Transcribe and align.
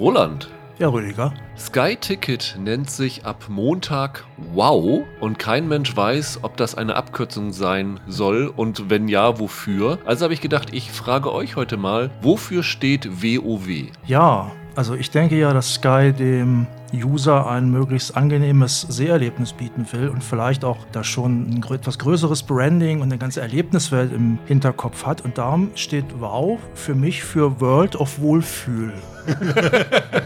Roland. 0.00 0.48
Ja, 0.78 0.88
Rüdiger. 0.88 1.34
Sky 1.58 1.94
Ticket 1.94 2.56
nennt 2.58 2.88
sich 2.88 3.26
ab 3.26 3.44
Montag 3.50 4.24
Wow 4.54 5.02
und 5.20 5.38
kein 5.38 5.68
Mensch 5.68 5.94
weiß, 5.94 6.38
ob 6.40 6.56
das 6.56 6.74
eine 6.74 6.96
Abkürzung 6.96 7.52
sein 7.52 8.00
soll 8.06 8.50
und 8.56 8.88
wenn 8.88 9.08
ja, 9.08 9.38
wofür. 9.38 9.98
Also 10.06 10.24
habe 10.24 10.32
ich 10.32 10.40
gedacht, 10.40 10.72
ich 10.72 10.90
frage 10.90 11.30
euch 11.30 11.56
heute 11.56 11.76
mal, 11.76 12.10
wofür 12.22 12.62
steht 12.62 13.22
WoW? 13.22 13.68
Ja, 14.06 14.50
also 14.74 14.94
ich 14.94 15.10
denke 15.10 15.38
ja, 15.38 15.52
dass 15.52 15.74
Sky 15.74 16.14
dem 16.18 16.66
User 16.92 17.48
ein 17.48 17.70
möglichst 17.70 18.16
angenehmes 18.16 18.82
Seherlebnis 18.82 19.52
bieten 19.52 19.86
will 19.92 20.08
und 20.08 20.24
vielleicht 20.24 20.64
auch 20.64 20.78
da 20.92 21.04
schon 21.04 21.50
ein 21.50 21.72
etwas 21.72 21.98
größeres 21.98 22.42
Branding 22.42 23.00
und 23.00 23.04
eine 23.04 23.18
ganze 23.18 23.40
Erlebniswelt 23.40 24.12
im 24.12 24.38
Hinterkopf 24.46 25.06
hat. 25.06 25.24
Und 25.24 25.38
darum 25.38 25.70
steht 25.74 26.04
Wow 26.18 26.58
für 26.74 26.94
mich 26.94 27.22
für 27.22 27.60
World 27.60 27.96
of 27.96 28.20
Wohlfühl. 28.20 28.92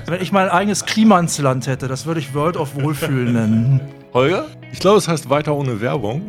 Wenn 0.07 0.23
ich 0.23 0.33
mein 0.33 0.49
eigenes 0.49 0.87
Klimansland 0.87 1.67
hätte, 1.67 1.89
das 1.89 2.07
würde 2.07 2.21
ich 2.21 2.35
World 2.35 2.57
of 2.57 2.75
Wohlfühl 2.75 3.31
nennen. 3.31 3.81
Holger? 4.13 4.47
Ich 4.73 4.79
glaube, 4.81 4.99
es 4.99 5.09
heißt 5.09 5.29
weiter 5.29 5.55
ohne 5.55 5.81
Werbung. 5.81 6.23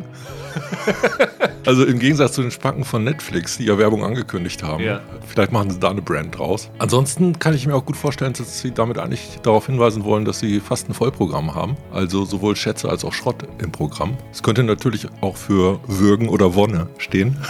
also 1.66 1.84
im 1.84 1.98
Gegensatz 1.98 2.32
zu 2.32 2.42
den 2.42 2.50
Spacken 2.50 2.84
von 2.84 3.04
Netflix, 3.04 3.58
die 3.58 3.64
ja 3.64 3.78
Werbung 3.78 4.04
angekündigt 4.04 4.62
haben. 4.62 4.82
Ja. 4.82 5.00
Vielleicht 5.26 5.52
machen 5.52 5.70
sie 5.70 5.78
da 5.78 5.90
eine 5.90 6.02
Brand 6.02 6.38
draus. 6.38 6.70
Ansonsten 6.78 7.38
kann 7.38 7.54
ich 7.54 7.66
mir 7.66 7.74
auch 7.74 7.84
gut 7.84 7.96
vorstellen, 7.96 8.32
dass 8.32 8.60
sie 8.60 8.72
damit 8.72 8.98
eigentlich 8.98 9.38
darauf 9.42 9.66
hinweisen 9.66 10.04
wollen, 10.04 10.24
dass 10.24 10.40
sie 10.40 10.60
fast 10.60 10.88
ein 10.88 10.94
Vollprogramm 10.94 11.54
haben. 11.54 11.76
Also 11.92 12.24
sowohl 12.24 12.56
Schätze 12.56 12.88
als 12.88 13.04
auch 13.04 13.12
Schrott 13.12 13.46
im 13.58 13.72
Programm. 13.72 14.16
Es 14.32 14.42
könnte 14.42 14.62
natürlich 14.62 15.06
auch 15.20 15.36
für 15.36 15.80
Würgen 15.86 16.28
oder 16.28 16.54
Wonne 16.54 16.88
stehen. 16.98 17.36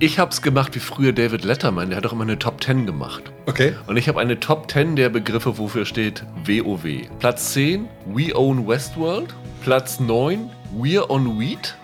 Ich 0.00 0.20
hab's 0.20 0.42
gemacht 0.42 0.76
wie 0.76 0.78
früher 0.78 1.12
David 1.12 1.44
Letterman, 1.44 1.88
der 1.88 1.96
hat 1.96 2.04
doch 2.04 2.12
immer 2.12 2.22
eine 2.22 2.38
Top 2.38 2.62
10 2.62 2.86
gemacht. 2.86 3.32
Okay. 3.46 3.74
Und 3.88 3.96
ich 3.96 4.06
habe 4.06 4.20
eine 4.20 4.38
Top 4.38 4.70
10 4.70 4.94
der 4.94 5.08
Begriffe, 5.08 5.58
wofür 5.58 5.84
steht 5.84 6.24
WoW. 6.44 6.86
Platz 7.18 7.52
10, 7.54 7.88
We 8.06 8.32
Own 8.32 8.68
Westworld. 8.68 9.34
Platz 9.60 9.98
9, 9.98 10.50
We're 10.72 11.10
on 11.10 11.38
Weed. 11.38 11.74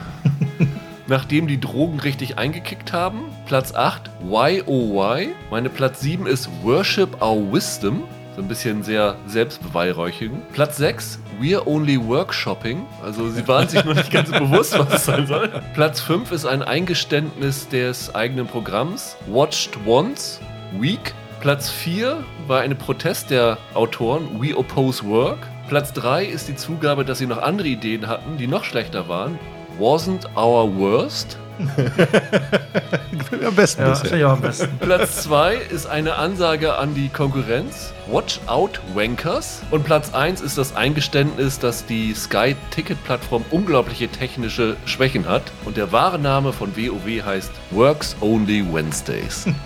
Nachdem 1.06 1.46
die 1.46 1.60
Drogen 1.60 2.00
richtig 2.00 2.38
eingekickt 2.38 2.92
haben. 2.92 3.24
Platz 3.46 3.74
8, 3.74 4.10
Why 4.22 4.62
Oh 4.66 4.94
Why. 4.94 5.34
Meine 5.50 5.68
Platz 5.68 6.00
7 6.00 6.26
ist 6.26 6.48
Worship 6.62 7.20
Our 7.22 7.52
Wisdom. 7.52 8.04
So 8.36 8.42
ein 8.42 8.48
bisschen 8.48 8.82
sehr 8.82 9.16
selbstbeweihräuchigend. 9.26 10.52
Platz 10.52 10.78
6, 10.78 11.20
We're 11.40 11.66
Only 11.66 12.04
Workshopping. 12.04 12.84
Also 13.02 13.28
sie 13.30 13.46
waren 13.46 13.68
sich 13.68 13.84
noch 13.84 13.94
nicht 13.94 14.10
ganz 14.10 14.30
bewusst, 14.30 14.76
was 14.78 14.92
es 14.92 15.04
sein 15.04 15.26
soll. 15.26 15.48
Platz 15.74 16.00
5 16.00 16.32
ist 16.32 16.44
ein 16.44 16.62
Eingeständnis 16.62 17.68
des 17.68 18.14
eigenen 18.14 18.46
Programms. 18.46 19.16
Watched 19.26 19.78
Once, 19.86 20.40
Week. 20.78 21.14
Platz 21.40 21.70
4 21.70 22.24
war 22.46 22.62
ein 22.62 22.76
Protest 22.76 23.30
der 23.30 23.58
Autoren, 23.74 24.40
We 24.40 24.56
Oppose 24.56 25.04
Work. 25.04 25.46
Platz 25.68 25.92
3 25.94 26.24
ist 26.26 26.48
die 26.48 26.56
Zugabe, 26.56 27.04
dass 27.04 27.18
sie 27.18 27.26
noch 27.26 27.38
andere 27.42 27.68
Ideen 27.68 28.06
hatten, 28.08 28.36
die 28.36 28.46
noch 28.46 28.64
schlechter 28.64 29.08
waren. 29.08 29.38
Wasn't 29.78 30.24
Our 30.36 30.72
Worst. 30.76 31.38
am 33.46 33.54
besten 33.54 33.82
Ja, 33.82 33.90
bisher. 33.90 33.96
finde 33.96 34.18
ich 34.18 34.24
auch 34.24 34.32
am 34.32 34.40
besten. 34.40 34.68
Platz 34.80 35.22
2 35.22 35.54
ist 35.54 35.86
eine 35.86 36.16
Ansage 36.16 36.76
an 36.76 36.94
die 36.94 37.08
Konkurrenz. 37.08 37.92
Watch 38.10 38.40
out, 38.46 38.80
Wankers. 38.94 39.62
Und 39.70 39.84
Platz 39.84 40.12
1 40.12 40.40
ist 40.40 40.58
das 40.58 40.74
Eingeständnis, 40.76 41.58
dass 41.58 41.86
die 41.86 42.12
Sky-Ticket-Plattform 42.12 43.44
unglaubliche 43.50 44.08
technische 44.08 44.76
Schwächen 44.84 45.28
hat. 45.28 45.42
Und 45.64 45.76
der 45.76 45.92
wahre 45.92 46.18
Name 46.18 46.52
von 46.52 46.76
WoW 46.76 47.24
heißt 47.24 47.52
Works 47.70 48.16
Only 48.20 48.64
Wednesdays. 48.72 49.46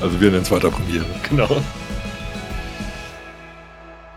Also 0.00 0.20
wir 0.20 0.30
nennen 0.32 0.42
es 0.42 0.50
weiter 0.50 0.68
Premiere. 0.68 1.04
genau. 1.30 1.62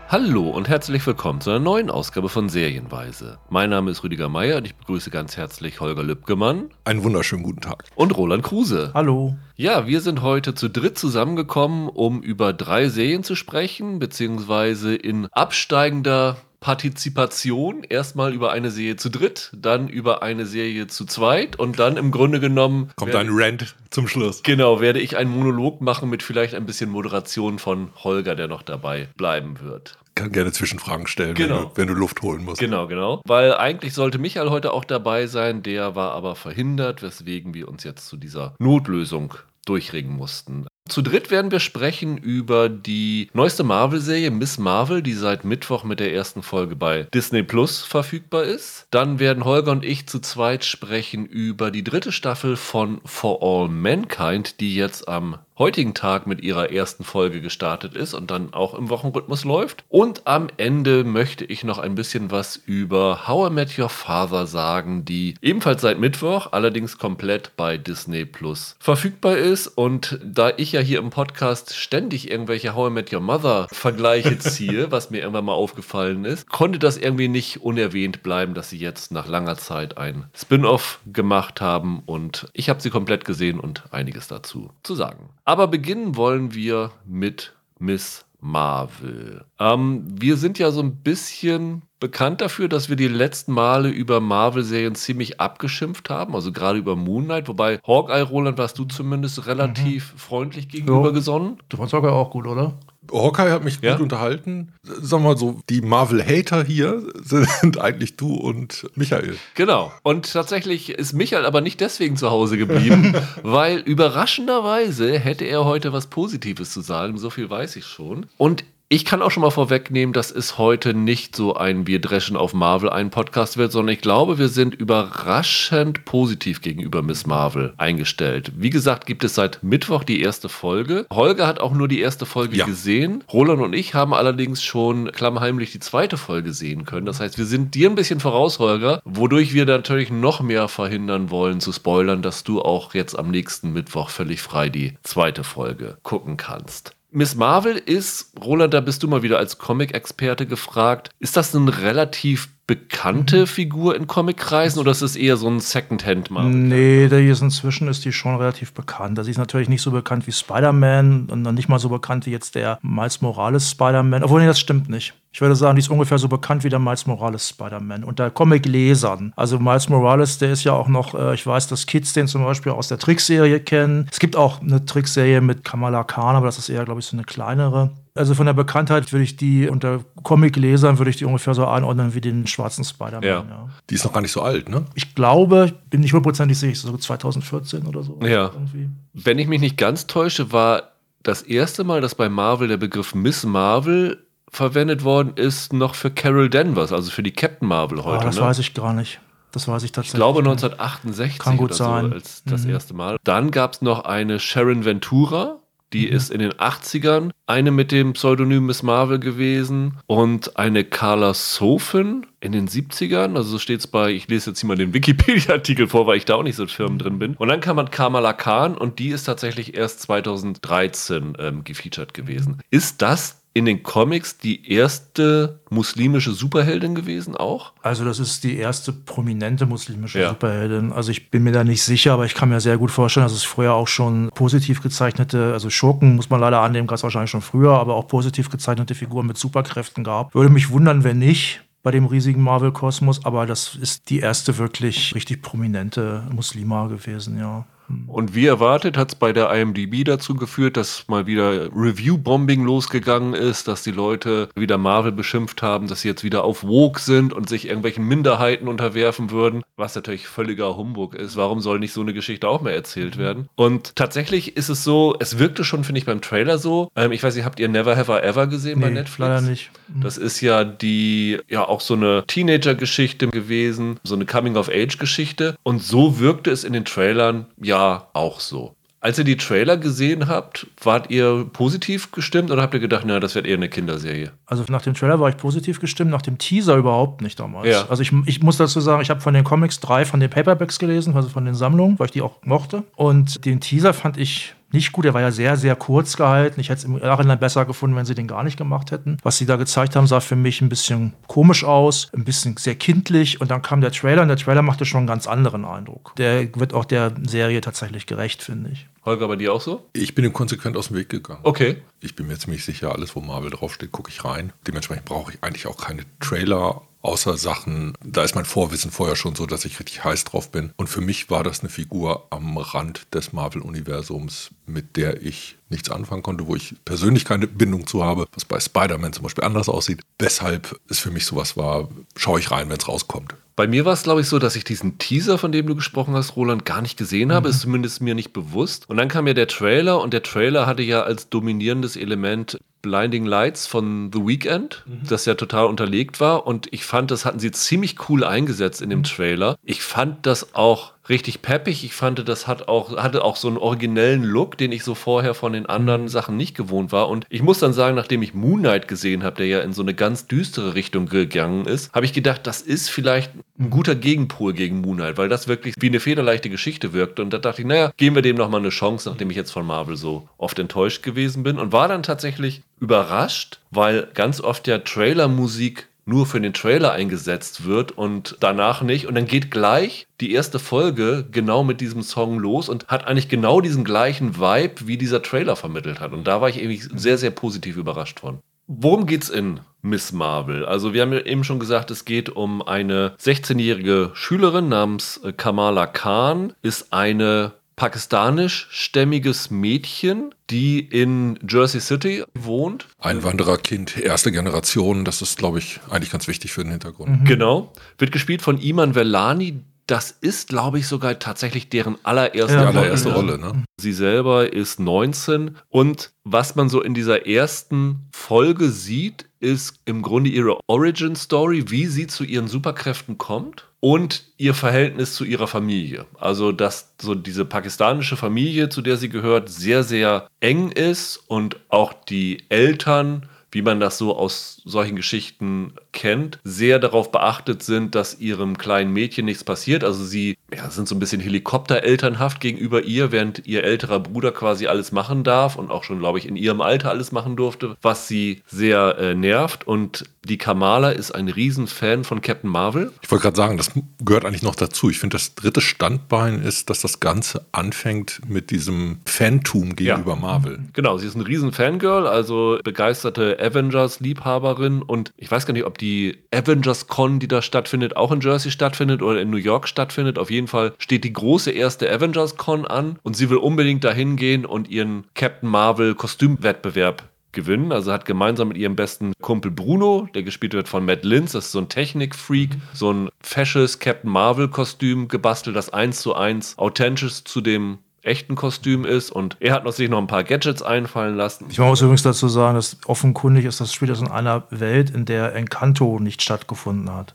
Hallo 0.08 0.50
und 0.50 0.68
herzlich 0.68 1.04
willkommen 1.04 1.40
zu 1.40 1.50
einer 1.50 1.58
neuen 1.58 1.90
Ausgabe 1.90 2.28
von 2.28 2.48
Serienweise. 2.48 3.38
Mein 3.50 3.70
Name 3.70 3.90
ist 3.90 4.04
Rüdiger 4.04 4.28
Meier 4.28 4.58
und 4.58 4.66
ich 4.66 4.76
begrüße 4.76 5.10
ganz 5.10 5.36
herzlich 5.36 5.80
Holger 5.80 6.04
Lübgemann 6.04 6.70
Einen 6.84 7.02
wunderschönen 7.02 7.42
guten 7.42 7.60
Tag. 7.60 7.84
und 7.96 8.16
Roland 8.16 8.44
Kruse. 8.44 8.92
Hallo. 8.94 9.36
Ja, 9.56 9.86
wir 9.88 10.00
sind 10.00 10.22
heute 10.22 10.54
zu 10.54 10.68
dritt 10.70 10.96
zusammengekommen, 10.96 11.88
um 11.88 12.22
über 12.22 12.52
drei 12.52 12.88
Serien 12.88 13.24
zu 13.24 13.34
sprechen, 13.34 13.98
beziehungsweise 13.98 14.94
in 14.94 15.26
absteigender 15.32 16.36
Partizipation. 16.60 17.84
Erstmal 17.84 18.32
über 18.32 18.52
eine 18.52 18.70
Serie 18.70 18.96
zu 18.96 19.08
dritt, 19.10 19.50
dann 19.56 19.88
über 19.88 20.22
eine 20.22 20.46
Serie 20.46 20.86
zu 20.86 21.04
zweit 21.04 21.58
und 21.58 21.78
dann 21.78 21.96
im 21.96 22.10
Grunde 22.10 22.40
genommen. 22.40 22.90
Kommt 22.96 23.14
ein 23.14 23.28
Rant 23.30 23.74
zum 23.90 24.08
Schluss. 24.08 24.42
Genau, 24.42 24.80
werde 24.80 25.00
ich 25.00 25.16
einen 25.16 25.30
Monolog 25.30 25.80
machen 25.80 26.08
mit 26.10 26.22
vielleicht 26.22 26.54
ein 26.54 26.66
bisschen 26.66 26.90
Moderation 26.90 27.58
von 27.58 27.90
Holger, 28.02 28.34
der 28.34 28.48
noch 28.48 28.62
dabei 28.62 29.08
bleiben 29.16 29.60
wird. 29.60 29.98
Kann 30.14 30.32
gerne 30.32 30.50
Zwischenfragen 30.50 31.06
stellen, 31.06 31.34
Genau. 31.34 31.56
wenn, 31.56 31.62
du, 31.64 31.70
wenn 31.76 31.88
du 31.88 31.94
Luft 31.94 32.22
holen 32.22 32.42
musst. 32.44 32.58
Genau, 32.58 32.86
genau. 32.86 33.20
Weil 33.26 33.54
eigentlich 33.54 33.92
sollte 33.92 34.18
Michael 34.18 34.48
heute 34.48 34.72
auch 34.72 34.84
dabei 34.84 35.26
sein, 35.26 35.62
der 35.62 35.94
war 35.94 36.12
aber 36.12 36.34
verhindert, 36.36 37.02
weswegen 37.02 37.52
wir 37.52 37.68
uns 37.68 37.84
jetzt 37.84 38.08
zu 38.08 38.16
dieser 38.16 38.54
Notlösung 38.58 39.34
durchringen 39.66 40.12
mussten. 40.16 40.66
Zu 40.88 41.02
dritt 41.02 41.32
werden 41.32 41.50
wir 41.50 41.58
sprechen 41.58 42.16
über 42.16 42.68
die 42.68 43.28
neueste 43.32 43.64
Marvel-Serie 43.64 44.30
Miss 44.30 44.58
Marvel, 44.58 45.02
die 45.02 45.14
seit 45.14 45.44
Mittwoch 45.44 45.82
mit 45.82 45.98
der 45.98 46.14
ersten 46.14 46.42
Folge 46.42 46.76
bei 46.76 47.08
Disney 47.12 47.42
Plus 47.42 47.82
verfügbar 47.82 48.44
ist. 48.44 48.86
Dann 48.90 49.18
werden 49.18 49.44
Holger 49.44 49.72
und 49.72 49.84
ich 49.84 50.06
zu 50.06 50.20
zweit 50.20 50.64
sprechen 50.64 51.26
über 51.26 51.72
die 51.72 51.82
dritte 51.82 52.12
Staffel 52.12 52.56
von 52.56 53.00
For 53.04 53.42
All 53.42 53.68
Mankind, 53.68 54.60
die 54.60 54.76
jetzt 54.76 55.08
am 55.08 55.38
heutigen 55.58 55.94
Tag 55.94 56.26
mit 56.26 56.42
ihrer 56.42 56.70
ersten 56.70 57.02
Folge 57.02 57.40
gestartet 57.40 57.94
ist 57.94 58.14
und 58.14 58.30
dann 58.30 58.52
auch 58.52 58.74
im 58.74 58.90
Wochenrhythmus 58.90 59.44
läuft. 59.44 59.84
Und 59.88 60.26
am 60.26 60.48
Ende 60.58 61.02
möchte 61.04 61.44
ich 61.44 61.64
noch 61.64 61.78
ein 61.78 61.94
bisschen 61.94 62.30
was 62.30 62.56
über 62.56 63.26
How 63.26 63.50
I 63.50 63.52
Met 63.52 63.78
Your 63.78 63.88
Father 63.88 64.46
sagen, 64.46 65.04
die 65.04 65.34
ebenfalls 65.40 65.80
seit 65.80 65.98
Mittwoch, 65.98 66.52
allerdings 66.52 66.98
komplett 66.98 67.56
bei 67.56 67.78
Disney 67.78 68.26
Plus 68.26 68.76
verfügbar 68.78 69.38
ist. 69.38 69.66
Und 69.66 70.18
da 70.22 70.52
ich 70.56 70.75
ja 70.76 70.82
hier 70.82 70.98
im 70.98 71.08
Podcast 71.08 71.74
ständig 71.74 72.30
irgendwelche 72.30 72.74
How 72.74 72.90
I 72.90 72.92
Met 72.92 73.10
Your 73.10 73.20
Mother 73.20 73.66
Vergleiche 73.72 74.38
ziehe, 74.40 74.92
was 74.92 75.08
mir 75.08 75.20
irgendwann 75.20 75.46
mal 75.46 75.54
aufgefallen 75.54 76.26
ist, 76.26 76.50
konnte 76.50 76.78
das 76.78 76.98
irgendwie 76.98 77.28
nicht 77.28 77.62
unerwähnt 77.62 78.22
bleiben, 78.22 78.52
dass 78.52 78.68
sie 78.68 78.76
jetzt 78.76 79.10
nach 79.10 79.26
langer 79.26 79.56
Zeit 79.56 79.96
ein 79.96 80.26
Spin-off 80.36 81.00
gemacht 81.06 81.62
haben 81.62 82.02
und 82.04 82.48
ich 82.52 82.68
habe 82.68 82.82
sie 82.82 82.90
komplett 82.90 83.24
gesehen 83.24 83.58
und 83.58 83.84
einiges 83.90 84.28
dazu 84.28 84.68
zu 84.82 84.94
sagen. 84.94 85.30
Aber 85.46 85.66
beginnen 85.66 86.14
wollen 86.14 86.52
wir 86.52 86.92
mit 87.06 87.54
Miss 87.78 88.26
Marvel. 88.38 89.46
Ähm, 89.58 90.04
wir 90.06 90.36
sind 90.36 90.58
ja 90.58 90.70
so 90.72 90.82
ein 90.82 90.96
bisschen 90.96 91.82
bekannt 92.00 92.40
dafür, 92.40 92.68
dass 92.68 92.88
wir 92.88 92.96
die 92.96 93.08
letzten 93.08 93.52
Male 93.52 93.88
über 93.88 94.20
Marvel-Serien 94.20 94.94
ziemlich 94.94 95.40
abgeschimpft 95.40 96.10
haben, 96.10 96.34
also 96.34 96.52
gerade 96.52 96.78
über 96.78 96.96
Moon 96.96 97.24
Knight, 97.24 97.48
wobei 97.48 97.78
Hawkeye, 97.86 98.22
Roland, 98.22 98.58
warst 98.58 98.78
du 98.78 98.84
zumindest 98.84 99.46
relativ 99.46 100.12
freundlich 100.16 100.68
gegenüber 100.68 101.06
Jo. 101.08 101.12
gesonnen. 101.12 101.58
Du 101.68 101.76
fandst 101.76 101.92
sogar 101.92 102.12
auch 102.12 102.30
gut, 102.30 102.46
oder? 102.46 102.74
Hawkeye 103.12 103.52
hat 103.52 103.62
mich 103.62 103.78
Ja? 103.82 103.92
gut 103.92 104.02
unterhalten. 104.02 104.72
Sag 104.82 105.20
mal 105.22 105.36
so, 105.36 105.60
die 105.70 105.80
Marvel-Hater 105.80 106.64
hier 106.64 107.02
sind 107.22 107.78
eigentlich 107.80 108.16
du 108.16 108.34
und 108.34 108.84
Michael. 108.96 109.36
Genau. 109.54 109.92
Und 110.02 110.32
tatsächlich 110.32 110.90
ist 110.90 111.12
Michael 111.12 111.46
aber 111.46 111.60
nicht 111.60 111.80
deswegen 111.80 112.16
zu 112.16 112.30
Hause 112.32 112.58
geblieben, 112.58 113.14
weil 113.44 113.78
überraschenderweise 113.78 115.18
hätte 115.18 115.44
er 115.44 115.64
heute 115.64 115.92
was 115.92 116.08
Positives 116.08 116.70
zu 116.72 116.80
sagen. 116.80 117.16
So 117.18 117.30
viel 117.30 117.48
weiß 117.48 117.76
ich 117.76 117.86
schon. 117.86 118.26
Und 118.38 118.64
ich 118.88 119.04
kann 119.04 119.20
auch 119.20 119.32
schon 119.32 119.40
mal 119.40 119.50
vorwegnehmen, 119.50 120.12
dass 120.12 120.30
es 120.30 120.58
heute 120.58 120.94
nicht 120.94 121.34
so 121.34 121.54
ein 121.54 121.88
Wir 121.88 122.00
dreschen 122.00 122.36
auf 122.36 122.54
Marvel 122.54 122.88
ein 122.88 123.10
Podcast 123.10 123.56
wird, 123.56 123.72
sondern 123.72 123.92
ich 123.94 124.00
glaube, 124.00 124.38
wir 124.38 124.48
sind 124.48 124.74
überraschend 124.74 126.04
positiv 126.04 126.60
gegenüber 126.60 127.02
Miss 127.02 127.26
Marvel 127.26 127.74
eingestellt. 127.78 128.52
Wie 128.56 128.70
gesagt, 128.70 129.06
gibt 129.06 129.24
es 129.24 129.34
seit 129.34 129.62
Mittwoch 129.64 130.04
die 130.04 130.20
erste 130.20 130.48
Folge. 130.48 131.04
Holger 131.12 131.48
hat 131.48 131.58
auch 131.60 131.72
nur 131.74 131.88
die 131.88 132.00
erste 132.00 132.26
Folge 132.26 132.56
Ja. 132.56 132.66
gesehen. 132.66 133.24
Roland 133.32 133.60
und 133.60 133.72
ich 133.72 133.94
haben 133.94 134.14
allerdings 134.14 134.62
schon 134.62 135.10
klammheimlich 135.10 135.72
die 135.72 135.80
zweite 135.80 136.16
Folge 136.16 136.52
sehen 136.52 136.84
können. 136.84 137.06
Das 137.06 137.18
heißt, 137.18 137.38
wir 137.38 137.44
sind 137.46 137.74
dir 137.74 137.90
ein 137.90 137.96
bisschen 137.96 138.20
voraus, 138.20 138.60
Holger, 138.60 139.00
wodurch 139.04 139.52
wir 139.52 139.66
natürlich 139.66 140.10
noch 140.10 140.40
mehr 140.40 140.68
verhindern 140.68 141.30
wollen 141.30 141.60
zu 141.60 141.72
spoilern, 141.72 142.22
dass 142.22 142.44
du 142.44 142.62
auch 142.62 142.94
jetzt 142.94 143.18
am 143.18 143.32
nächsten 143.32 143.72
Mittwoch 143.72 144.10
völlig 144.10 144.42
frei 144.42 144.68
die 144.68 144.94
zweite 145.02 145.42
Folge 145.42 145.98
gucken 146.04 146.36
kannst. 146.36 146.95
Miss 147.10 147.34
Marvel 147.34 147.76
ist, 147.76 148.32
Roland, 148.42 148.74
da 148.74 148.80
bist 148.80 149.02
du 149.02 149.08
mal 149.08 149.22
wieder 149.22 149.38
als 149.38 149.58
Comic-Experte 149.58 150.46
gefragt, 150.46 151.10
ist 151.18 151.36
das 151.36 151.54
eine 151.54 151.80
relativ 151.80 152.48
bekannte 152.66 153.46
Figur 153.46 153.94
in 153.94 154.08
Comic-Kreisen 154.08 154.80
oder 154.80 154.90
ist 154.90 155.02
es 155.02 155.14
eher 155.14 155.36
so 155.36 155.48
ein 155.48 155.60
Second-Hand-Marvel? 155.60 156.50
Nee, 156.50 157.06
der 157.08 157.20
ist 157.20 157.40
inzwischen 157.40 157.86
ist 157.86 158.04
die 158.04 158.12
schon 158.12 158.34
relativ 158.36 158.72
bekannt. 158.72 159.18
Also 159.18 159.26
sie 159.26 159.30
ist 159.30 159.38
natürlich 159.38 159.68
nicht 159.68 159.82
so 159.82 159.92
bekannt 159.92 160.26
wie 160.26 160.32
Spider-Man 160.32 161.26
und 161.26 161.42
nicht 161.54 161.68
mal 161.68 161.78
so 161.78 161.88
bekannt 161.88 162.26
wie 162.26 162.30
jetzt 162.30 162.56
der 162.56 162.80
Miles 162.82 163.20
Morales 163.20 163.70
Spider-Man. 163.70 164.24
Obwohl, 164.24 164.40
nee, 164.40 164.48
das 164.48 164.58
stimmt 164.58 164.88
nicht. 164.88 165.14
Ich 165.32 165.40
würde 165.40 165.54
sagen, 165.54 165.76
die 165.76 165.80
ist 165.80 165.90
ungefähr 165.90 166.18
so 166.18 166.28
bekannt 166.28 166.64
wie 166.64 166.68
der 166.68 166.80
Miles 166.80 167.06
Morales 167.06 167.48
Spider-Man 167.48 168.02
unter 168.02 168.30
Comic-Lesern. 168.30 169.32
Also 169.36 169.60
Miles 169.60 169.88
Morales, 169.88 170.38
der 170.38 170.50
ist 170.50 170.64
ja 170.64 170.72
auch 170.72 170.88
noch, 170.88 171.14
äh, 171.14 171.34
ich 171.34 171.46
weiß, 171.46 171.68
dass 171.68 171.86
Kids 171.86 172.14
den 172.14 172.26
zum 172.26 172.42
Beispiel 172.42 172.72
aus 172.72 172.88
der 172.88 172.98
Trickserie 172.98 173.60
kennen. 173.60 174.08
Es 174.10 174.18
gibt 174.18 174.34
auch 174.34 174.60
eine 174.60 174.84
Trickserie 174.84 175.40
mit 175.40 175.62
Kamala 175.62 176.02
Khan, 176.02 176.34
aber 176.34 176.46
das 176.46 176.58
ist 176.58 176.68
eher, 176.68 176.84
glaube 176.84 176.98
ich, 176.98 177.06
so 177.06 177.16
eine 177.16 177.24
kleinere. 177.24 177.92
Also 178.16 178.34
von 178.34 178.46
der 178.46 178.52
Bekanntheit 178.54 179.12
würde 179.12 179.22
ich 179.24 179.36
die 179.36 179.68
unter 179.68 180.00
Comic-Lesern 180.22 180.98
würde 180.98 181.10
ich 181.10 181.16
die 181.16 181.24
ungefähr 181.24 181.54
so 181.54 181.66
einordnen 181.66 182.14
wie 182.14 182.20
den 182.20 182.46
schwarzen 182.46 182.84
Spider-Man. 182.84 183.22
Ja. 183.22 183.44
Ja. 183.48 183.68
Die 183.90 183.94
ist 183.94 184.04
noch 184.04 184.12
gar 184.12 184.20
nicht 184.20 184.32
so 184.32 184.42
alt, 184.42 184.68
ne? 184.68 184.84
Ich 184.94 185.14
glaube, 185.14 185.66
ich 185.66 185.90
bin 185.90 186.00
nicht 186.00 186.12
hundertprozentig 186.12 186.58
sicher, 186.58 186.88
so 186.88 186.96
2014 186.96 187.86
oder 187.86 188.02
so. 188.02 188.18
Ja. 188.22 188.50
Irgendwie. 188.52 188.88
Wenn 189.14 189.38
ich 189.38 189.46
mich 189.48 189.60
nicht 189.60 189.76
ganz 189.76 190.06
täusche, 190.06 190.52
war 190.52 190.92
das 191.22 191.42
erste 191.42 191.84
Mal, 191.84 192.00
dass 192.00 192.14
bei 192.14 192.28
Marvel 192.28 192.68
der 192.68 192.76
Begriff 192.76 193.14
Miss 193.14 193.44
Marvel 193.44 194.24
verwendet 194.50 195.02
worden 195.04 195.32
ist, 195.36 195.72
noch 195.72 195.94
für 195.94 196.10
Carol 196.10 196.48
Danvers, 196.48 196.92
also 196.92 197.10
für 197.10 197.22
die 197.22 197.32
Captain 197.32 197.66
Marvel 197.68 198.00
Ah, 198.00 198.04
heute. 198.04 198.24
das 198.26 198.36
ne? 198.36 198.42
weiß 198.42 198.58
ich 198.60 198.74
gar 198.74 198.92
nicht. 198.92 199.20
Das 199.52 199.66
weiß 199.68 199.82
ich 199.82 199.86
Ich 199.86 199.92
tatsächlich. 199.92 200.18
glaube 200.18 200.40
nicht. 200.42 200.50
1968 200.50 201.38
Kann 201.38 201.56
gut 201.56 201.66
oder 201.70 201.74
sein. 201.74 202.08
so 202.10 202.14
als 202.14 202.42
das 202.44 202.64
Mhm. 202.64 202.70
erste 202.70 202.94
Mal. 202.94 203.16
Dann 203.24 203.50
gab 203.50 203.72
es 203.74 203.82
noch 203.82 204.04
eine 204.04 204.38
Sharon 204.38 204.84
Ventura, 204.84 205.58
die 205.92 206.06
Mhm. 206.06 206.12
ist 206.16 206.30
in 206.30 206.40
den 206.40 206.52
80ern 206.52 207.30
eine 207.46 207.70
mit 207.70 207.92
dem 207.92 208.12
Pseudonym 208.14 208.66
Miss 208.66 208.82
Marvel 208.82 209.18
gewesen 209.18 209.98
und 210.06 210.56
eine 210.56 210.84
Carla 210.84 211.32
Sophin 211.34 212.26
in 212.40 212.52
den 212.52 212.68
70ern, 212.68 213.36
also 213.36 213.50
so 213.50 213.58
steht 213.58 213.80
es 213.80 213.86
bei, 213.86 214.10
ich 214.10 214.28
lese 214.28 214.50
jetzt 214.50 214.60
hier 214.60 214.68
mal 214.68 214.76
den 214.76 214.94
Wikipedia-Artikel 214.94 215.88
vor, 215.88 216.06
weil 216.06 216.16
ich 216.16 216.24
da 216.24 216.34
auch 216.34 216.42
nicht 216.42 216.56
so 216.56 216.66
firm 216.66 216.98
drin 216.98 217.18
bin. 217.18 217.34
Und 217.34 217.48
dann 217.48 217.60
kam 217.60 217.76
man 217.76 217.90
Kamala 217.90 218.32
Khan 218.32 218.76
und 218.76 218.98
die 218.98 219.08
ist 219.08 219.24
tatsächlich 219.24 219.76
erst 219.76 220.00
2013 220.02 221.36
ähm, 221.38 221.64
gefeatured 221.64 222.14
gewesen. 222.14 222.58
Ist 222.70 223.02
das 223.02 223.42
in 223.56 223.64
den 223.64 223.82
Comics 223.82 224.36
die 224.36 224.70
erste 224.70 225.60
muslimische 225.70 226.32
Superheldin 226.32 226.94
gewesen 226.94 227.34
auch? 227.34 227.72
Also 227.80 228.04
das 228.04 228.18
ist 228.18 228.44
die 228.44 228.58
erste 228.58 228.92
prominente 228.92 229.64
muslimische 229.64 230.20
Ja. 230.20 230.28
Superheldin. 230.28 230.92
Also 230.92 231.10
ich 231.10 231.30
bin 231.30 231.42
mir 231.42 231.52
da 231.52 231.64
nicht 231.64 231.82
sicher, 231.82 232.12
aber 232.12 232.26
ich 232.26 232.34
kann 232.34 232.50
mir 232.50 232.60
sehr 232.60 232.76
gut 232.76 232.90
vorstellen, 232.90 233.24
dass 233.24 233.32
es 233.32 233.44
früher 233.44 233.72
auch 233.72 233.88
schon 233.88 234.28
positiv 234.34 234.82
gezeichnete, 234.82 235.54
also 235.54 235.70
Schurken 235.70 236.16
muss 236.16 236.28
man 236.28 236.38
leider 236.38 236.60
annehmen, 236.60 236.86
gab 236.86 236.96
es 236.96 237.02
wahrscheinlich 237.02 237.30
schon 237.30 237.40
früher, 237.40 237.78
aber 237.78 237.94
auch 237.94 238.08
positiv 238.08 238.50
gezeichnete 238.50 238.94
Figuren 238.94 239.26
mit 239.26 239.38
Superkräften 239.38 240.04
gab. 240.04 240.34
Würde 240.34 240.50
mich 240.50 240.68
wundern, 240.68 241.02
wenn 241.02 241.18
nicht 241.18 241.62
bei 241.82 241.92
dem 241.92 242.04
riesigen 242.04 242.42
Marvel-Kosmos, 242.42 243.24
aber 243.24 243.46
das 243.46 243.74
ist 243.74 244.10
die 244.10 244.18
erste 244.18 244.58
wirklich 244.58 245.14
richtig 245.14 245.40
prominente 245.40 246.24
Muslima 246.30 246.88
gewesen, 246.88 247.38
ja. 247.38 247.64
Und 248.06 248.34
wie 248.34 248.46
erwartet 248.46 248.96
hat 248.96 249.10
es 249.10 249.14
bei 249.14 249.32
der 249.32 249.50
IMDb 249.52 250.04
dazu 250.04 250.34
geführt, 250.34 250.76
dass 250.76 251.04
mal 251.08 251.26
wieder 251.26 251.68
Review-Bombing 251.74 252.64
losgegangen 252.64 253.34
ist, 253.34 253.68
dass 253.68 253.82
die 253.82 253.90
Leute 253.92 254.48
wieder 254.56 254.76
Marvel 254.78 255.12
beschimpft 255.12 255.62
haben, 255.62 255.86
dass 255.86 256.00
sie 256.00 256.08
jetzt 256.08 256.24
wieder 256.24 256.44
auf 256.44 256.64
Woke 256.64 257.00
sind 257.00 257.32
und 257.32 257.48
sich 257.48 257.66
irgendwelchen 257.66 258.04
Minderheiten 258.06 258.68
unterwerfen 258.68 259.30
würden, 259.30 259.62
was 259.76 259.94
natürlich 259.94 260.26
völliger 260.26 260.76
Humbug 260.76 261.14
ist. 261.14 261.36
Warum 261.36 261.60
soll 261.60 261.78
nicht 261.78 261.92
so 261.92 262.00
eine 262.00 262.12
Geschichte 262.14 262.48
auch 262.48 262.60
mehr 262.60 262.74
erzählt 262.74 263.18
werden? 263.18 263.48
Und 263.54 263.94
tatsächlich 263.96 264.56
ist 264.56 264.68
es 264.68 264.82
so, 264.82 265.14
es 265.20 265.38
wirkte 265.38 265.62
schon, 265.64 265.84
finde 265.84 266.00
ich, 266.00 266.06
beim 266.06 266.20
Trailer 266.20 266.58
so. 266.58 266.90
Ähm, 266.96 267.12
ich 267.12 267.22
weiß 267.22 267.36
nicht, 267.36 267.44
habt 267.44 267.60
ihr 267.60 267.68
Never 267.68 267.96
Have 267.96 268.12
I 268.12 268.22
Ever 268.26 268.46
gesehen 268.46 268.80
bei 268.80 268.88
Nee, 268.88 268.94
Netflix? 268.94 269.18
leider 269.18 269.40
nicht. 269.42 269.70
Das 269.88 270.18
ist 270.18 270.40
ja 270.40 270.64
die, 270.64 271.38
ja 271.48 271.66
auch 271.68 271.80
so 271.80 271.94
eine 271.94 272.24
Teenager-Geschichte 272.26 273.28
gewesen, 273.28 274.00
so 274.02 274.14
eine 274.14 274.26
Coming-of-Age-Geschichte. 274.26 275.56
Und 275.62 275.82
so 275.82 276.18
wirkte 276.18 276.50
es 276.50 276.64
in 276.64 276.72
den 276.72 276.84
Trailern 276.84 277.46
ja 277.62 277.75
auch 278.12 278.40
so. 278.40 278.74
Als 279.00 279.18
ihr 279.18 279.24
die 279.24 279.36
Trailer 279.36 279.76
gesehen 279.76 280.26
habt, 280.26 280.66
wart 280.82 281.10
ihr 281.10 281.46
positiv 281.52 282.10
gestimmt 282.10 282.50
oder 282.50 282.62
habt 282.62 282.74
ihr 282.74 282.80
gedacht, 282.80 283.04
na, 283.06 283.20
das 283.20 283.36
wird 283.36 283.46
eher 283.46 283.56
eine 283.56 283.68
Kinderserie? 283.68 284.32
Also 284.46 284.64
nach 284.68 284.82
dem 284.82 284.94
Trailer 284.94 285.20
war 285.20 285.28
ich 285.28 285.36
positiv 285.36 285.80
gestimmt, 285.80 286.10
nach 286.10 286.22
dem 286.22 286.38
Teaser 286.38 286.74
überhaupt 286.76 287.20
nicht 287.20 287.38
damals. 287.38 287.68
Ja. 287.68 287.86
Also 287.88 288.02
ich, 288.02 288.10
ich 288.24 288.42
muss 288.42 288.56
dazu 288.56 288.80
sagen, 288.80 289.02
ich 289.02 289.10
habe 289.10 289.20
von 289.20 289.34
den 289.34 289.44
Comics 289.44 289.78
drei 289.78 290.04
von 290.04 290.18
den 290.18 290.30
Paperbacks 290.30 290.78
gelesen, 290.78 291.14
also 291.14 291.28
von 291.28 291.44
den 291.44 291.54
Sammlungen, 291.54 291.98
weil 291.98 292.06
ich 292.06 292.12
die 292.12 292.22
auch 292.22 292.42
mochte. 292.42 292.82
Und 292.96 293.44
den 293.44 293.60
Teaser 293.60 293.94
fand 293.94 294.16
ich 294.16 294.54
nicht 294.72 294.92
gut. 294.92 295.04
Er 295.04 295.14
war 295.14 295.20
ja 295.20 295.30
sehr, 295.30 295.56
sehr 295.56 295.76
kurz 295.76 296.16
gehalten. 296.16 296.60
Ich 296.60 296.68
hätte 296.68 296.78
es 296.78 296.84
im 296.84 296.94
Nachhinein 296.98 297.38
besser 297.38 297.64
gefunden, 297.64 297.96
wenn 297.96 298.04
sie 298.04 298.14
den 298.14 298.26
gar 298.26 298.42
nicht 298.42 298.56
gemacht 298.56 298.90
hätten. 298.90 299.16
Was 299.22 299.38
sie 299.38 299.46
da 299.46 299.56
gezeigt 299.56 299.96
haben, 299.96 300.06
sah 300.06 300.20
für 300.20 300.36
mich 300.36 300.60
ein 300.60 300.68
bisschen 300.68 301.14
komisch 301.26 301.64
aus, 301.64 302.10
ein 302.14 302.24
bisschen 302.24 302.56
sehr 302.56 302.74
kindlich. 302.74 303.40
Und 303.40 303.50
dann 303.50 303.62
kam 303.62 303.80
der 303.80 303.92
Trailer 303.92 304.22
und 304.22 304.28
der 304.28 304.36
Trailer 304.36 304.62
machte 304.62 304.84
schon 304.84 304.98
einen 304.98 305.06
ganz 305.06 305.26
anderen 305.26 305.64
Eindruck. 305.64 306.14
Der 306.16 306.48
wird 306.58 306.74
auch 306.74 306.84
der 306.84 307.14
Serie 307.26 307.60
tatsächlich 307.60 308.06
gerecht, 308.06 308.42
finde 308.42 308.70
ich. 308.70 308.86
Holger, 309.04 309.28
bei 309.28 309.36
dir 309.36 309.52
auch 309.52 309.60
so? 309.60 309.88
Ich 309.92 310.14
bin 310.16 310.24
ihm 310.24 310.32
konsequent 310.32 310.76
aus 310.76 310.88
dem 310.88 310.96
Weg 310.96 311.08
gegangen. 311.08 311.40
Okay. 311.44 311.76
Ich 312.00 312.16
bin 312.16 312.26
mir 312.26 312.38
ziemlich 312.38 312.64
sicher, 312.64 312.92
alles, 312.92 313.14
wo 313.14 313.20
Marvel 313.20 313.50
draufsteht, 313.50 313.92
gucke 313.92 314.10
ich 314.10 314.24
rein. 314.24 314.52
Dementsprechend 314.66 315.04
brauche 315.04 315.32
ich 315.32 315.38
eigentlich 315.42 315.66
auch 315.68 315.76
keine 315.76 316.02
Trailer, 316.18 316.82
außer 317.06 317.38
Sachen, 317.38 317.94
da 318.04 318.24
ist 318.24 318.34
mein 318.34 318.44
Vorwissen 318.44 318.90
vorher 318.90 319.16
schon 319.16 319.34
so, 319.34 319.46
dass 319.46 319.64
ich 319.64 319.78
richtig 319.78 320.04
heiß 320.04 320.24
drauf 320.24 320.50
bin. 320.50 320.72
Und 320.76 320.88
für 320.88 321.00
mich 321.00 321.30
war 321.30 321.44
das 321.44 321.60
eine 321.60 321.68
Figur 321.68 322.26
am 322.30 322.58
Rand 322.58 323.14
des 323.14 323.32
Marvel-Universums, 323.32 324.50
mit 324.66 324.96
der 324.96 325.22
ich 325.22 325.56
nichts 325.68 325.90
anfangen 325.90 326.22
konnte, 326.22 326.46
wo 326.46 326.56
ich 326.56 326.74
persönlich 326.84 327.24
keine 327.24 327.46
Bindung 327.46 327.86
zu 327.86 328.04
habe, 328.04 328.26
was 328.34 328.44
bei 328.44 328.58
Spider-Man 328.58 329.12
zum 329.12 329.22
Beispiel 329.22 329.44
anders 329.44 329.68
aussieht. 329.68 330.02
Weshalb 330.18 330.78
es 330.88 330.98
für 330.98 331.10
mich 331.10 331.26
sowas 331.26 331.56
war, 331.56 331.88
schaue 332.16 332.40
ich 332.40 332.50
rein, 332.50 332.68
wenn 332.68 332.78
es 332.78 332.88
rauskommt. 332.88 333.34
Bei 333.56 333.66
mir 333.66 333.86
war 333.86 333.94
es, 333.94 334.02
glaube 334.02 334.20
ich, 334.20 334.28
so, 334.28 334.38
dass 334.38 334.54
ich 334.54 334.64
diesen 334.64 334.98
Teaser, 334.98 335.38
von 335.38 335.50
dem 335.50 335.66
du 335.66 335.74
gesprochen 335.74 336.14
hast, 336.14 336.36
Roland, 336.36 336.66
gar 336.66 336.82
nicht 336.82 336.98
gesehen 336.98 337.32
habe. 337.32 337.48
Ist 337.48 337.60
zumindest 337.60 338.02
mir 338.02 338.14
nicht 338.14 338.34
bewusst. 338.34 338.88
Und 338.90 338.98
dann 338.98 339.08
kam 339.08 339.26
ja 339.26 339.32
der 339.32 339.48
Trailer 339.48 340.02
und 340.02 340.12
der 340.12 340.22
Trailer 340.22 340.66
hatte 340.66 340.82
ja 340.82 341.04
als 341.04 341.30
dominierendes 341.30 341.96
Element 341.96 342.58
Blinding 342.82 343.24
Lights 343.24 343.66
von 343.66 344.10
The 344.12 344.20
Weeknd, 344.20 344.84
das 345.08 345.24
ja 345.24 345.34
total 345.34 345.66
unterlegt 345.66 346.20
war. 346.20 346.46
Und 346.46 346.72
ich 346.72 346.84
fand, 346.84 347.10
das 347.10 347.24
hatten 347.24 347.38
sie 347.38 347.50
ziemlich 347.50 348.08
cool 348.08 348.24
eingesetzt 348.24 348.82
in 348.82 348.90
dem 348.90 349.02
Trailer. 349.02 349.56
Ich 349.64 349.82
fand 349.82 350.26
das 350.26 350.54
auch 350.54 350.92
richtig 351.08 351.42
peppig. 351.42 351.84
Ich 351.84 351.94
fand, 351.94 352.28
das 352.28 352.46
hat 352.46 352.68
auch, 352.68 352.96
hatte 352.96 353.24
auch 353.24 353.36
so 353.36 353.48
einen 353.48 353.56
originellen 353.56 354.22
Look, 354.22 354.58
den 354.58 354.72
ich 354.72 354.84
so 354.84 354.94
vorher 354.94 355.34
von 355.34 355.52
den 355.52 355.66
anderen 355.66 356.08
Sachen 356.08 356.36
nicht 356.36 356.56
gewohnt 356.56 356.92
war. 356.92 357.08
Und 357.08 357.26
ich 357.28 357.42
muss 357.42 357.58
dann 357.58 357.72
sagen, 357.72 357.96
nachdem 357.96 358.22
ich 358.22 358.34
Moon 358.34 358.60
Knight 358.60 358.88
gesehen 358.88 359.22
habe, 359.22 359.36
der 359.36 359.46
ja 359.46 359.60
in 359.60 359.72
so 359.72 359.82
eine 359.82 359.94
ganz 359.94 360.26
düstere 360.26 360.74
Richtung 360.74 361.06
gegangen 361.06 361.66
ist, 361.66 361.92
habe 361.92 362.06
ich 362.06 362.12
gedacht, 362.12 362.46
das 362.46 362.62
ist 362.62 362.88
vielleicht 362.90 363.32
ein 363.58 363.70
guter 363.70 363.94
Gegenpol 363.94 364.52
gegen 364.52 364.80
Moon 364.80 364.96
Knight, 364.96 365.18
weil 365.18 365.28
das 365.28 365.48
wirklich 365.48 365.74
wie 365.78 365.88
eine 365.88 366.00
federleichte 366.00 366.50
Geschichte 366.50 366.92
wirkt. 366.92 367.20
Und 367.20 367.30
da 367.30 367.38
dachte 367.38 367.62
ich, 367.62 367.66
naja, 367.66 367.92
geben 367.96 368.16
wir 368.16 368.22
dem 368.22 368.36
nochmal 368.36 368.60
eine 368.60 368.70
Chance, 368.70 369.08
nachdem 369.08 369.30
ich 369.30 369.36
jetzt 369.36 369.52
von 369.52 369.66
Marvel 369.66 369.96
so 369.96 370.28
oft 370.38 370.58
enttäuscht 370.58 371.02
gewesen 371.02 371.42
bin. 371.42 371.58
Und 371.58 371.72
war 371.72 371.88
dann 371.88 372.02
tatsächlich 372.02 372.62
überrascht, 372.80 373.60
weil 373.70 374.08
ganz 374.14 374.40
oft 374.40 374.66
ja 374.66 374.78
Trailermusik 374.78 375.88
nur 376.06 376.24
für 376.24 376.40
den 376.40 376.54
Trailer 376.54 376.92
eingesetzt 376.92 377.64
wird 377.64 377.92
und 377.92 378.36
danach 378.40 378.80
nicht. 378.80 379.06
Und 379.06 379.16
dann 379.16 379.26
geht 379.26 379.50
gleich 379.50 380.06
die 380.20 380.32
erste 380.32 380.58
Folge 380.58 381.26
genau 381.30 381.64
mit 381.64 381.80
diesem 381.80 382.02
Song 382.02 382.38
los 382.38 382.68
und 382.68 382.86
hat 382.86 383.06
eigentlich 383.06 383.28
genau 383.28 383.60
diesen 383.60 383.84
gleichen 383.84 384.38
Vibe, 384.38 384.86
wie 384.86 384.96
dieser 384.96 385.20
Trailer 385.20 385.56
vermittelt 385.56 386.00
hat. 386.00 386.12
Und 386.12 386.26
da 386.26 386.40
war 386.40 386.48
ich 386.48 386.62
irgendwie 386.62 386.98
sehr, 386.98 387.18
sehr 387.18 387.32
positiv 387.32 387.76
überrascht 387.76 388.20
von. 388.20 388.38
Worum 388.68 389.06
geht's 389.06 389.28
in 389.28 389.60
Miss 389.82 390.12
Marvel? 390.12 390.64
Also 390.64 390.92
wir 390.92 391.02
haben 391.02 391.12
ja 391.12 391.20
eben 391.20 391.44
schon 391.44 391.60
gesagt, 391.60 391.90
es 391.90 392.04
geht 392.04 392.30
um 392.30 392.62
eine 392.62 393.14
16-jährige 393.20 394.10
Schülerin 394.14 394.68
namens 394.68 395.20
Kamala 395.36 395.86
Khan, 395.86 396.52
ist 396.62 396.92
eine 396.92 397.52
pakistanisch-stämmiges 397.76 399.50
Mädchen, 399.50 400.34
die 400.50 400.80
in 400.80 401.38
Jersey 401.48 401.80
City 401.80 402.24
wohnt. 402.34 402.86
Einwandererkind, 402.98 403.98
erste 403.98 404.32
Generation, 404.32 405.04
das 405.04 405.22
ist, 405.22 405.38
glaube 405.38 405.58
ich, 405.58 405.80
eigentlich 405.90 406.10
ganz 406.10 406.26
wichtig 406.26 406.52
für 406.52 406.62
den 406.62 406.70
Hintergrund. 406.72 407.26
Genau. 407.26 407.72
Wird 407.98 408.12
gespielt 408.12 408.42
von 408.42 408.58
Iman 408.58 408.94
Velani. 408.94 409.60
Das 409.86 410.10
ist, 410.10 410.48
glaube 410.48 410.80
ich, 410.80 410.88
sogar 410.88 411.18
tatsächlich 411.20 411.68
deren 411.68 411.96
allererste 412.02 412.56
Die 412.56 412.62
Ja, 412.62 412.68
allererste. 412.70 413.12
Rolle, 413.12 413.38
ne? 413.38 413.62
Sie 413.80 413.92
selber 413.92 414.52
ist 414.52 414.80
19 414.80 415.56
und 415.68 416.10
was 416.24 416.56
man 416.56 416.68
so 416.68 416.82
in 416.82 416.92
dieser 416.92 417.26
ersten 417.26 418.08
Folge 418.10 418.70
sieht, 418.70 419.26
ist 419.38 419.78
im 419.84 420.02
Grunde 420.02 420.30
ihre 420.30 420.58
Origin 420.66 421.14
Story, 421.14 421.66
wie 421.68 421.86
sie 421.86 422.08
zu 422.08 422.24
ihren 422.24 422.48
Superkräften 422.48 423.16
kommt 423.16 423.68
und 423.80 424.24
ihr 424.36 424.54
Verhältnis 424.54 425.14
zu 425.14 425.24
ihrer 425.24 425.46
Familie. 425.46 426.06
Also, 426.18 426.52
dass 426.52 426.94
so 427.00 427.14
diese 427.14 427.44
pakistanische 427.44 428.16
Familie, 428.16 428.68
zu 428.68 428.82
der 428.82 428.96
sie 428.96 429.08
gehört, 429.08 429.48
sehr, 429.48 429.82
sehr 429.82 430.28
eng 430.40 430.70
ist 430.72 431.18
und 431.28 431.56
auch 431.68 431.92
die 431.92 432.44
Eltern 432.48 433.28
wie 433.56 433.62
man 433.62 433.80
das 433.80 433.96
so 433.96 434.14
aus 434.14 434.60
solchen 434.66 434.96
Geschichten 434.96 435.72
kennt, 435.96 436.38
sehr 436.44 436.78
darauf 436.78 437.10
beachtet 437.10 437.62
sind, 437.62 437.96
dass 437.96 438.20
ihrem 438.20 438.58
kleinen 438.58 438.92
Mädchen 438.92 439.24
nichts 439.24 439.42
passiert. 439.42 439.82
Also 439.82 440.04
sie 440.04 440.36
ja, 440.54 440.70
sind 440.70 440.86
so 440.86 440.94
ein 440.94 440.98
bisschen 440.98 441.20
helikopterelternhaft 441.20 442.38
gegenüber 442.38 442.82
ihr, 442.82 443.10
während 443.10 443.46
ihr 443.46 443.64
älterer 443.64 443.98
Bruder 443.98 444.30
quasi 444.30 444.66
alles 444.66 444.92
machen 444.92 445.24
darf 445.24 445.56
und 445.56 445.70
auch 445.70 445.82
schon, 445.82 445.98
glaube 445.98 446.18
ich, 446.18 446.28
in 446.28 446.36
ihrem 446.36 446.60
Alter 446.60 446.90
alles 446.90 447.12
machen 447.12 447.34
durfte, 447.34 447.76
was 447.82 448.06
sie 448.06 448.42
sehr 448.46 448.98
äh, 448.98 449.14
nervt. 449.14 449.66
Und 449.66 450.04
die 450.22 450.38
Kamala 450.38 450.90
ist 450.90 451.12
ein 451.12 451.28
Riesenfan 451.28 452.04
von 452.04 452.20
Captain 452.20 452.50
Marvel. 452.50 452.92
Ich 453.02 453.10
wollte 453.10 453.22
gerade 453.22 453.36
sagen, 453.36 453.56
das 453.56 453.70
gehört 454.04 454.26
eigentlich 454.26 454.42
noch 454.42 454.54
dazu. 454.54 454.90
Ich 454.90 454.98
finde, 454.98 455.14
das 455.14 455.34
dritte 455.34 455.62
Standbein 455.62 456.42
ist, 456.42 456.68
dass 456.68 456.82
das 456.82 457.00
Ganze 457.00 457.46
anfängt 457.52 458.20
mit 458.28 458.50
diesem 458.50 458.98
Fantum 459.06 459.74
gegenüber 459.74 460.14
Marvel. 460.16 460.58
Genau, 460.74 460.98
sie 460.98 461.06
ist 461.06 461.14
ein 461.14 461.22
riesen 461.22 461.52
Fangirl, 461.52 462.06
also 462.06 462.58
begeisterte 462.62 463.38
Avengers-Liebhaberin 463.40 464.82
und 464.82 465.12
ich 465.16 465.30
weiß 465.30 465.46
gar 465.46 465.54
nicht, 465.54 465.64
ob 465.64 465.78
die 465.78 465.85
Avengers-Con, 466.32 467.18
die 467.18 467.28
da 467.28 467.42
stattfindet, 467.42 467.96
auch 467.96 468.12
in 468.12 468.20
Jersey 468.20 468.50
stattfindet 468.50 469.02
oder 469.02 469.20
in 469.20 469.30
New 469.30 469.36
York 469.36 469.68
stattfindet. 469.68 470.18
Auf 470.18 470.30
jeden 470.30 470.48
Fall 470.48 470.74
steht 470.78 471.04
die 471.04 471.12
große 471.12 471.50
erste 471.50 471.90
Avengers-Con 471.90 472.66
an 472.66 472.98
und 473.02 473.16
sie 473.16 473.30
will 473.30 473.38
unbedingt 473.38 473.84
dahin 473.84 474.16
gehen 474.16 474.46
und 474.46 474.68
ihren 474.68 475.04
Captain 475.14 475.48
Marvel 475.48 475.94
Kostümwettbewerb 475.94 477.04
gewinnen. 477.36 477.70
Also 477.70 477.92
hat 477.92 478.04
gemeinsam 478.04 478.48
mit 478.48 478.56
ihrem 478.56 478.74
besten 478.74 479.12
Kumpel 479.20 479.52
Bruno, 479.52 480.08
der 480.14 480.24
gespielt 480.24 480.54
wird 480.54 480.68
von 480.68 480.84
Matt 480.84 481.04
Linz, 481.04 481.32
das 481.32 481.46
ist 481.46 481.52
so 481.52 481.60
ein 481.60 481.68
Technikfreak, 481.68 482.50
so 482.72 482.92
ein 482.92 483.08
fesches 483.20 483.78
Captain 483.78 484.10
Marvel 484.10 484.48
Kostüm 484.48 485.06
gebastelt, 485.06 485.54
das 485.54 485.72
eins 485.72 486.00
zu 486.00 486.14
eins 486.14 486.58
authentisch 486.58 487.22
zu 487.22 487.40
dem 487.40 487.78
echten 488.06 488.34
Kostüm 488.34 488.84
ist 488.84 489.10
und 489.10 489.36
er 489.40 489.52
hat 489.54 489.64
noch 489.64 489.72
sich 489.72 489.88
noch 489.90 489.98
ein 489.98 490.06
paar 490.06 490.24
Gadgets 490.24 490.62
einfallen 490.62 491.16
lassen. 491.16 491.46
Ich 491.50 491.58
muss 491.58 491.80
übrigens 491.80 492.02
dazu 492.02 492.28
sagen, 492.28 492.54
dass 492.54 492.76
offenkundig 492.86 493.44
ist 493.44 493.60
das 493.60 493.72
Spiel 493.72 493.90
in 493.90 494.08
einer 494.08 494.44
Welt, 494.50 494.90
in 494.90 495.04
der 495.04 495.34
Encanto 495.34 495.98
nicht 495.98 496.22
stattgefunden 496.22 496.94
hat. 496.94 497.14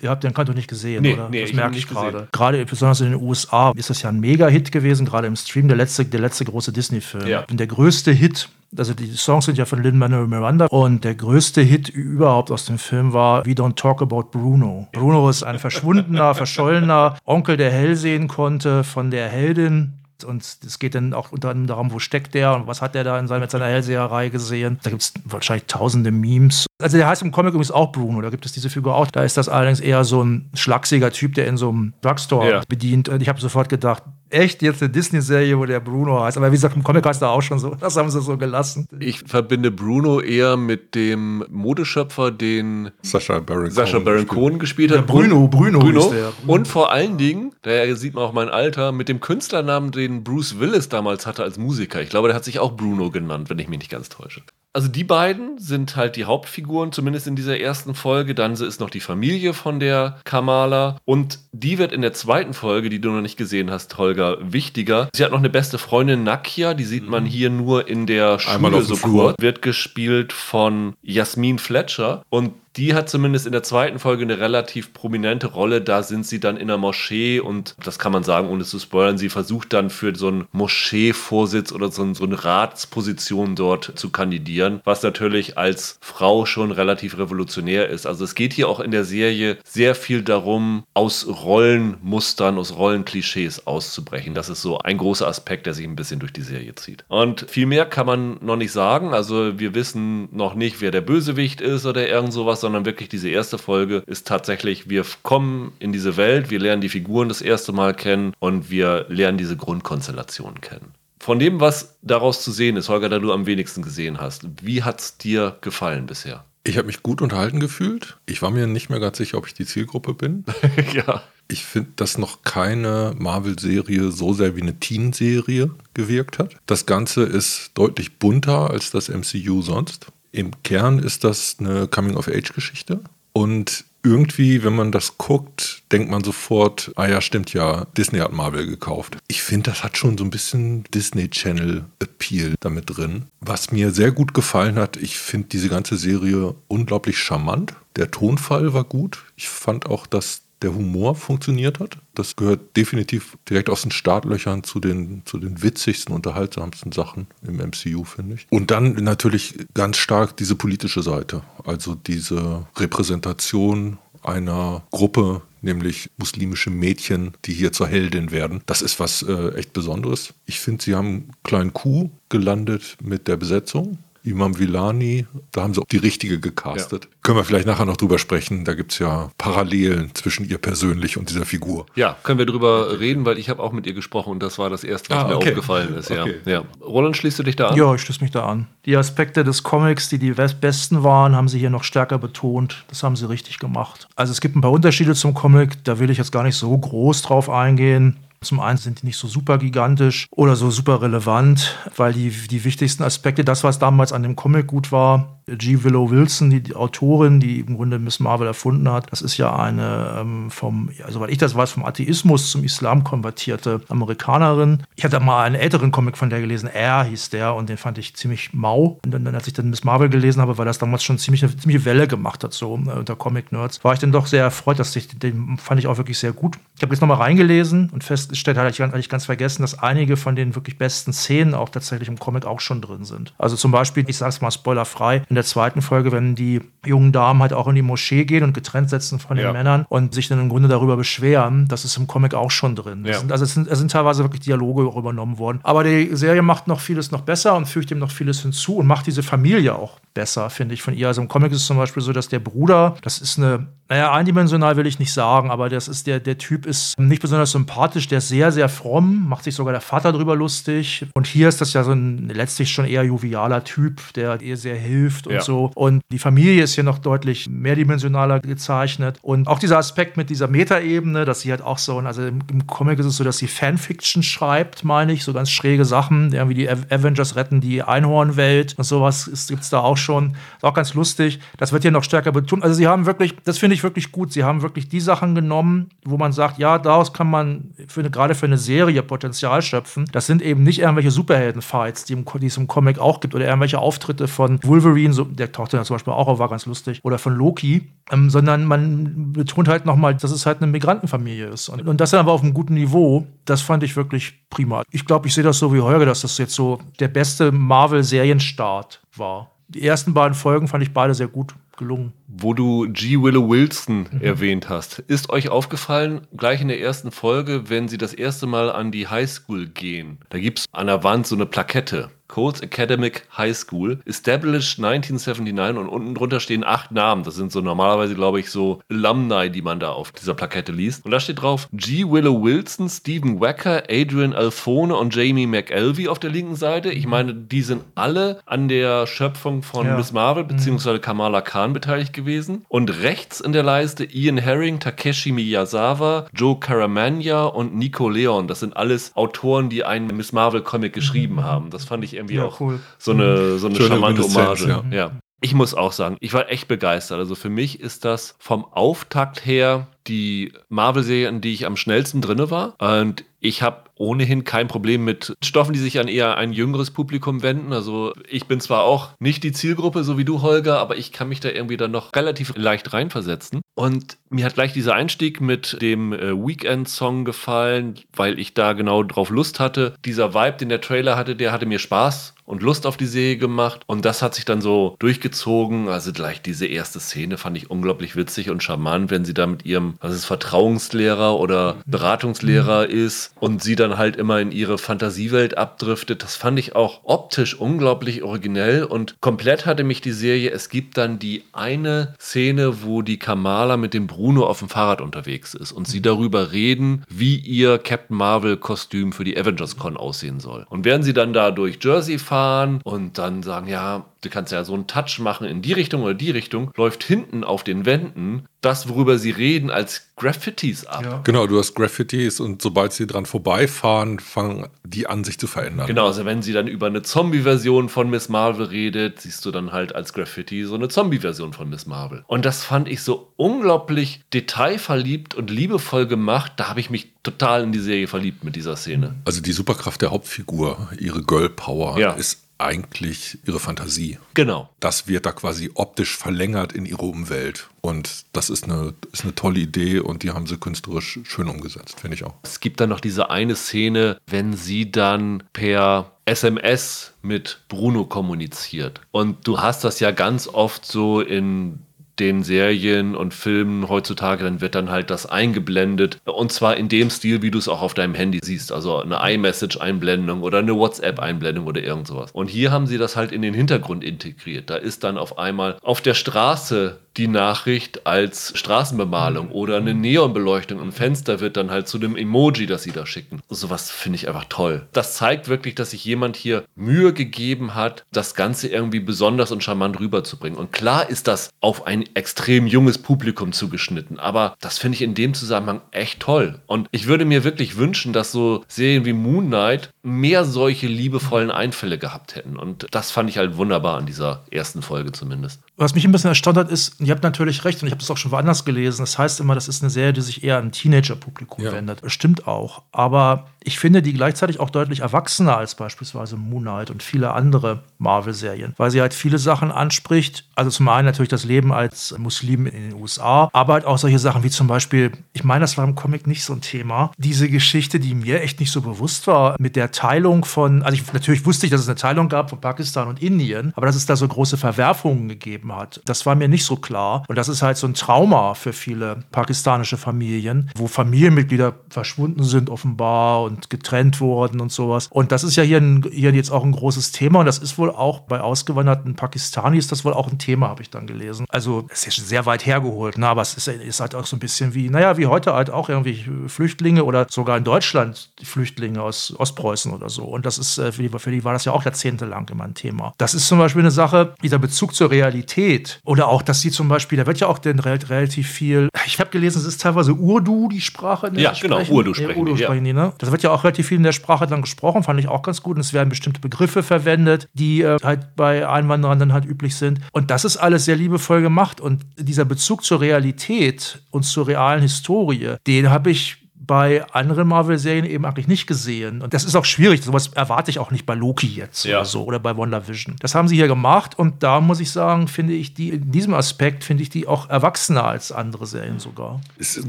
Ihr 0.00 0.10
habt 0.10 0.22
den 0.22 0.32
Kanto 0.32 0.52
nicht 0.52 0.68
gesehen, 0.68 1.02
Nee, 1.02 1.14
oder? 1.14 1.28
nee, 1.28 1.40
das 1.40 1.50
ich 1.50 1.56
merke 1.56 1.76
ich 1.76 1.88
gerade. 1.88 2.28
Gerade 2.30 2.64
besonders 2.64 3.00
in 3.00 3.10
den 3.12 3.20
USA 3.20 3.72
ist 3.74 3.90
das 3.90 4.02
ja 4.02 4.10
ein 4.10 4.20
Mega-Hit 4.20 4.70
gewesen, 4.70 5.06
gerade 5.06 5.26
im 5.26 5.34
Stream, 5.34 5.66
der 5.66 5.76
letzte, 5.76 6.04
der 6.04 6.20
letzte 6.20 6.44
große 6.44 6.72
Disney-Film. 6.72 7.26
Ja. 7.26 7.44
Und 7.50 7.58
der 7.58 7.66
größte 7.66 8.12
Hit, 8.12 8.48
also 8.76 8.94
die 8.94 9.10
Songs 9.16 9.46
sind 9.46 9.58
ja 9.58 9.64
von 9.64 9.82
Lin-Manuel 9.82 10.28
Miranda 10.28 10.66
und 10.66 11.02
der 11.02 11.16
größte 11.16 11.62
Hit 11.62 11.88
überhaupt 11.88 12.52
aus 12.52 12.64
dem 12.66 12.78
Film 12.78 13.12
war 13.12 13.44
We 13.44 13.50
Don't 13.50 13.74
Talk 13.74 14.00
About 14.00 14.28
Bruno. 14.30 14.86
Bruno 14.92 15.28
ist 15.28 15.42
ein 15.42 15.58
verschwundener, 15.58 16.32
verschollener 16.36 17.16
Onkel, 17.24 17.56
der 17.56 17.72
hell 17.72 17.96
sehen 17.96 18.28
konnte 18.28 18.84
von 18.84 19.10
der 19.10 19.28
Heldin, 19.28 19.94
und 20.24 20.42
es 20.42 20.78
geht 20.78 20.94
dann 20.94 21.14
auch 21.14 21.32
unter 21.32 21.50
anderem 21.50 21.66
darum, 21.66 21.92
wo 21.92 21.98
steckt 21.98 22.34
der 22.34 22.54
und 22.54 22.66
was 22.66 22.82
hat 22.82 22.94
der 22.94 23.04
da 23.04 23.18
in 23.18 23.26
seiner, 23.26 23.42
mit 23.42 23.50
seiner 23.50 23.66
Hellseherei 23.66 24.28
gesehen. 24.28 24.78
Da 24.82 24.90
gibt 24.90 25.02
es 25.02 25.12
wahrscheinlich 25.24 25.66
tausende 25.66 26.10
Memes. 26.10 26.67
Also 26.80 26.96
der 26.96 27.08
heißt 27.08 27.22
im 27.22 27.32
Comic 27.32 27.50
übrigens 27.54 27.72
auch 27.72 27.90
Bruno, 27.90 28.20
da 28.20 28.30
gibt 28.30 28.46
es 28.46 28.52
diese 28.52 28.70
Figur 28.70 28.94
auch. 28.94 29.10
Da 29.10 29.24
ist 29.24 29.36
das 29.36 29.48
allerdings 29.48 29.80
eher 29.80 30.04
so 30.04 30.22
ein 30.22 30.48
schlachsiger 30.54 31.10
Typ, 31.10 31.34
der 31.34 31.48
in 31.48 31.56
so 31.56 31.70
einem 31.70 31.92
Drugstore 32.02 32.48
Ja. 32.48 32.60
bedient. 32.68 33.08
Und 33.08 33.20
ich 33.20 33.28
habe 33.28 33.40
sofort 33.40 33.68
gedacht, 33.68 34.04
echt 34.30 34.62
jetzt 34.62 34.80
eine 34.80 34.88
Disney-Serie, 34.90 35.58
wo 35.58 35.64
der 35.66 35.80
Bruno 35.80 36.22
heißt. 36.22 36.36
Aber 36.36 36.46
wie 36.52 36.54
gesagt, 36.54 36.76
im 36.76 36.84
Comic 36.84 37.04
heißt 37.04 37.20
er 37.20 37.30
auch 37.30 37.42
schon 37.42 37.58
so. 37.58 37.74
Das 37.74 37.96
haben 37.96 38.10
sie 38.10 38.20
so 38.22 38.36
gelassen. 38.36 38.86
Ich 39.00 39.18
verbinde 39.26 39.72
Bruno 39.72 40.20
eher 40.20 40.56
mit 40.56 40.94
dem 40.94 41.44
Modeschöpfer, 41.50 42.30
den 42.30 42.92
Sascha 43.02 43.40
Baron 43.40 43.72
Sascha 43.72 43.94
Cohen 43.98 44.04
Baron 44.04 44.18
gespielt. 44.20 44.38
Cohen 44.38 44.58
gespielt 44.60 44.90
Ja, 44.92 44.98
hat. 44.98 45.06
Bruno, 45.08 45.36
Und- 45.44 45.50
Bruno 45.50 45.78
Bruno. 45.80 46.00
ist 46.00 46.10
der. 46.12 46.32
Und 46.46 46.68
vor 46.68 46.92
allen 46.92 47.18
Dingen, 47.18 47.50
da 47.62 47.92
sieht 47.96 48.14
man 48.14 48.22
auch 48.22 48.32
mein 48.32 48.50
Alter, 48.50 48.92
mit 48.92 49.08
dem 49.08 49.18
Künstlernamen, 49.18 49.90
den 49.90 50.22
Bruce 50.22 50.60
Willis 50.60 50.88
damals 50.88 51.26
hatte 51.26 51.42
als 51.42 51.58
Musiker. 51.58 52.00
Ich 52.02 52.10
glaube, 52.10 52.28
der 52.28 52.36
hat 52.36 52.44
sich 52.44 52.60
auch 52.60 52.76
Bruno 52.76 53.10
genannt, 53.10 53.50
wenn 53.50 53.58
ich 53.58 53.66
mich 53.68 53.80
nicht 53.80 53.90
ganz 53.90 54.08
täusche. 54.10 54.42
Also 54.78 54.86
die 54.86 55.02
beiden 55.02 55.58
sind 55.58 55.96
halt 55.96 56.14
die 56.14 56.24
Hauptfiguren, 56.24 56.92
zumindest 56.92 57.26
in 57.26 57.34
dieser 57.34 57.58
ersten 57.58 57.96
Folge. 57.96 58.36
Dann 58.36 58.52
ist 58.52 58.78
noch 58.78 58.90
die 58.90 59.00
Familie 59.00 59.52
von 59.52 59.80
der 59.80 60.20
Kamala. 60.22 61.00
Und 61.04 61.40
die 61.50 61.78
wird 61.78 61.92
in 61.92 62.00
der 62.00 62.12
zweiten 62.12 62.54
Folge, 62.54 62.88
die 62.88 63.00
du 63.00 63.10
noch 63.10 63.20
nicht 63.20 63.36
gesehen 63.36 63.72
hast, 63.72 63.98
Holger, 63.98 64.36
wichtiger. 64.40 65.08
Sie 65.12 65.24
hat 65.24 65.32
noch 65.32 65.40
eine 65.40 65.50
beste 65.50 65.78
Freundin, 65.78 66.22
Nakia. 66.22 66.74
Die 66.74 66.84
sieht 66.84 67.08
man 67.08 67.26
hier 67.26 67.50
nur 67.50 67.88
in 67.88 68.06
der 68.06 68.38
Schule 68.38 68.82
so 68.82 68.94
kurz. 68.94 69.34
Wird 69.40 69.62
gespielt 69.62 70.32
von 70.32 70.94
Jasmin 71.02 71.58
Fletcher. 71.58 72.22
Und 72.30 72.52
die 72.78 72.94
hat 72.94 73.10
zumindest 73.10 73.44
in 73.44 73.52
der 73.52 73.64
zweiten 73.64 73.98
Folge 73.98 74.22
eine 74.22 74.38
relativ 74.38 74.92
prominente 74.92 75.48
Rolle. 75.48 75.80
Da 75.80 76.04
sind 76.04 76.24
sie 76.24 76.38
dann 76.38 76.56
in 76.56 76.68
der 76.68 76.78
Moschee 76.78 77.40
und 77.40 77.74
das 77.84 77.98
kann 77.98 78.12
man 78.12 78.22
sagen, 78.22 78.48
ohne 78.48 78.64
zu 78.64 78.78
spoilern. 78.78 79.18
Sie 79.18 79.28
versucht 79.28 79.72
dann 79.72 79.90
für 79.90 80.14
so 80.14 80.28
einen 80.28 80.46
Moscheevorsitz 80.52 81.72
oder 81.72 81.90
so, 81.90 82.14
so 82.14 82.24
eine 82.24 82.44
Ratsposition 82.44 83.56
dort 83.56 83.92
zu 83.96 84.10
kandidieren, 84.10 84.80
was 84.84 85.02
natürlich 85.02 85.58
als 85.58 85.98
Frau 86.00 86.46
schon 86.46 86.70
relativ 86.70 87.18
revolutionär 87.18 87.88
ist. 87.88 88.06
Also 88.06 88.22
es 88.22 88.36
geht 88.36 88.52
hier 88.52 88.68
auch 88.68 88.78
in 88.78 88.92
der 88.92 89.04
Serie 89.04 89.58
sehr 89.64 89.96
viel 89.96 90.22
darum, 90.22 90.84
aus 90.94 91.26
Rollenmustern, 91.26 92.58
aus 92.58 92.76
Rollenklischees 92.76 93.66
auszubrechen. 93.66 94.34
Das 94.34 94.48
ist 94.48 94.62
so 94.62 94.78
ein 94.78 94.98
großer 94.98 95.26
Aspekt, 95.26 95.66
der 95.66 95.74
sich 95.74 95.84
ein 95.84 95.96
bisschen 95.96 96.20
durch 96.20 96.32
die 96.32 96.42
Serie 96.42 96.76
zieht. 96.76 97.04
Und 97.08 97.50
viel 97.50 97.66
mehr 97.66 97.86
kann 97.86 98.06
man 98.06 98.38
noch 98.40 98.56
nicht 98.56 98.70
sagen. 98.70 99.14
Also 99.14 99.58
wir 99.58 99.74
wissen 99.74 100.28
noch 100.30 100.54
nicht, 100.54 100.80
wer 100.80 100.92
der 100.92 101.00
Bösewicht 101.00 101.60
ist 101.60 101.84
oder 101.84 102.08
irgend 102.08 102.32
sowas, 102.32 102.67
sondern 102.68 102.84
wirklich 102.84 103.08
diese 103.08 103.30
erste 103.30 103.56
Folge 103.56 104.02
ist 104.06 104.26
tatsächlich, 104.26 104.90
wir 104.90 105.02
kommen 105.22 105.72
in 105.78 105.90
diese 105.90 106.18
Welt, 106.18 106.50
wir 106.50 106.58
lernen 106.58 106.82
die 106.82 106.90
Figuren 106.90 107.30
das 107.30 107.40
erste 107.40 107.72
Mal 107.72 107.94
kennen 107.94 108.34
und 108.40 108.68
wir 108.68 109.06
lernen 109.08 109.38
diese 109.38 109.56
Grundkonstellation 109.56 110.60
kennen. 110.60 110.92
Von 111.18 111.38
dem, 111.38 111.60
was 111.60 111.96
daraus 112.02 112.44
zu 112.44 112.52
sehen 112.52 112.76
ist, 112.76 112.90
Holger, 112.90 113.08
da 113.08 113.20
du 113.20 113.32
am 113.32 113.46
wenigsten 113.46 113.80
gesehen 113.80 114.20
hast, 114.20 114.44
wie 114.60 114.82
hat 114.82 115.00
es 115.00 115.16
dir 115.16 115.56
gefallen 115.62 116.04
bisher? 116.04 116.44
Ich 116.64 116.76
habe 116.76 116.88
mich 116.88 117.02
gut 117.02 117.22
unterhalten 117.22 117.58
gefühlt. 117.58 118.18
Ich 118.26 118.42
war 118.42 118.50
mir 118.50 118.66
nicht 118.66 118.90
mehr 118.90 119.00
ganz 119.00 119.16
sicher, 119.16 119.38
ob 119.38 119.46
ich 119.46 119.54
die 119.54 119.64
Zielgruppe 119.64 120.12
bin. 120.12 120.44
ja. 120.92 121.22
Ich 121.50 121.64
finde, 121.64 121.92
dass 121.96 122.18
noch 122.18 122.42
keine 122.42 123.14
Marvel-Serie 123.16 124.12
so 124.12 124.34
sehr 124.34 124.56
wie 124.56 124.60
eine 124.60 124.78
Teen-Serie 124.78 125.70
gewirkt 125.94 126.38
hat. 126.38 126.54
Das 126.66 126.84
Ganze 126.84 127.22
ist 127.22 127.70
deutlich 127.72 128.18
bunter 128.18 128.68
als 128.68 128.90
das 128.90 129.08
MCU 129.08 129.62
sonst. 129.62 130.08
Im 130.32 130.50
Kern 130.62 130.98
ist 130.98 131.24
das 131.24 131.56
eine 131.58 131.88
Coming-of-Age-Geschichte. 131.88 133.00
Und 133.32 133.84
irgendwie, 134.04 134.62
wenn 134.64 134.74
man 134.74 134.92
das 134.92 135.18
guckt, 135.18 135.82
denkt 135.90 136.10
man 136.10 136.22
sofort, 136.22 136.92
ah 136.96 137.06
ja, 137.06 137.20
stimmt 137.20 137.52
ja, 137.52 137.86
Disney 137.96 138.20
hat 138.20 138.32
Marvel 138.32 138.66
gekauft. 138.66 139.18
Ich 139.28 139.42
finde, 139.42 139.70
das 139.70 139.82
hat 139.82 139.96
schon 139.96 140.16
so 140.16 140.24
ein 140.24 140.30
bisschen 140.30 140.84
Disney 140.94 141.28
Channel 141.28 141.84
Appeal 141.98 142.54
damit 142.60 142.96
drin. 142.96 143.24
Was 143.40 143.72
mir 143.72 143.90
sehr 143.90 144.12
gut 144.12 144.34
gefallen 144.34 144.76
hat, 144.76 144.96
ich 144.96 145.18
finde 145.18 145.48
diese 145.48 145.68
ganze 145.68 145.96
Serie 145.96 146.54
unglaublich 146.68 147.18
charmant. 147.18 147.74
Der 147.96 148.10
Tonfall 148.10 148.72
war 148.72 148.84
gut. 148.84 149.24
Ich 149.36 149.48
fand 149.48 149.86
auch, 149.86 150.06
dass 150.06 150.42
der 150.62 150.74
Humor 150.74 151.14
funktioniert 151.14 151.80
hat. 151.80 151.98
Das 152.14 152.36
gehört 152.36 152.76
definitiv 152.76 153.36
direkt 153.48 153.70
aus 153.70 153.82
den 153.82 153.90
Startlöchern 153.90 154.64
zu 154.64 154.80
den, 154.80 155.22
zu 155.24 155.38
den 155.38 155.62
witzigsten, 155.62 156.14
unterhaltsamsten 156.14 156.92
Sachen 156.92 157.28
im 157.46 157.56
MCU, 157.56 158.04
finde 158.04 158.34
ich. 158.34 158.46
Und 158.50 158.70
dann 158.70 158.94
natürlich 158.94 159.54
ganz 159.74 159.96
stark 159.98 160.36
diese 160.36 160.56
politische 160.56 161.02
Seite. 161.02 161.42
Also 161.64 161.94
diese 161.94 162.66
Repräsentation 162.76 163.98
einer 164.22 164.82
Gruppe, 164.90 165.42
nämlich 165.62 166.10
muslimische 166.16 166.70
Mädchen, 166.70 167.32
die 167.44 167.52
hier 167.52 167.72
zur 167.72 167.86
Heldin 167.86 168.30
werden. 168.30 168.62
Das 168.66 168.82
ist 168.82 169.00
was 169.00 169.22
äh, 169.22 169.54
echt 169.54 169.72
Besonderes. 169.72 170.34
Ich 170.46 170.60
finde, 170.60 170.84
sie 170.84 170.94
haben 170.94 171.06
einen 171.06 171.32
kleinen 171.44 171.72
Coup 171.72 172.10
gelandet 172.28 172.96
mit 173.02 173.28
der 173.28 173.36
Besetzung. 173.36 173.98
Imam 174.30 174.58
Villani, 174.58 175.26
da 175.52 175.62
haben 175.62 175.74
sie 175.74 175.80
auch 175.80 175.86
die 175.86 175.96
richtige 175.98 176.38
gecastet. 176.40 177.08
Können 177.22 177.38
wir 177.38 177.44
vielleicht 177.44 177.66
nachher 177.66 177.84
noch 177.84 177.96
drüber 177.96 178.18
sprechen. 178.18 178.64
Da 178.64 178.74
gibt 178.74 178.92
es 178.92 178.98
ja 178.98 179.30
Parallelen 179.38 180.10
zwischen 180.14 180.48
ihr 180.48 180.58
persönlich 180.58 181.16
und 181.16 181.30
dieser 181.30 181.44
Figur. 181.44 181.86
Ja, 181.94 182.16
können 182.22 182.38
wir 182.38 182.46
drüber 182.46 182.98
reden, 183.00 183.24
weil 183.24 183.38
ich 183.38 183.48
habe 183.50 183.62
auch 183.62 183.72
mit 183.72 183.86
ihr 183.86 183.92
gesprochen 183.94 184.30
und 184.30 184.42
das 184.42 184.58
war 184.58 184.70
das 184.70 184.84
Erste, 184.84 185.10
was 185.10 185.18
Ah, 185.24 185.28
mir 185.28 185.36
okay. 185.36 185.50
aufgefallen 185.50 185.94
ist. 185.94 186.10
Ja. 186.10 186.22
Okay. 186.22 186.36
Ja. 186.46 186.62
Roland, 186.82 187.16
schließt 187.16 187.38
du 187.38 187.42
dich 187.42 187.56
da 187.56 187.68
an? 187.68 187.76
Ja, 187.76 187.94
ich 187.94 188.00
schließe 188.02 188.22
mich 188.22 188.30
da 188.30 188.46
an. 188.46 188.66
Die 188.86 188.96
Aspekte 188.96 189.44
des 189.44 189.62
Comics, 189.62 190.08
die 190.08 190.18
die 190.18 190.32
besten 190.32 191.02
waren, 191.02 191.34
haben 191.36 191.48
sie 191.48 191.58
hier 191.58 191.70
noch 191.70 191.84
stärker 191.84 192.18
betont. 192.18 192.84
Das 192.88 193.02
haben 193.02 193.16
sie 193.16 193.28
richtig 193.28 193.58
gemacht. 193.58 194.08
Also 194.16 194.32
es 194.32 194.40
gibt 194.40 194.56
ein 194.56 194.60
paar 194.60 194.72
Unterschiede 194.72 195.14
zum 195.14 195.34
Comic, 195.34 195.84
da 195.84 195.98
will 195.98 196.10
ich 196.10 196.18
jetzt 196.18 196.32
gar 196.32 196.42
nicht 196.42 196.56
so 196.56 196.76
groß 196.76 197.22
drauf 197.22 197.50
eingehen. 197.50 198.16
Zum 198.40 198.60
einen 198.60 198.78
sind 198.78 199.02
die 199.02 199.06
nicht 199.06 199.16
so 199.16 199.28
super 199.28 199.58
gigantisch 199.58 200.26
oder 200.30 200.56
so 200.56 200.70
super 200.70 201.02
relevant, 201.02 201.76
weil 201.96 202.12
die, 202.12 202.30
die 202.30 202.64
wichtigsten 202.64 203.02
Aspekte, 203.02 203.44
das, 203.44 203.64
was 203.64 203.78
damals 203.78 204.12
an 204.12 204.22
dem 204.22 204.36
Comic 204.36 204.66
gut 204.66 204.92
war, 204.92 205.38
G. 205.56 205.82
Willow 205.82 206.10
Wilson, 206.10 206.50
die, 206.50 206.60
die 206.60 206.74
Autorin, 206.74 207.40
die 207.40 207.60
im 207.60 207.76
Grunde 207.76 207.98
Miss 207.98 208.20
Marvel 208.20 208.46
erfunden 208.46 208.90
hat, 208.90 209.10
das 209.10 209.22
ist 209.22 209.36
ja 209.38 209.54
eine 209.56 210.16
ähm, 210.18 210.50
vom, 210.50 210.90
ja, 210.98 211.10
soweit 211.10 211.30
ich 211.30 211.38
das 211.38 211.54
weiß, 211.54 211.72
vom 211.72 211.84
Atheismus 211.84 212.50
zum 212.50 212.64
Islam 212.64 213.04
konvertierte 213.04 213.80
Amerikanerin. 213.88 214.82
Ich 214.96 215.04
hatte 215.04 215.20
mal 215.20 215.44
einen 215.44 215.54
älteren 215.54 215.90
Comic 215.90 216.16
von 216.16 216.30
der 216.30 216.40
gelesen, 216.40 216.68
R 216.68 217.04
hieß 217.04 217.30
der, 217.30 217.54
und 217.54 217.68
den 217.68 217.76
fand 217.76 217.98
ich 217.98 218.14
ziemlich 218.14 218.52
mau. 218.52 218.98
Und 219.04 219.12
dann, 219.12 219.26
als 219.34 219.46
ich 219.46 219.54
dann 219.54 219.70
Miss 219.70 219.84
Marvel 219.84 220.08
gelesen 220.08 220.42
habe, 220.42 220.58
weil 220.58 220.66
das 220.66 220.78
damals 220.78 221.02
schon 221.02 221.18
ziemlich, 221.18 221.42
eine 221.42 221.56
ziemliche 221.56 221.84
Welle 221.84 222.08
gemacht 222.08 222.44
hat, 222.44 222.52
so 222.52 222.74
äh, 222.74 222.98
unter 222.98 223.16
Comic-Nerds, 223.16 223.84
war 223.84 223.94
ich 223.94 224.00
dann 224.00 224.12
doch 224.12 224.26
sehr 224.26 224.42
erfreut, 224.42 224.78
dass 224.78 224.94
ich 224.96 225.08
den 225.08 225.56
fand 225.58 225.80
ich 225.80 225.86
auch 225.86 225.96
wirklich 225.96 226.18
sehr 226.18 226.32
gut. 226.32 226.58
Ich 226.76 226.82
habe 226.82 226.92
jetzt 226.92 227.00
nochmal 227.00 227.18
reingelesen 227.18 227.90
und 227.90 228.04
festgestellt, 228.28 228.58
hatte 228.58 228.70
ich 228.70 228.82
eigentlich 228.82 229.08
ganz 229.08 229.24
vergessen, 229.24 229.62
dass 229.62 229.78
einige 229.78 230.16
von 230.16 230.36
den 230.36 230.54
wirklich 230.54 230.78
besten 230.78 231.12
Szenen 231.12 231.54
auch 231.54 231.68
tatsächlich 231.70 232.08
im 232.08 232.18
Comic 232.18 232.46
auch 232.46 232.60
schon 232.60 232.80
drin 232.80 233.04
sind. 233.04 233.32
Also 233.38 233.56
zum 233.56 233.72
Beispiel, 233.72 234.04
ich 234.06 234.16
sag's 234.16 234.40
mal 234.40 234.50
spoilerfrei, 234.50 235.22
in 235.28 235.34
der 235.34 235.44
zweiten 235.44 235.82
Folge, 235.82 236.12
wenn 236.12 236.34
die 236.34 236.60
jungen 236.84 237.12
Damen 237.12 237.40
halt 237.40 237.52
auch 237.52 237.68
in 237.68 237.74
die 237.74 237.82
Moschee 237.82 238.24
gehen 238.24 238.44
und 238.44 238.52
getrennt 238.52 238.90
setzen 238.90 239.18
von 239.18 239.36
den 239.36 239.46
Ja. 239.46 239.52
Männern 239.52 239.86
und 239.88 240.14
sich 240.14 240.28
dann 240.28 240.40
im 240.40 240.48
Grunde 240.48 240.68
darüber 240.68 240.96
beschweren, 240.96 241.66
das 241.68 241.84
ist 241.84 241.96
im 241.96 242.06
Comic 242.06 242.34
auch 242.34 242.50
schon 242.50 242.76
drin. 242.76 243.04
Ja. 243.04 243.18
Sind, 243.18 243.32
also 243.32 243.44
es 243.44 243.54
sind, 243.54 243.68
es 243.68 243.78
sind 243.78 243.90
teilweise 243.90 244.22
wirklich 244.24 244.42
Dialoge 244.42 244.82
auch 244.88 244.96
übernommen 244.96 245.38
worden. 245.38 245.60
Aber 245.62 245.84
die 245.84 246.10
Serie 246.14 246.42
macht 246.42 246.68
noch 246.68 246.80
vieles 246.80 247.10
noch 247.10 247.22
besser 247.22 247.56
und 247.56 247.66
fügt 247.66 247.90
ihm 247.90 247.98
noch 247.98 248.10
vieles 248.10 248.42
hinzu 248.42 248.76
und 248.76 248.86
macht 248.86 249.06
diese 249.06 249.22
Familie 249.22 249.74
auch 249.74 249.98
besser, 250.14 250.50
finde 250.50 250.74
ich, 250.74 250.82
von 250.82 250.94
ihr. 250.94 251.06
Also 251.06 251.20
im 251.22 251.28
Comic 251.28 251.52
ist 251.52 251.58
es 251.58 251.66
zum 251.66 251.76
Beispiel 251.76 252.02
so, 252.02 252.12
dass 252.12 252.28
der 252.28 252.40
Bruder, 252.40 252.96
das 253.02 253.20
ist 253.20 253.38
eine, 253.38 253.68
naja, 253.88 254.12
eindimensional 254.12 254.76
will 254.76 254.86
ich 254.86 254.98
nicht 254.98 255.12
sagen, 255.12 255.50
aber 255.50 255.68
das 255.68 255.86
ist 255.88 256.06
der, 256.06 256.18
der 256.20 256.38
Typ 256.38 256.66
ist 256.66 256.98
nicht 256.98 257.22
besonders 257.22 257.52
sympathisch, 257.52 258.08
der 258.08 258.17
ist 258.18 258.28
sehr, 258.28 258.52
sehr 258.52 258.68
fromm, 258.68 259.28
macht 259.28 259.44
sich 259.44 259.54
sogar 259.54 259.72
der 259.72 259.80
Vater 259.80 260.12
drüber 260.12 260.36
lustig. 260.36 261.06
Und 261.14 261.26
hier 261.26 261.48
ist 261.48 261.60
das 261.60 261.72
ja 261.72 261.82
so 261.84 261.92
ein 261.92 262.28
letztlich 262.28 262.70
schon 262.70 262.84
eher 262.84 263.02
jovialer 263.04 263.64
Typ, 263.64 264.12
der 264.14 264.40
ihr 264.40 264.56
sehr 264.56 264.76
hilft 264.76 265.26
und 265.26 265.34
Ja. 265.34 265.40
so. 265.40 265.70
Und 265.74 266.02
die 266.12 266.18
Familie 266.18 266.62
ist 266.62 266.74
hier 266.74 266.84
noch 266.84 266.98
deutlich 266.98 267.48
mehrdimensionaler 267.48 268.40
gezeichnet. 268.40 269.18
Und 269.22 269.46
auch 269.48 269.58
dieser 269.58 269.78
Aspekt 269.78 270.16
mit 270.16 270.30
dieser 270.30 270.48
Metaebene, 270.48 271.24
dass 271.24 271.40
sie 271.40 271.50
halt 271.50 271.62
auch 271.62 271.78
so, 271.78 271.98
also 271.98 272.26
im, 272.26 272.40
im 272.50 272.66
Comic 272.66 272.98
ist 272.98 273.06
es 273.06 273.16
so, 273.16 273.24
dass 273.24 273.38
sie 273.38 273.46
Fanfiction 273.48 274.22
schreibt, 274.22 274.84
meine 274.84 275.12
ich, 275.12 275.24
so 275.24 275.32
ganz 275.32 275.50
schräge 275.50 275.84
Sachen. 275.84 276.32
Irgendwie 276.32 276.54
die 276.54 276.68
Av- 276.70 276.86
Avengers 276.90 277.36
retten 277.36 277.60
die 277.60 277.82
Einhornwelt 277.82 278.74
und 278.78 278.84
sowas 278.84 279.30
gibt 279.48 279.62
es 279.62 279.70
da 279.70 279.80
auch 279.80 279.96
schon. 279.96 280.34
Ist 280.56 280.64
auch 280.64 280.74
ganz 280.74 280.94
lustig. 280.94 281.40
Das 281.56 281.72
wird 281.72 281.82
hier 281.82 281.90
noch 281.90 282.04
stärker 282.04 282.32
betont. 282.32 282.62
Also 282.62 282.74
sie 282.74 282.86
haben 282.88 283.06
wirklich, 283.06 283.36
das 283.44 283.58
finde 283.58 283.74
ich 283.74 283.82
wirklich 283.82 284.12
gut. 284.12 284.32
Sie 284.32 284.44
haben 284.44 284.62
wirklich 284.62 284.88
die 284.88 285.00
Sachen 285.00 285.34
genommen, 285.34 285.90
wo 286.04 286.16
man 286.16 286.32
sagt, 286.32 286.58
ja, 286.58 286.78
daraus 286.78 287.12
kann 287.12 287.28
man 287.30 287.70
für 287.86 288.00
eine, 288.00 288.07
gerade 288.10 288.34
für 288.34 288.46
eine 288.46 288.58
Serie 288.58 289.02
Potenzial 289.02 289.62
schöpfen. 289.62 290.06
Das 290.12 290.26
sind 290.26 290.42
eben 290.42 290.62
nicht 290.62 290.80
irgendwelche 290.80 291.10
Superhelden-Fights, 291.10 292.04
die, 292.04 292.16
die 292.40 292.46
es 292.46 292.56
im 292.56 292.66
Comic 292.66 292.98
auch 292.98 293.20
gibt 293.20 293.34
oder 293.34 293.46
irgendwelche 293.46 293.78
Auftritte 293.78 294.28
von 294.28 294.58
Wolverine, 294.62 295.12
so, 295.12 295.24
der 295.24 295.52
tauchte 295.52 295.76
da 295.76 295.84
zum 295.84 295.94
Beispiel 295.94 296.12
auch 296.12 296.28
auf, 296.28 296.38
war 296.38 296.48
ganz 296.48 296.66
lustig, 296.66 297.00
oder 297.02 297.18
von 297.18 297.34
Loki, 297.34 297.88
ähm, 298.10 298.30
sondern 298.30 298.64
man 298.64 299.32
betont 299.32 299.68
halt 299.68 299.86
nochmal, 299.86 300.14
dass 300.14 300.30
es 300.30 300.46
halt 300.46 300.62
eine 300.62 300.70
Migrantenfamilie 300.70 301.46
ist. 301.46 301.68
Und, 301.68 301.86
und 301.86 302.00
das 302.00 302.10
dann 302.10 302.20
aber 302.20 302.32
auf 302.32 302.42
einem 302.42 302.54
guten 302.54 302.74
Niveau, 302.74 303.26
das 303.44 303.62
fand 303.62 303.82
ich 303.82 303.96
wirklich 303.96 304.48
prima. 304.50 304.82
Ich 304.90 305.04
glaube, 305.04 305.28
ich 305.28 305.34
sehe 305.34 305.44
das 305.44 305.58
so 305.58 305.72
wie 305.74 305.80
Holger, 305.80 306.06
dass 306.06 306.22
das 306.22 306.38
jetzt 306.38 306.54
so 306.54 306.78
der 307.00 307.08
beste 307.08 307.52
Marvel-Serienstart 307.52 309.02
war. 309.16 309.50
Die 309.68 309.86
ersten 309.86 310.14
beiden 310.14 310.34
Folgen 310.34 310.66
fand 310.66 310.82
ich 310.82 310.94
beide 310.94 311.14
sehr 311.14 311.28
gut 311.28 311.54
gelungen. 311.76 312.14
Wo 312.26 312.54
du 312.54 312.90
G. 312.90 313.20
Willow 313.20 313.50
Wilson 313.50 314.08
erwähnt 314.20 314.68
hast, 314.70 314.98
ist 315.00 315.28
euch 315.28 315.50
aufgefallen, 315.50 316.22
gleich 316.36 316.62
in 316.62 316.68
der 316.68 316.80
ersten 316.80 317.10
Folge, 317.10 317.68
wenn 317.68 317.86
sie 317.86 317.98
das 317.98 318.14
erste 318.14 318.46
Mal 318.46 318.72
an 318.72 318.90
die 318.92 319.08
Highschool 319.08 319.68
gehen, 319.68 320.18
da 320.30 320.38
gibt 320.38 320.60
es 320.60 320.66
an 320.72 320.86
der 320.86 321.04
Wand 321.04 321.26
so 321.26 321.34
eine 321.34 321.44
Plakette. 321.44 322.10
Coles 322.28 322.60
Academic 322.60 323.26
High 323.36 323.56
School, 323.56 324.00
established 324.04 324.78
1979 324.78 325.78
und 325.78 325.88
unten 325.88 326.14
drunter 326.14 326.40
stehen 326.40 326.62
acht 326.64 326.92
Namen. 326.92 327.24
Das 327.24 327.34
sind 327.34 327.50
so 327.50 327.60
normalerweise, 327.60 328.14
glaube 328.14 328.38
ich, 328.40 328.50
so 328.50 328.80
Alumni, 328.90 329.50
die 329.50 329.62
man 329.62 329.80
da 329.80 329.90
auf 329.90 330.12
dieser 330.12 330.34
Plakette 330.34 330.72
liest. 330.72 331.04
Und 331.04 331.10
da 331.10 331.20
steht 331.20 331.40
drauf 331.42 331.68
G. 331.72 332.04
Willow 332.04 332.42
Wilson, 332.42 332.88
Stephen 332.88 333.40
Wacker, 333.40 333.84
Adrian 333.90 334.34
Alphone 334.34 334.94
und 334.94 335.14
Jamie 335.14 335.46
McElvey 335.46 336.08
auf 336.08 336.18
der 336.18 336.30
linken 336.30 336.56
Seite. 336.56 336.90
Ich 336.90 337.06
meine, 337.06 337.34
die 337.34 337.62
sind 337.62 337.82
alle 337.94 338.40
an 338.46 338.68
der 338.68 339.06
Schöpfung 339.06 339.62
von 339.62 339.86
Ja. 339.86 339.96
Miss 339.96 340.12
Marvel 340.12 340.44
bzw. 340.44 340.98
Kamala 340.98 341.40
Khan 341.40 341.72
beteiligt 341.72 342.12
gewesen. 342.12 342.64
Und 342.68 343.02
rechts 343.02 343.40
in 343.40 343.52
der 343.52 343.62
Leiste 343.62 344.04
Ian 344.04 344.36
Herring, 344.38 344.80
Takeshi 344.80 345.32
Miyazawa, 345.32 346.26
Joe 346.34 346.58
Caramagna 346.60 347.46
und 347.46 347.74
Nico 347.74 348.08
Leon. 348.08 348.48
Das 348.48 348.60
sind 348.60 348.76
alles 348.76 349.16
Autoren, 349.16 349.70
die 349.70 349.84
einen 349.84 350.14
Miss 350.16 350.32
Marvel 350.32 350.60
Comic 350.62 350.92
geschrieben 350.92 351.42
haben. 351.42 351.70
Das 351.70 351.84
fand 351.84 352.04
ich 352.04 352.17
irgendwie 352.18 352.34
Ja, 352.36 352.44
auch 352.44 352.60
cool. 352.60 352.80
so 352.98 353.12
eine, 353.12 353.58
so 353.58 353.68
eine 353.68 353.76
Schöne 353.76 353.88
charmante 353.88 354.22
Hommage. 354.22 354.66
ja. 354.66 354.84
ja. 354.90 355.12
Ich 355.40 355.54
muss 355.54 355.72
auch 355.72 355.92
sagen, 355.92 356.16
ich 356.18 356.34
war 356.34 356.50
echt 356.50 356.66
begeistert. 356.66 357.18
Also 357.20 357.36
für 357.36 357.48
mich 357.48 357.78
ist 357.78 358.04
das 358.04 358.34
vom 358.40 358.64
Auftakt 358.64 359.46
her 359.46 359.86
die 360.08 360.52
Marvel-Serie, 360.68 361.28
in 361.28 361.40
die 361.40 361.52
ich 361.52 361.64
am 361.64 361.76
schnellsten 361.76 362.20
drinne 362.20 362.50
war. 362.50 362.74
Und 362.80 363.24
ich 363.38 363.62
habe 363.62 363.84
ohnehin 363.98 364.44
kein 364.44 364.68
Problem 364.68 365.04
mit 365.04 365.34
Stoffen, 365.42 365.72
die 365.72 365.78
sich 365.78 365.98
an 365.98 366.08
eher 366.08 366.36
ein 366.36 366.52
jüngeres 366.52 366.90
Publikum 366.90 367.42
wenden. 367.42 367.72
Also 367.72 368.12
ich 368.28 368.46
bin 368.46 368.60
zwar 368.60 368.84
auch 368.84 369.10
nicht 369.18 369.42
die 369.44 369.52
Zielgruppe, 369.52 370.04
so 370.04 370.18
wie 370.18 370.24
du, 370.24 370.42
Holger, 370.42 370.78
aber 370.78 370.96
ich 370.96 371.12
kann 371.12 371.28
mich 371.28 371.40
da 371.40 371.50
irgendwie 371.50 371.76
dann 371.76 371.90
noch 371.90 372.14
relativ 372.14 372.54
leicht 372.56 372.92
reinversetzen. 372.92 373.60
Und 373.74 374.18
mir 374.30 374.44
hat 374.44 374.54
gleich 374.54 374.72
dieser 374.72 374.94
Einstieg 374.94 375.40
mit 375.40 375.80
dem 375.80 376.12
äh, 376.12 376.34
Weekend-Song 376.34 377.24
gefallen, 377.24 377.94
weil 378.14 378.38
ich 378.38 378.54
da 378.54 378.72
genau 378.72 379.02
drauf 379.02 379.30
Lust 379.30 379.60
hatte. 379.60 379.94
Dieser 380.04 380.34
Vibe, 380.34 380.56
den 380.58 380.68
der 380.68 380.80
Trailer 380.80 381.16
hatte, 381.16 381.36
der 381.36 381.52
hatte 381.52 381.66
mir 381.66 381.78
Spaß 381.78 382.34
und 382.48 382.62
Lust 382.62 382.86
auf 382.86 382.96
die 382.96 383.06
Serie 383.06 383.36
gemacht. 383.36 383.82
Und 383.86 384.04
das 384.04 384.22
hat 384.22 384.34
sich 384.34 384.46
dann 384.46 384.62
so 384.62 384.96
durchgezogen. 384.98 385.88
Also 385.88 386.12
gleich 386.12 386.40
diese 386.40 386.66
erste 386.66 386.98
Szene 386.98 387.36
fand 387.36 387.56
ich 387.58 387.70
unglaublich 387.70 388.16
witzig 388.16 388.48
und 388.48 388.62
charmant, 388.62 389.10
wenn 389.10 389.26
sie 389.26 389.34
da 389.34 389.46
mit 389.46 389.66
ihrem, 389.66 389.94
was 390.00 390.14
ist, 390.14 390.24
Vertrauenslehrer 390.24 391.38
oder 391.38 391.76
Beratungslehrer 391.86 392.88
ist 392.88 393.32
und 393.38 393.62
sie 393.62 393.76
dann 393.76 393.98
halt 393.98 394.16
immer 394.16 394.40
in 394.40 394.50
ihre 394.50 394.78
Fantasiewelt 394.78 395.58
abdriftet. 395.58 396.22
Das 396.22 396.36
fand 396.36 396.58
ich 396.58 396.74
auch 396.74 397.00
optisch 397.04 397.54
unglaublich 397.54 398.22
originell 398.22 398.84
und 398.84 399.20
komplett 399.20 399.66
hatte 399.66 399.84
mich 399.84 400.00
die 400.00 400.12
Serie. 400.12 400.50
Es 400.50 400.70
gibt 400.70 400.96
dann 400.96 401.18
die 401.18 401.44
eine 401.52 402.14
Szene, 402.18 402.82
wo 402.82 403.02
die 403.02 403.18
Kamala 403.18 403.76
mit 403.76 403.92
dem 403.92 404.06
Bruno 404.06 404.46
auf 404.46 404.60
dem 404.60 404.70
Fahrrad 404.70 405.02
unterwegs 405.02 405.52
ist 405.52 405.72
und 405.72 405.86
sie 405.86 406.00
darüber 406.00 406.50
reden, 406.52 407.04
wie 407.10 407.36
ihr 407.36 407.76
Captain 407.78 408.16
Marvel 408.16 408.56
Kostüm 408.56 409.12
für 409.12 409.24
die 409.24 409.38
Avengers 409.38 409.76
Con 409.76 409.98
aussehen 409.98 410.40
soll. 410.40 410.66
Und 410.70 410.86
während 410.86 411.04
sie 411.04 411.12
dann 411.12 411.34
da 411.34 411.50
durch 411.50 411.78
Jersey 411.82 412.18
fahren 412.18 412.37
und 412.84 413.18
dann 413.18 413.42
sagen, 413.42 413.68
ja, 413.68 414.04
du 414.22 414.28
kannst 414.30 414.52
ja 414.52 414.64
so 414.64 414.74
einen 414.74 414.86
Touch 414.86 415.18
machen 415.18 415.46
in 415.46 415.62
die 415.62 415.72
Richtung 415.72 416.02
oder 416.02 416.14
die 416.14 416.30
Richtung, 416.30 416.70
läuft 416.76 417.04
hinten 417.04 417.44
auf 417.44 417.64
den 417.64 417.86
Wänden 417.86 418.46
das, 418.60 418.88
worüber 418.88 419.18
sie 419.18 419.30
reden, 419.30 419.70
als 419.70 420.08
Graffitis 420.16 420.84
ab. 420.84 421.04
Ja. 421.04 421.20
Genau, 421.22 421.46
du 421.46 421.58
hast 421.58 421.74
Graffitis 421.74 422.40
und 422.40 422.60
sobald 422.60 422.92
sie 422.92 423.06
dran 423.06 423.24
vorbeifahren, 423.24 424.18
fangen 424.18 424.66
die 424.84 425.06
an, 425.06 425.22
sich 425.22 425.38
zu 425.38 425.46
verändern. 425.46 425.86
Genau, 425.86 426.06
also 426.06 426.24
wenn 426.24 426.42
sie 426.42 426.52
dann 426.52 426.66
über 426.66 426.88
eine 426.88 427.02
Zombie-Version 427.02 427.88
von 427.88 428.10
Miss 428.10 428.28
Marvel 428.28 428.66
redet, 428.66 429.20
siehst 429.20 429.44
du 429.46 429.52
dann 429.52 429.70
halt 429.70 429.94
als 429.94 430.12
Graffiti 430.12 430.64
so 430.64 430.74
eine 430.74 430.88
Zombie-Version 430.88 431.52
von 431.52 431.70
Miss 431.70 431.86
Marvel. 431.86 432.24
Und 432.26 432.44
das 432.44 432.64
fand 432.64 432.88
ich 432.88 433.02
so 433.02 433.32
unglaublich 433.36 434.22
detailverliebt 434.34 435.36
und 435.36 435.50
liebevoll 435.50 436.06
gemacht. 436.08 436.52
Da 436.56 436.68
habe 436.68 436.80
ich 436.80 436.90
mich 436.90 437.12
total 437.22 437.62
in 437.62 437.70
die 437.70 437.78
Serie 437.78 438.08
verliebt 438.08 438.42
mit 438.42 438.56
dieser 438.56 438.74
Szene. 438.74 439.14
Also 439.24 439.40
die 439.40 439.52
Superkraft 439.52 440.02
der 440.02 440.10
Hauptfigur, 440.10 440.88
ihre 440.98 441.22
Girl 441.22 441.48
Power, 441.48 441.96
Ja. 441.98 442.12
ist 442.14 442.47
eigentlich 442.58 443.38
ihre 443.46 443.60
Fantasie. 443.60 444.18
Genau. 444.34 444.68
Das 444.80 445.06
wird 445.06 445.26
da 445.26 445.32
quasi 445.32 445.70
optisch 445.74 446.16
verlängert 446.16 446.72
in 446.72 446.86
ihre 446.86 447.06
Umwelt. 447.06 447.68
Und 447.80 448.24
das 448.32 448.50
ist 448.50 448.64
eine, 448.64 448.94
ist 449.12 449.22
eine 449.22 449.34
tolle 449.34 449.60
Idee 449.60 450.00
und 450.00 450.22
die 450.22 450.32
haben 450.32 450.46
sie 450.46 450.58
künstlerisch 450.58 451.20
schön 451.24 451.48
umgesetzt, 451.48 452.00
finde 452.00 452.16
ich 452.16 452.24
auch. 452.24 452.34
Es 452.42 452.60
gibt 452.60 452.80
dann 452.80 452.90
noch 452.90 453.00
diese 453.00 453.30
eine 453.30 453.54
Szene, 453.54 454.18
wenn 454.26 454.54
sie 454.54 454.90
dann 454.90 455.44
per 455.52 456.12
SMS 456.24 457.14
mit 457.22 457.60
Bruno 457.68 458.04
kommuniziert. 458.04 459.00
Und 459.12 459.46
du 459.46 459.60
hast 459.60 459.84
das 459.84 460.00
ja 460.00 460.10
ganz 460.10 460.48
oft 460.48 460.84
so 460.84 461.20
in 461.20 461.78
den 462.20 462.42
Serien 462.42 463.14
und 463.14 463.34
Filmen 463.34 463.88
heutzutage, 463.88 464.44
dann 464.44 464.60
wird 464.60 464.74
dann 464.74 464.90
halt 464.90 465.10
das 465.10 465.26
eingeblendet. 465.26 466.18
Und 466.24 466.52
zwar 466.52 466.76
in 466.76 466.88
dem 466.88 467.10
Stil, 467.10 467.42
wie 467.42 467.50
du 467.50 467.58
es 467.58 467.68
auch 467.68 467.82
auf 467.82 467.94
deinem 467.94 468.14
Handy 468.14 468.40
siehst. 468.42 468.72
Also 468.72 468.98
eine 468.98 469.18
iMessage-Einblendung 469.22 470.42
oder 470.42 470.58
eine 470.58 470.74
WhatsApp-Einblendung 470.74 471.66
oder 471.66 471.82
irgend 471.82 472.06
sowas. 472.06 472.30
Und 472.32 472.48
hier 472.48 472.70
haben 472.70 472.86
sie 472.86 472.98
das 472.98 473.16
halt 473.16 473.32
in 473.32 473.42
den 473.42 473.54
Hintergrund 473.54 474.04
integriert. 474.04 474.70
Da 474.70 474.76
ist 474.76 475.04
dann 475.04 475.18
auf 475.18 475.38
einmal 475.38 475.76
auf 475.82 476.00
der 476.00 476.14
Straße 476.14 476.98
die 477.18 477.28
Nachricht 477.28 478.06
als 478.06 478.52
Straßenbemalung 478.56 479.50
oder 479.50 479.76
eine 479.76 479.92
Neonbeleuchtung 479.92 480.80
im 480.80 480.92
Fenster 480.92 481.40
wird 481.40 481.56
dann 481.56 481.70
halt 481.70 481.88
zu 481.88 481.98
dem 481.98 482.16
Emoji, 482.16 482.66
das 482.66 482.84
sie 482.84 482.92
da 482.92 483.06
schicken. 483.06 483.40
Sowas 483.48 483.90
finde 483.90 484.16
ich 484.16 484.28
einfach 484.28 484.44
toll. 484.48 484.86
Das 484.92 485.16
zeigt 485.16 485.48
wirklich, 485.48 485.74
dass 485.74 485.90
sich 485.90 486.04
jemand 486.04 486.36
hier 486.36 486.64
Mühe 486.76 487.12
gegeben 487.12 487.74
hat, 487.74 488.04
das 488.12 488.36
Ganze 488.36 488.68
irgendwie 488.68 489.00
besonders 489.00 489.50
und 489.50 489.64
charmant 489.64 489.98
rüberzubringen. 489.98 490.58
Und 490.58 490.72
klar 490.72 491.10
ist 491.10 491.26
das 491.26 491.50
auf 491.60 491.86
ein 491.86 492.04
extrem 492.14 492.66
junges 492.66 492.98
Publikum 492.98 493.52
zugeschnitten, 493.52 494.18
aber 494.18 494.56
das 494.60 494.78
finde 494.78 494.96
ich 494.96 495.02
in 495.02 495.14
dem 495.14 495.34
Zusammenhang 495.34 495.80
echt 495.90 496.20
toll. 496.20 496.60
Und 496.66 496.88
ich 496.90 497.06
würde 497.06 497.24
mir 497.24 497.44
wirklich 497.44 497.76
wünschen, 497.76 498.12
dass 498.12 498.32
so 498.32 498.64
Serien 498.68 499.04
wie 499.04 499.12
Moon 499.12 499.46
Knight 499.46 499.90
mehr 500.08 500.44
solche 500.44 500.86
liebevollen 500.86 501.50
Einfälle 501.50 501.98
gehabt 501.98 502.34
hätten. 502.34 502.56
Und 502.56 502.86
das 502.90 503.10
fand 503.10 503.30
ich 503.30 503.38
halt 503.38 503.56
wunderbar 503.56 503.96
an 503.98 504.06
dieser 504.06 504.42
ersten 504.50 504.82
Folge 504.82 505.12
zumindest. 505.12 505.60
Was 505.76 505.94
mich 505.94 506.04
ein 506.04 506.10
bisschen 506.12 506.28
erstaunt 506.28 506.56
hat, 506.58 506.70
ist, 506.70 507.00
ihr 507.00 507.12
habt 507.12 507.22
natürlich 507.22 507.64
recht, 507.64 507.80
und 507.82 507.86
ich 507.86 507.92
habe 507.92 508.00
das 508.00 508.10
auch 508.10 508.16
schon 508.16 508.32
woanders 508.32 508.64
gelesen, 508.64 509.02
das 509.02 509.16
heißt 509.16 509.38
immer, 509.40 509.54
das 509.54 509.68
ist 509.68 509.82
eine 509.82 509.90
Serie, 509.90 510.12
die 510.12 510.20
sich 510.22 510.42
eher 510.42 510.58
an 510.58 510.66
ein 510.66 510.72
Teenager-Publikum 510.72 511.64
Ja. 511.64 511.72
wendet. 511.72 512.02
Das 512.02 512.12
Stimmt 512.12 512.48
auch. 512.48 512.82
Aber 512.90 513.46
ich 513.62 513.78
finde 513.78 514.02
die 514.02 514.12
gleichzeitig 514.12 514.58
auch 514.60 514.70
deutlich 514.70 515.00
erwachsener 515.00 515.56
als 515.56 515.74
beispielsweise 515.76 516.36
Moon 516.36 516.62
Knight 516.62 516.90
und 516.90 517.02
viele 517.02 517.32
andere 517.32 517.82
Marvel-Serien, 517.98 518.74
weil 518.76 518.90
sie 518.90 519.00
halt 519.00 519.14
viele 519.14 519.38
Sachen 519.38 519.70
anspricht. 519.70 520.44
Also 520.56 520.70
zum 520.70 520.88
einen 520.88 521.06
natürlich 521.06 521.28
das 521.28 521.44
Leben 521.44 521.72
als 521.72 522.16
Muslim 522.18 522.66
in 522.66 522.90
den 522.90 522.94
USA, 522.94 523.48
aber 523.52 523.74
halt 523.74 523.84
auch 523.84 523.98
solche 523.98 524.18
Sachen 524.18 524.42
wie 524.42 524.50
zum 524.50 524.66
Beispiel, 524.66 525.12
ich 525.32 525.44
meine, 525.44 525.60
das 525.60 525.76
war 525.76 525.84
im 525.84 525.94
Comic 525.94 526.26
nicht 526.26 526.42
so 526.44 526.52
ein 526.54 526.60
Thema, 526.60 527.12
diese 527.18 527.48
Geschichte, 527.48 528.00
die 528.00 528.14
mir 528.14 528.40
echt 528.42 528.58
nicht 528.58 528.72
so 528.72 528.80
bewusst 528.80 529.26
war, 529.26 529.54
mit 529.58 529.76
der 529.76 529.92
Teilung 529.98 530.44
von, 530.44 530.84
also 530.84 530.94
ich, 530.94 531.12
natürlich 531.12 531.44
wusste 531.44 531.66
ich, 531.66 531.72
dass 531.72 531.80
es 531.80 531.88
eine 531.88 531.96
Teilung 531.96 532.28
gab 532.28 532.50
von 532.50 532.60
Pakistan 532.60 533.08
und 533.08 533.20
Indien, 533.20 533.72
aber 533.74 533.86
dass 533.86 533.96
es 533.96 534.06
da 534.06 534.14
so 534.14 534.28
große 534.28 534.56
Verwerfungen 534.56 535.28
gegeben 535.28 535.74
hat, 535.74 536.00
das 536.04 536.24
war 536.24 536.36
mir 536.36 536.46
nicht 536.46 536.64
so 536.64 536.76
klar. 536.76 537.24
Und 537.26 537.36
das 537.36 537.48
ist 537.48 537.62
halt 537.62 537.78
so 537.78 537.88
ein 537.88 537.94
Trauma 537.94 538.54
für 538.54 538.72
viele 538.72 539.24
pakistanische 539.32 539.96
Familien, 539.96 540.70
wo 540.76 540.86
Familienmitglieder 540.86 541.74
verschwunden 541.90 542.44
sind 542.44 542.70
offenbar 542.70 543.42
und 543.42 543.70
getrennt 543.70 544.20
wurden 544.20 544.60
und 544.60 544.70
sowas. 544.70 545.08
Und 545.10 545.32
das 545.32 545.42
ist 545.42 545.56
ja 545.56 545.64
hier, 545.64 545.78
ein, 545.78 546.06
hier 546.12 546.30
jetzt 546.30 546.52
auch 546.52 546.62
ein 546.62 546.70
großes 546.70 547.10
Thema 547.10 547.40
und 547.40 547.46
das 547.46 547.58
ist 547.58 547.76
wohl 547.76 547.90
auch 547.90 548.20
bei 548.20 548.40
ausgewanderten 548.40 549.16
Pakistanis 549.16 549.88
das 549.88 550.04
wohl 550.04 550.12
auch 550.12 550.30
ein 550.30 550.38
Thema, 550.38 550.68
habe 550.68 550.82
ich 550.82 550.90
dann 550.90 551.08
gelesen. 551.08 551.44
Also 551.48 551.88
es 551.90 552.06
ist 552.06 552.28
sehr 552.28 552.46
weit 552.46 552.64
hergeholt, 552.64 553.18
ne? 553.18 553.26
aber 553.26 553.42
es 553.42 553.54
ist, 553.54 553.66
ist 553.66 553.98
halt 553.98 554.14
auch 554.14 554.26
so 554.26 554.36
ein 554.36 554.38
bisschen 554.38 554.74
wie, 554.74 554.90
naja, 554.90 555.16
wie 555.16 555.26
heute 555.26 555.54
halt 555.54 555.70
auch 555.70 555.88
irgendwie 555.88 556.24
Flüchtlinge 556.46 557.02
oder 557.02 557.26
sogar 557.28 557.56
in 557.56 557.64
Deutschland 557.64 558.30
Flüchtlinge 558.40 559.02
aus 559.02 559.34
Ostpreußen 559.36 559.87
nutzen 559.88 559.94
oder 559.94 560.08
so. 560.08 560.24
Und 560.24 560.46
das 560.46 560.58
ist, 560.58 560.78
äh, 560.78 560.92
für 560.92 561.02
die, 561.02 561.18
für 561.18 561.30
die 561.30 561.44
war 561.44 561.52
das 561.52 561.64
ja 561.64 561.72
auch 561.72 561.84
jahrzehntelang 561.84 562.48
immer 562.48 562.64
ein 562.64 562.74
Thema. 562.74 563.14
Das 563.18 563.34
ist 563.34 563.48
zum 563.48 563.58
Beispiel 563.58 563.82
eine 563.82 563.90
Sache, 563.90 564.34
dieser 564.42 564.58
Bezug 564.58 564.94
zur 564.94 565.10
Realität. 565.10 566.00
Oder 566.04 566.28
auch, 566.28 566.42
dass 566.42 566.60
sie 566.60 566.70
zum 566.70 566.88
Beispiel, 566.88 567.18
da 567.18 567.26
wird 567.26 567.40
ja 567.40 567.46
auch 567.46 567.58
denn 567.58 567.78
relativ 567.78 568.48
viel, 568.48 568.88
ich 569.06 569.18
habe 569.20 569.30
gelesen, 569.30 569.58
es 569.60 569.66
ist 569.66 569.80
teilweise 569.80 570.14
Urdu, 570.14 570.68
die 570.68 570.80
Sprache. 570.80 571.30
ja, 571.34 571.52
genau, 571.60 571.80
Urdu 571.88 572.14
sprechen, 572.14 572.30
ja, 572.30 572.36
Urdu 572.36 572.54
die, 572.54 572.62
sprechen 572.62 572.86
ja. 572.86 572.92
die, 572.92 572.98
ne? 572.98 573.12
Das 573.18 573.30
wird 573.30 573.42
ja 573.42 573.50
auch 573.50 573.64
relativ 573.64 573.88
viel 573.88 573.96
in 573.96 574.02
der 574.02 574.12
Sprache 574.12 574.46
dann 574.46 574.62
gesprochen, 574.62 575.02
fand 575.02 575.20
ich 575.20 575.28
auch 575.28 575.42
ganz 575.42 575.62
gut. 575.62 575.76
Und 575.76 575.80
es 575.80 575.92
werden 575.92 576.08
bestimmte 576.08 576.40
Begriffe 576.40 576.82
verwendet, 576.82 577.48
die 577.54 577.82
äh, 577.82 577.98
halt 578.02 578.36
bei 578.36 578.68
Einwanderern 578.68 579.18
dann 579.18 579.32
halt 579.32 579.44
üblich 579.44 579.76
sind. 579.76 580.00
Und 580.12 580.30
das 580.30 580.44
ist 580.44 580.56
alles 580.56 580.84
sehr 580.84 580.96
liebevoll 580.96 581.42
gemacht. 581.42 581.80
Und 581.80 582.04
dieser 582.16 582.44
Bezug 582.44 582.84
zur 582.84 583.00
Realität 583.00 584.00
und 584.10 584.24
zur 584.24 584.46
realen 584.46 584.82
Historie, 584.82 585.54
den 585.66 585.90
habe 585.90 586.10
ich 586.10 586.47
bei 586.68 587.04
anderen 587.12 587.48
Marvel-Serien 587.48 588.04
eben 588.04 588.24
eigentlich 588.24 588.46
nicht 588.46 588.68
gesehen. 588.68 589.22
Und 589.22 589.34
das 589.34 589.44
ist 589.44 589.56
auch 589.56 589.64
schwierig. 589.64 590.04
Sowas 590.04 590.28
erwarte 590.28 590.70
ich 590.70 590.78
auch 590.78 590.92
nicht 590.92 591.06
bei 591.06 591.14
Loki 591.14 591.48
jetzt 591.48 591.84
ja. 591.84 591.96
oder 591.96 592.04
so 592.04 592.24
oder 592.24 592.38
bei 592.38 592.56
WandaVision. 592.56 593.16
Das 593.20 593.34
haben 593.34 593.48
sie 593.48 593.56
hier 593.56 593.66
gemacht 593.66 594.16
und 594.18 594.42
da 594.42 594.60
muss 594.60 594.78
ich 594.78 594.90
sagen, 594.92 595.26
finde 595.26 595.54
ich 595.54 595.74
die, 595.74 595.88
in 595.88 596.12
diesem 596.12 596.34
Aspekt 596.34 596.84
finde 596.84 597.02
ich 597.02 597.08
die 597.08 597.26
auch 597.26 597.48
erwachsener 597.48 598.04
als 598.04 598.30
andere 598.30 598.66
Serien 598.66 598.98
sogar. 599.00 599.40
Ist 599.56 599.88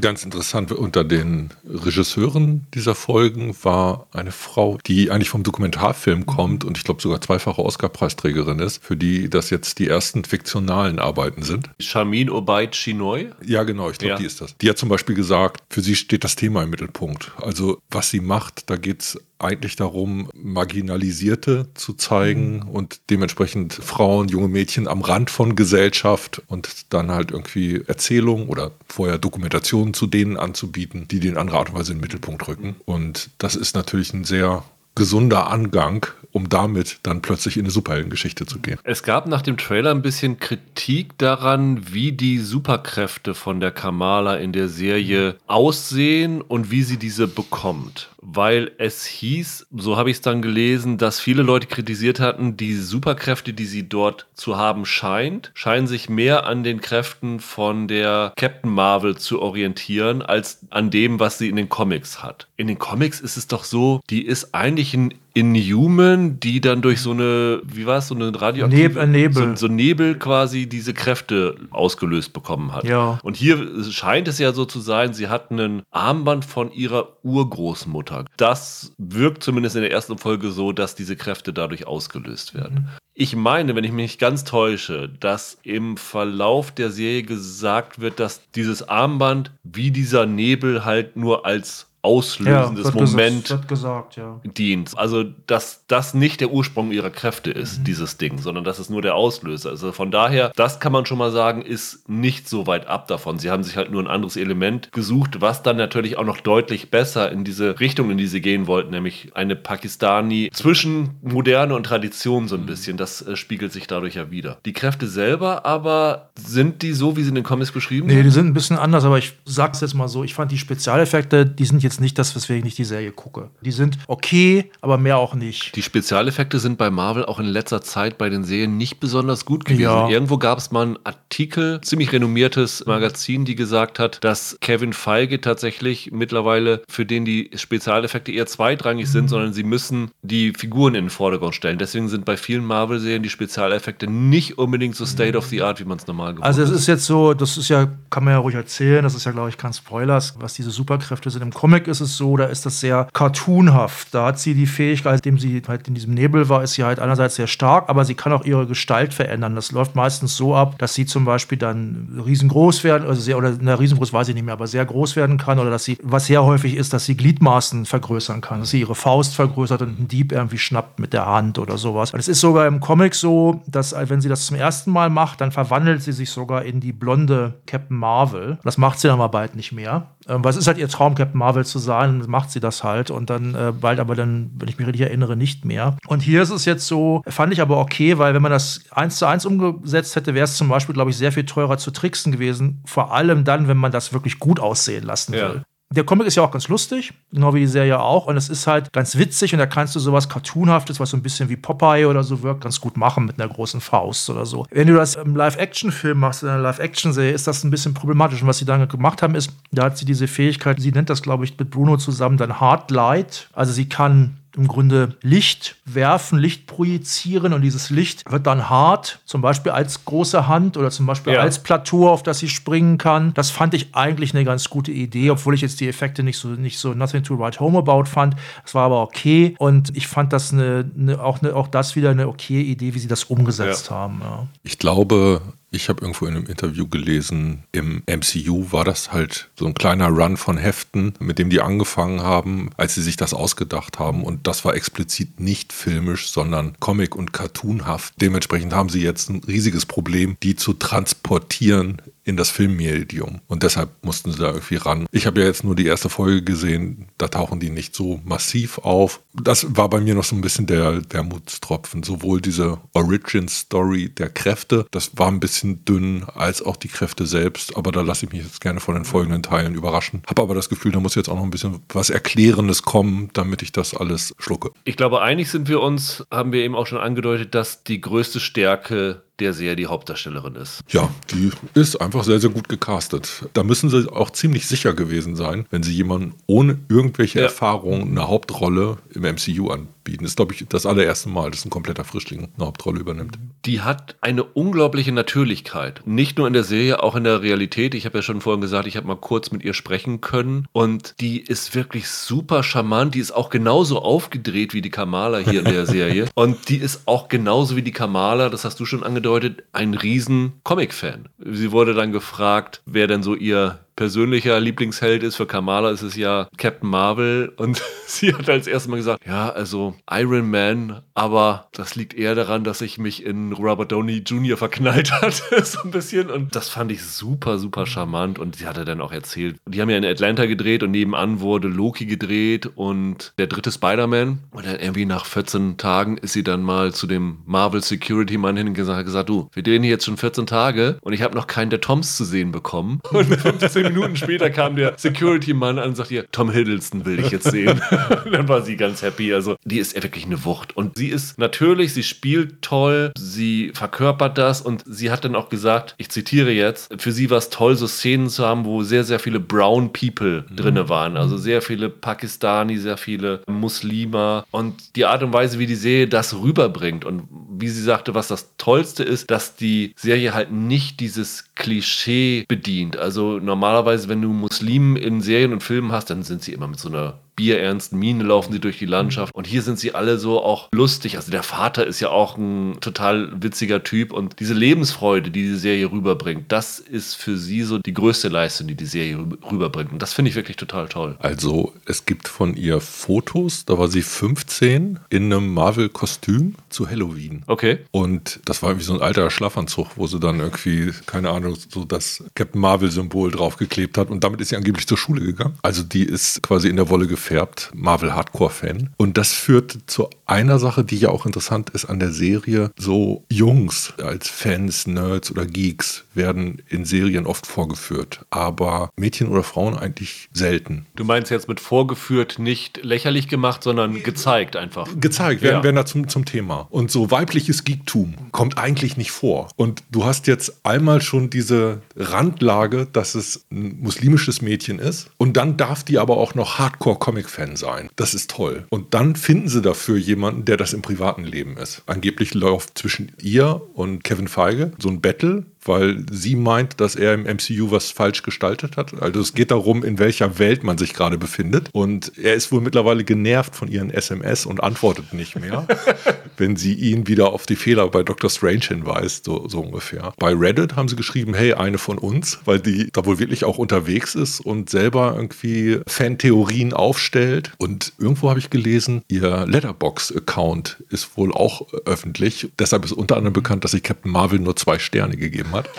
ganz 0.00 0.24
interessant. 0.24 0.72
Unter 0.72 1.04
den 1.04 1.50
Regisseuren 1.68 2.66
dieser 2.72 2.94
Folgen 2.94 3.54
war 3.62 4.06
eine 4.12 4.32
Frau, 4.32 4.78
die 4.86 5.10
eigentlich 5.10 5.28
vom 5.28 5.42
Dokumentarfilm 5.42 6.24
kommt 6.24 6.64
und 6.64 6.78
ich 6.78 6.84
glaube 6.84 7.02
sogar 7.02 7.20
zweifache 7.20 7.62
Oscar-Preisträgerin 7.62 8.58
ist, 8.58 8.82
für 8.82 8.96
die 8.96 9.28
das 9.28 9.50
jetzt 9.50 9.78
die 9.78 9.86
ersten 9.86 10.24
fiktionalen 10.24 10.98
Arbeiten 10.98 11.42
sind. 11.42 11.68
Shamin 11.78 12.30
Obaid 12.30 12.72
Chinoy? 12.72 13.28
Ja, 13.44 13.64
genau, 13.64 13.90
ich 13.90 13.98
glaube, 13.98 14.12
ja. 14.12 14.16
die 14.16 14.24
ist 14.24 14.40
das. 14.40 14.56
Die 14.56 14.70
hat 14.70 14.78
zum 14.78 14.88
Beispiel 14.88 15.14
gesagt, 15.14 15.62
für 15.68 15.82
sie 15.82 15.94
steht 15.94 16.24
das 16.24 16.36
Thema 16.36 16.62
im 16.62 16.69
Mittelpunkt. 16.70 17.32
Also 17.36 17.78
was 17.90 18.10
sie 18.10 18.20
macht, 18.20 18.70
da 18.70 18.76
geht 18.76 19.02
es 19.02 19.20
eigentlich 19.38 19.76
darum, 19.76 20.30
Marginalisierte 20.34 21.68
zu 21.74 21.94
zeigen 21.94 22.60
mhm. 22.60 22.68
und 22.68 23.00
dementsprechend 23.10 23.74
Frauen, 23.74 24.28
junge 24.28 24.48
Mädchen 24.48 24.86
am 24.86 25.02
Rand 25.02 25.30
von 25.30 25.56
Gesellschaft 25.56 26.42
und 26.46 26.92
dann 26.92 27.10
halt 27.10 27.30
irgendwie 27.30 27.82
Erzählungen 27.86 28.48
oder 28.48 28.72
vorher 28.88 29.18
Dokumentationen 29.18 29.94
zu 29.94 30.06
denen 30.06 30.36
anzubieten, 30.36 31.08
die 31.08 31.20
den 31.20 31.36
andere 31.36 31.58
Art 31.58 31.70
und 31.70 31.76
Weise 31.76 31.92
in 31.92 31.98
den 31.98 32.02
Mittelpunkt 32.02 32.46
rücken. 32.48 32.76
Und 32.84 33.30
das 33.38 33.56
ist 33.56 33.74
natürlich 33.74 34.12
ein 34.12 34.24
sehr 34.24 34.64
gesunder 34.94 35.48
Angang, 35.48 36.06
um 36.32 36.48
damit 36.48 37.00
dann 37.02 37.22
plötzlich 37.22 37.56
in 37.56 37.64
eine 37.64 37.70
Superheldengeschichte 37.70 38.46
zu 38.46 38.58
gehen. 38.58 38.78
Es 38.84 39.02
gab 39.02 39.26
nach 39.26 39.42
dem 39.42 39.56
Trailer 39.56 39.90
ein 39.90 40.02
bisschen 40.02 40.38
Kritik 40.38 41.18
daran, 41.18 41.92
wie 41.92 42.12
die 42.12 42.38
Superkräfte 42.38 43.34
von 43.34 43.60
der 43.60 43.70
Kamala 43.70 44.36
in 44.36 44.52
der 44.52 44.68
Serie 44.68 45.36
aussehen 45.46 46.40
und 46.40 46.70
wie 46.70 46.82
sie 46.82 46.98
diese 46.98 47.26
bekommt 47.26 48.10
weil 48.20 48.72
es 48.78 49.04
hieß, 49.04 49.66
so 49.76 49.96
habe 49.96 50.10
ich 50.10 50.16
es 50.16 50.20
dann 50.22 50.42
gelesen, 50.42 50.98
dass 50.98 51.20
viele 51.20 51.42
Leute 51.42 51.66
kritisiert 51.66 52.20
hatten, 52.20 52.56
die 52.56 52.74
Superkräfte, 52.74 53.52
die 53.52 53.64
sie 53.64 53.88
dort 53.88 54.26
zu 54.34 54.56
haben 54.56 54.84
scheint, 54.84 55.50
scheinen 55.54 55.86
sich 55.86 56.08
mehr 56.08 56.46
an 56.46 56.62
den 56.62 56.80
Kräften 56.80 57.40
von 57.40 57.88
der 57.88 58.32
Captain 58.36 58.70
Marvel 58.70 59.16
zu 59.16 59.40
orientieren, 59.40 60.22
als 60.22 60.60
an 60.70 60.90
dem, 60.90 61.18
was 61.18 61.38
sie 61.38 61.48
in 61.48 61.56
den 61.56 61.68
Comics 61.68 62.22
hat. 62.22 62.46
In 62.56 62.66
den 62.66 62.78
Comics 62.78 63.20
ist 63.20 63.36
es 63.36 63.46
doch 63.46 63.64
so, 63.64 64.00
die 64.10 64.24
ist 64.26 64.54
eigentlich 64.54 64.94
ein 64.94 65.14
Inhuman, 65.32 66.40
die 66.40 66.60
dann 66.60 66.82
durch 66.82 67.00
so 67.00 67.12
eine, 67.12 67.62
wie 67.64 67.86
war 67.86 67.98
es, 67.98 68.08
so 68.08 68.14
eine 68.14 68.38
radioaktive 68.38 69.06
Nebel. 69.06 69.56
So, 69.56 69.66
so, 69.66 69.72
Nebel 69.72 70.16
quasi 70.18 70.66
diese 70.66 70.92
Kräfte 70.92 71.56
ausgelöst 71.70 72.32
bekommen 72.32 72.72
hat. 72.72 72.84
Ja. 72.84 73.18
Und 73.22 73.36
hier 73.36 73.84
scheint 73.90 74.26
es 74.28 74.38
ja 74.38 74.52
so 74.52 74.64
zu 74.64 74.80
sein, 74.80 75.14
sie 75.14 75.28
hat 75.28 75.50
einen 75.50 75.82
Armband 75.90 76.44
von 76.44 76.72
ihrer 76.72 77.16
Urgroßmutter. 77.22 78.09
Das 78.36 78.92
wirkt 78.98 79.42
zumindest 79.42 79.76
in 79.76 79.82
der 79.82 79.90
ersten 79.90 80.18
Folge 80.18 80.50
so, 80.50 80.72
dass 80.72 80.94
diese 80.94 81.16
Kräfte 81.16 81.52
dadurch 81.52 81.86
ausgelöst 81.86 82.54
werden. 82.54 82.74
Mhm. 82.74 82.88
Ich 83.14 83.36
meine, 83.36 83.74
wenn 83.76 83.84
ich 83.84 83.92
mich 83.92 84.12
nicht 84.12 84.20
ganz 84.20 84.44
täusche, 84.44 85.08
dass 85.08 85.58
im 85.62 85.96
Verlauf 85.96 86.70
der 86.70 86.90
Serie 86.90 87.22
gesagt 87.22 88.00
wird, 88.00 88.18
dass 88.18 88.40
dieses 88.52 88.88
Armband 88.88 89.50
wie 89.62 89.90
dieser 89.90 90.24
Nebel 90.26 90.84
halt 90.84 91.16
nur 91.16 91.44
als 91.44 91.89
auslösendes 92.02 92.86
ja, 92.86 92.90
Moment 92.92 93.68
gesagt, 93.68 94.16
ja. 94.16 94.40
dient. 94.44 94.96
Also, 94.96 95.24
dass 95.46 95.84
das 95.86 96.14
nicht 96.14 96.40
der 96.40 96.50
Ursprung 96.50 96.92
ihrer 96.92 97.10
Kräfte 97.10 97.50
ist, 97.50 97.80
mhm. 97.80 97.84
dieses 97.84 98.16
Ding, 98.16 98.38
sondern 98.38 98.64
dass 98.64 98.78
es 98.78 98.90
nur 98.90 99.02
der 99.02 99.14
Auslöser 99.14 99.72
ist. 99.72 99.82
Also 99.82 99.92
von 99.92 100.10
daher, 100.10 100.52
das 100.56 100.80
kann 100.80 100.92
man 100.92 101.06
schon 101.06 101.18
mal 101.18 101.30
sagen, 101.30 101.62
ist 101.62 102.08
nicht 102.08 102.48
so 102.48 102.66
weit 102.66 102.86
ab 102.86 103.08
davon. 103.08 103.38
Sie 103.38 103.50
haben 103.50 103.62
sich 103.62 103.76
halt 103.76 103.90
nur 103.90 104.02
ein 104.02 104.06
anderes 104.06 104.36
Element 104.36 104.92
gesucht, 104.92 105.40
was 105.40 105.62
dann 105.62 105.76
natürlich 105.76 106.16
auch 106.16 106.24
noch 106.24 106.40
deutlich 106.40 106.90
besser 106.90 107.30
in 107.30 107.44
diese 107.44 107.80
Richtung, 107.80 108.10
in 108.10 108.18
die 108.18 108.26
sie 108.26 108.40
gehen 108.40 108.66
wollten, 108.66 108.90
nämlich 108.90 109.30
eine 109.34 109.56
Pakistani 109.56 110.50
zwischen 110.52 111.10
Moderne 111.22 111.74
und 111.74 111.84
Tradition 111.84 112.48
so 112.48 112.56
ein 112.56 112.62
mhm. 112.62 112.66
bisschen. 112.66 112.96
Das 112.96 113.22
äh, 113.22 113.36
spiegelt 113.36 113.72
sich 113.72 113.86
dadurch 113.86 114.14
ja 114.14 114.30
wieder. 114.30 114.58
Die 114.64 114.72
Kräfte 114.72 115.06
selber 115.06 115.66
aber, 115.66 116.30
sind 116.38 116.82
die 116.82 116.92
so, 116.92 117.16
wie 117.16 117.22
sie 117.22 117.30
in 117.30 117.34
den 117.34 117.44
Comics 117.44 117.72
beschrieben 117.72 118.08
sind? 118.08 118.16
Nee, 118.16 118.22
die 118.22 118.30
sind 118.30 118.46
ein 118.46 118.54
bisschen 118.54 118.78
anders, 118.78 119.04
aber 119.04 119.18
ich 119.18 119.34
sag's 119.44 119.80
jetzt 119.80 119.94
mal 119.94 120.08
so, 120.08 120.24
ich 120.24 120.34
fand 120.34 120.52
die 120.52 120.58
Spezialeffekte, 120.58 121.46
die 121.46 121.64
sind 121.64 121.82
jetzt 121.82 121.89
jetzt 121.90 122.00
nicht 122.00 122.18
das, 122.18 122.34
weswegen 122.36 122.66
ich 122.66 122.76
die 122.76 122.84
Serie 122.84 123.10
gucke. 123.10 123.50
Die 123.60 123.72
sind 123.72 123.98
okay, 124.06 124.70
aber 124.80 124.96
mehr 124.96 125.18
auch 125.18 125.34
nicht. 125.34 125.74
Die 125.76 125.82
Spezialeffekte 125.82 126.58
sind 126.58 126.78
bei 126.78 126.90
Marvel 126.90 127.24
auch 127.24 127.40
in 127.40 127.46
letzter 127.46 127.82
Zeit 127.82 128.16
bei 128.16 128.30
den 128.30 128.44
Serien 128.44 128.76
nicht 128.76 129.00
besonders 129.00 129.44
gut 129.44 129.64
gewesen. 129.64 129.82
Ja. 129.82 130.08
Irgendwo 130.08 130.38
gab 130.38 130.58
es 130.58 130.70
mal 130.70 130.82
einen 130.82 130.98
Artikel, 131.04 131.80
ziemlich 131.80 132.12
renommiertes 132.12 132.86
Magazin, 132.86 133.44
die 133.44 133.56
gesagt 133.56 133.98
hat, 133.98 134.22
dass 134.22 134.56
Kevin 134.60 134.92
Feige 134.92 135.40
tatsächlich 135.40 136.10
mittlerweile, 136.12 136.82
für 136.88 137.04
den 137.04 137.24
die 137.24 137.50
Spezialeffekte 137.54 138.32
eher 138.32 138.46
zweitrangig 138.46 139.06
mhm. 139.06 139.10
sind, 139.10 139.28
sondern 139.28 139.52
sie 139.52 139.64
müssen 139.64 140.12
die 140.22 140.52
Figuren 140.56 140.94
in 140.94 141.04
den 141.06 141.10
Vordergrund 141.10 141.54
stellen. 141.54 141.78
Deswegen 141.78 142.08
sind 142.08 142.24
bei 142.24 142.36
vielen 142.36 142.64
Marvel-Serien 142.64 143.22
die 143.22 143.30
Spezialeffekte 143.30 144.06
nicht 144.06 144.58
unbedingt 144.58 144.94
so 144.94 145.04
State 145.04 145.36
of 145.36 145.46
the 145.46 145.62
Art, 145.62 145.80
wie 145.80 145.84
man 145.84 145.98
es 145.98 146.06
normal 146.06 146.34
gewohnt 146.34 146.46
Also 146.46 146.62
es 146.62 146.70
ist 146.70 146.86
jetzt 146.86 147.04
so, 147.04 147.34
das 147.34 147.56
ist 147.56 147.68
ja, 147.68 147.88
kann 148.10 148.24
man 148.24 148.34
ja 148.34 148.38
ruhig 148.38 148.54
erzählen, 148.54 149.02
das 149.02 149.14
ist 149.14 149.24
ja, 149.24 149.32
glaube 149.32 149.48
ich, 149.48 149.56
kein 149.56 149.72
Spoilers, 149.72 150.34
was 150.38 150.54
diese 150.54 150.70
Superkräfte 150.70 151.30
sind. 151.30 151.42
Im 151.42 151.52
Comic 151.52 151.79
Comic 151.80 151.88
ist 151.88 152.00
es 152.00 152.16
so, 152.16 152.36
da 152.36 152.44
ist 152.44 152.66
das 152.66 152.80
sehr 152.80 153.08
cartoonhaft. 153.14 154.08
Da 154.14 154.26
hat 154.26 154.38
sie 154.38 154.54
die 154.54 154.66
Fähigkeit, 154.66 155.24
indem 155.24 155.38
sie 155.38 155.62
halt 155.66 155.88
in 155.88 155.94
diesem 155.94 156.12
Nebel 156.12 156.48
war, 156.48 156.62
ist 156.62 156.74
sie 156.74 156.84
halt 156.84 157.00
einerseits 157.00 157.36
sehr 157.36 157.46
stark, 157.46 157.88
aber 157.88 158.04
sie 158.04 158.14
kann 158.14 158.32
auch 158.32 158.44
ihre 158.44 158.66
Gestalt 158.66 159.14
verändern. 159.14 159.54
Das 159.54 159.72
läuft 159.72 159.94
meistens 159.96 160.36
so 160.36 160.54
ab, 160.54 160.78
dass 160.78 160.92
sie 160.94 161.06
zum 161.06 161.24
Beispiel 161.24 161.56
dann 161.56 162.20
riesengroß 162.24 162.84
werden, 162.84 163.08
also 163.08 163.20
sehr, 163.20 163.38
oder 163.38 163.54
na, 163.60 163.74
riesengroß 163.74 164.12
weiß 164.12 164.28
ich 164.28 164.34
nicht 164.34 164.44
mehr, 164.44 164.52
aber 164.52 164.66
sehr 164.66 164.84
groß 164.84 165.16
werden 165.16 165.38
kann 165.38 165.58
oder 165.58 165.70
dass 165.70 165.84
sie, 165.84 165.96
was 166.02 166.26
sehr 166.26 166.44
häufig 166.44 166.76
ist, 166.76 166.92
dass 166.92 167.06
sie 167.06 167.16
Gliedmaßen 167.16 167.86
vergrößern 167.86 168.42
kann, 168.42 168.60
dass 168.60 168.70
sie 168.70 168.80
ihre 168.80 168.94
Faust 168.94 169.34
vergrößert 169.34 169.80
und 169.80 169.96
einen 169.96 170.08
Dieb 170.08 170.32
irgendwie 170.32 170.58
schnappt 170.58 170.98
mit 170.98 171.14
der 171.14 171.26
Hand 171.26 171.58
oder 171.58 171.78
sowas. 171.78 172.12
Es 172.12 172.28
ist 172.28 172.40
sogar 172.40 172.66
im 172.66 172.80
Comic 172.80 173.14
so, 173.14 173.62
dass 173.66 173.94
wenn 173.94 174.20
sie 174.20 174.28
das 174.28 174.46
zum 174.46 174.56
ersten 174.56 174.90
Mal 174.90 175.08
macht, 175.08 175.40
dann 175.40 175.52
verwandelt 175.52 176.02
sie 176.02 176.12
sich 176.12 176.30
sogar 176.30 176.64
in 176.64 176.80
die 176.80 176.92
blonde 176.92 177.54
Captain 177.66 177.96
Marvel. 177.96 178.58
Das 178.64 178.76
macht 178.76 179.00
sie 179.00 179.08
dann 179.08 179.18
aber 179.18 179.30
bald 179.30 179.56
nicht 179.56 179.72
mehr. 179.72 180.08
Ähm, 180.30 180.42
es 180.44 180.56
ist 180.56 180.66
halt 180.66 180.78
ihr 180.78 180.88
Traum, 180.88 181.14
Captain 181.14 181.38
Marvel 181.38 181.64
zu 181.64 181.78
sein, 181.78 182.24
macht 182.28 182.50
sie 182.50 182.60
das 182.60 182.84
halt 182.84 183.10
und 183.10 183.28
dann 183.30 183.54
äh, 183.54 183.72
bald 183.78 183.98
aber 183.98 184.14
dann, 184.14 184.50
wenn 184.54 184.68
ich 184.68 184.78
mich 184.78 184.86
richtig 184.86 185.02
erinnere, 185.02 185.36
nicht 185.36 185.64
mehr. 185.64 185.96
Und 186.06 186.20
hier 186.20 186.42
ist 186.42 186.50
es 186.50 186.64
jetzt 186.64 186.86
so, 186.86 187.22
fand 187.26 187.52
ich 187.52 187.60
aber 187.60 187.78
okay, 187.78 188.18
weil 188.18 188.34
wenn 188.34 188.42
man 188.42 188.52
das 188.52 188.84
eins 188.90 189.16
zu 189.16 189.26
eins 189.26 189.44
umgesetzt 189.44 190.14
hätte, 190.16 190.34
wäre 190.34 190.44
es 190.44 190.56
zum 190.56 190.68
Beispiel, 190.68 190.94
glaube 190.94 191.10
ich, 191.10 191.16
sehr 191.16 191.32
viel 191.32 191.44
teurer 191.44 191.78
zu 191.78 191.90
tricksen 191.90 192.32
gewesen. 192.32 192.82
Vor 192.86 193.12
allem 193.12 193.44
dann, 193.44 193.68
wenn 193.68 193.76
man 193.76 193.92
das 193.92 194.12
wirklich 194.12 194.38
gut 194.38 194.60
aussehen 194.60 195.04
lassen 195.04 195.32
will. 195.32 195.40
Ja. 195.56 195.62
Der 195.92 196.04
Comic 196.04 196.28
ist 196.28 196.36
ja 196.36 196.44
auch 196.44 196.52
ganz 196.52 196.68
lustig, 196.68 197.12
genau 197.32 197.52
wie 197.52 197.58
die 197.58 197.66
Serie 197.66 197.98
auch. 197.98 198.26
Und 198.26 198.36
es 198.36 198.48
ist 198.48 198.68
halt 198.68 198.92
ganz 198.92 199.18
witzig 199.18 199.52
und 199.52 199.58
da 199.58 199.66
kannst 199.66 199.96
du 199.96 199.98
sowas 199.98 200.28
Cartoonhaftes, 200.28 201.00
was 201.00 201.10
so 201.10 201.16
ein 201.16 201.22
bisschen 201.22 201.48
wie 201.48 201.56
Popeye 201.56 202.06
oder 202.06 202.22
so 202.22 202.44
wirkt, 202.44 202.60
ganz 202.62 202.80
gut 202.80 202.96
machen 202.96 203.24
mit 203.24 203.40
einer 203.40 203.52
großen 203.52 203.80
Faust 203.80 204.30
oder 204.30 204.46
so. 204.46 204.66
Wenn 204.70 204.86
du 204.86 204.94
das 204.94 205.16
im 205.16 205.34
Live-Action-Film 205.34 206.16
machst, 206.16 206.44
in 206.44 206.48
einer 206.48 206.62
Live-Action-Serie, 206.62 207.32
ist 207.32 207.48
das 207.48 207.64
ein 207.64 207.70
bisschen 207.70 207.92
problematisch. 207.92 208.40
Und 208.40 208.46
was 208.46 208.58
sie 208.58 208.64
dann 208.64 208.86
gemacht 208.86 209.20
haben, 209.20 209.34
ist, 209.34 209.52
da 209.72 209.86
hat 209.86 209.98
sie 209.98 210.04
diese 210.04 210.28
Fähigkeit, 210.28 210.80
sie 210.80 210.92
nennt 210.92 211.10
das, 211.10 211.22
glaube 211.22 211.44
ich, 211.44 211.58
mit 211.58 211.70
Bruno 211.70 211.96
zusammen 211.96 212.36
dann 212.36 212.60
Hard 212.60 212.92
Light. 212.92 213.48
Also 213.52 213.72
sie 213.72 213.88
kann 213.88 214.36
im 214.56 214.68
Grunde 214.68 215.16
Licht 215.22 215.76
werfen, 215.84 216.38
Licht 216.38 216.66
projizieren 216.66 217.52
und 217.52 217.62
dieses 217.62 217.90
Licht 217.90 218.30
wird 218.30 218.46
dann 218.46 218.68
hart, 218.68 219.20
zum 219.24 219.42
Beispiel 219.42 219.72
als 219.72 220.04
große 220.04 220.48
Hand 220.48 220.76
oder 220.76 220.90
zum 220.90 221.06
Beispiel 221.06 221.34
ja. 221.34 221.40
als 221.40 221.62
Plateau, 221.62 222.08
auf 222.08 222.22
das 222.22 222.38
sie 222.38 222.48
springen 222.48 222.98
kann. 222.98 223.32
Das 223.34 223.50
fand 223.50 223.74
ich 223.74 223.94
eigentlich 223.94 224.34
eine 224.34 224.44
ganz 224.44 224.68
gute 224.70 224.92
Idee, 224.92 225.30
obwohl 225.30 225.54
ich 225.54 225.60
jetzt 225.60 225.80
die 225.80 225.88
Effekte 225.88 226.22
nicht 226.22 226.38
so, 226.38 226.48
nicht 226.48 226.78
so 226.78 226.94
Nothing 226.94 227.22
to 227.22 227.38
Write 227.38 227.60
Home 227.60 227.78
About 227.78 228.06
fand. 228.06 228.34
Es 228.64 228.74
war 228.74 228.84
aber 228.86 229.02
okay 229.02 229.54
und 229.58 229.96
ich 229.96 230.06
fand 230.06 230.32
das 230.32 230.52
eine, 230.52 230.90
eine, 230.98 231.22
auch, 231.22 231.42
eine, 231.42 231.54
auch 231.54 231.68
das 231.68 231.96
wieder 231.96 232.10
eine 232.10 232.28
okay 232.28 232.60
Idee, 232.60 232.94
wie 232.94 232.98
sie 232.98 233.08
das 233.08 233.24
umgesetzt 233.24 233.90
ja. 233.90 233.96
haben. 233.96 234.20
Ja. 234.22 234.46
Ich 234.62 234.78
glaube, 234.78 235.40
ich 235.72 235.88
habe 235.88 236.02
irgendwo 236.02 236.26
in 236.26 236.36
einem 236.36 236.46
Interview 236.46 236.88
gelesen, 236.88 237.62
im 237.70 238.02
MCU 238.06 238.72
war 238.72 238.84
das 238.84 239.12
halt 239.12 239.50
so 239.56 239.66
ein 239.66 239.74
kleiner 239.74 240.08
Run 240.08 240.36
von 240.36 240.56
Heften, 240.56 241.14
mit 241.20 241.38
dem 241.38 241.48
die 241.48 241.60
angefangen 241.60 242.22
haben, 242.22 242.70
als 242.76 242.96
sie 242.96 243.02
sich 243.02 243.16
das 243.16 243.34
ausgedacht 243.34 243.98
haben. 243.98 244.24
Und 244.24 244.46
das 244.46 244.64
war 244.64 244.74
explizit 244.74 245.38
nicht 245.38 245.72
filmisch, 245.72 246.30
sondern 246.30 246.76
comic- 246.80 247.14
und 247.14 247.32
cartoonhaft. 247.32 248.14
Dementsprechend 248.20 248.72
haben 248.72 248.88
sie 248.88 249.02
jetzt 249.02 249.30
ein 249.30 249.42
riesiges 249.46 249.86
Problem, 249.86 250.36
die 250.42 250.56
zu 250.56 250.72
transportieren 250.72 252.02
in 252.30 252.36
das 252.36 252.50
Filmmedium. 252.50 253.40
Und 253.48 253.64
deshalb 253.64 253.90
mussten 254.02 254.32
sie 254.32 254.38
da 254.38 254.46
irgendwie 254.46 254.76
ran. 254.76 255.06
Ich 255.10 255.26
habe 255.26 255.40
ja 255.40 255.46
jetzt 255.46 255.64
nur 255.64 255.74
die 255.74 255.86
erste 255.86 256.08
Folge 256.08 256.42
gesehen, 256.42 257.08
da 257.18 257.28
tauchen 257.28 257.60
die 257.60 257.70
nicht 257.70 257.94
so 257.94 258.20
massiv 258.24 258.78
auf. 258.78 259.20
Das 259.34 259.76
war 259.76 259.90
bei 259.90 260.00
mir 260.00 260.14
noch 260.14 260.24
so 260.24 260.36
ein 260.36 260.40
bisschen 260.40 260.66
der 260.66 261.02
Wermutstropfen. 261.10 262.02
Sowohl 262.02 262.40
diese 262.40 262.78
Origin-Story 262.94 264.10
der 264.10 264.30
Kräfte, 264.30 264.86
das 264.92 265.18
war 265.18 265.28
ein 265.28 265.40
bisschen 265.40 265.84
dünn, 265.84 266.24
als 266.34 266.62
auch 266.62 266.76
die 266.76 266.88
Kräfte 266.88 267.26
selbst. 267.26 267.76
Aber 267.76 267.90
da 267.92 268.02
lasse 268.02 268.26
ich 268.26 268.32
mich 268.32 268.44
jetzt 268.44 268.60
gerne 268.60 268.80
von 268.80 268.94
den 268.94 269.04
folgenden 269.04 269.42
Teilen 269.42 269.74
überraschen. 269.74 270.22
Habe 270.28 270.42
aber 270.42 270.54
das 270.54 270.68
Gefühl, 270.68 270.92
da 270.92 271.00
muss 271.00 271.16
jetzt 271.16 271.28
auch 271.28 271.36
noch 271.36 271.42
ein 271.42 271.50
bisschen 271.50 271.80
was 271.88 272.10
Erklärendes 272.10 272.82
kommen, 272.82 273.30
damit 273.32 273.62
ich 273.62 273.72
das 273.72 273.92
alles 273.94 274.34
schlucke. 274.38 274.70
Ich 274.84 274.96
glaube, 274.96 275.20
einig 275.20 275.50
sind 275.50 275.68
wir 275.68 275.80
uns, 275.80 276.24
haben 276.30 276.52
wir 276.52 276.62
eben 276.62 276.76
auch 276.76 276.86
schon 276.86 276.98
angedeutet, 276.98 277.56
dass 277.56 277.82
die 277.82 278.00
größte 278.00 278.38
Stärke 278.38 279.22
der 279.40 279.52
sehr 279.52 279.76
die 279.76 279.86
Hauptdarstellerin 279.86 280.54
ist. 280.54 280.82
Ja, 280.88 281.10
die 281.30 281.50
ist 281.74 282.00
einfach 282.00 282.24
sehr, 282.24 282.40
sehr 282.40 282.50
gut 282.50 282.68
gecastet. 282.68 283.48
Da 283.54 283.62
müssen 283.62 283.90
sie 283.90 284.10
auch 284.10 284.30
ziemlich 284.30 284.66
sicher 284.66 284.92
gewesen 284.92 285.36
sein, 285.36 285.66
wenn 285.70 285.82
sie 285.82 285.92
jemanden 285.92 286.34
ohne 286.46 286.78
irgendwelche 286.88 287.38
ja. 287.38 287.46
Erfahrung 287.46 288.10
eine 288.10 288.28
Hauptrolle 288.28 288.98
im 289.14 289.22
MCU 289.22 289.70
anbieten. 290.00 290.24
Das 290.24 290.32
ist, 290.32 290.36
glaube 290.36 290.54
ich, 290.54 290.66
das 290.68 290.86
allererste 290.86 291.28
Mal, 291.28 291.50
dass 291.50 291.64
ein 291.64 291.70
kompletter 291.70 292.04
Frischling 292.04 292.48
eine 292.56 292.66
Hauptrolle 292.66 293.00
übernimmt. 293.00 293.38
Die 293.64 293.80
hat 293.80 294.16
eine 294.20 294.44
unglaubliche 294.44 295.12
Natürlichkeit. 295.12 296.02
Nicht 296.04 296.38
nur 296.38 296.46
in 296.46 296.52
der 296.52 296.64
Serie, 296.64 297.02
auch 297.02 297.16
in 297.16 297.24
der 297.24 297.42
Realität. 297.42 297.94
Ich 297.94 298.06
habe 298.06 298.18
ja 298.18 298.22
schon 298.22 298.40
vorhin 298.40 298.60
gesagt, 298.60 298.86
ich 298.86 298.96
habe 298.96 299.06
mal 299.06 299.16
kurz 299.16 299.50
mit 299.50 299.64
ihr 299.64 299.74
sprechen 299.74 300.20
können. 300.20 300.66
Und 300.72 301.14
die 301.20 301.40
ist 301.40 301.74
wirklich 301.74 302.08
super 302.08 302.62
charmant. 302.62 303.14
Die 303.14 303.20
ist 303.20 303.32
auch 303.32 303.50
genauso 303.50 304.02
aufgedreht 304.02 304.74
wie 304.74 304.82
die 304.82 304.90
Kamala 304.90 305.38
hier 305.38 305.60
in 305.60 305.72
der 305.72 305.86
Serie. 305.90 306.28
Und 306.34 306.68
die 306.68 306.78
ist 306.78 307.02
auch 307.06 307.28
genauso 307.28 307.76
wie 307.76 307.82
die 307.82 307.92
Kamala, 307.92 308.48
das 308.48 308.64
hast 308.64 308.80
du 308.80 308.84
schon 308.84 309.02
angedeutet, 309.02 309.20
angedeutet, 309.20 309.64
ein 309.72 309.94
riesen 309.94 310.52
Comic-Fan. 310.64 311.28
Sie 311.38 311.72
wurde 311.72 311.94
dann 311.94 312.12
gefragt, 312.12 312.82
wer 312.86 313.06
denn 313.06 313.22
so 313.22 313.34
ihr 313.34 313.80
persönlicher 314.00 314.58
Lieblingsheld 314.60 315.22
ist. 315.22 315.36
Für 315.36 315.44
Kamala 315.44 315.90
ist 315.90 316.00
es 316.00 316.16
ja 316.16 316.48
Captain 316.56 316.88
Marvel. 316.88 317.52
Und 317.56 317.82
sie 318.06 318.32
hat 318.32 318.48
als 318.48 318.66
erstes 318.66 318.88
Mal 318.88 318.96
gesagt, 318.96 319.26
ja, 319.26 319.50
also 319.50 319.94
Iron 320.10 320.48
Man, 320.48 321.02
aber 321.12 321.68
das 321.74 321.96
liegt 321.96 322.14
eher 322.14 322.34
daran, 322.34 322.64
dass 322.64 322.80
ich 322.80 322.96
mich 322.96 323.26
in 323.26 323.52
Robert 323.52 323.92
Downey 323.92 324.22
Jr. 324.24 324.56
verknallt 324.56 325.12
hatte, 325.20 325.62
so 325.66 325.82
ein 325.82 325.90
bisschen. 325.90 326.30
Und 326.30 326.56
das 326.56 326.70
fand 326.70 326.90
ich 326.90 327.04
super, 327.04 327.58
super 327.58 327.84
charmant. 327.84 328.38
Und 328.38 328.56
sie 328.56 328.66
hatte 328.66 328.86
dann 328.86 329.02
auch 329.02 329.12
erzählt, 329.12 329.56
die 329.66 329.82
haben 329.82 329.90
ja 329.90 329.98
in 329.98 330.04
Atlanta 330.06 330.46
gedreht 330.46 330.82
und 330.82 330.92
nebenan 330.92 331.40
wurde 331.40 331.68
Loki 331.68 332.06
gedreht 332.06 332.70
und 332.74 333.34
der 333.36 333.48
dritte 333.48 333.70
Spider-Man. 333.70 334.38
Und 334.50 334.64
dann 334.64 334.80
irgendwie 334.80 335.04
nach 335.04 335.26
14 335.26 335.76
Tagen 335.76 336.16
ist 336.16 336.32
sie 336.32 336.42
dann 336.42 336.62
mal 336.62 336.94
zu 336.94 337.06
dem 337.06 337.40
Marvel 337.44 337.82
Security 337.82 338.38
Mann 338.38 338.56
hin 338.56 338.68
und 338.68 338.72
gesagt, 338.72 339.28
du, 339.28 339.50
wir 339.52 339.62
drehen 339.62 339.82
hier 339.82 339.92
jetzt 339.92 340.06
schon 340.06 340.16
14 340.16 340.46
Tage 340.46 340.96
und 341.02 341.12
ich 341.12 341.20
habe 341.20 341.34
noch 341.34 341.46
keinen 341.46 341.68
der 341.68 341.82
Toms 341.82 342.16
zu 342.16 342.24
sehen 342.24 342.50
bekommen. 342.50 343.00
Und 343.10 343.26
15 343.26 343.89
Minuten 343.92 344.16
später 344.16 344.50
kam 344.50 344.76
der 344.76 344.94
Security-Mann 344.96 345.78
an 345.78 345.90
und 345.90 345.96
sagte 345.96 346.14
ihr, 346.14 346.30
Tom 346.30 346.50
Hiddleston 346.50 347.04
will 347.04 347.20
ich 347.20 347.30
jetzt 347.30 347.50
sehen. 347.50 347.80
dann 348.32 348.48
war 348.48 348.62
sie 348.62 348.76
ganz 348.76 349.02
happy. 349.02 349.32
Also, 349.32 349.56
die 349.64 349.78
ist 349.78 350.00
wirklich 350.00 350.26
eine 350.26 350.44
Wucht. 350.44 350.76
Und 350.76 350.96
sie 350.96 351.08
ist 351.08 351.38
natürlich, 351.38 351.94
sie 351.94 352.02
spielt 352.02 352.62
toll, 352.62 353.12
sie 353.16 353.72
verkörpert 353.74 354.38
das 354.38 354.60
und 354.60 354.82
sie 354.86 355.10
hat 355.10 355.24
dann 355.24 355.34
auch 355.34 355.48
gesagt, 355.48 355.94
ich 355.98 356.10
zitiere 356.10 356.50
jetzt, 356.50 356.92
für 357.00 357.12
sie 357.12 357.30
war 357.30 357.38
es 357.38 357.50
toll, 357.50 357.76
so 357.76 357.86
Szenen 357.86 358.28
zu 358.28 358.44
haben, 358.44 358.64
wo 358.64 358.82
sehr, 358.82 359.04
sehr 359.04 359.18
viele 359.18 359.40
Brown 359.40 359.92
People 359.92 360.44
mhm. 360.48 360.56
drinne 360.56 360.88
waren. 360.88 361.16
Also 361.16 361.36
sehr 361.36 361.62
viele 361.62 361.88
Pakistani, 361.88 362.78
sehr 362.78 362.96
viele 362.96 363.42
Muslime 363.46 364.44
und 364.50 364.96
die 364.96 365.04
Art 365.04 365.22
und 365.22 365.32
Weise, 365.32 365.58
wie 365.58 365.66
die 365.66 365.74
Serie 365.74 366.08
das 366.08 366.34
rüberbringt 366.34 367.04
und 367.04 367.24
wie 367.30 367.68
sie 367.68 367.82
sagte, 367.82 368.14
was 368.14 368.28
das 368.28 368.56
Tollste 368.56 369.02
ist, 369.02 369.30
dass 369.30 369.56
die 369.56 369.92
Serie 369.96 370.34
halt 370.34 370.50
nicht 370.50 371.00
dieses 371.00 371.54
Klischee 371.54 372.44
bedient. 372.48 372.96
Also 372.96 373.38
normalerweise, 373.70 374.08
wenn 374.08 374.20
du 374.20 374.32
Muslimen 374.32 374.96
in 374.96 375.20
Serien 375.20 375.52
und 375.52 375.62
Filmen 375.62 375.92
hast, 375.92 376.10
dann 376.10 376.24
sind 376.24 376.42
sie 376.42 376.52
immer 376.52 376.66
mit 376.66 376.80
so 376.80 376.88
einer 376.88 377.20
bierernsten 377.36 377.98
Miene 377.98 378.24
laufen 378.24 378.52
sie 378.52 378.60
durch 378.60 378.78
die 378.78 378.86
Landschaft. 378.86 379.34
Und 379.34 379.46
hier 379.46 379.62
sind 379.62 379.78
sie 379.78 379.94
alle 379.94 380.18
so 380.18 380.42
auch 380.42 380.68
lustig. 380.74 381.16
Also 381.16 381.30
der 381.30 381.42
Vater 381.42 381.86
ist 381.86 382.00
ja 382.00 382.10
auch 382.10 382.36
ein 382.36 382.76
total 382.80 383.32
witziger 383.42 383.82
Typ. 383.82 384.12
Und 384.12 384.40
diese 384.40 384.52
Lebensfreude, 384.52 385.30
die 385.30 385.42
die 385.44 385.56
Serie 385.56 385.90
rüberbringt, 385.90 386.52
das 386.52 386.78
ist 386.78 387.14
für 387.14 387.38
sie 387.38 387.62
so 387.62 387.78
die 387.78 387.94
größte 387.94 388.28
Leistung, 388.28 388.66
die 388.66 388.74
die 388.74 388.86
Serie 388.86 389.18
rüberbringt. 389.50 389.92
Und 389.92 390.02
das 390.02 390.12
finde 390.12 390.28
ich 390.28 390.34
wirklich 390.34 390.56
total 390.56 390.88
toll. 390.88 391.16
Also 391.20 391.72
es 391.86 392.04
gibt 392.04 392.28
von 392.28 392.54
ihr 392.54 392.80
Fotos, 392.80 393.64
da 393.64 393.78
war 393.78 393.88
sie 393.88 394.02
15 394.02 394.98
in 395.08 395.32
einem 395.32 395.54
Marvel-Kostüm 395.54 396.56
zu 396.68 396.90
Halloween. 396.90 397.42
Okay. 397.46 397.78
Und 397.90 398.40
das 398.44 398.62
war 398.62 398.70
irgendwie 398.70 398.86
so 398.86 398.94
ein 398.94 399.00
alter 399.00 399.30
Schlafanzug, 399.30 399.96
wo 399.96 400.06
sie 400.06 400.20
dann 400.20 400.40
irgendwie, 400.40 400.92
keine 401.06 401.30
Ahnung, 401.30 401.56
so 401.68 401.84
das 401.84 402.22
Captain 402.34 402.60
Marvel-Symbol 402.60 403.30
draufgeklebt 403.30 403.96
hat. 403.96 404.10
Und 404.10 404.24
damit 404.24 404.40
ist 404.42 404.50
sie 404.50 404.56
angeblich 404.56 404.86
zur 404.86 404.98
Schule 404.98 405.22
gegangen. 405.22 405.54
Also 405.62 405.82
die 405.82 406.04
ist 406.04 406.42
quasi 406.42 406.68
in 406.68 406.76
der 406.76 406.90
Wolle 406.90 407.06
gefällt 407.06 407.19
gefärbt, 407.20 407.70
Marvel 407.74 408.14
Hardcore-Fan. 408.14 408.90
Und 408.96 409.18
das 409.18 409.32
führt 409.32 409.78
zu 409.86 410.08
einer 410.24 410.58
Sache, 410.58 410.84
die 410.84 410.96
ja 410.96 411.10
auch 411.10 411.26
interessant 411.26 411.70
ist 411.70 411.84
an 411.84 411.98
der 411.98 412.12
Serie. 412.12 412.70
So 412.78 413.24
Jungs 413.30 413.92
als 414.02 414.28
Fans, 414.28 414.86
Nerds 414.86 415.30
oder 415.30 415.44
Geeks 415.44 416.04
werden 416.14 416.62
in 416.68 416.86
Serien 416.86 417.26
oft 417.26 417.46
vorgeführt, 417.46 418.24
aber 418.30 418.90
Mädchen 418.96 419.28
oder 419.28 419.42
Frauen 419.42 419.76
eigentlich 419.76 420.28
selten. 420.32 420.86
Du 420.96 421.04
meinst 421.04 421.30
jetzt 421.30 421.46
mit 421.46 421.60
vorgeführt 421.60 422.38
nicht 422.38 422.82
lächerlich 422.82 423.28
gemacht, 423.28 423.62
sondern 423.62 424.02
gezeigt 424.02 424.56
einfach. 424.56 424.88
Gezeigt, 424.98 425.42
werden, 425.42 425.56
ja. 425.56 425.64
werden 425.64 425.76
da 425.76 425.84
zum, 425.84 426.08
zum 426.08 426.24
Thema. 426.24 426.68
Und 426.70 426.90
so 426.90 427.10
weibliches 427.10 427.64
Geektum 427.64 428.14
kommt 428.32 428.56
eigentlich 428.56 428.96
nicht 428.96 429.10
vor. 429.10 429.48
Und 429.56 429.82
du 429.90 430.04
hast 430.04 430.26
jetzt 430.26 430.64
einmal 430.64 431.02
schon 431.02 431.28
diese 431.28 431.82
Randlage, 431.96 432.88
dass 432.90 433.14
es 433.14 433.44
ein 433.52 433.78
muslimisches 433.80 434.40
Mädchen 434.40 434.78
ist 434.78 435.10
und 435.18 435.36
dann 435.36 435.58
darf 435.58 435.84
die 435.84 435.98
aber 435.98 436.16
auch 436.16 436.34
noch 436.34 436.58
Hardcore-Comic 436.58 437.09
Comic-Fan 437.10 437.56
sein. 437.56 437.88
Das 437.96 438.14
ist 438.14 438.30
toll. 438.30 438.66
Und 438.70 438.94
dann 438.94 439.16
finden 439.16 439.48
sie 439.48 439.62
dafür 439.62 439.96
jemanden, 439.96 440.44
der 440.44 440.56
das 440.56 440.72
im 440.72 440.80
privaten 440.80 441.24
Leben 441.24 441.56
ist. 441.56 441.82
Angeblich 441.86 442.34
läuft 442.34 442.78
zwischen 442.78 443.10
ihr 443.20 443.60
und 443.74 444.04
Kevin 444.04 444.28
Feige 444.28 444.70
so 444.78 444.88
ein 444.88 445.00
Battle, 445.00 445.44
weil 445.64 446.04
sie 446.10 446.36
meint, 446.36 446.80
dass 446.80 446.96
er 446.96 447.14
im 447.14 447.22
MCU 447.22 447.70
was 447.70 447.90
falsch 447.90 448.22
gestaltet 448.22 448.76
hat. 448.76 449.00
Also 449.00 449.20
es 449.20 449.34
geht 449.34 449.50
darum, 449.50 449.84
in 449.84 449.98
welcher 449.98 450.38
Welt 450.38 450.64
man 450.64 450.78
sich 450.78 450.94
gerade 450.94 451.18
befindet. 451.18 451.68
Und 451.72 452.12
er 452.18 452.34
ist 452.34 452.50
wohl 452.52 452.60
mittlerweile 452.60 453.04
genervt 453.04 453.54
von 453.54 453.68
ihren 453.68 453.90
SMS 453.90 454.46
und 454.46 454.62
antwortet 454.62 455.12
nicht 455.12 455.38
mehr, 455.38 455.66
wenn 456.36 456.56
sie 456.56 456.74
ihn 456.74 457.06
wieder 457.06 457.32
auf 457.32 457.46
die 457.46 457.56
Fehler 457.56 457.88
bei 457.88 458.02
Dr. 458.02 458.30
Strange 458.30 458.64
hinweist, 458.68 459.24
so, 459.24 459.48
so 459.48 459.60
ungefähr. 459.60 460.12
Bei 460.18 460.32
Reddit 460.32 460.76
haben 460.76 460.88
sie 460.88 460.96
geschrieben, 460.96 461.34
hey, 461.34 461.54
eine 461.54 461.78
von 461.78 461.98
uns, 461.98 462.38
weil 462.44 462.60
die 462.60 462.88
da 462.92 463.04
wohl 463.04 463.18
wirklich 463.18 463.44
auch 463.44 463.58
unterwegs 463.58 464.14
ist 464.14 464.40
und 464.40 464.70
selber 464.70 465.14
irgendwie 465.16 465.80
Fantheorien 465.86 466.72
aufstellt. 466.72 467.52
Und 467.58 467.92
irgendwo 467.98 468.30
habe 468.30 468.38
ich 468.38 468.50
gelesen, 468.50 469.02
ihr 469.08 469.46
Letterbox-Account 469.46 470.82
ist 470.88 471.16
wohl 471.16 471.32
auch 471.32 471.66
öffentlich. 471.84 472.48
Deshalb 472.58 472.84
ist 472.84 472.92
unter 472.92 473.16
anderem 473.16 473.34
bekannt, 473.34 473.64
dass 473.64 473.72
sie 473.72 473.80
Captain 473.80 474.10
Marvel 474.10 474.38
nur 474.38 474.56
zwei 474.56 474.78
Sterne 474.78 475.16
gegeben 475.16 475.49
gegeben 475.50 475.54
hat. 475.54 475.70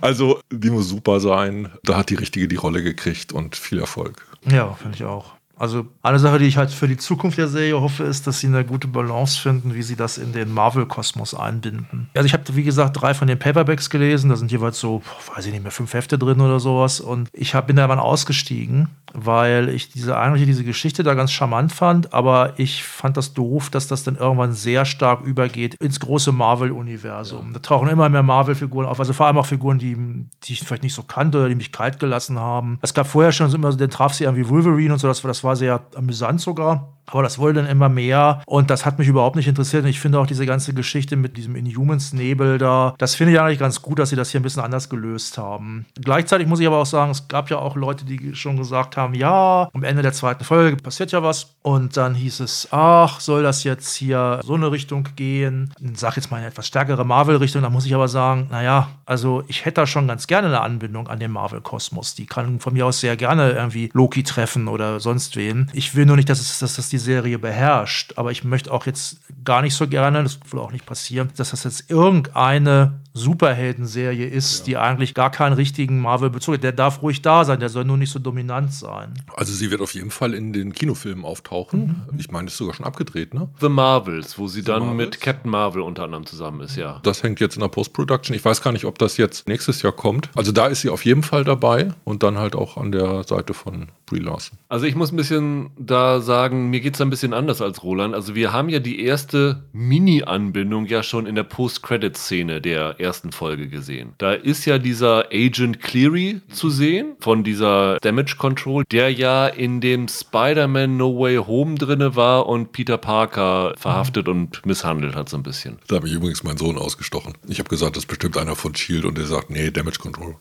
also, 0.00 0.40
die 0.50 0.70
muss 0.70 0.88
super 0.88 1.20
sein. 1.20 1.70
Da 1.84 1.96
hat 1.96 2.10
die 2.10 2.16
Richtige 2.16 2.48
die 2.48 2.56
Rolle 2.56 2.82
gekriegt 2.82 3.32
und 3.32 3.56
viel 3.56 3.78
Erfolg. 3.78 4.26
Ja, 4.50 4.72
finde 4.74 4.96
ich 4.96 5.04
auch. 5.04 5.37
Also 5.58 5.86
eine 6.02 6.18
Sache, 6.18 6.38
die 6.38 6.46
ich 6.46 6.56
halt 6.56 6.70
für 6.70 6.88
die 6.88 6.96
Zukunft 6.96 7.38
der 7.38 7.48
Serie 7.48 7.80
hoffe, 7.80 8.04
ist, 8.04 8.26
dass 8.26 8.40
sie 8.40 8.46
eine 8.46 8.64
gute 8.64 8.88
Balance 8.88 9.40
finden, 9.40 9.74
wie 9.74 9.82
sie 9.82 9.96
das 9.96 10.18
in 10.18 10.32
den 10.32 10.52
Marvel-Kosmos 10.52 11.34
einbinden. 11.34 12.08
Also 12.14 12.26
ich 12.26 12.32
habe, 12.32 12.44
wie 12.54 12.62
gesagt, 12.62 13.00
drei 13.00 13.14
von 13.14 13.28
den 13.28 13.38
Paperbacks 13.38 13.90
gelesen. 13.90 14.30
Da 14.30 14.36
sind 14.36 14.52
jeweils 14.52 14.78
so, 14.78 15.02
weiß 15.34 15.46
ich 15.46 15.52
nicht 15.52 15.62
mehr, 15.62 15.72
fünf 15.72 15.92
Hefte 15.94 16.18
drin 16.18 16.40
oder 16.40 16.60
sowas. 16.60 17.00
Und 17.00 17.28
ich 17.32 17.54
hab, 17.54 17.66
bin 17.66 17.76
da 17.76 17.86
mal 17.86 17.98
ausgestiegen, 17.98 18.88
weil 19.12 19.68
ich 19.68 19.90
diese 19.90 20.16
eigentlich 20.16 20.46
diese 20.46 20.64
Geschichte 20.64 21.02
da 21.02 21.14
ganz 21.14 21.32
charmant 21.32 21.72
fand. 21.72 22.12
Aber 22.14 22.54
ich 22.58 22.84
fand 22.84 23.16
das 23.16 23.34
doof, 23.34 23.70
dass 23.70 23.88
das 23.88 24.04
dann 24.04 24.16
irgendwann 24.16 24.52
sehr 24.52 24.84
stark 24.84 25.24
übergeht 25.24 25.74
ins 25.76 25.98
große 26.00 26.32
Marvel-Universum. 26.32 27.48
Ja. 27.48 27.52
Da 27.54 27.58
tauchen 27.60 27.88
immer 27.88 28.08
mehr 28.08 28.22
Marvel-Figuren 28.22 28.86
auf. 28.86 29.00
Also 29.00 29.12
vor 29.12 29.26
allem 29.26 29.38
auch 29.38 29.46
Figuren, 29.46 29.78
die, 29.78 29.96
die 30.44 30.52
ich 30.52 30.60
vielleicht 30.60 30.82
nicht 30.84 30.94
so 30.94 31.02
kannte 31.02 31.38
oder 31.38 31.48
die 31.48 31.54
mich 31.54 31.72
kalt 31.72 31.98
gelassen 31.98 32.38
haben. 32.38 32.78
Es 32.82 32.94
gab 32.94 33.06
vorher 33.06 33.32
schon 33.32 33.52
immer, 33.52 33.74
den 33.74 33.90
traf 33.90 34.14
sie 34.14 34.24
irgendwie 34.24 34.48
Wolverine 34.48 34.92
und 34.92 34.98
so. 34.98 35.08
Das, 35.08 35.22
das 35.22 35.44
war 35.44 35.47
sehr 35.56 35.80
amüsant 35.94 36.40
sogar. 36.40 36.97
Aber 37.10 37.22
das 37.22 37.38
wurde 37.38 37.54
dann 37.54 37.66
immer 37.66 37.88
mehr 37.88 38.42
und 38.46 38.70
das 38.70 38.84
hat 38.84 38.98
mich 38.98 39.08
überhaupt 39.08 39.36
nicht 39.36 39.48
interessiert. 39.48 39.84
Und 39.84 39.90
ich 39.90 40.00
finde 40.00 40.18
auch 40.18 40.26
diese 40.26 40.46
ganze 40.46 40.74
Geschichte 40.74 41.16
mit 41.16 41.36
diesem 41.36 41.56
Inhumans-Nebel 41.56 42.58
da, 42.58 42.94
das 42.98 43.14
finde 43.14 43.32
ich 43.32 43.40
eigentlich 43.40 43.58
ganz 43.58 43.82
gut, 43.82 43.98
dass 43.98 44.10
sie 44.10 44.16
das 44.16 44.30
hier 44.30 44.40
ein 44.40 44.42
bisschen 44.42 44.62
anders 44.62 44.88
gelöst 44.88 45.38
haben. 45.38 45.86
Gleichzeitig 46.00 46.46
muss 46.46 46.60
ich 46.60 46.66
aber 46.66 46.78
auch 46.78 46.86
sagen, 46.86 47.10
es 47.10 47.28
gab 47.28 47.50
ja 47.50 47.58
auch 47.58 47.76
Leute, 47.76 48.04
die 48.04 48.34
schon 48.34 48.56
gesagt 48.56 48.96
haben, 48.96 49.14
ja, 49.14 49.68
am 49.72 49.82
Ende 49.82 50.02
der 50.02 50.12
zweiten 50.12 50.44
Folge 50.44 50.76
passiert 50.76 51.12
ja 51.12 51.22
was. 51.22 51.54
Und 51.62 51.96
dann 51.96 52.14
hieß 52.14 52.40
es, 52.40 52.68
ach, 52.70 53.20
soll 53.20 53.42
das 53.42 53.64
jetzt 53.64 53.94
hier 53.94 54.40
so 54.44 54.54
eine 54.54 54.70
Richtung 54.70 55.08
gehen? 55.16 55.72
Sag 55.94 56.16
jetzt 56.16 56.30
mal 56.30 56.38
eine 56.38 56.46
etwas 56.46 56.66
stärkere 56.66 57.04
Marvel-Richtung. 57.04 57.62
Da 57.62 57.70
muss 57.70 57.86
ich 57.86 57.94
aber 57.94 58.08
sagen, 58.08 58.48
naja, 58.50 58.88
also 59.06 59.44
ich 59.48 59.64
hätte 59.64 59.82
da 59.82 59.86
schon 59.86 60.08
ganz 60.08 60.26
gerne 60.26 60.48
eine 60.48 60.60
Anbindung 60.60 61.08
an 61.08 61.18
den 61.18 61.30
Marvel-Kosmos. 61.30 62.14
Die 62.14 62.26
kann 62.26 62.60
von 62.60 62.72
mir 62.72 62.86
aus 62.86 63.00
sehr 63.00 63.16
gerne 63.16 63.52
irgendwie 63.52 63.90
Loki 63.92 64.22
treffen 64.22 64.68
oder 64.68 65.00
sonst 65.00 65.36
wen. 65.36 65.70
Ich 65.72 65.94
will 65.94 66.06
nur 66.06 66.16
nicht, 66.16 66.28
dass 66.28 66.40
es, 66.40 66.58
dass 66.58 66.76
das 66.76 66.88
die 66.88 66.97
die 66.98 67.04
Serie 67.04 67.38
beherrscht. 67.38 68.14
Aber 68.16 68.30
ich 68.30 68.44
möchte 68.44 68.72
auch 68.72 68.86
jetzt 68.86 69.20
gar 69.44 69.62
nicht 69.62 69.74
so 69.74 69.86
gerne, 69.86 70.22
das 70.22 70.38
will 70.50 70.60
auch 70.60 70.72
nicht 70.72 70.86
passieren, 70.86 71.30
dass 71.36 71.50
das 71.50 71.64
jetzt 71.64 71.90
irgendeine 71.90 73.00
Superhelden-Serie 73.18 74.26
ist, 74.26 74.60
ja. 74.60 74.64
die 74.64 74.76
eigentlich 74.78 75.14
gar 75.14 75.30
keinen 75.30 75.52
richtigen 75.52 76.00
Marvel-Bezug 76.00 76.54
hat. 76.54 76.62
Der 76.62 76.72
darf 76.72 77.02
ruhig 77.02 77.22
da 77.22 77.44
sein, 77.44 77.60
der 77.60 77.68
soll 77.68 77.84
nur 77.84 77.96
nicht 77.96 78.10
so 78.10 78.18
dominant 78.18 78.72
sein. 78.72 79.14
Also 79.36 79.52
sie 79.52 79.70
wird 79.70 79.80
auf 79.80 79.94
jeden 79.94 80.10
Fall 80.10 80.34
in 80.34 80.52
den 80.52 80.72
Kinofilmen 80.72 81.24
auftauchen. 81.24 82.06
Mhm. 82.10 82.18
Ich 82.18 82.30
meine, 82.30 82.48
ist 82.48 82.56
sogar 82.56 82.74
schon 82.74 82.86
abgedreht, 82.86 83.34
ne? 83.34 83.48
The 83.60 83.68
Marvels, 83.68 84.38
wo 84.38 84.46
sie 84.46 84.60
The 84.60 84.66
dann 84.66 84.80
Marvels. 84.86 84.96
mit 85.10 85.20
Captain 85.20 85.50
Marvel 85.50 85.82
unter 85.82 86.04
anderem 86.04 86.24
zusammen 86.26 86.60
ist, 86.60 86.76
ja. 86.76 87.00
Das 87.02 87.22
hängt 87.22 87.40
jetzt 87.40 87.56
in 87.56 87.60
der 87.60 87.68
Post-Production. 87.68 88.34
Ich 88.34 88.44
weiß 88.44 88.62
gar 88.62 88.72
nicht, 88.72 88.84
ob 88.84 88.98
das 88.98 89.16
jetzt 89.16 89.48
nächstes 89.48 89.82
Jahr 89.82 89.92
kommt. 89.92 90.30
Also 90.34 90.52
da 90.52 90.66
ist 90.66 90.80
sie 90.80 90.90
auf 90.90 91.04
jeden 91.04 91.22
Fall 91.22 91.44
dabei 91.44 91.92
und 92.04 92.22
dann 92.22 92.38
halt 92.38 92.54
auch 92.54 92.76
an 92.76 92.92
der 92.92 93.24
Seite 93.24 93.54
von 93.54 93.88
Brie 94.06 94.20
Larson. 94.20 94.58
Also 94.68 94.86
ich 94.86 94.94
muss 94.94 95.12
ein 95.12 95.16
bisschen 95.16 95.70
da 95.78 96.20
sagen, 96.20 96.70
mir 96.70 96.80
geht 96.80 96.94
es 96.94 97.00
ein 97.00 97.10
bisschen 97.10 97.34
anders 97.34 97.60
als 97.60 97.82
Roland. 97.82 98.14
Also 98.14 98.34
wir 98.34 98.52
haben 98.52 98.68
ja 98.68 98.78
die 98.78 99.02
erste 99.02 99.64
Mini-Anbindung 99.72 100.86
ja 100.86 101.02
schon 101.02 101.26
in 101.26 101.34
der 101.34 101.42
Post-Credit-Szene 101.42 102.60
der 102.60 103.00
ersten 103.00 103.07
Folge 103.32 103.68
gesehen. 103.68 104.14
Da 104.18 104.32
ist 104.32 104.64
ja 104.64 104.78
dieser 104.78 105.26
Agent 105.32 105.80
Cleary 105.80 106.40
zu 106.52 106.70
sehen 106.70 107.16
von 107.20 107.44
dieser 107.44 107.98
Damage 108.00 108.36
Control, 108.38 108.84
der 108.90 109.12
ja 109.12 109.46
in 109.46 109.80
dem 109.80 110.08
Spider-Man 110.08 110.96
No 110.96 111.18
Way 111.18 111.36
Home 111.36 111.74
drinne 111.76 112.16
war 112.16 112.46
und 112.46 112.72
Peter 112.72 112.98
Parker 112.98 113.74
verhaftet 113.76 114.26
mhm. 114.26 114.32
und 114.32 114.66
misshandelt 114.66 115.14
hat 115.14 115.28
so 115.28 115.36
ein 115.36 115.42
bisschen. 115.42 115.78
Da 115.88 115.96
habe 115.96 116.08
ich 116.08 116.14
übrigens 116.14 116.42
meinen 116.42 116.58
Sohn 116.58 116.76
ausgestochen. 116.76 117.34
Ich 117.48 117.58
habe 117.58 117.68
gesagt, 117.68 117.96
das 117.96 118.04
ist 118.04 118.08
bestimmt 118.08 118.36
einer 118.36 118.56
von 118.56 118.74
Shield 118.74 119.04
und 119.04 119.18
der 119.18 119.26
sagt, 119.26 119.50
nee, 119.50 119.70
Damage 119.70 119.98
Control. 119.98 120.36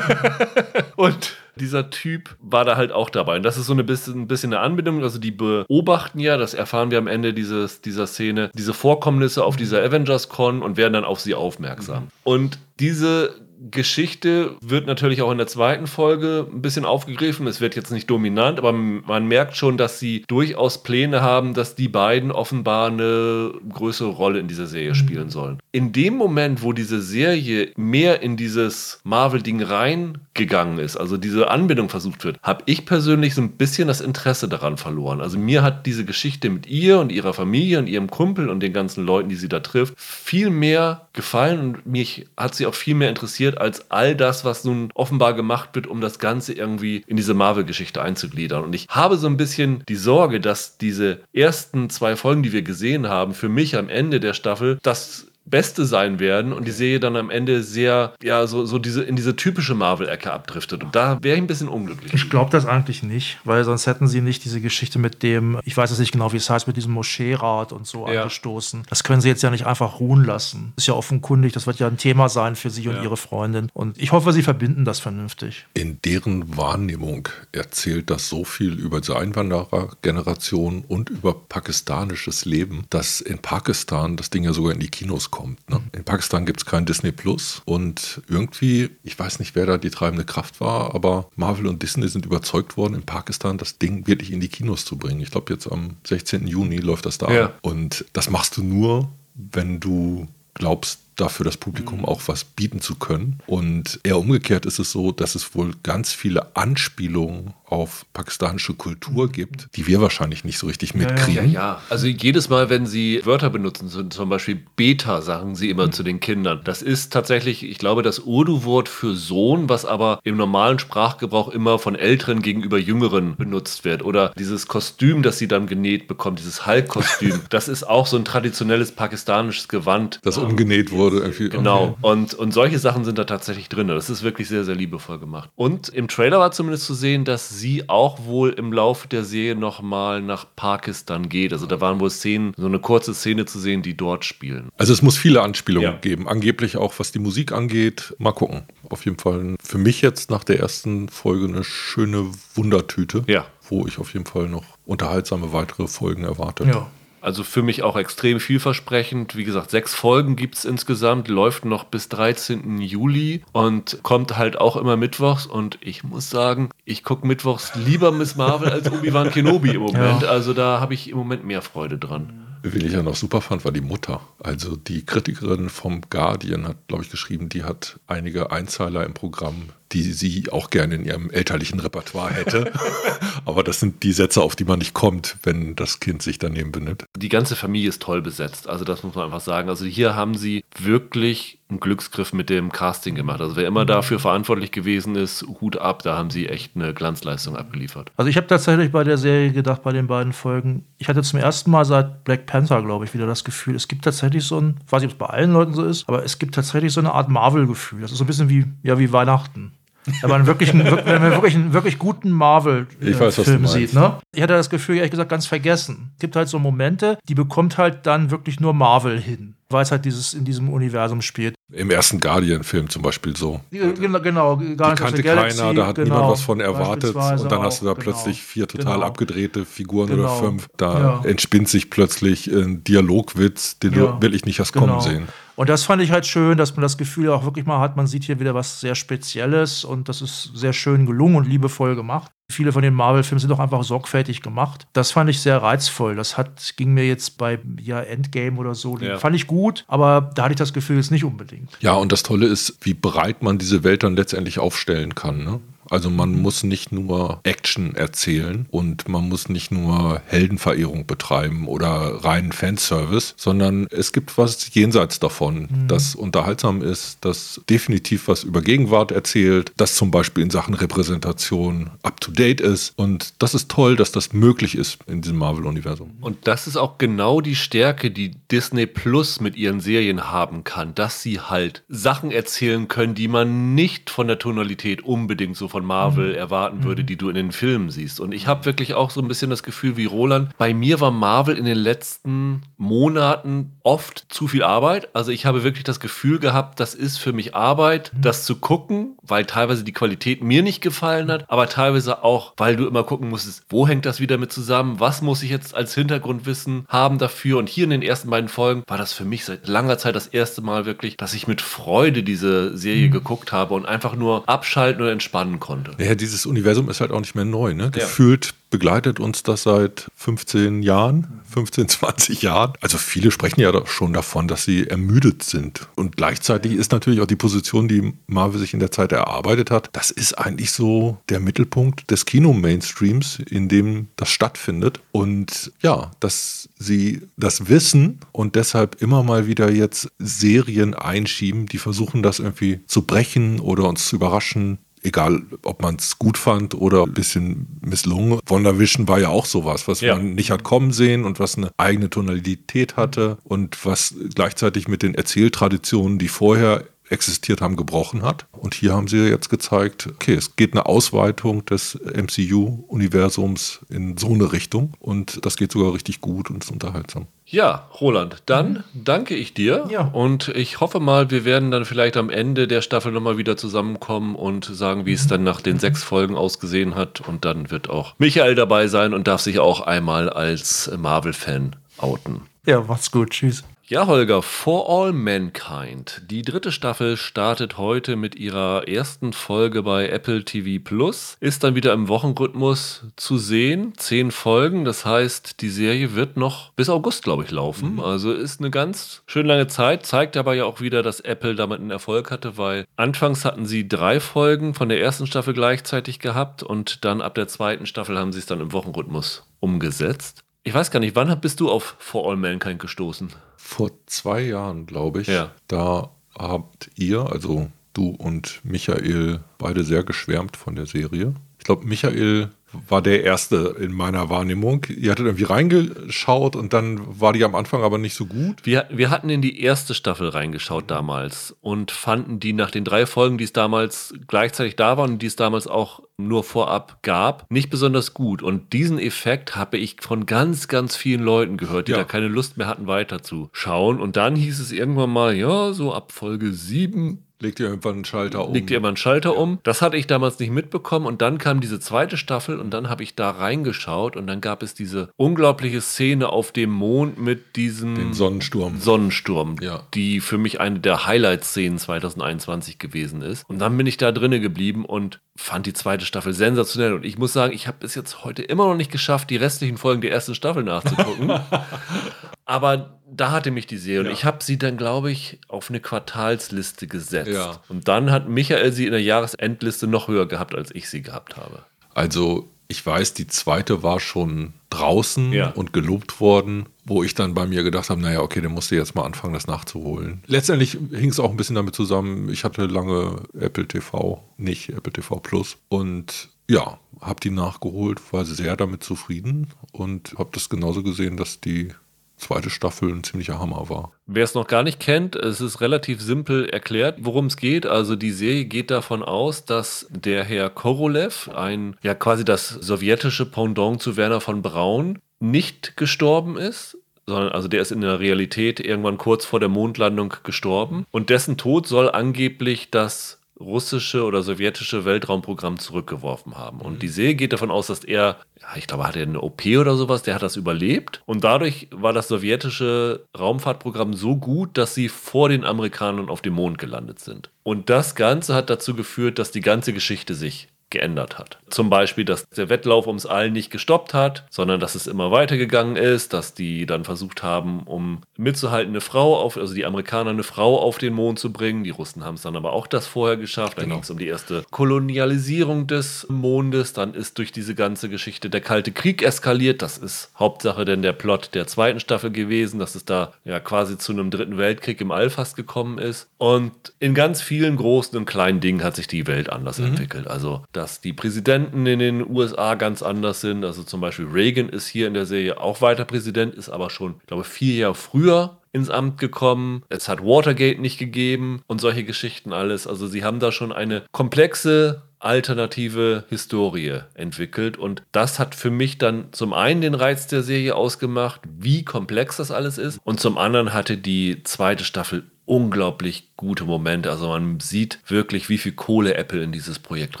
und 0.96 1.36
dieser 1.60 1.90
Typ 1.90 2.36
war 2.40 2.64
da 2.64 2.76
halt 2.76 2.92
auch 2.92 3.10
dabei. 3.10 3.36
Und 3.36 3.42
das 3.42 3.56
ist 3.56 3.66
so 3.66 3.72
eine 3.72 3.84
bisschen, 3.84 4.22
ein 4.22 4.28
bisschen 4.28 4.52
eine 4.52 4.62
Anbindung. 4.62 5.02
Also 5.02 5.18
die 5.18 5.30
beobachten 5.30 6.20
ja, 6.20 6.36
das 6.36 6.54
erfahren 6.54 6.90
wir 6.90 6.98
am 6.98 7.06
Ende 7.06 7.34
dieses, 7.34 7.80
dieser 7.80 8.06
Szene, 8.06 8.50
diese 8.54 8.74
Vorkommnisse 8.74 9.44
auf 9.44 9.56
dieser 9.56 9.82
Avengers 9.82 10.28
Con 10.28 10.62
und 10.62 10.76
werden 10.76 10.94
dann 10.94 11.04
auf 11.04 11.20
sie 11.20 11.34
aufmerksam. 11.34 12.04
Mhm. 12.04 12.08
Und 12.24 12.58
diese 12.80 13.34
Geschichte 13.70 14.56
wird 14.60 14.86
natürlich 14.86 15.22
auch 15.22 15.32
in 15.32 15.38
der 15.38 15.46
zweiten 15.46 15.86
Folge 15.86 16.46
ein 16.52 16.62
bisschen 16.62 16.84
aufgegriffen. 16.84 17.46
Es 17.46 17.60
wird 17.60 17.74
jetzt 17.74 17.90
nicht 17.90 18.08
dominant, 18.08 18.58
aber 18.58 18.72
man 18.72 19.26
merkt 19.26 19.56
schon, 19.56 19.76
dass 19.76 19.98
sie 19.98 20.24
durchaus 20.28 20.82
Pläne 20.82 21.22
haben, 21.22 21.54
dass 21.54 21.74
die 21.74 21.88
beiden 21.88 22.30
offenbar 22.30 22.88
eine 22.88 23.52
größere 23.68 24.10
Rolle 24.10 24.38
in 24.38 24.48
dieser 24.48 24.66
Serie 24.66 24.90
mhm. 24.90 24.94
spielen 24.94 25.30
sollen. 25.30 25.58
In 25.72 25.92
dem 25.92 26.14
Moment, 26.14 26.62
wo 26.62 26.72
diese 26.72 27.02
Serie 27.02 27.72
mehr 27.76 28.22
in 28.22 28.36
dieses 28.36 29.00
Marvel-Ding 29.04 29.62
reingegangen 29.62 30.78
ist, 30.78 30.96
also 30.96 31.16
diese 31.16 31.50
Anbindung 31.50 31.88
versucht 31.88 32.24
wird, 32.24 32.38
habe 32.42 32.62
ich 32.66 32.86
persönlich 32.86 33.34
so 33.34 33.42
ein 33.42 33.52
bisschen 33.52 33.88
das 33.88 34.00
Interesse 34.00 34.48
daran 34.48 34.76
verloren. 34.76 35.20
Also 35.20 35.38
mir 35.38 35.62
hat 35.62 35.86
diese 35.86 36.04
Geschichte 36.04 36.48
mit 36.48 36.66
ihr 36.68 37.00
und 37.00 37.10
ihrer 37.10 37.34
Familie 37.34 37.78
und 37.80 37.88
ihrem 37.88 38.08
Kumpel 38.08 38.48
und 38.48 38.60
den 38.60 38.72
ganzen 38.72 39.04
Leuten, 39.04 39.28
die 39.28 39.36
sie 39.36 39.48
da 39.48 39.60
trifft, 39.60 39.94
viel 39.96 40.50
mehr 40.50 41.08
gefallen 41.12 41.60
und 41.60 41.86
mich 41.86 42.26
hat 42.36 42.54
sie 42.54 42.66
auch 42.66 42.74
viel 42.74 42.94
mehr 42.94 43.08
interessiert 43.08 43.47
interessiert 43.48 43.58
als 43.58 43.90
all 43.90 44.14
das, 44.14 44.44
was 44.44 44.64
nun 44.64 44.90
offenbar 44.94 45.34
gemacht 45.34 45.70
wird, 45.74 45.86
um 45.86 46.00
das 46.00 46.18
Ganze 46.18 46.52
irgendwie 46.52 47.02
in 47.06 47.16
diese 47.16 47.34
Marvel-Geschichte 47.34 48.02
einzugliedern. 48.02 48.64
Und 48.64 48.74
ich 48.74 48.86
habe 48.88 49.16
so 49.16 49.26
ein 49.26 49.36
bisschen 49.36 49.82
die 49.88 49.96
Sorge, 49.96 50.40
dass 50.40 50.78
diese 50.78 51.20
ersten 51.32 51.90
zwei 51.90 52.16
Folgen, 52.16 52.42
die 52.42 52.52
wir 52.52 52.62
gesehen 52.62 53.08
haben, 53.08 53.34
für 53.34 53.48
mich 53.48 53.76
am 53.76 53.88
Ende 53.88 54.20
der 54.20 54.34
Staffel, 54.34 54.78
das 54.82 55.26
Beste 55.50 55.86
sein 55.86 56.20
werden 56.20 56.52
und 56.52 56.66
die 56.66 56.72
Serie 56.72 57.00
dann 57.00 57.16
am 57.16 57.30
Ende 57.30 57.62
sehr, 57.62 58.14
ja, 58.22 58.46
so, 58.46 58.66
so 58.66 58.78
diese, 58.78 59.02
in 59.02 59.16
diese 59.16 59.36
typische 59.36 59.74
Marvel-Ecke 59.74 60.32
abdriftet. 60.32 60.84
Und 60.84 60.94
da 60.94 61.18
wäre 61.22 61.36
ich 61.36 61.42
ein 61.42 61.46
bisschen 61.46 61.68
unglücklich. 61.68 62.12
Ich 62.12 62.30
glaube 62.30 62.50
das 62.50 62.66
eigentlich 62.66 63.02
nicht, 63.02 63.38
weil 63.44 63.64
sonst 63.64 63.86
hätten 63.86 64.08
sie 64.08 64.20
nicht 64.20 64.44
diese 64.44 64.60
Geschichte 64.60 64.98
mit 64.98 65.22
dem, 65.22 65.58
ich 65.64 65.76
weiß 65.76 65.90
jetzt 65.90 65.98
nicht 65.98 66.12
genau, 66.12 66.32
wie 66.32 66.36
es 66.36 66.50
heißt, 66.50 66.66
mit 66.66 66.76
diesem 66.76 66.92
Moscheerat 66.92 67.72
und 67.72 67.86
so 67.86 68.08
ja. 68.08 68.22
angestoßen. 68.22 68.82
Das 68.88 69.02
können 69.02 69.20
sie 69.20 69.28
jetzt 69.28 69.42
ja 69.42 69.50
nicht 69.50 69.66
einfach 69.66 70.00
ruhen 70.00 70.24
lassen. 70.24 70.72
Ist 70.76 70.86
ja 70.86 70.94
offenkundig, 70.94 71.52
das 71.52 71.66
wird 71.66 71.78
ja 71.78 71.86
ein 71.86 71.96
Thema 71.96 72.28
sein 72.28 72.56
für 72.56 72.70
sie 72.70 72.82
ja. 72.82 72.90
und 72.90 73.02
ihre 73.02 73.16
Freundin. 73.16 73.70
Und 73.72 73.98
ich 73.98 74.12
hoffe, 74.12 74.32
sie 74.32 74.42
verbinden 74.42 74.84
das 74.84 75.00
vernünftig. 75.00 75.66
In 75.74 76.00
deren 76.04 76.56
Wahrnehmung 76.56 77.28
erzählt 77.52 78.10
das 78.10 78.28
so 78.28 78.44
viel 78.44 78.78
über 78.78 79.00
die 79.00 79.12
Einwanderergeneration 79.12 80.84
und 80.86 81.10
über 81.10 81.34
pakistanisches 81.34 82.44
Leben, 82.44 82.84
dass 82.90 83.20
in 83.20 83.38
Pakistan 83.38 84.16
das 84.16 84.30
Ding 84.30 84.44
ja 84.44 84.52
sogar 84.52 84.72
in 84.72 84.80
die 84.80 84.88
Kinos 84.88 85.30
kommt 85.30 85.37
kommt. 85.38 85.70
Ne? 85.70 85.80
In 85.92 86.02
Pakistan 86.02 86.46
gibt 86.46 86.60
es 86.60 86.66
kein 86.66 86.84
Disney 86.84 87.12
Plus 87.12 87.62
und 87.64 88.22
irgendwie, 88.28 88.90
ich 89.04 89.16
weiß 89.16 89.38
nicht, 89.38 89.54
wer 89.54 89.66
da 89.66 89.78
die 89.78 89.90
treibende 89.90 90.24
Kraft 90.24 90.60
war, 90.60 90.96
aber 90.96 91.30
Marvel 91.36 91.68
und 91.68 91.80
Disney 91.80 92.08
sind 92.08 92.26
überzeugt 92.26 92.76
worden, 92.76 92.94
in 92.94 93.02
Pakistan 93.02 93.56
das 93.56 93.78
Ding 93.78 94.08
wirklich 94.08 94.32
in 94.32 94.40
die 94.40 94.48
Kinos 94.48 94.84
zu 94.84 94.98
bringen. 94.98 95.20
Ich 95.20 95.30
glaube, 95.30 95.52
jetzt 95.52 95.70
am 95.70 95.94
16. 96.08 96.48
Juni 96.48 96.78
läuft 96.78 97.06
das 97.06 97.18
da. 97.18 97.30
Ja. 97.30 97.52
Und 97.62 98.04
das 98.14 98.30
machst 98.30 98.56
du 98.56 98.64
nur, 98.64 99.10
wenn 99.34 99.78
du 99.78 100.26
glaubst, 100.54 100.98
dafür 101.14 101.44
das 101.44 101.56
Publikum 101.56 102.00
mhm. 102.00 102.04
auch 102.04 102.22
was 102.26 102.42
bieten 102.42 102.80
zu 102.80 102.96
können. 102.96 103.38
Und 103.46 104.00
eher 104.02 104.18
umgekehrt 104.18 104.66
ist 104.66 104.80
es 104.80 104.90
so, 104.90 105.12
dass 105.12 105.36
es 105.36 105.54
wohl 105.54 105.72
ganz 105.84 106.12
viele 106.12 106.56
Anspielungen 106.56 107.54
auf 107.70 108.06
pakistanische 108.12 108.74
Kultur 108.74 109.30
gibt, 109.30 109.68
die 109.76 109.86
wir 109.86 110.00
wahrscheinlich 110.00 110.44
nicht 110.44 110.58
so 110.58 110.66
richtig 110.66 110.94
mitkriegen. 110.94 111.34
Ja, 111.34 111.42
ja, 111.42 111.72
ja. 111.72 111.82
Also 111.90 112.06
jedes 112.06 112.48
Mal, 112.48 112.70
wenn 112.70 112.86
sie 112.86 113.20
Wörter 113.24 113.50
benutzen, 113.50 114.10
zum 114.10 114.28
Beispiel 114.28 114.62
Beta, 114.76 115.22
sagen 115.22 115.54
sie 115.54 115.70
immer 115.70 115.86
mhm. 115.86 115.92
zu 115.92 116.02
den 116.02 116.20
Kindern. 116.20 116.60
Das 116.64 116.82
ist 116.82 117.12
tatsächlich, 117.12 117.64
ich 117.64 117.78
glaube, 117.78 118.02
das 118.02 118.20
Urdu-Wort 118.20 118.88
für 118.88 119.14
Sohn, 119.14 119.68
was 119.68 119.84
aber 119.84 120.20
im 120.24 120.36
normalen 120.36 120.78
Sprachgebrauch 120.78 121.48
immer 121.48 121.78
von 121.78 121.94
Älteren 121.94 122.42
gegenüber 122.42 122.78
Jüngeren 122.78 123.36
benutzt 123.36 123.84
wird. 123.84 124.04
Oder 124.04 124.32
dieses 124.38 124.68
Kostüm, 124.68 125.22
das 125.22 125.38
sie 125.38 125.48
dann 125.48 125.66
genäht 125.66 126.06
bekommt, 126.06 126.38
dieses 126.38 126.66
Hulk-Kostüm, 126.66 127.40
das 127.50 127.68
ist 127.68 127.88
auch 127.88 128.06
so 128.06 128.16
ein 128.16 128.24
traditionelles 128.24 128.92
pakistanisches 128.92 129.68
Gewand. 129.68 130.20
Das 130.22 130.38
umgenäht 130.38 130.92
wurde 130.92 130.98
wurde. 130.98 131.18
Irgendwie, 131.18 131.48
genau. 131.48 131.84
Okay. 131.84 131.94
Und, 132.02 132.34
und 132.34 132.52
solche 132.52 132.78
Sachen 132.78 133.04
sind 133.04 133.18
da 133.18 133.24
tatsächlich 133.24 133.68
drin. 133.68 133.88
Das 133.88 134.10
ist 134.10 134.22
wirklich 134.22 134.48
sehr, 134.48 134.64
sehr 134.64 134.74
liebevoll 134.74 135.18
gemacht. 135.18 135.50
Und 135.56 135.88
im 135.88 136.08
Trailer 136.08 136.38
war 136.38 136.52
zumindest 136.52 136.84
zu 136.84 136.94
sehen, 136.94 137.24
dass 137.24 137.48
sie 137.58 137.88
auch 137.88 138.24
wohl 138.24 138.50
im 138.50 138.72
Laufe 138.72 139.08
der 139.08 139.24
Serie 139.24 139.54
nochmal 139.54 140.22
nach 140.22 140.46
Pakistan 140.56 141.28
geht. 141.28 141.52
Also 141.52 141.66
da 141.66 141.80
waren 141.80 142.00
wohl 142.00 142.10
Szenen, 142.10 142.52
so 142.56 142.66
eine 142.66 142.78
kurze 142.78 143.14
Szene 143.14 143.44
zu 143.44 143.58
sehen, 143.58 143.82
die 143.82 143.96
dort 143.96 144.24
spielen. 144.24 144.68
Also 144.76 144.92
es 144.92 145.02
muss 145.02 145.16
viele 145.16 145.42
Anspielungen 145.42 145.92
ja. 145.92 145.98
geben. 145.98 146.28
Angeblich 146.28 146.76
auch, 146.76 146.94
was 146.98 147.12
die 147.12 147.18
Musik 147.18 147.52
angeht. 147.52 148.14
Mal 148.18 148.32
gucken. 148.32 148.62
Auf 148.88 149.04
jeden 149.04 149.18
Fall 149.18 149.56
für 149.62 149.78
mich 149.78 150.00
jetzt 150.02 150.30
nach 150.30 150.44
der 150.44 150.60
ersten 150.60 151.08
Folge 151.08 151.46
eine 151.46 151.64
schöne 151.64 152.30
Wundertüte. 152.54 153.24
Ja. 153.26 153.46
Wo 153.68 153.86
ich 153.86 153.98
auf 153.98 154.14
jeden 154.14 154.24
Fall 154.24 154.48
noch 154.48 154.64
unterhaltsame 154.86 155.52
weitere 155.52 155.88
Folgen 155.88 156.24
erwarte. 156.24 156.64
Ja. 156.64 156.90
Also 157.20 157.44
für 157.44 157.62
mich 157.62 157.82
auch 157.82 157.96
extrem 157.96 158.40
vielversprechend. 158.40 159.36
Wie 159.36 159.44
gesagt, 159.44 159.70
sechs 159.70 159.94
Folgen 159.94 160.36
gibt 160.36 160.56
es 160.56 160.64
insgesamt, 160.64 161.28
läuft 161.28 161.64
noch 161.64 161.84
bis 161.84 162.08
13. 162.08 162.80
Juli 162.80 163.42
und 163.52 163.98
kommt 164.02 164.36
halt 164.36 164.58
auch 164.58 164.76
immer 164.76 164.96
mittwochs. 164.96 165.46
Und 165.46 165.78
ich 165.80 166.04
muss 166.04 166.30
sagen, 166.30 166.70
ich 166.84 167.04
gucke 167.04 167.26
mittwochs 167.26 167.74
lieber 167.74 168.12
Miss 168.12 168.36
Marvel 168.36 168.68
als 168.68 168.90
Obi-Wan 168.90 169.30
Kenobi 169.30 169.70
im 169.70 169.82
Moment. 169.82 170.22
Ja. 170.22 170.28
Also 170.28 170.54
da 170.54 170.80
habe 170.80 170.94
ich 170.94 171.10
im 171.10 171.16
Moment 171.16 171.44
mehr 171.44 171.62
Freude 171.62 171.98
dran. 171.98 172.44
Wen 172.62 172.84
ich 172.84 172.92
ja 172.92 173.02
noch 173.02 173.14
super 173.14 173.40
fand, 173.40 173.64
war 173.64 173.72
die 173.72 173.80
Mutter. 173.80 174.20
Also 174.40 174.76
die 174.76 175.06
Kritikerin 175.06 175.68
vom 175.68 176.02
Guardian 176.10 176.66
hat, 176.66 176.76
glaube 176.88 177.04
ich, 177.04 177.10
geschrieben, 177.10 177.48
die 177.48 177.62
hat 177.62 178.00
einige 178.06 178.50
Einzeiler 178.50 179.04
im 179.04 179.14
Programm 179.14 179.70
die 179.92 180.12
sie 180.12 180.50
auch 180.50 180.70
gerne 180.70 180.96
in 180.96 181.04
ihrem 181.04 181.30
elterlichen 181.30 181.80
Repertoire 181.80 182.32
hätte. 182.32 182.72
Aber 183.44 183.64
das 183.64 183.80
sind 183.80 184.02
die 184.02 184.12
Sätze, 184.12 184.42
auf 184.42 184.56
die 184.56 184.64
man 184.64 184.78
nicht 184.78 184.94
kommt, 184.94 185.38
wenn 185.42 185.74
das 185.76 186.00
Kind 186.00 186.22
sich 186.22 186.38
daneben 186.38 186.72
benimmt. 186.72 187.04
Die 187.16 187.28
ganze 187.28 187.56
Familie 187.56 187.88
ist 187.88 188.02
toll 188.02 188.22
besetzt. 188.22 188.68
Also 188.68 188.84
das 188.84 189.02
muss 189.02 189.14
man 189.14 189.26
einfach 189.26 189.40
sagen. 189.40 189.68
Also 189.68 189.84
hier 189.84 190.14
haben 190.14 190.34
sie 190.34 190.64
wirklich 190.78 191.58
einen 191.70 191.80
Glücksgriff 191.80 192.32
mit 192.32 192.48
dem 192.48 192.72
Casting 192.72 193.14
gemacht. 193.14 193.40
Also 193.40 193.56
wer 193.56 193.66
immer 193.66 193.84
dafür 193.84 194.18
verantwortlich 194.18 194.70
gewesen 194.70 195.16
ist, 195.16 195.44
Hut 195.60 195.76
ab, 195.76 196.02
da 196.02 196.16
haben 196.16 196.30
sie 196.30 196.48
echt 196.48 196.74
eine 196.74 196.94
Glanzleistung 196.94 197.56
abgeliefert. 197.56 198.10
Also 198.16 198.30
ich 198.30 198.36
habe 198.36 198.46
tatsächlich 198.46 198.90
bei 198.90 199.04
der 199.04 199.18
Serie 199.18 199.52
gedacht, 199.52 199.82
bei 199.82 199.92
den 199.92 200.06
beiden 200.06 200.32
Folgen, 200.32 200.86
ich 200.96 201.08
hatte 201.08 201.22
zum 201.22 201.38
ersten 201.38 201.70
Mal 201.70 201.84
seit 201.84 202.24
Black 202.24 202.46
Panther, 202.46 202.82
glaube 202.82 203.04
ich, 203.04 203.12
wieder 203.12 203.26
das 203.26 203.44
Gefühl, 203.44 203.74
es 203.74 203.86
gibt 203.86 204.04
tatsächlich 204.04 204.44
so 204.44 204.60
ein, 204.60 204.76
ich 204.84 204.92
weiß 204.92 205.02
nicht, 205.02 205.12
ob 205.12 205.20
es 205.20 205.26
bei 205.26 205.34
allen 205.34 205.52
Leuten 205.52 205.74
so 205.74 205.84
ist, 205.84 206.08
aber 206.08 206.24
es 206.24 206.38
gibt 206.38 206.54
tatsächlich 206.54 206.92
so 206.92 207.00
eine 207.00 207.12
Art 207.12 207.28
Marvel-Gefühl. 207.28 208.00
Das 208.00 208.12
ist 208.12 208.18
so 208.18 208.24
ein 208.24 208.28
bisschen 208.28 208.48
wie, 208.48 208.64
ja, 208.82 208.98
wie 208.98 209.12
Weihnachten. 209.12 209.72
Wenn 210.20 210.30
man 210.30 210.46
wirklich 210.46 210.72
einen, 210.72 210.84
wenn 210.84 211.22
man 211.22 211.32
wirklich 211.32 211.54
einen 211.54 211.72
wirklich 211.72 211.98
guten 211.98 212.30
Marvel-Film 212.30 213.64
äh, 213.64 213.68
sieht. 213.68 213.94
Ne? 213.94 214.18
Ich 214.34 214.42
hatte 214.42 214.54
das 214.54 214.70
Gefühl, 214.70 214.96
ehrlich 214.96 215.10
gesagt, 215.10 215.30
ganz 215.30 215.46
vergessen. 215.46 216.12
Es 216.14 216.20
gibt 216.20 216.36
halt 216.36 216.48
so 216.48 216.58
Momente, 216.58 217.18
die 217.28 217.34
bekommt 217.34 217.78
halt 217.78 218.06
dann 218.06 218.30
wirklich 218.30 218.60
nur 218.60 218.72
Marvel 218.72 219.20
hin 219.20 219.54
weil 219.70 219.82
es 219.82 219.90
halt 219.90 220.04
dieses 220.04 220.34
in 220.34 220.44
diesem 220.44 220.70
Universum 220.70 221.20
spielt. 221.20 221.54
Im 221.72 221.90
ersten 221.90 222.20
Guardian-Film 222.20 222.88
zum 222.88 223.02
Beispiel 223.02 223.36
so. 223.36 223.60
Genau, 223.70 224.20
genau 224.20 224.56
Guardians 224.56 225.00
kannte 225.00 225.22
Galaxy, 225.22 225.58
keiner, 225.58 225.74
da 225.74 225.86
hat 225.86 225.96
genau, 225.96 226.14
niemand 226.14 226.32
was 226.32 226.40
von 226.40 226.60
erwartet 226.60 227.14
und 227.14 227.50
dann 227.52 227.62
hast 227.62 227.82
du 227.82 227.86
da 227.86 227.92
auch, 227.92 227.98
plötzlich 227.98 228.38
genau, 228.38 228.48
vier 228.48 228.68
total 228.68 228.94
genau, 228.94 229.06
abgedrehte 229.06 229.64
Figuren 229.66 230.08
genau, 230.08 230.22
oder 230.22 230.34
fünf. 230.36 230.68
Da 230.76 230.98
ja. 230.98 231.28
entspinnt 231.28 231.68
sich 231.68 231.90
plötzlich 231.90 232.46
ein 232.46 232.82
Dialogwitz, 232.84 233.78
den 233.78 233.92
ja, 233.92 233.98
du 233.98 234.22
wirklich 234.22 234.46
nicht 234.46 234.60
hast 234.60 234.72
kommen 234.72 234.86
genau. 234.86 235.00
sehen. 235.00 235.28
Und 235.58 235.68
das 235.68 235.82
fand 235.82 236.00
ich 236.00 236.12
halt 236.12 236.24
schön, 236.24 236.56
dass 236.56 236.76
man 236.76 236.82
das 236.82 236.96
Gefühl 236.96 237.30
auch 237.30 237.42
wirklich 237.42 237.66
mal 237.66 237.80
hat, 237.80 237.96
man 237.96 238.06
sieht 238.06 238.22
hier 238.22 238.38
wieder 238.38 238.54
was 238.54 238.78
sehr 238.78 238.94
Spezielles 238.94 239.82
und 239.82 240.08
das 240.08 240.22
ist 240.22 240.52
sehr 240.54 240.72
schön 240.72 241.04
gelungen 241.04 241.34
und 241.34 241.48
liebevoll 241.48 241.96
gemacht. 241.96 242.30
Viele 242.48 242.70
von 242.70 242.82
den 242.82 242.94
Marvel-Filmen 242.94 243.40
sind 243.40 243.50
auch 243.50 243.58
einfach 243.58 243.82
sorgfältig 243.82 244.40
gemacht. 244.40 244.86
Das 244.92 245.10
fand 245.10 245.28
ich 245.28 245.40
sehr 245.40 245.60
reizvoll. 245.60 246.14
Das 246.14 246.38
hat, 246.38 246.74
ging 246.76 246.94
mir 246.94 247.08
jetzt 247.08 247.38
bei 247.38 247.58
ja, 247.82 248.00
Endgame 248.00 248.56
oder 248.56 248.76
so, 248.76 248.98
ja. 248.98 249.18
fand 249.18 249.34
ich 249.34 249.48
gut, 249.48 249.84
aber 249.88 250.30
da 250.36 250.44
hatte 250.44 250.52
ich 250.52 250.58
das 250.58 250.72
Gefühl 250.72 250.94
jetzt 250.94 251.10
nicht 251.10 251.24
unbedingt. 251.24 251.76
Ja, 251.80 251.94
und 251.94 252.12
das 252.12 252.22
Tolle 252.22 252.46
ist, 252.46 252.78
wie 252.82 252.94
breit 252.94 253.42
man 253.42 253.58
diese 253.58 253.82
Welt 253.82 254.04
dann 254.04 254.14
letztendlich 254.14 254.60
aufstellen 254.60 255.16
kann. 255.16 255.42
Ne? 255.42 255.58
Also 255.90 256.10
man 256.10 256.40
muss 256.40 256.62
nicht 256.62 256.92
nur 256.92 257.40
Action 257.42 257.94
erzählen 257.94 258.66
und 258.70 259.08
man 259.08 259.28
muss 259.28 259.48
nicht 259.48 259.70
nur 259.70 260.22
Heldenverehrung 260.26 261.06
betreiben 261.06 261.66
oder 261.66 262.24
reinen 262.24 262.52
Fanservice, 262.52 263.34
sondern 263.36 263.86
es 263.90 264.12
gibt 264.12 264.38
was 264.38 264.74
jenseits 264.74 265.20
davon, 265.20 265.68
mhm. 265.70 265.88
das 265.88 266.14
unterhaltsam 266.14 266.82
ist, 266.82 267.18
das 267.24 267.60
definitiv 267.68 268.28
was 268.28 268.44
über 268.44 268.62
Gegenwart 268.62 269.12
erzählt, 269.12 269.72
das 269.76 269.94
zum 269.94 270.10
Beispiel 270.10 270.44
in 270.44 270.50
Sachen 270.50 270.74
Repräsentation 270.74 271.90
up-to-date 272.02 272.60
ist. 272.60 272.92
Und 272.96 273.34
das 273.38 273.54
ist 273.54 273.70
toll, 273.70 273.96
dass 273.96 274.12
das 274.12 274.32
möglich 274.32 274.74
ist 274.74 274.98
in 275.06 275.22
diesem 275.22 275.38
Marvel-Universum. 275.38 276.12
Und 276.20 276.46
das 276.46 276.66
ist 276.66 276.76
auch 276.76 276.98
genau 276.98 277.40
die 277.40 277.56
Stärke, 277.56 278.10
die 278.10 278.32
Disney 278.50 278.86
Plus 278.86 279.40
mit 279.40 279.56
ihren 279.56 279.80
Serien 279.80 280.30
haben 280.30 280.64
kann, 280.64 280.94
dass 280.94 281.22
sie 281.22 281.40
halt 281.40 281.82
Sachen 281.88 282.30
erzählen 282.30 282.88
können, 282.88 283.14
die 283.14 283.28
man 283.28 283.74
nicht 283.74 284.10
von 284.10 284.26
der 284.26 284.38
Tonalität 284.38 285.02
unbedingt 285.02 285.56
so 285.56 285.68
von 285.68 285.77
von 285.78 285.86
Marvel 285.86 286.30
mhm. 286.30 286.34
erwarten 286.34 286.82
würde, 286.82 287.02
mhm. 287.02 287.06
die 287.06 287.16
du 287.16 287.28
in 287.28 287.36
den 287.36 287.52
Filmen 287.52 287.90
siehst. 287.90 288.18
Und 288.18 288.32
ich 288.32 288.48
habe 288.48 288.64
wirklich 288.64 288.94
auch 288.94 289.10
so 289.10 289.20
ein 289.20 289.28
bisschen 289.28 289.50
das 289.50 289.62
Gefühl 289.62 289.96
wie 289.96 290.06
Roland, 290.06 290.56
bei 290.58 290.74
mir 290.74 291.00
war 291.00 291.12
Marvel 291.12 291.56
in 291.56 291.64
den 291.64 291.78
letzten 291.78 292.62
Monaten 292.76 293.76
oft 293.84 294.26
zu 294.28 294.48
viel 294.48 294.64
Arbeit. 294.64 295.08
Also 295.14 295.30
ich 295.30 295.46
habe 295.46 295.62
wirklich 295.62 295.84
das 295.84 296.00
Gefühl 296.00 296.40
gehabt, 296.40 296.80
das 296.80 296.94
ist 296.94 297.18
für 297.18 297.32
mich 297.32 297.54
Arbeit, 297.54 298.12
mhm. 298.12 298.22
das 298.22 298.44
zu 298.44 298.56
gucken, 298.56 299.16
weil 299.22 299.44
teilweise 299.44 299.84
die 299.84 299.92
Qualität 299.92 300.42
mir 300.42 300.64
nicht 300.64 300.80
gefallen 300.80 301.30
hat, 301.30 301.44
aber 301.48 301.68
teilweise 301.68 302.24
auch, 302.24 302.54
weil 302.56 302.74
du 302.74 302.86
immer 302.86 303.04
gucken 303.04 303.28
musstest, 303.28 303.64
wo 303.68 303.86
hängt 303.86 304.04
das 304.04 304.18
wieder 304.18 304.36
mit 304.36 304.52
zusammen, 304.52 304.98
was 304.98 305.22
muss 305.22 305.44
ich 305.44 305.50
jetzt 305.50 305.76
als 305.76 305.94
Hintergrundwissen 305.94 306.86
haben 306.88 307.18
dafür. 307.18 307.58
Und 307.58 307.68
hier 307.68 307.84
in 307.84 307.90
den 307.90 308.02
ersten 308.02 308.30
beiden 308.30 308.48
Folgen 308.48 308.82
war 308.88 308.98
das 308.98 309.12
für 309.12 309.24
mich 309.24 309.44
seit 309.44 309.68
langer 309.68 309.98
Zeit 309.98 310.16
das 310.16 310.26
erste 310.26 310.60
Mal 310.60 310.86
wirklich, 310.86 311.16
dass 311.16 311.34
ich 311.34 311.46
mit 311.46 311.60
Freude 311.60 312.24
diese 312.24 312.76
Serie 312.76 313.10
geguckt 313.10 313.52
habe 313.52 313.74
und 313.74 313.86
einfach 313.86 314.16
nur 314.16 314.42
abschalten 314.48 315.02
und 315.02 315.08
entspannen 315.08 315.60
konnte 315.60 315.67
konnte. 315.68 315.92
Ja, 316.02 316.14
dieses 316.14 316.46
Universum 316.46 316.88
ist 316.88 317.02
halt 317.02 317.10
auch 317.10 317.20
nicht 317.20 317.34
mehr 317.34 317.44
neu. 317.44 317.74
Ne? 317.74 317.90
Gefühlt 317.90 318.54
begleitet 318.70 319.20
uns 319.20 319.42
das 319.42 319.64
seit 319.64 320.10
15 320.16 320.82
Jahren, 320.82 321.42
15, 321.52 321.88
20 321.88 322.42
Jahren. 322.48 322.72
Also 322.80 322.96
viele 322.96 323.30
sprechen 323.30 323.60
ja 323.60 323.86
schon 323.86 324.14
davon, 324.14 324.48
dass 324.48 324.64
sie 324.64 324.86
ermüdet 324.86 325.42
sind. 325.42 325.86
Und 325.94 326.16
gleichzeitig 326.16 326.72
ist 326.72 326.92
natürlich 326.92 327.20
auch 327.20 327.26
die 327.26 327.36
Position, 327.36 327.86
die 327.86 328.14
Marvel 328.26 328.58
sich 328.58 328.72
in 328.72 328.80
der 328.80 328.90
Zeit 328.90 329.12
erarbeitet 329.12 329.70
hat, 329.70 329.90
das 329.92 330.10
ist 330.10 330.38
eigentlich 330.38 330.72
so 330.72 331.18
der 331.28 331.40
Mittelpunkt 331.40 332.10
des 332.10 332.24
Kino-Mainstreams, 332.24 333.40
in 333.50 333.68
dem 333.68 334.08
das 334.16 334.30
stattfindet. 334.30 335.00
Und 335.12 335.72
ja, 335.82 336.12
dass 336.20 336.70
sie 336.78 337.22
das 337.36 337.68
wissen 337.68 338.20
und 338.32 338.54
deshalb 338.54 339.02
immer 339.02 339.22
mal 339.22 339.46
wieder 339.46 339.70
jetzt 339.70 340.10
Serien 340.18 340.94
einschieben, 340.94 341.66
die 341.66 341.78
versuchen, 341.78 342.22
das 342.22 342.38
irgendwie 342.38 342.80
zu 342.86 343.02
brechen 343.02 343.60
oder 343.60 343.84
uns 343.84 344.06
zu 344.06 344.16
überraschen, 344.16 344.78
egal 345.08 345.42
ob 345.64 345.82
man 345.82 345.96
es 345.96 346.18
gut 346.18 346.38
fand 346.38 346.74
oder 346.74 347.04
ein 347.04 347.12
bisschen 347.12 347.80
misslungen. 347.80 348.40
WandaVision 348.46 349.08
war 349.08 349.18
ja 349.18 349.28
auch 349.28 349.46
sowas, 349.46 349.88
was 349.88 350.00
ja. 350.00 350.14
man 350.16 350.34
nicht 350.34 350.50
hat 350.50 350.62
kommen 350.62 350.92
sehen 350.92 351.24
und 351.24 351.40
was 351.40 351.56
eine 351.56 351.70
eigene 351.76 352.10
Tonalität 352.10 352.96
hatte 352.96 353.38
und 353.44 353.84
was 353.84 354.14
gleichzeitig 354.34 354.88
mit 354.88 355.02
den 355.02 355.14
Erzähltraditionen, 355.14 356.18
die 356.18 356.28
vorher 356.28 356.84
existiert 357.10 357.60
haben, 357.60 357.76
gebrochen 357.76 358.22
hat. 358.22 358.46
Und 358.52 358.74
hier 358.74 358.92
haben 358.92 359.08
sie 359.08 359.28
jetzt 359.28 359.48
gezeigt, 359.48 360.08
okay, 360.08 360.34
es 360.34 360.56
geht 360.56 360.72
eine 360.72 360.86
Ausweitung 360.86 361.64
des 361.64 361.98
MCU-Universums 362.14 363.80
in 363.88 364.16
so 364.16 364.32
eine 364.32 364.52
Richtung 364.52 364.92
und 364.98 365.44
das 365.44 365.56
geht 365.56 365.72
sogar 365.72 365.94
richtig 365.94 366.20
gut 366.20 366.50
und 366.50 366.64
ist 366.64 366.70
unterhaltsam. 366.70 367.26
Ja, 367.50 367.88
Roland, 367.98 368.42
dann 368.44 368.84
danke 368.92 369.34
ich 369.34 369.54
dir 369.54 369.88
ja. 369.90 370.02
und 370.02 370.48
ich 370.48 370.80
hoffe 370.80 371.00
mal, 371.00 371.30
wir 371.30 371.46
werden 371.46 371.70
dann 371.70 371.86
vielleicht 371.86 372.18
am 372.18 372.28
Ende 372.28 372.68
der 372.68 372.82
Staffel 372.82 373.10
nochmal 373.10 373.38
wieder 373.38 373.56
zusammenkommen 373.56 374.34
und 374.34 374.66
sagen, 374.66 375.06
wie 375.06 375.12
mhm. 375.12 375.16
es 375.16 375.26
dann 375.28 375.44
nach 375.44 375.62
den 375.62 375.78
sechs 375.78 376.02
Folgen 376.02 376.36
ausgesehen 376.36 376.94
hat 376.94 377.26
und 377.26 377.46
dann 377.46 377.70
wird 377.70 377.88
auch 377.88 378.14
Michael 378.18 378.54
dabei 378.54 378.88
sein 378.88 379.14
und 379.14 379.26
darf 379.26 379.40
sich 379.40 379.60
auch 379.60 379.80
einmal 379.80 380.28
als 380.28 380.90
Marvel-Fan 380.94 381.76
outen. 381.96 382.42
Ja, 382.66 382.82
macht's 382.82 383.10
gut. 383.10 383.30
Tschüss. 383.30 383.64
Ja, 383.90 384.06
Holger, 384.06 384.42
For 384.42 384.86
All 384.86 385.14
Mankind. 385.14 386.20
Die 386.30 386.42
dritte 386.42 386.72
Staffel 386.72 387.16
startet 387.16 387.78
heute 387.78 388.16
mit 388.16 388.34
ihrer 388.34 388.86
ersten 388.86 389.32
Folge 389.32 389.82
bei 389.82 390.10
Apple 390.10 390.44
TV 390.44 390.84
Plus. 390.84 391.38
Ist 391.40 391.64
dann 391.64 391.74
wieder 391.74 391.94
im 391.94 392.08
Wochenrhythmus 392.08 393.06
zu 393.16 393.38
sehen. 393.38 393.94
Zehn 393.96 394.30
Folgen. 394.30 394.84
Das 394.84 395.06
heißt, 395.06 395.62
die 395.62 395.70
Serie 395.70 396.14
wird 396.14 396.36
noch 396.36 396.70
bis 396.74 396.90
August, 396.90 397.22
glaube 397.22 397.44
ich, 397.44 397.50
laufen. 397.50 397.94
Mhm. 397.94 398.00
Also 398.00 398.30
ist 398.30 398.60
eine 398.60 398.70
ganz 398.70 399.22
schön 399.26 399.46
lange 399.46 399.68
Zeit. 399.68 400.04
Zeigt 400.04 400.36
aber 400.36 400.52
ja 400.52 400.66
auch 400.66 400.82
wieder, 400.82 401.02
dass 401.02 401.20
Apple 401.20 401.54
damit 401.54 401.80
einen 401.80 401.90
Erfolg 401.90 402.30
hatte, 402.30 402.58
weil 402.58 402.84
anfangs 402.96 403.46
hatten 403.46 403.64
sie 403.64 403.88
drei 403.88 404.20
Folgen 404.20 404.74
von 404.74 404.90
der 404.90 405.00
ersten 405.00 405.26
Staffel 405.26 405.54
gleichzeitig 405.54 406.18
gehabt 406.18 406.62
und 406.62 407.06
dann 407.06 407.22
ab 407.22 407.34
der 407.36 407.48
zweiten 407.48 407.86
Staffel 407.86 408.18
haben 408.18 408.34
sie 408.34 408.40
es 408.40 408.46
dann 408.46 408.60
im 408.60 408.74
Wochenrhythmus 408.74 409.48
umgesetzt. 409.60 410.44
Ich 410.68 410.74
weiß 410.74 410.90
gar 410.90 411.00
nicht, 411.00 411.16
wann 411.16 411.40
bist 411.40 411.60
du 411.60 411.70
auf 411.70 411.96
For 411.98 412.28
All 412.28 412.36
Mankind 412.36 412.78
gestoßen? 412.78 413.30
Vor 413.56 413.90
zwei 414.04 414.42
Jahren, 414.42 414.84
glaube 414.84 415.22
ich. 415.22 415.26
Ja. 415.26 415.50
Da 415.66 416.10
habt 416.38 416.90
ihr, 416.94 417.32
also 417.32 417.70
du 417.94 418.10
und 418.10 418.60
Michael, 418.64 419.40
beide 419.56 419.82
sehr 419.82 420.04
geschwärmt 420.04 420.58
von 420.58 420.76
der 420.76 420.84
Serie. 420.84 421.32
Ich 421.58 421.64
glaube, 421.64 421.86
Michael 421.86 422.50
war 422.72 423.02
der 423.02 423.24
erste 423.24 423.76
in 423.80 423.92
meiner 423.92 424.28
Wahrnehmung. 424.28 424.86
Ihr 424.88 425.10
hattet 425.10 425.26
irgendwie 425.26 425.44
reingeschaut 425.44 426.56
und 426.56 426.72
dann 426.72 427.20
war 427.20 427.32
die 427.32 427.44
am 427.44 427.54
Anfang 427.54 427.82
aber 427.82 427.98
nicht 427.98 428.14
so 428.14 428.26
gut. 428.26 428.64
Wir, 428.64 428.86
wir 428.90 429.10
hatten 429.10 429.30
in 429.30 429.42
die 429.42 429.60
erste 429.62 429.94
Staffel 429.94 430.28
reingeschaut 430.28 430.90
damals 430.90 431.56
und 431.60 431.90
fanden 431.90 432.40
die 432.40 432.52
nach 432.52 432.70
den 432.70 432.84
drei 432.84 433.06
Folgen, 433.06 433.38
die 433.38 433.44
es 433.44 433.52
damals 433.52 434.14
gleichzeitig 434.26 434.76
da 434.76 434.96
waren 434.96 435.12
und 435.12 435.22
die 435.22 435.26
es 435.26 435.36
damals 435.36 435.66
auch 435.66 436.02
nur 436.18 436.42
vorab 436.44 437.02
gab, 437.02 437.50
nicht 437.50 437.70
besonders 437.70 438.12
gut. 438.12 438.42
Und 438.42 438.72
diesen 438.72 438.98
Effekt 438.98 439.56
habe 439.56 439.78
ich 439.78 439.96
von 440.00 440.26
ganz, 440.26 440.68
ganz 440.68 440.96
vielen 440.96 441.22
Leuten 441.22 441.56
gehört, 441.56 441.88
die 441.88 441.92
ja. 441.92 441.98
da 441.98 442.04
keine 442.04 442.28
Lust 442.28 442.58
mehr 442.58 442.66
hatten, 442.66 442.86
weiterzuschauen. 442.86 444.00
Und 444.00 444.16
dann 444.16 444.34
hieß 444.34 444.58
es 444.58 444.72
irgendwann 444.72 445.10
mal, 445.10 445.34
ja, 445.34 445.72
so 445.72 445.94
ab 445.94 446.12
Folge 446.12 446.52
sieben 446.52 447.27
Legt 447.40 447.60
ihr 447.60 447.66
irgendwann 447.66 447.94
einen 447.94 448.04
Schalter 448.04 448.48
um? 448.48 448.54
Legt 448.54 448.68
ihr 448.70 448.78
immer 448.78 448.88
einen 448.88 448.96
Schalter 448.96 449.34
ja. 449.34 449.38
um. 449.38 449.60
Das 449.62 449.80
hatte 449.80 449.96
ich 449.96 450.08
damals 450.08 450.40
nicht 450.40 450.50
mitbekommen 450.50 451.06
und 451.06 451.22
dann 451.22 451.38
kam 451.38 451.60
diese 451.60 451.78
zweite 451.78 452.16
Staffel 452.16 452.58
und 452.58 452.70
dann 452.70 452.88
habe 452.88 453.04
ich 453.04 453.14
da 453.14 453.30
reingeschaut 453.30 454.16
und 454.16 454.26
dann 454.26 454.40
gab 454.40 454.64
es 454.64 454.74
diese 454.74 455.10
unglaubliche 455.16 455.80
Szene 455.80 456.30
auf 456.30 456.50
dem 456.50 456.70
Mond 456.70 457.18
mit 457.20 457.54
diesem 457.54 457.94
Den 457.94 458.12
Sonnensturm. 458.12 458.80
Sonnensturm, 458.80 459.56
ja. 459.60 459.84
die 459.94 460.18
für 460.18 460.36
mich 460.36 460.58
eine 460.58 460.80
der 460.80 461.06
Highlight-Szenen 461.06 461.78
2021 461.78 462.78
gewesen 462.78 463.22
ist. 463.22 463.48
Und 463.48 463.60
dann 463.60 463.76
bin 463.76 463.86
ich 463.86 463.98
da 463.98 464.10
drinnen 464.10 464.42
geblieben 464.42 464.84
und 464.84 465.20
fand 465.36 465.66
die 465.66 465.72
zweite 465.72 466.04
Staffel 466.04 466.32
sensationell. 466.32 466.92
Und 466.92 467.04
ich 467.04 467.18
muss 467.18 467.32
sagen, 467.32 467.52
ich 467.52 467.68
habe 467.68 467.86
es 467.86 467.94
jetzt 467.94 468.24
heute 468.24 468.42
immer 468.42 468.66
noch 468.66 468.74
nicht 468.74 468.90
geschafft, 468.90 469.30
die 469.30 469.36
restlichen 469.36 469.78
Folgen 469.78 470.00
der 470.00 470.10
ersten 470.10 470.34
Staffel 470.34 470.64
nachzugucken. 470.64 471.30
Aber 472.44 472.98
da 473.20 473.32
hatte 473.32 473.50
mich 473.50 473.66
die 473.66 473.78
Serie. 473.78 474.04
Ja. 474.04 474.08
Und 474.10 474.14
ich 474.14 474.24
habe 474.24 474.42
sie 474.42 474.58
dann, 474.58 474.76
glaube 474.76 475.10
ich, 475.10 475.38
auf 475.48 475.70
eine 475.70 475.80
Quartalsliste 475.80 476.86
gesetzt. 476.86 477.30
Ja. 477.30 477.60
Und 477.68 477.88
dann 477.88 478.10
hat 478.10 478.28
Michael 478.28 478.72
sie 478.72 478.86
in 478.86 478.92
der 478.92 479.02
Jahresendliste 479.02 479.86
noch 479.86 480.08
höher 480.08 480.26
gehabt, 480.26 480.54
als 480.54 480.74
ich 480.74 480.88
sie 480.88 481.02
gehabt 481.02 481.36
habe. 481.36 481.64
Also, 481.94 482.48
ich 482.68 482.84
weiß, 482.84 483.14
die 483.14 483.26
zweite 483.26 483.82
war 483.82 483.98
schon 483.98 484.52
draußen 484.70 485.32
ja. 485.32 485.50
und 485.50 485.72
gelobt 485.72 486.20
worden, 486.20 486.66
wo 486.84 487.02
ich 487.02 487.14
dann 487.14 487.34
bei 487.34 487.46
mir 487.46 487.62
gedacht 487.62 487.88
habe, 487.88 488.00
naja, 488.00 488.20
okay, 488.20 488.42
dann 488.42 488.52
musst 488.52 488.70
du 488.70 488.74
jetzt 488.74 488.94
mal 488.94 489.04
anfangen, 489.04 489.32
das 489.32 489.46
nachzuholen. 489.46 490.22
Letztendlich 490.26 490.72
hing 490.92 491.08
es 491.08 491.18
auch 491.18 491.30
ein 491.30 491.36
bisschen 491.36 491.56
damit 491.56 491.74
zusammen, 491.74 492.28
ich 492.28 492.44
hatte 492.44 492.66
lange 492.66 493.22
Apple 493.38 493.66
TV, 493.66 494.22
nicht 494.36 494.68
Apple 494.68 494.92
TV 494.92 495.16
Plus. 495.16 495.56
Und 495.68 496.28
ja, 496.48 496.78
habe 497.00 497.20
die 497.20 497.30
nachgeholt, 497.30 498.00
war 498.12 498.24
sehr 498.24 498.56
damit 498.56 498.84
zufrieden 498.84 499.48
und 499.72 500.14
habe 500.18 500.30
das 500.32 500.48
genauso 500.48 500.82
gesehen, 500.82 501.16
dass 501.16 501.40
die 501.40 501.72
zweite 502.18 502.50
Staffel 502.50 502.90
ein 502.90 503.04
ziemlicher 503.04 503.38
Hammer 503.38 503.68
war. 503.68 503.92
Wer 504.06 504.24
es 504.24 504.34
noch 504.34 504.46
gar 504.46 504.62
nicht 504.62 504.80
kennt, 504.80 505.16
es 505.16 505.40
ist 505.40 505.60
relativ 505.60 506.00
simpel 506.00 506.48
erklärt, 506.48 506.98
worum 507.00 507.26
es 507.26 507.36
geht. 507.36 507.66
Also 507.66 507.96
die 507.96 508.10
Serie 508.10 508.44
geht 508.44 508.70
davon 508.70 509.02
aus, 509.02 509.44
dass 509.44 509.86
der 509.90 510.24
Herr 510.24 510.50
Korolev, 510.50 511.30
ein 511.34 511.76
ja 511.82 511.94
quasi 511.94 512.24
das 512.24 512.48
sowjetische 512.48 513.26
Pendant 513.26 513.80
zu 513.80 513.96
Werner 513.96 514.20
von 514.20 514.42
Braun, 514.42 514.98
nicht 515.20 515.76
gestorben 515.76 516.36
ist, 516.36 516.78
sondern 517.06 517.32
also 517.32 517.48
der 517.48 517.62
ist 517.62 517.72
in 517.72 517.80
der 517.80 518.00
Realität 518.00 518.60
irgendwann 518.60 518.98
kurz 518.98 519.24
vor 519.24 519.40
der 519.40 519.48
Mondlandung 519.48 520.14
gestorben 520.22 520.86
und 520.90 521.10
dessen 521.10 521.36
Tod 521.36 521.66
soll 521.66 521.90
angeblich 521.90 522.70
das 522.70 523.17
russische 523.40 524.04
oder 524.04 524.22
sowjetische 524.22 524.84
Weltraumprogramm 524.84 525.58
zurückgeworfen 525.58 526.36
haben. 526.36 526.60
Und 526.60 526.82
die 526.82 526.88
Serie 526.88 527.14
geht 527.14 527.32
davon 527.32 527.50
aus, 527.50 527.68
dass 527.68 527.84
er, 527.84 528.16
ja, 528.40 528.48
ich 528.56 528.66
glaube, 528.66 528.86
hat 528.86 528.96
er 528.96 529.02
eine 529.02 529.20
OP 529.20 529.44
oder 529.46 529.76
sowas, 529.76 530.02
der 530.02 530.14
hat 530.14 530.22
das 530.22 530.36
überlebt. 530.36 531.02
Und 531.06 531.24
dadurch 531.24 531.68
war 531.70 531.92
das 531.92 532.08
sowjetische 532.08 533.04
Raumfahrtprogramm 533.18 533.94
so 533.94 534.16
gut, 534.16 534.58
dass 534.58 534.74
sie 534.74 534.88
vor 534.88 535.28
den 535.28 535.44
Amerikanern 535.44 536.08
auf 536.08 536.22
dem 536.22 536.34
Mond 536.34 536.58
gelandet 536.58 536.98
sind. 536.98 537.30
Und 537.42 537.70
das 537.70 537.94
Ganze 537.94 538.34
hat 538.34 538.50
dazu 538.50 538.74
geführt, 538.74 539.18
dass 539.18 539.30
die 539.30 539.40
ganze 539.40 539.72
Geschichte 539.72 540.14
sich 540.14 540.48
geändert 540.70 541.18
hat. 541.18 541.38
Zum 541.48 541.70
Beispiel, 541.70 542.04
dass 542.04 542.28
der 542.28 542.48
Wettlauf 542.48 542.86
ums 542.86 543.06
All 543.06 543.30
nicht 543.30 543.50
gestoppt 543.50 543.94
hat, 543.94 544.24
sondern 544.30 544.60
dass 544.60 544.74
es 544.74 544.86
immer 544.86 545.10
weitergegangen 545.10 545.76
ist, 545.76 546.12
dass 546.12 546.34
die 546.34 546.66
dann 546.66 546.84
versucht 546.84 547.22
haben, 547.22 547.62
um 547.64 548.02
mitzuhalten, 548.16 548.72
eine 548.72 548.80
Frau 548.80 549.16
auf, 549.16 549.36
also 549.36 549.54
die 549.54 549.64
Amerikaner 549.64 550.10
eine 550.10 550.22
Frau 550.22 550.60
auf 550.60 550.78
den 550.78 550.94
Mond 550.94 551.18
zu 551.18 551.32
bringen. 551.32 551.64
Die 551.64 551.70
Russen 551.70 552.04
haben 552.04 552.14
es 552.14 552.22
dann 552.22 552.36
aber 552.36 552.52
auch 552.52 552.66
das 552.66 552.86
vorher 552.86 553.16
geschafft. 553.16 553.58
Dann 553.58 553.64
genau. 553.64 553.76
ging 553.76 553.82
es 553.82 553.90
um 553.90 553.98
die 553.98 554.06
erste 554.06 554.44
Kolonialisierung 554.50 555.66
des 555.66 556.06
Mondes. 556.10 556.72
Dann 556.72 556.94
ist 556.94 557.18
durch 557.18 557.32
diese 557.32 557.54
ganze 557.54 557.88
Geschichte 557.88 558.28
der 558.28 558.40
Kalte 558.40 558.72
Krieg 558.72 559.02
eskaliert. 559.02 559.62
Das 559.62 559.78
ist 559.78 560.10
Hauptsache 560.18 560.64
denn 560.64 560.82
der 560.82 560.92
Plot 560.92 561.30
der 561.34 561.46
zweiten 561.46 561.80
Staffel 561.80 562.10
gewesen, 562.10 562.58
dass 562.58 562.74
es 562.74 562.84
da 562.84 563.12
ja 563.24 563.40
quasi 563.40 563.78
zu 563.78 563.92
einem 563.92 564.10
dritten 564.10 564.36
Weltkrieg 564.36 564.80
im 564.80 564.90
All 564.90 565.10
fast 565.10 565.36
gekommen 565.36 565.78
ist. 565.78 566.08
Und 566.18 566.52
in 566.78 566.94
ganz 566.94 567.22
vielen 567.22 567.56
großen 567.56 567.96
und 567.96 568.04
kleinen 568.04 568.40
Dingen 568.40 568.62
hat 568.62 568.76
sich 568.76 568.86
die 568.86 569.06
Welt 569.06 569.30
anders 569.30 569.58
mhm. 569.58 569.68
entwickelt. 569.68 570.06
Also 570.06 570.42
dass 570.58 570.80
die 570.80 570.92
Präsidenten 570.92 571.66
in 571.66 571.78
den 571.78 572.10
USA 572.10 572.56
ganz 572.56 572.82
anders 572.82 573.20
sind. 573.20 573.44
Also 573.44 573.62
zum 573.62 573.80
Beispiel 573.80 574.06
Reagan 574.06 574.48
ist 574.48 574.66
hier 574.66 574.88
in 574.88 574.94
der 574.94 575.06
Serie 575.06 575.40
auch 575.40 575.60
weiter 575.60 575.84
Präsident, 575.84 576.34
ist 576.34 576.48
aber 576.48 576.68
schon, 576.68 576.96
ich 577.00 577.06
glaube, 577.06 577.22
vier 577.22 577.54
Jahre 577.54 577.74
früher 577.76 578.38
ins 578.50 578.68
Amt 578.68 578.98
gekommen. 578.98 579.62
Es 579.68 579.88
hat 579.88 580.02
Watergate 580.02 580.60
nicht 580.60 580.76
gegeben 580.76 581.42
und 581.46 581.60
solche 581.60 581.84
Geschichten 581.84 582.32
alles. 582.32 582.66
Also 582.66 582.88
sie 582.88 583.04
haben 583.04 583.20
da 583.20 583.30
schon 583.30 583.52
eine 583.52 583.84
komplexe 583.92 584.82
alternative 584.98 586.06
Historie 586.08 586.80
entwickelt. 586.94 587.56
Und 587.56 587.84
das 587.92 588.18
hat 588.18 588.34
für 588.34 588.50
mich 588.50 588.78
dann 588.78 589.12
zum 589.12 589.32
einen 589.32 589.60
den 589.60 589.74
Reiz 589.74 590.08
der 590.08 590.24
Serie 590.24 590.56
ausgemacht, 590.56 591.20
wie 591.38 591.64
komplex 591.64 592.16
das 592.16 592.32
alles 592.32 592.58
ist. 592.58 592.80
Und 592.82 592.98
zum 592.98 593.16
anderen 593.16 593.52
hatte 593.52 593.76
die 593.76 594.24
zweite 594.24 594.64
Staffel 594.64 595.04
unglaublich 595.28 596.08
gute 596.16 596.44
Momente. 596.44 596.90
Also 596.90 597.08
man 597.08 597.40
sieht 597.40 597.78
wirklich, 597.86 598.28
wie 598.28 598.38
viel 598.38 598.52
Kohle 598.52 598.94
Apple 598.94 599.22
in 599.22 599.32
dieses 599.32 599.58
Projekt 599.58 600.00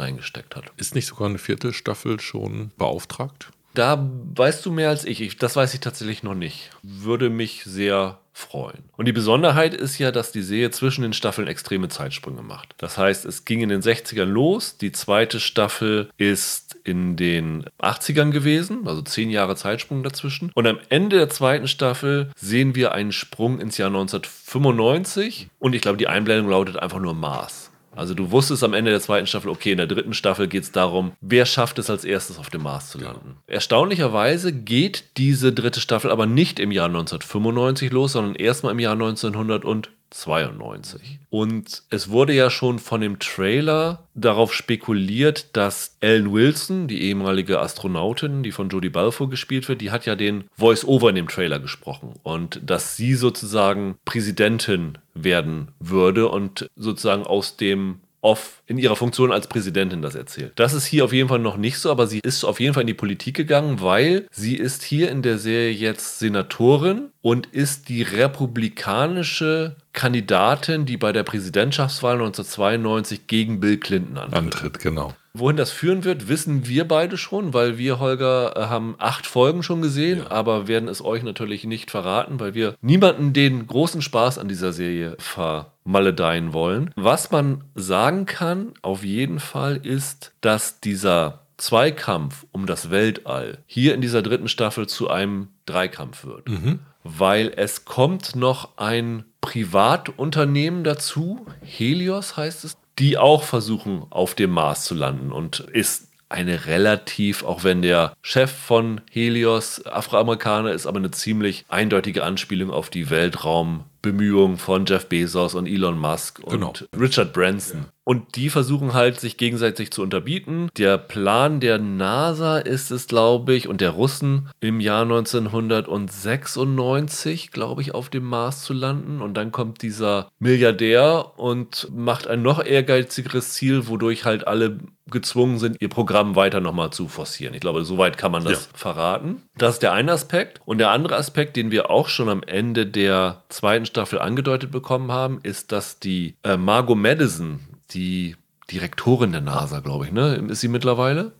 reingesteckt 0.00 0.56
hat. 0.56 0.64
Ist 0.76 0.94
nicht 0.94 1.06
sogar 1.06 1.28
eine 1.28 1.38
vierte 1.38 1.72
Staffel 1.72 2.18
schon 2.20 2.72
beauftragt? 2.78 3.50
Da 3.74 4.10
weißt 4.34 4.64
du 4.66 4.72
mehr 4.72 4.88
als 4.88 5.04
ich. 5.04 5.20
ich. 5.20 5.36
Das 5.36 5.54
weiß 5.54 5.74
ich 5.74 5.80
tatsächlich 5.80 6.22
noch 6.22 6.34
nicht. 6.34 6.70
Würde 6.82 7.30
mich 7.30 7.62
sehr 7.64 8.18
freuen. 8.32 8.84
Und 8.96 9.06
die 9.06 9.12
Besonderheit 9.12 9.74
ist 9.74 9.98
ja, 9.98 10.10
dass 10.12 10.32
die 10.32 10.42
Serie 10.42 10.70
zwischen 10.70 11.02
den 11.02 11.12
Staffeln 11.12 11.48
extreme 11.48 11.88
Zeitsprünge 11.88 12.42
macht. 12.42 12.74
Das 12.78 12.96
heißt, 12.96 13.24
es 13.24 13.44
ging 13.44 13.60
in 13.60 13.68
den 13.68 13.82
60ern 13.82 14.24
los, 14.24 14.78
die 14.78 14.92
zweite 14.92 15.40
Staffel 15.40 16.08
ist 16.16 16.67
in 16.88 17.16
den 17.16 17.64
80ern 17.80 18.30
gewesen, 18.30 18.86
also 18.86 19.02
zehn 19.02 19.30
Jahre 19.30 19.56
Zeitsprung 19.56 20.02
dazwischen. 20.02 20.50
Und 20.54 20.66
am 20.66 20.78
Ende 20.88 21.16
der 21.16 21.28
zweiten 21.28 21.68
Staffel 21.68 22.30
sehen 22.36 22.74
wir 22.74 22.92
einen 22.92 23.12
Sprung 23.12 23.60
ins 23.60 23.78
Jahr 23.78 23.88
1995 23.88 25.48
und 25.58 25.74
ich 25.74 25.82
glaube, 25.82 25.98
die 25.98 26.08
Einblendung 26.08 26.50
lautet 26.50 26.76
einfach 26.78 27.00
nur 27.00 27.14
Mars. 27.14 27.70
Also 27.98 28.14
du 28.14 28.30
wusstest 28.30 28.62
am 28.62 28.74
Ende 28.74 28.92
der 28.92 29.00
zweiten 29.00 29.26
Staffel, 29.26 29.48
okay, 29.48 29.72
in 29.72 29.78
der 29.78 29.88
dritten 29.88 30.14
Staffel 30.14 30.46
geht 30.46 30.62
es 30.62 30.70
darum, 30.70 31.12
wer 31.20 31.46
schafft 31.46 31.80
es 31.80 31.90
als 31.90 32.04
erstes 32.04 32.38
auf 32.38 32.48
dem 32.48 32.62
Mars 32.62 32.90
zu 32.90 32.98
landen. 32.98 33.38
Ja. 33.48 33.54
Erstaunlicherweise 33.54 34.52
geht 34.52 35.16
diese 35.16 35.52
dritte 35.52 35.80
Staffel 35.80 36.12
aber 36.12 36.26
nicht 36.26 36.60
im 36.60 36.70
Jahr 36.70 36.86
1995 36.86 37.90
los, 37.90 38.12
sondern 38.12 38.36
erstmal 38.36 38.72
im 38.72 38.78
Jahr 38.78 38.92
1900 38.92 39.64
und 39.64 39.90
92. 40.10 41.20
Und 41.30 41.82
es 41.90 42.08
wurde 42.10 42.32
ja 42.32 42.50
schon 42.50 42.78
von 42.78 43.00
dem 43.00 43.18
Trailer 43.18 44.08
darauf 44.14 44.54
spekuliert, 44.54 45.56
dass 45.56 45.96
Ellen 46.00 46.32
Wilson, 46.32 46.88
die 46.88 47.02
ehemalige 47.02 47.60
Astronautin, 47.60 48.42
die 48.42 48.52
von 48.52 48.68
Jodie 48.68 48.88
Balfour 48.88 49.28
gespielt 49.30 49.68
wird, 49.68 49.80
die 49.80 49.90
hat 49.90 50.06
ja 50.06 50.16
den 50.16 50.44
Voice-Over 50.56 51.10
in 51.10 51.16
dem 51.16 51.28
Trailer 51.28 51.58
gesprochen. 51.58 52.14
Und 52.22 52.60
dass 52.64 52.96
sie 52.96 53.14
sozusagen 53.14 53.96
Präsidentin 54.04 54.98
werden 55.14 55.72
würde 55.78 56.28
und 56.28 56.68
sozusagen 56.76 57.24
aus 57.24 57.56
dem 57.56 58.00
Off 58.20 58.62
in 58.66 58.78
ihrer 58.78 58.96
Funktion 58.96 59.32
als 59.32 59.46
Präsidentin 59.46 60.02
das 60.02 60.14
erzählt. 60.14 60.52
Das 60.56 60.72
ist 60.72 60.86
hier 60.86 61.04
auf 61.04 61.12
jeden 61.12 61.28
Fall 61.28 61.38
noch 61.38 61.56
nicht 61.56 61.78
so, 61.78 61.90
aber 61.90 62.06
sie 62.06 62.18
ist 62.18 62.44
auf 62.44 62.60
jeden 62.60 62.74
Fall 62.74 62.82
in 62.82 62.88
die 62.88 62.94
Politik 62.94 63.36
gegangen, 63.36 63.80
weil 63.80 64.26
sie 64.30 64.56
ist 64.56 64.82
hier 64.82 65.10
in 65.10 65.22
der 65.22 65.38
Serie 65.38 65.70
jetzt 65.70 66.18
Senatorin 66.18 67.10
und 67.22 67.46
ist 67.46 67.88
die 67.88 68.02
republikanische 68.02 69.76
Kandidatin, 69.92 70.84
die 70.84 70.96
bei 70.96 71.12
der 71.12 71.22
Präsidentschaftswahl 71.22 72.14
1992 72.14 73.26
gegen 73.26 73.60
Bill 73.60 73.78
Clinton 73.78 74.18
antritt. 74.18 74.38
Antritt, 74.38 74.78
genau. 74.80 75.14
Wohin 75.38 75.56
das 75.56 75.70
führen 75.70 76.04
wird, 76.04 76.28
wissen 76.28 76.66
wir 76.66 76.86
beide 76.86 77.16
schon, 77.16 77.54
weil 77.54 77.78
wir, 77.78 77.98
Holger, 77.98 78.56
äh, 78.56 78.66
haben 78.66 78.96
acht 78.98 79.26
Folgen 79.26 79.62
schon 79.62 79.82
gesehen, 79.82 80.20
ja. 80.20 80.30
aber 80.30 80.68
werden 80.68 80.88
es 80.88 81.04
euch 81.04 81.22
natürlich 81.22 81.64
nicht 81.64 81.90
verraten, 81.90 82.40
weil 82.40 82.54
wir 82.54 82.74
niemanden 82.80 83.32
den 83.32 83.66
großen 83.66 84.02
Spaß 84.02 84.38
an 84.38 84.48
dieser 84.48 84.72
Serie 84.72 85.16
vermaledeien 85.18 86.52
wollen. 86.52 86.90
Was 86.96 87.30
man 87.30 87.64
sagen 87.74 88.26
kann, 88.26 88.72
auf 88.82 89.04
jeden 89.04 89.40
Fall, 89.40 89.76
ist, 89.76 90.32
dass 90.40 90.80
dieser 90.80 91.46
Zweikampf 91.56 92.46
um 92.52 92.66
das 92.66 92.90
Weltall 92.90 93.58
hier 93.66 93.94
in 93.94 94.00
dieser 94.00 94.22
dritten 94.22 94.48
Staffel 94.48 94.86
zu 94.86 95.08
einem 95.10 95.48
Dreikampf 95.66 96.24
wird. 96.24 96.48
Mhm. 96.48 96.78
Weil 97.04 97.52
es 97.56 97.84
kommt 97.84 98.36
noch 98.36 98.76
ein 98.76 99.24
Privatunternehmen 99.40 100.84
dazu, 100.84 101.46
Helios 101.62 102.36
heißt 102.36 102.64
es, 102.64 102.76
die 102.98 103.18
auch 103.18 103.42
versuchen, 103.42 104.06
auf 104.10 104.34
dem 104.34 104.50
Mars 104.50 104.84
zu 104.84 104.94
landen 104.94 105.32
und 105.32 105.60
ist 105.60 106.08
eine 106.28 106.66
relativ, 106.66 107.42
auch 107.42 107.64
wenn 107.64 107.80
der 107.80 108.12
Chef 108.20 108.50
von 108.50 109.00
Helios 109.10 109.84
Afroamerikaner 109.86 110.72
ist, 110.72 110.86
aber 110.86 110.98
eine 110.98 111.10
ziemlich 111.10 111.64
eindeutige 111.68 112.22
Anspielung 112.22 112.70
auf 112.70 112.90
die 112.90 113.08
Weltraumbemühungen 113.08 114.58
von 114.58 114.84
Jeff 114.84 115.08
Bezos 115.08 115.54
und 115.54 115.66
Elon 115.66 115.98
Musk 115.98 116.40
und 116.40 116.52
genau. 116.52 116.72
Richard 116.98 117.32
Branson. 117.32 117.80
Ja. 117.80 117.92
Und 118.08 118.36
die 118.36 118.48
versuchen 118.48 118.94
halt, 118.94 119.20
sich 119.20 119.36
gegenseitig 119.36 119.90
zu 119.90 120.00
unterbieten. 120.00 120.70
Der 120.78 120.96
Plan 120.96 121.60
der 121.60 121.76
NASA 121.76 122.56
ist 122.56 122.90
es, 122.90 123.06
glaube 123.06 123.52
ich, 123.52 123.68
und 123.68 123.82
der 123.82 123.90
Russen 123.90 124.48
im 124.60 124.80
Jahr 124.80 125.02
1996, 125.02 127.50
glaube 127.50 127.82
ich, 127.82 127.94
auf 127.94 128.08
dem 128.08 128.24
Mars 128.24 128.62
zu 128.62 128.72
landen. 128.72 129.20
Und 129.20 129.34
dann 129.34 129.52
kommt 129.52 129.82
dieser 129.82 130.30
Milliardär 130.38 131.32
und 131.36 131.86
macht 131.94 132.28
ein 132.28 132.40
noch 132.40 132.64
ehrgeizigeres 132.64 133.52
Ziel, 133.52 133.88
wodurch 133.88 134.24
halt 134.24 134.46
alle 134.46 134.78
gezwungen 135.10 135.58
sind, 135.58 135.80
ihr 135.80 135.88
Programm 135.88 136.36
weiter 136.36 136.60
nochmal 136.60 136.90
zu 136.90 137.08
forcieren. 137.08 137.54
Ich 137.54 137.60
glaube, 137.60 137.84
soweit 137.84 138.18
kann 138.18 138.32
man 138.32 138.44
das 138.44 138.64
ja. 138.64 138.70
verraten. 138.74 139.42
Das 139.56 139.74
ist 139.74 139.82
der 139.82 139.92
eine 139.92 140.12
Aspekt. 140.12 140.60
Und 140.64 140.78
der 140.78 140.90
andere 140.90 141.16
Aspekt, 141.16 141.56
den 141.56 141.70
wir 141.70 141.90
auch 141.90 142.08
schon 142.08 142.28
am 142.28 142.42
Ende 142.42 142.86
der 142.86 143.42
zweiten 143.48 143.86
Staffel 143.86 144.18
angedeutet 144.18 144.70
bekommen 144.70 145.12
haben, 145.12 145.40
ist, 145.42 145.72
dass 145.72 145.98
die 145.98 146.36
äh, 146.42 146.56
Margot 146.56 146.96
Madison, 146.96 147.60
die 147.90 148.36
Direktorin 148.70 149.32
der 149.32 149.40
NASA, 149.40 149.80
glaube 149.80 150.06
ich, 150.06 150.12
ne? 150.12 150.34
Ist 150.48 150.60
sie 150.60 150.68
mittlerweile? 150.68 151.32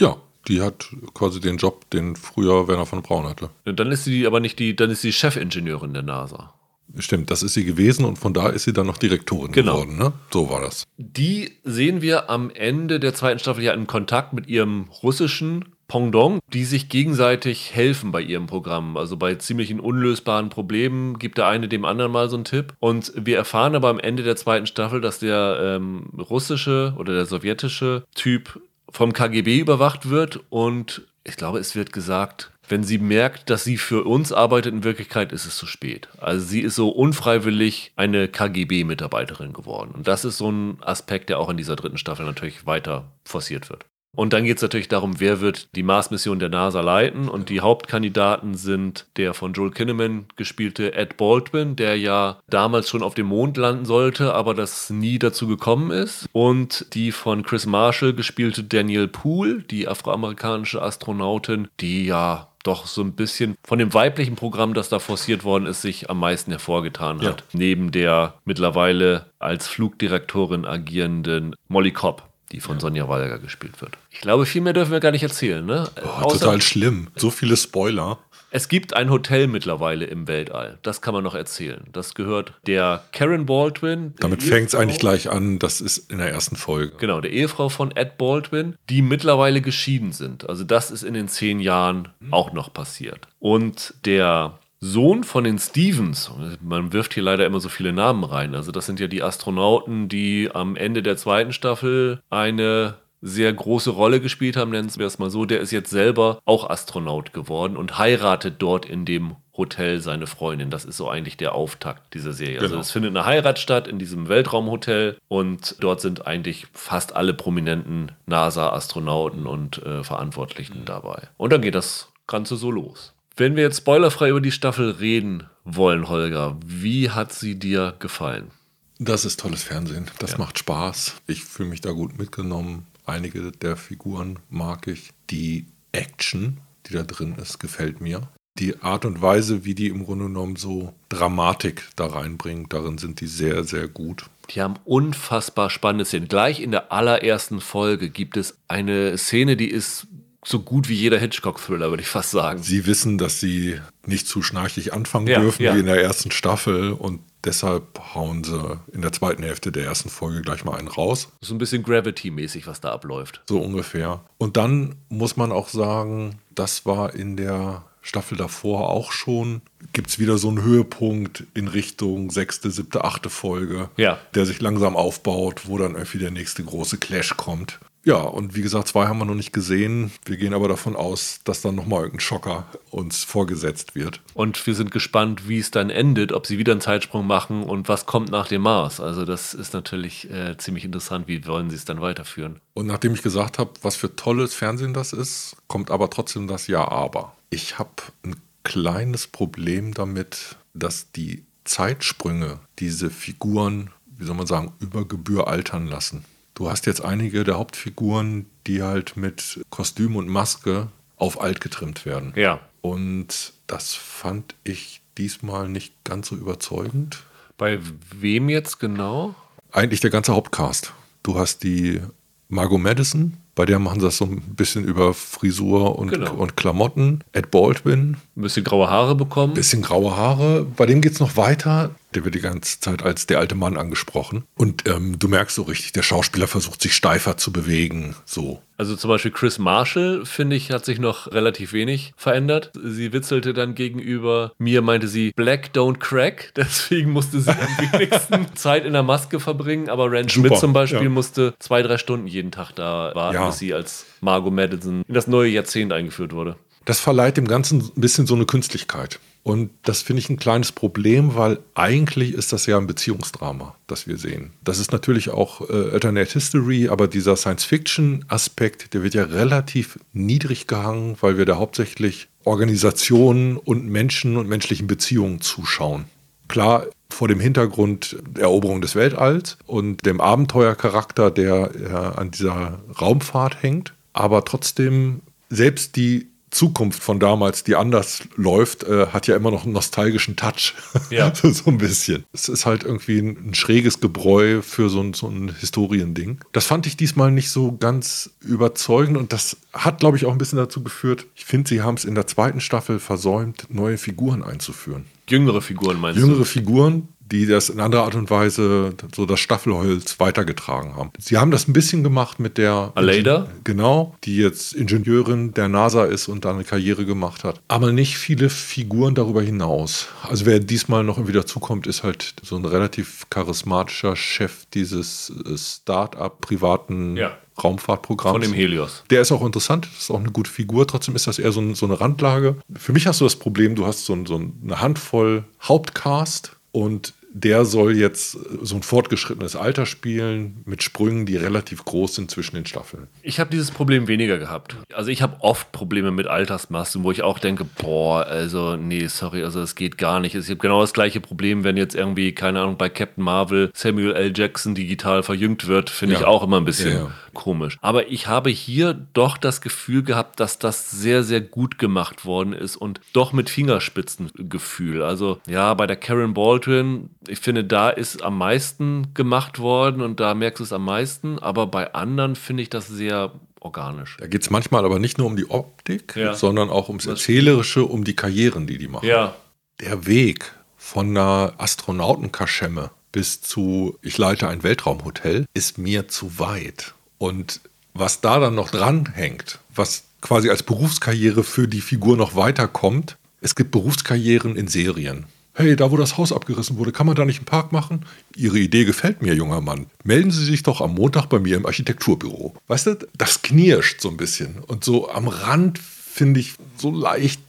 Ja, 0.00 0.16
die 0.48 0.62
hat 0.62 0.86
quasi 1.14 1.40
den 1.40 1.56
Job, 1.56 1.90
den 1.90 2.16
früher 2.16 2.68
Werner 2.68 2.86
von 2.86 3.02
Braun 3.02 3.26
hatte. 3.26 3.50
Dann 3.64 3.90
ist 3.90 4.04
sie 4.04 4.26
aber 4.26 4.40
nicht 4.40 4.58
die, 4.58 4.76
dann 4.76 4.90
ist 4.90 5.02
sie 5.02 5.12
Chefingenieurin 5.12 5.92
der 5.92 6.02
NASA. 6.02 6.54
Stimmt, 6.98 7.30
das 7.30 7.42
ist 7.42 7.54
sie 7.54 7.64
gewesen 7.64 8.04
und 8.04 8.16
von 8.16 8.32
da 8.32 8.48
ist 8.48 8.64
sie 8.64 8.72
dann 8.72 8.86
noch 8.86 8.96
Direktorin 8.96 9.52
genau. 9.52 9.74
geworden. 9.74 9.98
Ne? 9.98 10.12
So 10.30 10.48
war 10.48 10.60
das. 10.60 10.84
Die 10.96 11.58
sehen 11.64 12.00
wir 12.00 12.30
am 12.30 12.50
Ende 12.50 13.00
der 13.00 13.12
zweiten 13.12 13.40
Staffel 13.40 13.64
ja 13.64 13.72
in 13.72 13.86
Kontakt 13.86 14.32
mit 14.32 14.46
ihrem 14.46 14.88
russischen 15.02 15.75
Pendant, 15.88 16.40
die 16.52 16.64
sich 16.64 16.88
gegenseitig 16.88 17.74
helfen 17.74 18.12
bei 18.12 18.20
ihrem 18.20 18.46
Programm. 18.46 18.96
Also 18.96 19.16
bei 19.16 19.34
ziemlichen 19.36 19.80
unlösbaren 19.80 20.48
Problemen 20.48 21.18
gibt 21.18 21.38
der 21.38 21.46
eine 21.46 21.68
dem 21.68 21.84
anderen 21.84 22.12
mal 22.12 22.28
so 22.28 22.36
einen 22.36 22.44
Tipp. 22.44 22.74
Und 22.80 23.12
wir 23.16 23.36
erfahren 23.36 23.74
aber 23.74 23.88
am 23.88 24.00
Ende 24.00 24.22
der 24.22 24.36
zweiten 24.36 24.66
Staffel, 24.66 25.00
dass 25.00 25.18
der 25.18 25.58
ähm, 25.60 26.10
russische 26.18 26.94
oder 26.98 27.14
der 27.14 27.26
sowjetische 27.26 28.04
Typ 28.14 28.60
vom 28.90 29.12
KGB 29.12 29.58
überwacht 29.58 30.08
wird 30.08 30.40
und 30.48 31.06
ich 31.26 31.36
glaube, 31.36 31.58
es 31.58 31.74
wird 31.74 31.92
gesagt, 31.92 32.52
wenn 32.68 32.84
sie 32.84 32.98
merkt, 32.98 33.50
dass 33.50 33.64
sie 33.64 33.78
für 33.78 34.04
uns 34.04 34.32
arbeitet, 34.32 34.72
in 34.72 34.84
Wirklichkeit 34.84 35.32
ist 35.32 35.44
es 35.44 35.56
zu 35.56 35.66
spät. 35.66 36.08
Also 36.18 36.44
sie 36.44 36.60
ist 36.60 36.76
so 36.76 36.88
unfreiwillig 36.88 37.92
eine 37.96 38.28
KGB-Mitarbeiterin 38.28 39.52
geworden. 39.52 39.92
Und 39.92 40.06
das 40.06 40.24
ist 40.24 40.38
so 40.38 40.50
ein 40.50 40.78
Aspekt, 40.82 41.28
der 41.28 41.38
auch 41.38 41.50
in 41.50 41.56
dieser 41.56 41.76
dritten 41.76 41.98
Staffel 41.98 42.26
natürlich 42.26 42.66
weiter 42.66 43.12
forciert 43.24 43.70
wird. 43.70 43.86
Und 44.16 44.32
dann 44.32 44.44
geht 44.44 44.56
es 44.56 44.62
natürlich 44.62 44.88
darum, 44.88 45.20
wer 45.20 45.40
wird 45.40 45.68
die 45.76 45.82
Mars-Mission 45.82 46.38
der 46.38 46.48
NASA 46.48 46.80
leiten. 46.80 47.28
Und 47.28 47.48
die 47.48 47.60
Hauptkandidaten 47.60 48.54
sind 48.54 49.06
der 49.16 49.34
von 49.34 49.52
Joel 49.52 49.70
Kinnaman 49.70 50.26
gespielte 50.36 50.94
Ed 50.94 51.16
Baldwin, 51.16 51.76
der 51.76 51.96
ja 51.96 52.38
damals 52.48 52.88
schon 52.88 53.02
auf 53.02 53.14
dem 53.14 53.26
Mond 53.26 53.56
landen 53.56 53.84
sollte, 53.84 54.34
aber 54.34 54.54
das 54.54 54.90
nie 54.90 55.18
dazu 55.18 55.46
gekommen 55.46 55.90
ist. 55.90 56.26
Und 56.32 56.94
die 56.94 57.12
von 57.12 57.42
Chris 57.42 57.66
Marshall 57.66 58.14
gespielte 58.14 58.64
Danielle 58.64 59.08
Poole, 59.08 59.62
die 59.62 59.86
afroamerikanische 59.86 60.82
Astronautin, 60.82 61.68
die 61.80 62.06
ja 62.06 62.48
doch 62.66 62.86
so 62.86 63.02
ein 63.02 63.12
bisschen 63.12 63.56
von 63.62 63.78
dem 63.78 63.94
weiblichen 63.94 64.34
Programm, 64.34 64.74
das 64.74 64.88
da 64.88 64.98
forciert 64.98 65.44
worden 65.44 65.66
ist, 65.66 65.82
sich 65.82 66.10
am 66.10 66.18
meisten 66.18 66.50
hervorgetan 66.50 67.20
hat. 67.20 67.40
Ja. 67.40 67.46
Neben 67.52 67.92
der 67.92 68.34
mittlerweile 68.44 69.26
als 69.38 69.68
Flugdirektorin 69.68 70.64
agierenden 70.64 71.54
Molly 71.68 71.92
Cobb 71.92 72.24
die 72.52 72.60
von 72.60 72.76
ja. 72.76 72.80
Sonja 72.80 73.08
Walger 73.08 73.38
gespielt 73.38 73.80
wird. 73.80 73.96
Ich 74.10 74.20
glaube, 74.20 74.46
viel 74.46 74.62
mehr 74.62 74.72
dürfen 74.72 74.92
wir 74.92 75.00
gar 75.00 75.10
nicht 75.10 75.22
erzählen. 75.22 75.64
Ne? 75.64 75.88
Oh, 76.02 76.28
total 76.28 76.62
schlimm. 76.62 77.08
So 77.16 77.30
viele 77.30 77.56
Spoiler. 77.56 78.18
Es 78.50 78.68
gibt 78.68 78.94
ein 78.94 79.10
Hotel 79.10 79.48
mittlerweile 79.48 80.06
im 80.06 80.28
Weltall. 80.28 80.78
Das 80.82 81.02
kann 81.02 81.12
man 81.12 81.24
noch 81.24 81.34
erzählen. 81.34 81.82
Das 81.92 82.14
gehört 82.14 82.54
der 82.66 83.02
Karen 83.12 83.44
Baldwin. 83.44 84.14
Damit 84.20 84.42
fängt 84.42 84.68
es 84.68 84.74
eigentlich 84.74 85.00
gleich 85.00 85.28
an. 85.28 85.58
Das 85.58 85.80
ist 85.80 86.10
in 86.10 86.18
der 86.18 86.30
ersten 86.30 86.56
Folge. 86.56 86.94
Genau, 86.96 87.20
der 87.20 87.32
Ehefrau 87.32 87.68
von 87.68 87.90
Ed 87.90 88.16
Baldwin, 88.16 88.76
die 88.88 89.02
mittlerweile 89.02 89.60
geschieden 89.60 90.12
sind. 90.12 90.48
Also 90.48 90.64
das 90.64 90.90
ist 90.90 91.02
in 91.02 91.14
den 91.14 91.28
zehn 91.28 91.60
Jahren 91.60 92.08
mhm. 92.20 92.32
auch 92.32 92.52
noch 92.52 92.72
passiert. 92.72 93.26
Und 93.40 93.94
der 94.04 94.58
Sohn 94.92 95.24
von 95.24 95.44
den 95.44 95.58
Stevens, 95.58 96.30
man 96.62 96.92
wirft 96.92 97.14
hier 97.14 97.22
leider 97.22 97.44
immer 97.46 97.60
so 97.60 97.68
viele 97.68 97.92
Namen 97.92 98.24
rein. 98.24 98.54
Also 98.54 98.72
das 98.72 98.86
sind 98.86 99.00
ja 99.00 99.06
die 99.06 99.22
Astronauten, 99.22 100.08
die 100.08 100.50
am 100.52 100.76
Ende 100.76 101.02
der 101.02 101.16
zweiten 101.16 101.52
Staffel 101.52 102.20
eine 102.30 102.94
sehr 103.22 103.52
große 103.52 103.90
Rolle 103.90 104.20
gespielt 104.20 104.56
haben, 104.56 104.70
nennen 104.70 104.90
wir 104.94 105.06
es 105.06 105.18
mal 105.18 105.30
so, 105.30 105.44
der 105.44 105.60
ist 105.60 105.72
jetzt 105.72 105.90
selber 105.90 106.38
auch 106.44 106.70
Astronaut 106.70 107.32
geworden 107.32 107.76
und 107.76 107.98
heiratet 107.98 108.56
dort 108.58 108.86
in 108.86 109.04
dem 109.04 109.36
Hotel 109.56 110.00
seine 110.00 110.26
Freundin. 110.26 110.70
Das 110.70 110.84
ist 110.84 110.98
so 110.98 111.08
eigentlich 111.08 111.36
der 111.36 111.54
Auftakt 111.54 112.14
dieser 112.14 112.32
Serie. 112.32 112.58
Also 112.58 112.68
genau. 112.68 112.78
Also 112.78 112.88
es 112.88 112.92
findet 112.92 113.16
eine 113.16 113.24
Heirat 113.24 113.58
statt 113.58 113.88
in 113.88 113.98
diesem 113.98 114.28
Weltraumhotel 114.28 115.16
und 115.28 115.76
dort 115.80 116.00
sind 116.00 116.26
eigentlich 116.26 116.66
fast 116.72 117.16
alle 117.16 117.34
prominenten 117.34 118.12
NASA-Astronauten 118.26 119.46
und 119.46 119.82
äh, 119.82 120.04
Verantwortlichen 120.04 120.80
mhm. 120.80 120.84
dabei. 120.84 121.28
Und 121.38 121.52
dann 121.52 121.62
geht 121.62 121.74
das 121.74 122.12
Ganze 122.26 122.56
so 122.56 122.70
los. 122.70 123.15
Wenn 123.38 123.54
wir 123.54 123.64
jetzt 123.64 123.78
spoilerfrei 123.78 124.30
über 124.30 124.40
die 124.40 124.50
Staffel 124.50 124.92
reden 124.92 125.44
wollen, 125.62 126.08
Holger, 126.08 126.56
wie 126.64 127.10
hat 127.10 127.34
sie 127.34 127.56
dir 127.56 127.94
gefallen? 127.98 128.50
Das 128.98 129.26
ist 129.26 129.40
tolles 129.40 129.62
Fernsehen. 129.62 130.06
Das 130.20 130.32
ja. 130.32 130.38
macht 130.38 130.58
Spaß. 130.58 131.16
Ich 131.26 131.44
fühle 131.44 131.68
mich 131.68 131.82
da 131.82 131.90
gut 131.90 132.18
mitgenommen. 132.18 132.86
Einige 133.04 133.52
der 133.52 133.76
Figuren 133.76 134.38
mag 134.48 134.86
ich. 134.86 135.10
Die 135.28 135.66
Action, 135.92 136.62
die 136.86 136.94
da 136.94 137.02
drin 137.02 137.34
ist, 137.34 137.58
gefällt 137.58 138.00
mir. 138.00 138.22
Die 138.58 138.80
Art 138.80 139.04
und 139.04 139.20
Weise, 139.20 139.66
wie 139.66 139.74
die 139.74 139.88
im 139.88 140.06
Grunde 140.06 140.24
genommen 140.24 140.56
so 140.56 140.94
Dramatik 141.10 141.90
da 141.94 142.06
reinbringen, 142.06 142.70
darin 142.70 142.96
sind 142.96 143.20
die 143.20 143.26
sehr, 143.26 143.64
sehr 143.64 143.86
gut. 143.86 144.30
Die 144.48 144.62
haben 144.62 144.76
unfassbar 144.86 145.68
spannende 145.68 146.06
Szenen. 146.06 146.28
Gleich 146.28 146.60
in 146.60 146.70
der 146.70 146.90
allerersten 146.90 147.60
Folge 147.60 148.08
gibt 148.08 148.38
es 148.38 148.56
eine 148.66 149.18
Szene, 149.18 149.58
die 149.58 149.70
ist 149.70 150.06
so 150.46 150.60
gut 150.60 150.88
wie 150.88 150.94
jeder 150.94 151.18
Hitchcock-Thriller, 151.18 151.90
würde 151.90 152.02
ich 152.02 152.08
fast 152.08 152.30
sagen. 152.30 152.62
Sie 152.62 152.86
wissen, 152.86 153.18
dass 153.18 153.40
sie 153.40 153.80
nicht 154.06 154.28
zu 154.28 154.42
schnarchig 154.42 154.92
anfangen 154.92 155.26
ja, 155.26 155.40
dürfen, 155.40 155.62
ja. 155.62 155.74
wie 155.74 155.80
in 155.80 155.86
der 155.86 156.00
ersten 156.00 156.30
Staffel. 156.30 156.92
Und 156.92 157.20
deshalb 157.44 158.14
hauen 158.14 158.44
sie 158.44 158.78
in 158.92 159.02
der 159.02 159.12
zweiten 159.12 159.42
Hälfte 159.42 159.72
der 159.72 159.84
ersten 159.84 160.08
Folge 160.08 160.42
gleich 160.42 160.64
mal 160.64 160.76
einen 160.76 160.88
raus. 160.88 161.28
So 161.40 161.54
ein 161.54 161.58
bisschen 161.58 161.82
Gravity-mäßig, 161.82 162.68
was 162.68 162.80
da 162.80 162.92
abläuft. 162.92 163.42
So 163.48 163.58
ungefähr. 163.58 164.20
Und 164.38 164.56
dann 164.56 164.94
muss 165.08 165.36
man 165.36 165.50
auch 165.50 165.68
sagen, 165.68 166.38
das 166.54 166.86
war 166.86 167.14
in 167.14 167.36
der 167.36 167.84
Staffel 168.06 168.38
davor 168.38 168.90
auch 168.90 169.10
schon, 169.10 169.62
gibt 169.92 170.10
es 170.10 170.20
wieder 170.20 170.38
so 170.38 170.48
einen 170.48 170.62
Höhepunkt 170.62 171.42
in 171.54 171.66
Richtung 171.66 172.30
sechste, 172.30 172.70
siebte, 172.70 173.02
achte 173.02 173.30
Folge, 173.30 173.90
ja. 173.96 174.20
der 174.36 174.46
sich 174.46 174.60
langsam 174.60 174.94
aufbaut, 174.94 175.62
wo 175.64 175.76
dann 175.76 175.96
irgendwie 175.96 176.18
der 176.18 176.30
nächste 176.30 176.62
große 176.62 176.98
Clash 176.98 177.36
kommt. 177.36 177.80
Ja, 178.06 178.18
und 178.18 178.54
wie 178.54 178.62
gesagt, 178.62 178.86
zwei 178.86 179.08
haben 179.08 179.18
wir 179.18 179.24
noch 179.24 179.34
nicht 179.34 179.52
gesehen. 179.52 180.12
Wir 180.24 180.36
gehen 180.36 180.54
aber 180.54 180.68
davon 180.68 180.94
aus, 180.94 181.40
dass 181.42 181.60
dann 181.60 181.74
nochmal 181.74 182.02
irgendein 182.02 182.20
Schocker 182.20 182.68
uns 182.90 183.24
vorgesetzt 183.24 183.96
wird. 183.96 184.20
Und 184.32 184.64
wir 184.64 184.76
sind 184.76 184.92
gespannt, 184.92 185.48
wie 185.48 185.58
es 185.58 185.72
dann 185.72 185.90
endet, 185.90 186.30
ob 186.30 186.46
sie 186.46 186.56
wieder 186.56 186.70
einen 186.70 186.80
Zeitsprung 186.80 187.26
machen 187.26 187.64
und 187.64 187.88
was 187.88 188.06
kommt 188.06 188.30
nach 188.30 188.46
dem 188.46 188.62
Mars. 188.62 189.00
Also 189.00 189.24
das 189.24 189.54
ist 189.54 189.74
natürlich 189.74 190.30
äh, 190.30 190.56
ziemlich 190.56 190.84
interessant. 190.84 191.26
Wie 191.26 191.44
wollen 191.48 191.68
sie 191.68 191.74
es 191.74 191.84
dann 191.84 192.00
weiterführen? 192.00 192.60
Und 192.74 192.86
nachdem 192.86 193.12
ich 193.12 193.22
gesagt 193.22 193.58
habe, 193.58 193.72
was 193.82 193.96
für 193.96 194.14
tolles 194.14 194.54
Fernsehen 194.54 194.94
das 194.94 195.12
ist, 195.12 195.56
kommt 195.66 195.90
aber 195.90 196.08
trotzdem 196.08 196.46
das 196.46 196.68
Ja 196.68 196.86
aber. 196.86 197.34
Ich 197.50 197.80
habe 197.80 197.90
ein 198.22 198.36
kleines 198.62 199.26
Problem 199.26 199.94
damit, 199.94 200.54
dass 200.74 201.10
die 201.10 201.44
Zeitsprünge 201.64 202.60
diese 202.78 203.10
Figuren, 203.10 203.90
wie 204.16 204.26
soll 204.26 204.36
man 204.36 204.46
sagen, 204.46 204.74
über 204.78 205.04
Gebühr 205.04 205.48
altern 205.48 205.88
lassen. 205.88 206.24
Du 206.56 206.70
hast 206.70 206.86
jetzt 206.86 207.04
einige 207.04 207.44
der 207.44 207.58
Hauptfiguren, 207.58 208.46
die 208.66 208.82
halt 208.82 209.14
mit 209.14 209.60
Kostüm 209.68 210.16
und 210.16 210.26
Maske 210.26 210.88
auf 211.16 211.38
alt 211.38 211.60
getrimmt 211.60 212.06
werden. 212.06 212.32
Ja. 212.34 212.60
Und 212.80 213.52
das 213.66 213.94
fand 213.94 214.54
ich 214.64 215.02
diesmal 215.18 215.68
nicht 215.68 215.92
ganz 216.04 216.28
so 216.28 216.34
überzeugend. 216.34 217.24
Bei 217.58 217.78
wem 218.10 218.48
jetzt 218.48 218.80
genau? 218.80 219.34
Eigentlich 219.70 220.00
der 220.00 220.08
ganze 220.08 220.32
Hauptcast. 220.32 220.94
Du 221.22 221.38
hast 221.38 221.62
die 221.62 222.00
Margot 222.48 222.80
Madison, 222.80 223.36
bei 223.54 223.66
der 223.66 223.78
machen 223.78 224.00
sie 224.00 224.06
das 224.06 224.16
so 224.16 224.24
ein 224.24 224.40
bisschen 224.40 224.84
über 224.84 225.12
Frisur 225.12 225.98
und, 225.98 226.08
genau. 226.10 226.32
und 226.34 226.56
Klamotten. 226.56 227.24
Ed 227.32 227.50
Baldwin. 227.50 228.16
Ein 228.36 228.42
bisschen 228.42 228.64
graue 228.64 228.88
Haare 228.88 229.14
bekommen. 229.14 229.52
Ein 229.52 229.56
bisschen 229.56 229.82
graue 229.82 230.16
Haare. 230.16 230.64
Bei 230.76 230.86
dem 230.86 231.02
geht 231.02 231.12
es 231.12 231.20
noch 231.20 231.36
weiter. 231.36 231.94
Der 232.16 232.24
wird 232.24 232.34
die 232.34 232.40
ganze 232.40 232.80
Zeit 232.80 233.02
als 233.02 233.26
der 233.26 233.38
alte 233.38 233.54
Mann 233.54 233.76
angesprochen. 233.76 234.44
Und 234.56 234.88
ähm, 234.88 235.18
du 235.18 235.28
merkst 235.28 235.54
so 235.54 235.64
richtig, 235.64 235.92
der 235.92 236.02
Schauspieler 236.02 236.48
versucht 236.48 236.80
sich 236.80 236.94
steifer 236.94 237.36
zu 237.36 237.52
bewegen. 237.52 238.16
So. 238.24 238.62
Also 238.78 238.96
zum 238.96 239.08
Beispiel 239.08 239.30
Chris 239.30 239.58
Marshall, 239.58 240.24
finde 240.24 240.56
ich, 240.56 240.70
hat 240.70 240.86
sich 240.86 240.98
noch 240.98 241.30
relativ 241.32 241.74
wenig 241.74 242.14
verändert. 242.16 242.72
Sie 242.82 243.12
witzelte 243.12 243.52
dann 243.52 243.74
gegenüber 243.74 244.52
mir, 244.56 244.80
meinte 244.80 245.08
sie, 245.08 245.32
Black 245.36 245.72
don't 245.74 245.98
crack. 245.98 246.52
Deswegen 246.56 247.12
musste 247.12 247.40
sie 247.40 247.50
am 247.50 247.92
wenigsten 247.92 248.46
Zeit 248.54 248.86
in 248.86 248.94
der 248.94 249.02
Maske 249.02 249.38
verbringen. 249.38 249.90
Aber 249.90 250.10
Rand 250.10 250.32
Schmidt 250.32 250.56
zum 250.56 250.72
Beispiel 250.72 251.02
ja. 251.04 251.10
musste 251.10 251.52
zwei, 251.58 251.82
drei 251.82 251.98
Stunden 251.98 252.26
jeden 252.26 252.50
Tag 252.50 252.72
da 252.72 253.12
warten, 253.14 253.34
ja. 253.34 253.46
bis 253.46 253.58
sie 253.58 253.74
als 253.74 254.06
Margot 254.22 254.54
Madison 254.54 255.02
in 255.06 255.14
das 255.14 255.26
neue 255.26 255.50
Jahrzehnt 255.50 255.92
eingeführt 255.92 256.32
wurde. 256.32 256.56
Das 256.86 257.00
verleiht 257.00 257.36
dem 257.36 257.48
Ganzen 257.48 257.80
ein 257.80 258.00
bisschen 258.00 258.26
so 258.26 258.34
eine 258.34 258.46
Künstlichkeit. 258.46 259.18
Und 259.42 259.70
das 259.82 260.02
finde 260.02 260.20
ich 260.20 260.30
ein 260.30 260.38
kleines 260.38 260.72
Problem, 260.72 261.34
weil 261.34 261.58
eigentlich 261.74 262.32
ist 262.32 262.52
das 262.52 262.66
ja 262.66 262.78
ein 262.78 262.86
Beziehungsdrama, 262.86 263.76
das 263.86 264.06
wir 264.06 264.18
sehen. 264.18 264.52
Das 264.64 264.78
ist 264.78 264.92
natürlich 264.92 265.30
auch 265.30 265.68
äh, 265.68 265.90
Alternate 265.92 266.32
History, 266.32 266.88
aber 266.88 267.06
dieser 267.06 267.36
Science-Fiction-Aspekt, 267.36 268.94
der 268.94 269.02
wird 269.02 269.14
ja 269.14 269.24
relativ 269.24 269.98
niedrig 270.12 270.66
gehangen, 270.66 271.16
weil 271.20 271.38
wir 271.38 271.44
da 271.44 271.56
hauptsächlich 271.56 272.28
Organisationen 272.44 273.56
und 273.56 273.86
Menschen 273.86 274.36
und 274.36 274.48
menschlichen 274.48 274.86
Beziehungen 274.86 275.40
zuschauen. 275.40 276.06
Klar, 276.48 276.86
vor 277.10 277.28
dem 277.28 277.40
Hintergrund 277.40 278.16
der 278.28 278.44
Eroberung 278.44 278.80
des 278.80 278.94
Weltalls 278.94 279.58
und 279.66 280.06
dem 280.06 280.20
Abenteuercharakter, 280.20 281.30
der 281.30 281.70
äh, 281.74 282.18
an 282.18 282.30
dieser 282.30 282.80
Raumfahrt 283.00 283.62
hängt. 283.62 283.92
Aber 284.12 284.44
trotzdem, 284.44 285.22
selbst 285.50 285.96
die 285.96 286.28
Zukunft 286.56 287.02
von 287.02 287.20
damals, 287.20 287.64
die 287.64 287.76
anders 287.76 288.22
läuft, 288.34 288.82
äh, 288.84 289.08
hat 289.08 289.26
ja 289.26 289.36
immer 289.36 289.50
noch 289.50 289.64
einen 289.64 289.74
nostalgischen 289.74 290.36
Touch. 290.36 290.74
Ja. 291.10 291.32
so, 291.42 291.70
ein 291.70 291.78
bisschen. 291.78 292.24
Es 292.32 292.48
ist 292.48 292.66
halt 292.66 292.82
irgendwie 292.82 293.18
ein, 293.18 293.50
ein 293.50 293.54
schräges 293.54 294.00
Gebräu 294.00 294.62
für 294.62 294.88
so 294.88 295.00
ein, 295.00 295.12
so 295.12 295.28
ein 295.28 295.54
Historiending. 295.54 296.40
Das 296.52 296.64
fand 296.66 296.86
ich 296.86 296.96
diesmal 296.96 297.30
nicht 297.30 297.50
so 297.50 297.76
ganz 297.76 298.30
überzeugend 298.40 299.16
und 299.16 299.32
das 299.32 299.58
hat, 299.72 300.00
glaube 300.00 300.16
ich, 300.16 300.24
auch 300.24 300.32
ein 300.32 300.38
bisschen 300.38 300.58
dazu 300.58 300.82
geführt. 300.82 301.26
Ich 301.34 301.44
finde, 301.44 301.68
sie 301.68 301.82
haben 301.82 301.96
es 301.96 302.04
in 302.04 302.14
der 302.14 302.26
zweiten 302.26 302.60
Staffel 302.60 302.98
versäumt, 302.98 303.66
neue 303.68 303.98
Figuren 303.98 304.42
einzuführen. 304.42 305.04
Jüngere 305.28 305.60
Figuren 305.60 306.00
meinst 306.00 306.18
Jüngere 306.18 306.36
du? 306.36 306.42
Jüngere 306.42 306.46
Figuren, 306.46 307.08
die 307.30 307.46
das 307.46 307.68
in 307.68 307.80
anderer 307.80 308.04
Art 308.04 308.14
und 308.14 308.30
Weise 308.30 308.94
so 309.14 309.26
das 309.26 309.40
Staffelholz 309.40 310.20
weitergetragen 310.20 310.96
haben. 310.96 311.10
Sie 311.18 311.38
haben 311.38 311.50
das 311.50 311.66
ein 311.68 311.72
bisschen 311.72 312.04
gemacht 312.04 312.38
mit 312.38 312.58
der 312.58 312.92
Aleida, 312.94 313.48
genau, 313.64 314.14
die 314.24 314.36
jetzt 314.36 314.72
Ingenieurin 314.72 315.52
der 315.54 315.68
NASA 315.68 316.04
ist 316.04 316.28
und 316.28 316.44
da 316.44 316.50
eine 316.50 316.64
Karriere 316.64 317.04
gemacht 317.04 317.44
hat. 317.44 317.60
Aber 317.68 317.92
nicht 317.92 318.16
viele 318.16 318.48
Figuren 318.48 319.14
darüber 319.14 319.42
hinaus. 319.42 320.08
Also 320.22 320.46
wer 320.46 320.60
diesmal 320.60 321.04
noch 321.04 321.18
irgendwie 321.18 321.32
dazukommt, 321.32 321.86
ist 321.86 322.02
halt 322.02 322.34
so 322.42 322.56
ein 322.56 322.64
relativ 322.64 323.26
charismatischer 323.30 324.16
Chef 324.16 324.66
dieses 324.72 325.32
äh, 325.44 325.56
Start-up 325.56 326.40
privaten 326.40 327.16
ja. 327.16 327.36
Raumfahrtprogramms. 327.62 328.32
Von 328.34 328.40
dem 328.42 328.52
Helios. 328.52 329.02
Der 329.10 329.22
ist 329.22 329.32
auch 329.32 329.44
interessant, 329.44 329.88
ist 329.98 330.10
auch 330.10 330.20
eine 330.20 330.30
gute 330.30 330.50
Figur. 330.50 330.86
Trotzdem 330.86 331.16
ist 331.16 331.26
das 331.26 331.38
eher 331.38 331.52
so, 331.52 331.60
ein, 331.60 331.74
so 331.74 331.86
eine 331.86 332.00
Randlage. 332.00 332.56
Für 332.74 332.92
mich 332.92 333.06
hast 333.06 333.20
du 333.20 333.24
das 333.24 333.36
Problem, 333.36 333.74
du 333.74 333.86
hast 333.86 334.04
so, 334.04 334.12
ein, 334.12 334.26
so 334.26 334.36
eine 334.36 334.80
Handvoll 334.80 335.44
Hauptcast 335.62 336.55
und 336.76 337.14
der 337.36 337.66
soll 337.66 337.96
jetzt 337.96 338.32
so 338.62 338.76
ein 338.76 338.82
fortgeschrittenes 338.82 339.56
Alter 339.56 339.84
spielen 339.84 340.62
mit 340.64 340.82
Sprüngen, 340.82 341.26
die 341.26 341.36
relativ 341.36 341.84
groß 341.84 342.14
sind 342.14 342.30
zwischen 342.30 342.56
den 342.56 342.64
Staffeln. 342.64 343.08
Ich 343.20 343.38
habe 343.38 343.50
dieses 343.50 343.70
Problem 343.70 344.08
weniger 344.08 344.38
gehabt. 344.38 344.76
Also 344.94 345.10
ich 345.10 345.20
habe 345.20 345.36
oft 345.40 345.70
Probleme 345.70 346.10
mit 346.12 346.26
Altersmassen, 346.26 347.04
wo 347.04 347.12
ich 347.12 347.22
auch 347.22 347.38
denke, 347.38 347.64
boah, 347.64 348.24
also 348.24 348.76
nee, 348.76 349.06
sorry, 349.08 349.42
also 349.42 349.60
es 349.60 349.74
geht 349.74 349.98
gar 349.98 350.18
nicht. 350.20 350.34
Ich 350.34 350.46
habe 350.46 350.56
genau 350.56 350.80
das 350.80 350.94
gleiche 350.94 351.20
Problem, 351.20 351.62
wenn 351.62 351.76
jetzt 351.76 351.94
irgendwie, 351.94 352.32
keine 352.32 352.62
Ahnung, 352.62 352.78
bei 352.78 352.88
Captain 352.88 353.22
Marvel 353.22 353.70
Samuel 353.74 354.14
L. 354.14 354.32
Jackson 354.34 354.74
digital 354.74 355.22
verjüngt 355.22 355.66
wird, 355.66 355.90
finde 355.90 356.14
ja. 356.14 356.20
ich 356.20 356.26
auch 356.26 356.42
immer 356.42 356.56
ein 356.56 356.64
bisschen 356.64 356.92
ja, 356.92 356.98
ja. 357.00 357.10
komisch. 357.34 357.76
Aber 357.82 358.10
ich 358.10 358.28
habe 358.28 358.48
hier 358.48 358.94
doch 359.12 359.36
das 359.36 359.60
Gefühl 359.60 360.02
gehabt, 360.02 360.40
dass 360.40 360.58
das 360.58 360.90
sehr, 360.90 361.22
sehr 361.22 361.42
gut 361.42 361.78
gemacht 361.78 362.24
worden 362.24 362.54
ist 362.54 362.76
und 362.76 363.00
doch 363.12 363.34
mit 363.34 363.50
Fingerspitzengefühl. 363.50 365.02
Also 365.02 365.38
ja, 365.46 365.74
bei 365.74 365.86
der 365.86 365.96
Karen 365.96 366.32
Baldwin, 366.32 367.10
ich 367.28 367.40
finde, 367.40 367.64
da 367.64 367.90
ist 367.90 368.22
am 368.22 368.38
meisten 368.38 369.14
gemacht 369.14 369.58
worden 369.58 370.02
und 370.02 370.20
da 370.20 370.34
merkst 370.34 370.60
du 370.60 370.64
es 370.64 370.72
am 370.72 370.84
meisten, 370.84 371.38
aber 371.38 371.66
bei 371.66 371.94
anderen 371.94 372.36
finde 372.36 372.62
ich 372.62 372.70
das 372.70 372.88
sehr 372.88 373.32
organisch. 373.60 374.16
Da 374.20 374.26
geht 374.26 374.42
es 374.42 374.50
manchmal 374.50 374.84
aber 374.84 374.98
nicht 374.98 375.18
nur 375.18 375.26
um 375.26 375.36
die 375.36 375.50
Optik, 375.50 376.14
ja. 376.16 376.34
sondern 376.34 376.70
auch 376.70 376.88
ums 376.88 377.06
Erzählerische, 377.06 377.84
um 377.84 378.04
die 378.04 378.16
Karrieren, 378.16 378.66
die 378.66 378.78
die 378.78 378.88
machen. 378.88 379.06
Ja. 379.06 379.34
Der 379.80 380.06
Weg 380.06 380.52
von 380.76 381.10
einer 381.10 381.54
Astronautenkaschemme 381.58 382.90
bis 383.12 383.40
zu 383.40 383.98
ich 384.02 384.18
leite 384.18 384.46
ein 384.46 384.62
Weltraumhotel 384.62 385.46
ist 385.54 385.78
mir 385.78 386.06
zu 386.06 386.38
weit. 386.38 386.94
Und 387.16 387.62
was 387.94 388.20
da 388.20 388.38
dann 388.38 388.54
noch 388.54 388.70
dranhängt, 388.70 389.58
was 389.74 390.04
quasi 390.20 390.50
als 390.50 390.62
Berufskarriere 390.62 391.42
für 391.42 391.66
die 391.66 391.80
Figur 391.80 392.16
noch 392.18 392.36
weiterkommt, 392.36 393.16
es 393.40 393.54
gibt 393.54 393.70
Berufskarrieren 393.70 394.54
in 394.54 394.68
Serien. 394.68 395.24
Hey, 395.58 395.74
da 395.74 395.90
wo 395.90 395.96
das 395.96 396.18
Haus 396.18 396.32
abgerissen 396.32 396.76
wurde, 396.76 396.92
kann 396.92 397.06
man 397.06 397.16
da 397.16 397.24
nicht 397.24 397.38
einen 397.38 397.46
Park 397.46 397.72
machen? 397.72 398.04
Ihre 398.36 398.58
Idee 398.58 398.84
gefällt 398.84 399.22
mir, 399.22 399.34
junger 399.34 399.62
Mann. 399.62 399.86
Melden 400.04 400.30
Sie 400.30 400.44
sich 400.44 400.62
doch 400.62 400.82
am 400.82 400.94
Montag 400.94 401.26
bei 401.26 401.38
mir 401.38 401.56
im 401.56 401.64
Architekturbüro. 401.64 402.54
Weißt 402.66 402.86
du, 402.88 403.08
das 403.16 403.40
knirscht 403.40 404.02
so 404.02 404.10
ein 404.10 404.18
bisschen. 404.18 404.58
Und 404.66 404.84
so 404.84 405.08
am 405.08 405.28
Rand 405.28 405.78
finde 405.78 406.40
ich 406.40 406.56
so 406.76 406.90
leicht, 406.90 407.40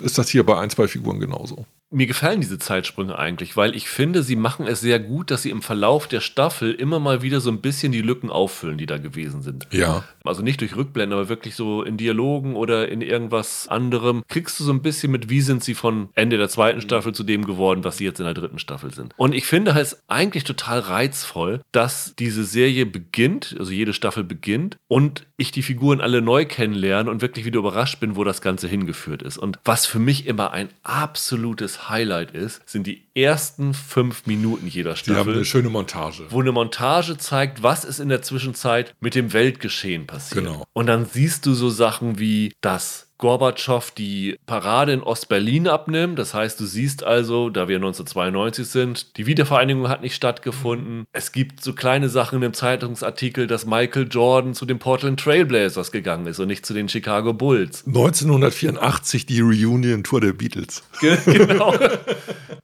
ist 0.00 0.16
das 0.16 0.28
hier 0.28 0.46
bei 0.46 0.60
ein, 0.60 0.70
zwei 0.70 0.86
Figuren 0.86 1.18
genauso 1.18 1.66
mir 1.90 2.06
gefallen 2.06 2.40
diese 2.40 2.58
Zeitsprünge 2.58 3.16
eigentlich, 3.18 3.56
weil 3.56 3.76
ich 3.76 3.88
finde, 3.88 4.22
sie 4.22 4.34
machen 4.34 4.66
es 4.66 4.80
sehr 4.80 4.98
gut, 4.98 5.30
dass 5.30 5.42
sie 5.42 5.50
im 5.50 5.62
Verlauf 5.62 6.08
der 6.08 6.20
Staffel 6.20 6.72
immer 6.72 6.98
mal 6.98 7.22
wieder 7.22 7.40
so 7.40 7.50
ein 7.50 7.60
bisschen 7.60 7.92
die 7.92 8.02
Lücken 8.02 8.28
auffüllen, 8.28 8.76
die 8.76 8.86
da 8.86 8.98
gewesen 8.98 9.40
sind. 9.42 9.68
Ja. 9.70 10.02
Also 10.24 10.42
nicht 10.42 10.60
durch 10.60 10.74
Rückblenden, 10.74 11.16
aber 11.16 11.28
wirklich 11.28 11.54
so 11.54 11.82
in 11.82 11.96
Dialogen 11.96 12.56
oder 12.56 12.88
in 12.88 13.02
irgendwas 13.02 13.68
anderem. 13.68 14.24
Kriegst 14.28 14.58
du 14.58 14.64
so 14.64 14.72
ein 14.72 14.82
bisschen 14.82 15.12
mit, 15.12 15.30
wie 15.30 15.40
sind 15.40 15.62
sie 15.62 15.74
von 15.74 16.08
Ende 16.14 16.38
der 16.38 16.48
zweiten 16.48 16.80
Staffel 16.80 17.14
zu 17.14 17.22
dem 17.22 17.46
geworden, 17.46 17.84
was 17.84 17.98
sie 17.98 18.04
jetzt 18.04 18.18
in 18.18 18.26
der 18.26 18.34
dritten 18.34 18.58
Staffel 18.58 18.92
sind. 18.92 19.14
Und 19.16 19.32
ich 19.32 19.46
finde 19.46 19.70
es 19.72 20.02
eigentlich 20.08 20.42
total 20.42 20.80
reizvoll, 20.80 21.60
dass 21.70 22.14
diese 22.16 22.44
Serie 22.44 22.86
beginnt, 22.86 23.54
also 23.58 23.70
jede 23.70 23.92
Staffel 23.92 24.24
beginnt 24.24 24.78
und 24.88 25.26
ich 25.36 25.50
die 25.50 25.62
Figuren 25.62 26.00
alle 26.00 26.22
neu 26.22 26.46
kennenlerne 26.46 27.10
und 27.10 27.20
wirklich 27.20 27.44
wieder 27.44 27.58
überrascht 27.58 28.00
bin, 28.00 28.16
wo 28.16 28.24
das 28.24 28.40
Ganze 28.40 28.68
hingeführt 28.68 29.22
ist. 29.22 29.36
Und 29.36 29.58
was 29.64 29.86
für 29.86 29.98
mich 29.98 30.26
immer 30.26 30.52
ein 30.52 30.68
absolutes 30.82 31.88
Highlight 31.88 32.30
ist, 32.30 32.66
sind 32.68 32.86
die 32.86 33.02
ersten 33.14 33.74
fünf 33.74 34.26
Minuten 34.26 34.66
jeder 34.66 34.96
Staffel. 34.96 35.14
Die 35.14 35.20
haben 35.20 35.32
eine 35.32 35.44
schöne 35.44 35.68
Montage. 35.68 36.24
Wo 36.30 36.40
eine 36.40 36.52
Montage 36.52 37.18
zeigt, 37.18 37.62
was 37.62 37.84
ist 37.84 38.00
in 38.00 38.08
der 38.08 38.22
Zwischenzeit 38.22 38.94
mit 39.00 39.14
dem 39.14 39.32
Weltgeschehen 39.32 40.06
passiert. 40.06 40.44
Genau. 40.44 40.64
Und 40.72 40.86
dann 40.86 41.06
siehst 41.06 41.44
du 41.46 41.54
so 41.54 41.68
Sachen 41.70 42.18
wie 42.18 42.54
das 42.60 43.05
Gorbatschow 43.18 43.90
die 43.90 44.38
Parade 44.46 44.92
in 44.92 45.02
Ostberlin 45.02 45.68
abnimmt. 45.68 46.18
Das 46.18 46.34
heißt, 46.34 46.60
du 46.60 46.66
siehst 46.66 47.04
also, 47.04 47.50
da 47.50 47.68
wir 47.68 47.76
1992 47.76 48.66
sind, 48.66 49.16
die 49.16 49.26
Wiedervereinigung 49.26 49.88
hat 49.88 50.02
nicht 50.02 50.14
stattgefunden. 50.14 51.06
Es 51.12 51.32
gibt 51.32 51.62
so 51.62 51.72
kleine 51.72 52.08
Sachen 52.08 52.42
im 52.42 52.52
Zeitungsartikel, 52.52 53.46
dass 53.46 53.66
Michael 53.66 54.08
Jordan 54.10 54.54
zu 54.54 54.66
den 54.66 54.78
Portland 54.78 55.20
Trailblazers 55.20 55.92
gegangen 55.92 56.26
ist 56.26 56.38
und 56.38 56.48
nicht 56.48 56.66
zu 56.66 56.74
den 56.74 56.88
Chicago 56.88 57.32
Bulls. 57.32 57.84
1984 57.86 59.26
die 59.26 59.40
Reunion-Tour 59.40 60.20
der 60.20 60.32
Beatles. 60.32 60.82
genau. 61.24 61.74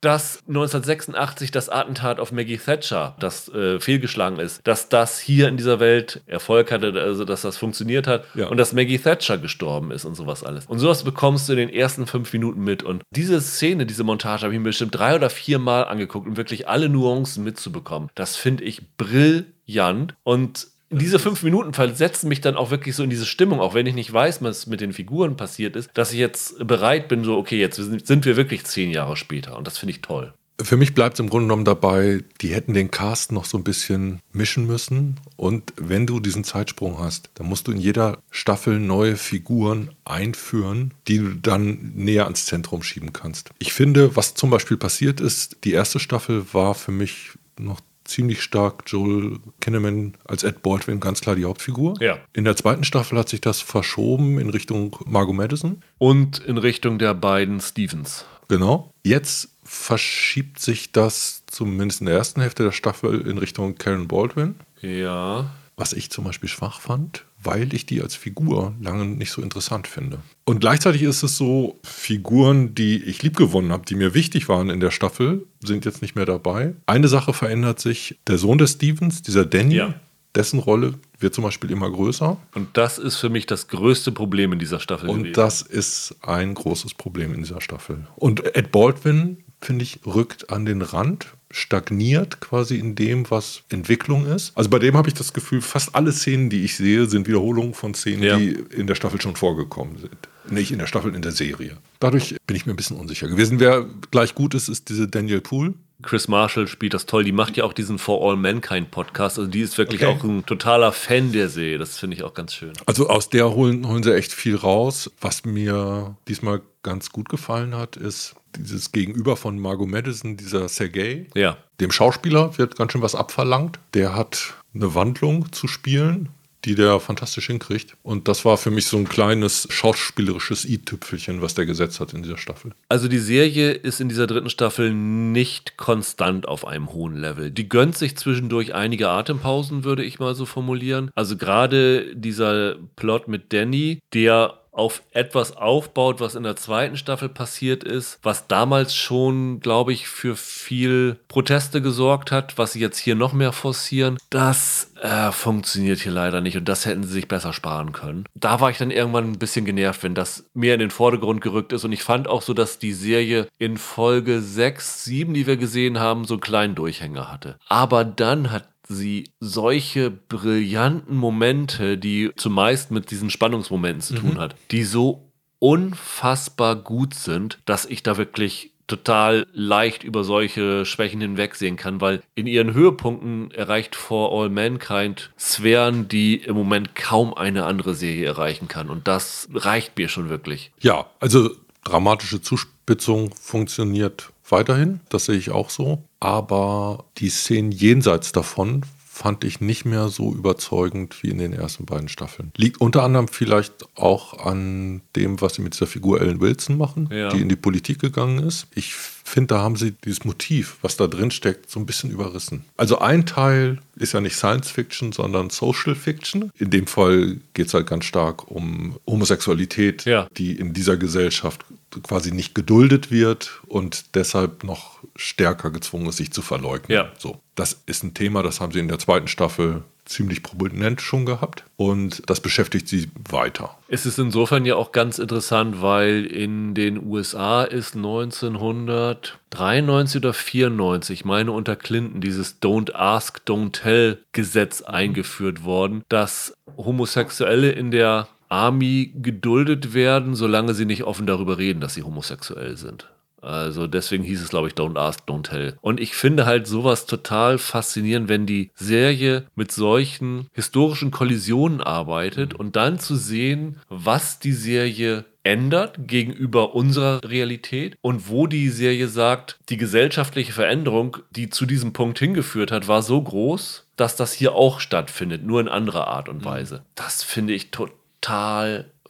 dass 0.00 0.40
1986 0.48 1.50
das 1.50 1.68
Attentat 1.68 2.18
auf 2.20 2.32
Maggie 2.32 2.58
Thatcher, 2.58 3.14
das 3.20 3.48
äh, 3.48 3.78
fehlgeschlagen 3.80 4.38
ist, 4.38 4.66
dass 4.66 4.88
das 4.88 5.18
hier 5.18 5.48
in 5.48 5.56
dieser 5.56 5.80
Welt 5.80 6.22
Erfolg 6.26 6.72
hatte, 6.72 6.92
also 7.00 7.24
dass 7.24 7.42
das 7.42 7.56
funktioniert 7.56 8.06
hat 8.06 8.24
ja. 8.34 8.48
und 8.48 8.56
dass 8.56 8.72
Maggie 8.72 8.98
Thatcher 8.98 9.38
gestorben 9.38 9.90
ist 9.92 10.04
und 10.04 10.14
sowas 10.14 10.41
alles. 10.44 10.66
Und 10.66 10.78
sowas 10.78 11.04
bekommst 11.04 11.48
du 11.48 11.52
in 11.52 11.58
den 11.58 11.68
ersten 11.68 12.06
fünf 12.06 12.32
Minuten 12.32 12.62
mit. 12.62 12.82
Und 12.82 13.02
diese 13.10 13.40
Szene, 13.40 13.86
diese 13.86 14.04
Montage 14.04 14.42
habe 14.42 14.54
ich 14.54 14.58
mir 14.58 14.64
bestimmt 14.64 14.94
drei 14.94 15.14
oder 15.14 15.30
vier 15.30 15.58
Mal 15.58 15.84
angeguckt, 15.84 16.26
um 16.26 16.36
wirklich 16.36 16.68
alle 16.68 16.88
Nuancen 16.88 17.44
mitzubekommen. 17.44 18.10
Das 18.14 18.36
finde 18.36 18.64
ich 18.64 18.96
brillant. 18.96 20.14
Und 20.22 20.68
diese 20.90 21.18
fünf 21.18 21.42
Minuten 21.42 21.72
versetzen 21.72 22.28
mich 22.28 22.40
dann 22.40 22.56
auch 22.56 22.70
wirklich 22.70 22.94
so 22.94 23.02
in 23.02 23.10
diese 23.10 23.24
Stimmung, 23.24 23.60
auch 23.60 23.74
wenn 23.74 23.86
ich 23.86 23.94
nicht 23.94 24.12
weiß, 24.12 24.42
was 24.42 24.66
mit 24.66 24.80
den 24.80 24.92
Figuren 24.92 25.36
passiert 25.36 25.74
ist, 25.74 25.90
dass 25.94 26.12
ich 26.12 26.18
jetzt 26.18 26.66
bereit 26.66 27.08
bin, 27.08 27.24
so, 27.24 27.38
okay, 27.38 27.58
jetzt 27.58 27.76
sind 27.76 28.24
wir 28.24 28.36
wirklich 28.36 28.64
zehn 28.64 28.90
Jahre 28.90 29.16
später. 29.16 29.56
Und 29.56 29.66
das 29.66 29.78
finde 29.78 29.92
ich 29.92 30.02
toll. 30.02 30.34
Für 30.64 30.76
mich 30.76 30.94
bleibt 30.94 31.14
es 31.14 31.20
im 31.20 31.28
Grunde 31.28 31.46
genommen 31.46 31.64
dabei, 31.64 32.24
die 32.40 32.54
hätten 32.54 32.74
den 32.74 32.90
Cast 32.90 33.32
noch 33.32 33.44
so 33.44 33.58
ein 33.58 33.64
bisschen 33.64 34.20
mischen 34.32 34.66
müssen. 34.66 35.20
Und 35.36 35.72
wenn 35.76 36.06
du 36.06 36.20
diesen 36.20 36.44
Zeitsprung 36.44 36.98
hast, 36.98 37.30
dann 37.34 37.48
musst 37.48 37.66
du 37.66 37.72
in 37.72 37.78
jeder 37.78 38.18
Staffel 38.30 38.78
neue 38.78 39.16
Figuren 39.16 39.90
einführen, 40.04 40.94
die 41.08 41.18
du 41.18 41.34
dann 41.34 41.92
näher 41.94 42.24
ans 42.24 42.46
Zentrum 42.46 42.82
schieben 42.82 43.12
kannst. 43.12 43.50
Ich 43.58 43.72
finde, 43.72 44.16
was 44.16 44.34
zum 44.34 44.50
Beispiel 44.50 44.76
passiert 44.76 45.20
ist, 45.20 45.58
die 45.64 45.72
erste 45.72 45.98
Staffel 45.98 46.44
war 46.52 46.74
für 46.74 46.92
mich 46.92 47.30
noch 47.58 47.80
ziemlich 48.04 48.42
stark 48.42 48.84
Joel 48.86 49.38
Kinnaman 49.60 50.14
als 50.24 50.42
Ed 50.42 50.62
Baldwin 50.62 51.00
ganz 51.00 51.20
klar 51.20 51.36
die 51.36 51.44
Hauptfigur. 51.44 51.94
Ja. 52.00 52.18
In 52.32 52.44
der 52.44 52.56
zweiten 52.56 52.84
Staffel 52.84 53.18
hat 53.18 53.28
sich 53.28 53.40
das 53.40 53.60
verschoben 53.60 54.38
in 54.38 54.50
Richtung 54.50 54.96
Margot 55.06 55.34
Madison. 55.34 55.82
Und 55.98 56.38
in 56.40 56.58
Richtung 56.58 56.98
der 56.98 57.14
beiden 57.14 57.60
Stevens. 57.60 58.24
Genau. 58.48 58.92
Jetzt 59.04 59.51
verschiebt 59.72 60.60
sich 60.60 60.92
das 60.92 61.44
zumindest 61.46 62.02
in 62.02 62.06
der 62.06 62.16
ersten 62.16 62.42
Hälfte 62.42 62.62
der 62.62 62.72
Staffel 62.72 63.22
in 63.22 63.38
Richtung 63.38 63.76
Karen 63.76 64.06
Baldwin. 64.06 64.54
Ja. 64.82 65.50
Was 65.76 65.94
ich 65.94 66.10
zum 66.10 66.24
Beispiel 66.24 66.50
schwach 66.50 66.78
fand, 66.78 67.24
weil 67.42 67.72
ich 67.72 67.86
die 67.86 68.02
als 68.02 68.14
Figur 68.14 68.74
lange 68.80 69.06
nicht 69.06 69.30
so 69.30 69.40
interessant 69.40 69.88
finde. 69.88 70.18
Und 70.44 70.60
gleichzeitig 70.60 71.02
ist 71.02 71.22
es 71.22 71.38
so, 71.38 71.80
Figuren, 71.84 72.74
die 72.74 73.02
ich 73.02 73.22
liebgewonnen 73.22 73.72
habe, 73.72 73.86
die 73.86 73.94
mir 73.94 74.12
wichtig 74.12 74.48
waren 74.50 74.68
in 74.68 74.78
der 74.78 74.90
Staffel, 74.90 75.46
sind 75.64 75.86
jetzt 75.86 76.02
nicht 76.02 76.14
mehr 76.14 76.26
dabei. 76.26 76.74
Eine 76.84 77.08
Sache 77.08 77.32
verändert 77.32 77.80
sich. 77.80 78.18
Der 78.26 78.36
Sohn 78.36 78.58
des 78.58 78.72
Stevens, 78.72 79.22
dieser 79.22 79.46
Danny, 79.46 79.76
ja. 79.76 79.94
dessen 80.34 80.58
Rolle 80.58 80.94
wird 81.18 81.34
zum 81.34 81.44
Beispiel 81.44 81.70
immer 81.70 81.90
größer. 81.90 82.36
Und 82.54 82.76
das 82.76 82.98
ist 82.98 83.16
für 83.16 83.30
mich 83.30 83.46
das 83.46 83.68
größte 83.68 84.12
Problem 84.12 84.52
in 84.52 84.58
dieser 84.58 84.80
Staffel. 84.80 85.08
Und 85.08 85.20
gewesen. 85.20 85.34
das 85.34 85.62
ist 85.62 86.14
ein 86.20 86.52
großes 86.52 86.92
Problem 86.94 87.32
in 87.32 87.40
dieser 87.40 87.62
Staffel. 87.62 88.06
Und 88.16 88.54
Ed 88.54 88.70
Baldwin 88.70 89.38
finde 89.64 89.84
ich, 89.84 90.00
rückt 90.06 90.50
an 90.50 90.64
den 90.64 90.82
Rand, 90.82 91.34
stagniert 91.50 92.40
quasi 92.40 92.76
in 92.76 92.94
dem, 92.94 93.30
was 93.30 93.62
Entwicklung 93.68 94.26
ist. 94.26 94.52
Also 94.56 94.70
bei 94.70 94.78
dem 94.78 94.96
habe 94.96 95.08
ich 95.08 95.14
das 95.14 95.32
Gefühl, 95.32 95.60
fast 95.60 95.94
alle 95.94 96.12
Szenen, 96.12 96.50
die 96.50 96.64
ich 96.64 96.76
sehe, 96.76 97.06
sind 97.06 97.28
Wiederholungen 97.28 97.74
von 97.74 97.94
Szenen, 97.94 98.22
ja. 98.22 98.36
die 98.36 98.50
in 98.70 98.86
der 98.86 98.94
Staffel 98.94 99.20
schon 99.20 99.36
vorgekommen 99.36 99.98
sind. 99.98 100.28
Nicht 100.50 100.72
in 100.72 100.78
der 100.78 100.86
Staffel, 100.86 101.14
in 101.14 101.22
der 101.22 101.32
Serie. 101.32 101.76
Dadurch 102.00 102.36
bin 102.46 102.56
ich 102.56 102.66
mir 102.66 102.72
ein 102.72 102.76
bisschen 102.76 102.96
unsicher 102.96 103.28
gewesen. 103.28 103.60
Wer 103.60 103.86
gleich 104.10 104.34
gut 104.34 104.54
ist, 104.54 104.68
ist 104.68 104.88
diese 104.88 105.08
Daniel 105.08 105.40
Poole. 105.40 105.74
Chris 106.02 106.26
Marshall 106.26 106.66
spielt 106.66 106.94
das 106.94 107.06
toll. 107.06 107.24
Die 107.24 107.32
macht 107.32 107.56
ja 107.56 107.64
auch 107.64 107.72
diesen 107.72 107.98
For 107.98 108.28
All 108.28 108.36
Mankind 108.36 108.90
Podcast. 108.90 109.38
Also 109.38 109.48
die 109.48 109.60
ist 109.60 109.78
wirklich 109.78 110.04
okay. 110.04 110.12
auch 110.18 110.24
ein 110.24 110.44
totaler 110.44 110.92
Fan 110.92 111.32
der 111.32 111.48
Serie. 111.48 111.78
Das 111.78 111.98
finde 111.98 112.16
ich 112.16 112.24
auch 112.24 112.34
ganz 112.34 112.54
schön. 112.54 112.72
Also 112.86 113.08
aus 113.08 113.30
der 113.30 113.54
holen, 113.54 113.86
holen 113.86 114.02
sie 114.02 114.14
echt 114.14 114.32
viel 114.32 114.56
raus. 114.56 115.10
Was 115.20 115.44
mir 115.44 116.16
diesmal 116.28 116.60
ganz 116.82 117.10
gut 117.10 117.28
gefallen 117.28 117.76
hat, 117.76 117.96
ist, 117.96 118.34
dieses 118.56 118.92
Gegenüber 118.92 119.36
von 119.36 119.58
Margot 119.58 119.88
Madison, 119.88 120.36
dieser 120.36 120.68
Sergei. 120.68 121.26
Ja. 121.34 121.56
Dem 121.80 121.90
Schauspieler 121.90 122.58
wird 122.58 122.76
ganz 122.76 122.92
schön 122.92 123.02
was 123.02 123.14
abverlangt. 123.14 123.78
Der 123.94 124.14
hat 124.14 124.54
eine 124.74 124.94
Wandlung 124.94 125.52
zu 125.52 125.68
spielen, 125.68 126.30
die 126.64 126.74
der 126.74 127.00
fantastisch 127.00 127.46
hinkriegt. 127.46 127.96
Und 128.02 128.28
das 128.28 128.44
war 128.44 128.56
für 128.56 128.70
mich 128.70 128.86
so 128.86 128.96
ein 128.96 129.08
kleines 129.08 129.66
schauspielerisches 129.70 130.64
i-Tüpfelchen, 130.64 131.42
was 131.42 131.54
der 131.54 131.66
gesetzt 131.66 132.00
hat 132.00 132.14
in 132.14 132.22
dieser 132.22 132.38
Staffel. 132.38 132.72
Also 132.88 133.08
die 133.08 133.18
Serie 133.18 133.72
ist 133.72 134.00
in 134.00 134.08
dieser 134.08 134.26
dritten 134.26 134.50
Staffel 134.50 134.92
nicht 134.92 135.76
konstant 135.76 136.46
auf 136.46 136.66
einem 136.66 136.92
hohen 136.92 137.16
Level. 137.16 137.50
Die 137.50 137.68
gönnt 137.68 137.96
sich 137.96 138.16
zwischendurch 138.16 138.74
einige 138.74 139.08
Atempausen, 139.08 139.84
würde 139.84 140.04
ich 140.04 140.18
mal 140.18 140.34
so 140.34 140.46
formulieren. 140.46 141.10
Also 141.14 141.36
gerade 141.36 142.14
dieser 142.14 142.76
Plot 142.96 143.28
mit 143.28 143.52
Danny, 143.52 144.00
der 144.14 144.61
auf 144.72 145.02
etwas 145.12 145.56
aufbaut, 145.56 146.20
was 146.20 146.34
in 146.34 146.42
der 146.42 146.56
zweiten 146.56 146.96
Staffel 146.96 147.28
passiert 147.28 147.84
ist, 147.84 148.18
was 148.22 148.46
damals 148.48 148.94
schon, 148.96 149.60
glaube 149.60 149.92
ich, 149.92 150.08
für 150.08 150.34
viel 150.34 151.18
Proteste 151.28 151.82
gesorgt 151.82 152.32
hat, 152.32 152.56
was 152.56 152.72
sie 152.72 152.80
jetzt 152.80 152.98
hier 152.98 153.14
noch 153.14 153.34
mehr 153.34 153.52
forcieren. 153.52 154.16
Das 154.30 154.90
äh, 155.00 155.30
funktioniert 155.30 156.00
hier 156.00 156.12
leider 156.12 156.40
nicht 156.40 156.56
und 156.56 156.68
das 156.68 156.86
hätten 156.86 157.04
sie 157.04 157.12
sich 157.12 157.28
besser 157.28 157.52
sparen 157.52 157.92
können. 157.92 158.24
Da 158.34 158.60
war 158.60 158.70
ich 158.70 158.78
dann 158.78 158.90
irgendwann 158.90 159.32
ein 159.32 159.38
bisschen 159.38 159.66
genervt, 159.66 160.02
wenn 160.02 160.14
das 160.14 160.46
mehr 160.54 160.74
in 160.74 160.80
den 160.80 160.90
Vordergrund 160.90 161.42
gerückt 161.42 161.72
ist 161.72 161.84
und 161.84 161.92
ich 161.92 162.02
fand 162.02 162.26
auch 162.26 162.40
so, 162.40 162.54
dass 162.54 162.78
die 162.78 162.94
Serie 162.94 163.48
in 163.58 163.76
Folge 163.76 164.40
6, 164.40 165.04
7, 165.04 165.34
die 165.34 165.46
wir 165.46 165.58
gesehen 165.58 166.00
haben, 166.00 166.24
so 166.24 166.34
einen 166.34 166.40
kleinen 166.40 166.74
Durchhänger 166.74 167.30
hatte. 167.30 167.58
Aber 167.68 168.04
dann 168.04 168.50
hat 168.50 168.71
sie 168.92 169.30
solche 169.40 170.10
brillanten 170.10 171.16
Momente, 171.16 171.98
die 171.98 172.30
zumeist 172.36 172.90
mit 172.90 173.10
diesen 173.10 173.30
Spannungsmomenten 173.30 174.02
zu 174.02 174.14
tun 174.14 174.38
hat, 174.38 174.54
die 174.70 174.84
so 174.84 175.32
unfassbar 175.58 176.76
gut 176.76 177.14
sind, 177.14 177.58
dass 177.64 177.84
ich 177.84 178.02
da 178.02 178.16
wirklich 178.16 178.72
total 178.86 179.46
leicht 179.52 180.04
über 180.04 180.24
solche 180.24 180.84
Schwächen 180.84 181.20
hinwegsehen 181.20 181.76
kann, 181.76 182.00
weil 182.00 182.22
in 182.34 182.46
ihren 182.46 182.74
Höhepunkten 182.74 183.50
erreicht 183.52 183.94
For 183.96 184.32
All 184.32 184.50
Mankind 184.50 185.30
Sphären, 185.38 186.08
die 186.08 186.36
im 186.36 186.56
Moment 186.56 186.94
kaum 186.94 187.32
eine 187.32 187.64
andere 187.64 187.94
Serie 187.94 188.26
erreichen 188.26 188.68
kann. 188.68 188.90
Und 188.90 189.08
das 189.08 189.48
reicht 189.54 189.96
mir 189.96 190.08
schon 190.08 190.28
wirklich. 190.28 190.72
Ja, 190.80 191.06
also 191.20 191.50
dramatische 191.84 192.42
Zuspitzung 192.42 193.32
funktioniert 193.34 194.30
weiterhin, 194.48 195.00
das 195.08 195.24
sehe 195.26 195.36
ich 195.36 195.50
auch 195.50 195.70
so. 195.70 196.04
Aber 196.22 197.04
die 197.18 197.30
Szenen 197.30 197.72
jenseits 197.72 198.30
davon 198.30 198.82
fand 199.04 199.42
ich 199.44 199.60
nicht 199.60 199.84
mehr 199.84 200.08
so 200.08 200.32
überzeugend 200.32 201.20
wie 201.22 201.28
in 201.30 201.38
den 201.38 201.52
ersten 201.52 201.84
beiden 201.84 202.08
Staffeln. 202.08 202.52
Liegt 202.56 202.80
unter 202.80 203.02
anderem 203.02 203.26
vielleicht 203.28 203.72
auch 203.96 204.46
an 204.46 205.02
dem, 205.16 205.40
was 205.40 205.54
sie 205.54 205.62
mit 205.62 205.74
dieser 205.74 205.86
Figur 205.88 206.20
Ellen 206.20 206.40
Wilson 206.40 206.78
machen, 206.78 207.08
Ja. 207.12 207.28
die 207.30 207.40
in 207.42 207.48
die 207.48 207.56
Politik 207.56 207.98
gegangen 207.98 208.38
ist. 208.38 208.68
Ich 208.74 208.94
finde, 208.94 209.48
da 209.54 209.60
haben 209.60 209.74
sie 209.76 209.92
dieses 210.04 210.24
Motiv, 210.24 210.78
was 210.80 210.96
da 210.96 211.08
drin 211.08 211.30
steckt, 211.32 211.70
so 211.70 211.78
ein 211.80 211.86
bisschen 211.86 212.10
überrissen. 212.10 212.64
Also 212.76 213.00
ein 213.00 213.26
Teil 213.26 213.78
ist 213.96 214.14
ja 214.14 214.20
nicht 214.20 214.36
Science 214.36 214.70
Fiction, 214.70 215.10
sondern 215.12 215.50
Social 215.50 215.94
Fiction. 215.96 216.50
In 216.58 216.70
dem 216.70 216.86
Fall 216.86 217.38
geht 217.54 217.66
es 217.66 217.74
halt 217.74 217.86
ganz 217.88 218.04
stark 218.04 218.48
um 218.50 218.96
Homosexualität, 219.06 220.04
Ja. 220.04 220.28
die 220.38 220.52
in 220.56 220.72
dieser 220.72 220.96
Gesellschaft 220.96 221.64
quasi 222.02 222.32
nicht 222.32 222.54
geduldet 222.54 223.10
wird 223.10 223.60
und 223.66 224.14
deshalb 224.14 224.64
noch 224.64 225.00
stärker 225.16 225.70
gezwungen 225.70 226.06
ist, 226.06 226.16
sich 226.16 226.32
zu 226.32 226.40
verleugnen. 226.42 226.96
Ja. 226.96 227.12
So, 227.18 227.40
das 227.54 227.82
ist 227.86 228.02
ein 228.02 228.14
Thema, 228.14 228.42
das 228.42 228.60
haben 228.60 228.72
sie 228.72 228.78
in 228.78 228.88
der 228.88 228.98
zweiten 228.98 229.28
Staffel 229.28 229.82
ziemlich 230.04 230.42
prominent 230.42 231.00
schon 231.00 231.24
gehabt 231.26 231.62
und 231.76 232.28
das 232.28 232.40
beschäftigt 232.40 232.88
sie 232.88 233.08
weiter. 233.30 233.78
Es 233.88 234.04
ist 234.04 234.18
insofern 234.18 234.64
ja 234.64 234.74
auch 234.74 234.90
ganz 234.92 235.20
interessant, 235.20 235.80
weil 235.80 236.26
in 236.26 236.74
den 236.74 237.06
USA 237.06 237.62
ist 237.62 237.94
1993 237.94 240.16
oder 240.16 240.32
94, 240.32 241.20
ich 241.20 241.24
meine 241.24 241.52
unter 241.52 241.76
Clinton, 241.76 242.20
dieses 242.20 242.60
Don't 242.60 242.92
Ask, 242.94 243.42
Don't 243.46 243.80
Tell 243.80 244.18
Gesetz 244.32 244.82
eingeführt 244.82 245.62
worden, 245.64 246.02
dass 246.08 246.52
Homosexuelle 246.76 247.70
in 247.70 247.92
der 247.92 248.26
Army 248.52 249.12
geduldet 249.16 249.94
werden, 249.94 250.34
solange 250.34 250.74
sie 250.74 250.84
nicht 250.84 251.04
offen 251.04 251.26
darüber 251.26 251.56
reden, 251.58 251.80
dass 251.80 251.94
sie 251.94 252.02
homosexuell 252.02 252.76
sind. 252.76 253.08
Also 253.40 253.88
deswegen 253.88 254.22
hieß 254.22 254.40
es, 254.40 254.50
glaube 254.50 254.68
ich, 254.68 254.74
Don't 254.74 254.96
Ask, 254.96 255.24
Don't 255.26 255.50
Tell. 255.50 255.76
Und 255.80 255.98
ich 255.98 256.14
finde 256.14 256.46
halt 256.46 256.68
sowas 256.68 257.06
total 257.06 257.58
faszinierend, 257.58 258.28
wenn 258.28 258.46
die 258.46 258.70
Serie 258.76 259.46
mit 259.56 259.72
solchen 259.72 260.46
historischen 260.52 261.10
Kollisionen 261.10 261.80
arbeitet 261.80 262.54
und 262.54 262.76
dann 262.76 263.00
zu 263.00 263.16
sehen, 263.16 263.80
was 263.88 264.38
die 264.38 264.52
Serie 264.52 265.24
ändert 265.42 266.06
gegenüber 266.06 266.76
unserer 266.76 267.20
Realität 267.24 267.96
und 268.00 268.28
wo 268.28 268.46
die 268.46 268.68
Serie 268.68 269.08
sagt, 269.08 269.58
die 269.70 269.76
gesellschaftliche 269.76 270.52
Veränderung, 270.52 271.16
die 271.30 271.50
zu 271.50 271.66
diesem 271.66 271.92
Punkt 271.92 272.20
hingeführt 272.20 272.70
hat, 272.70 272.86
war 272.86 273.02
so 273.02 273.20
groß, 273.20 273.88
dass 273.96 274.14
das 274.14 274.32
hier 274.32 274.54
auch 274.54 274.78
stattfindet, 274.78 275.42
nur 275.42 275.60
in 275.60 275.68
anderer 275.68 276.06
Art 276.06 276.28
und 276.28 276.44
Weise. 276.44 276.84
Das 276.94 277.24
finde 277.24 277.54
ich 277.54 277.72
total 277.72 277.96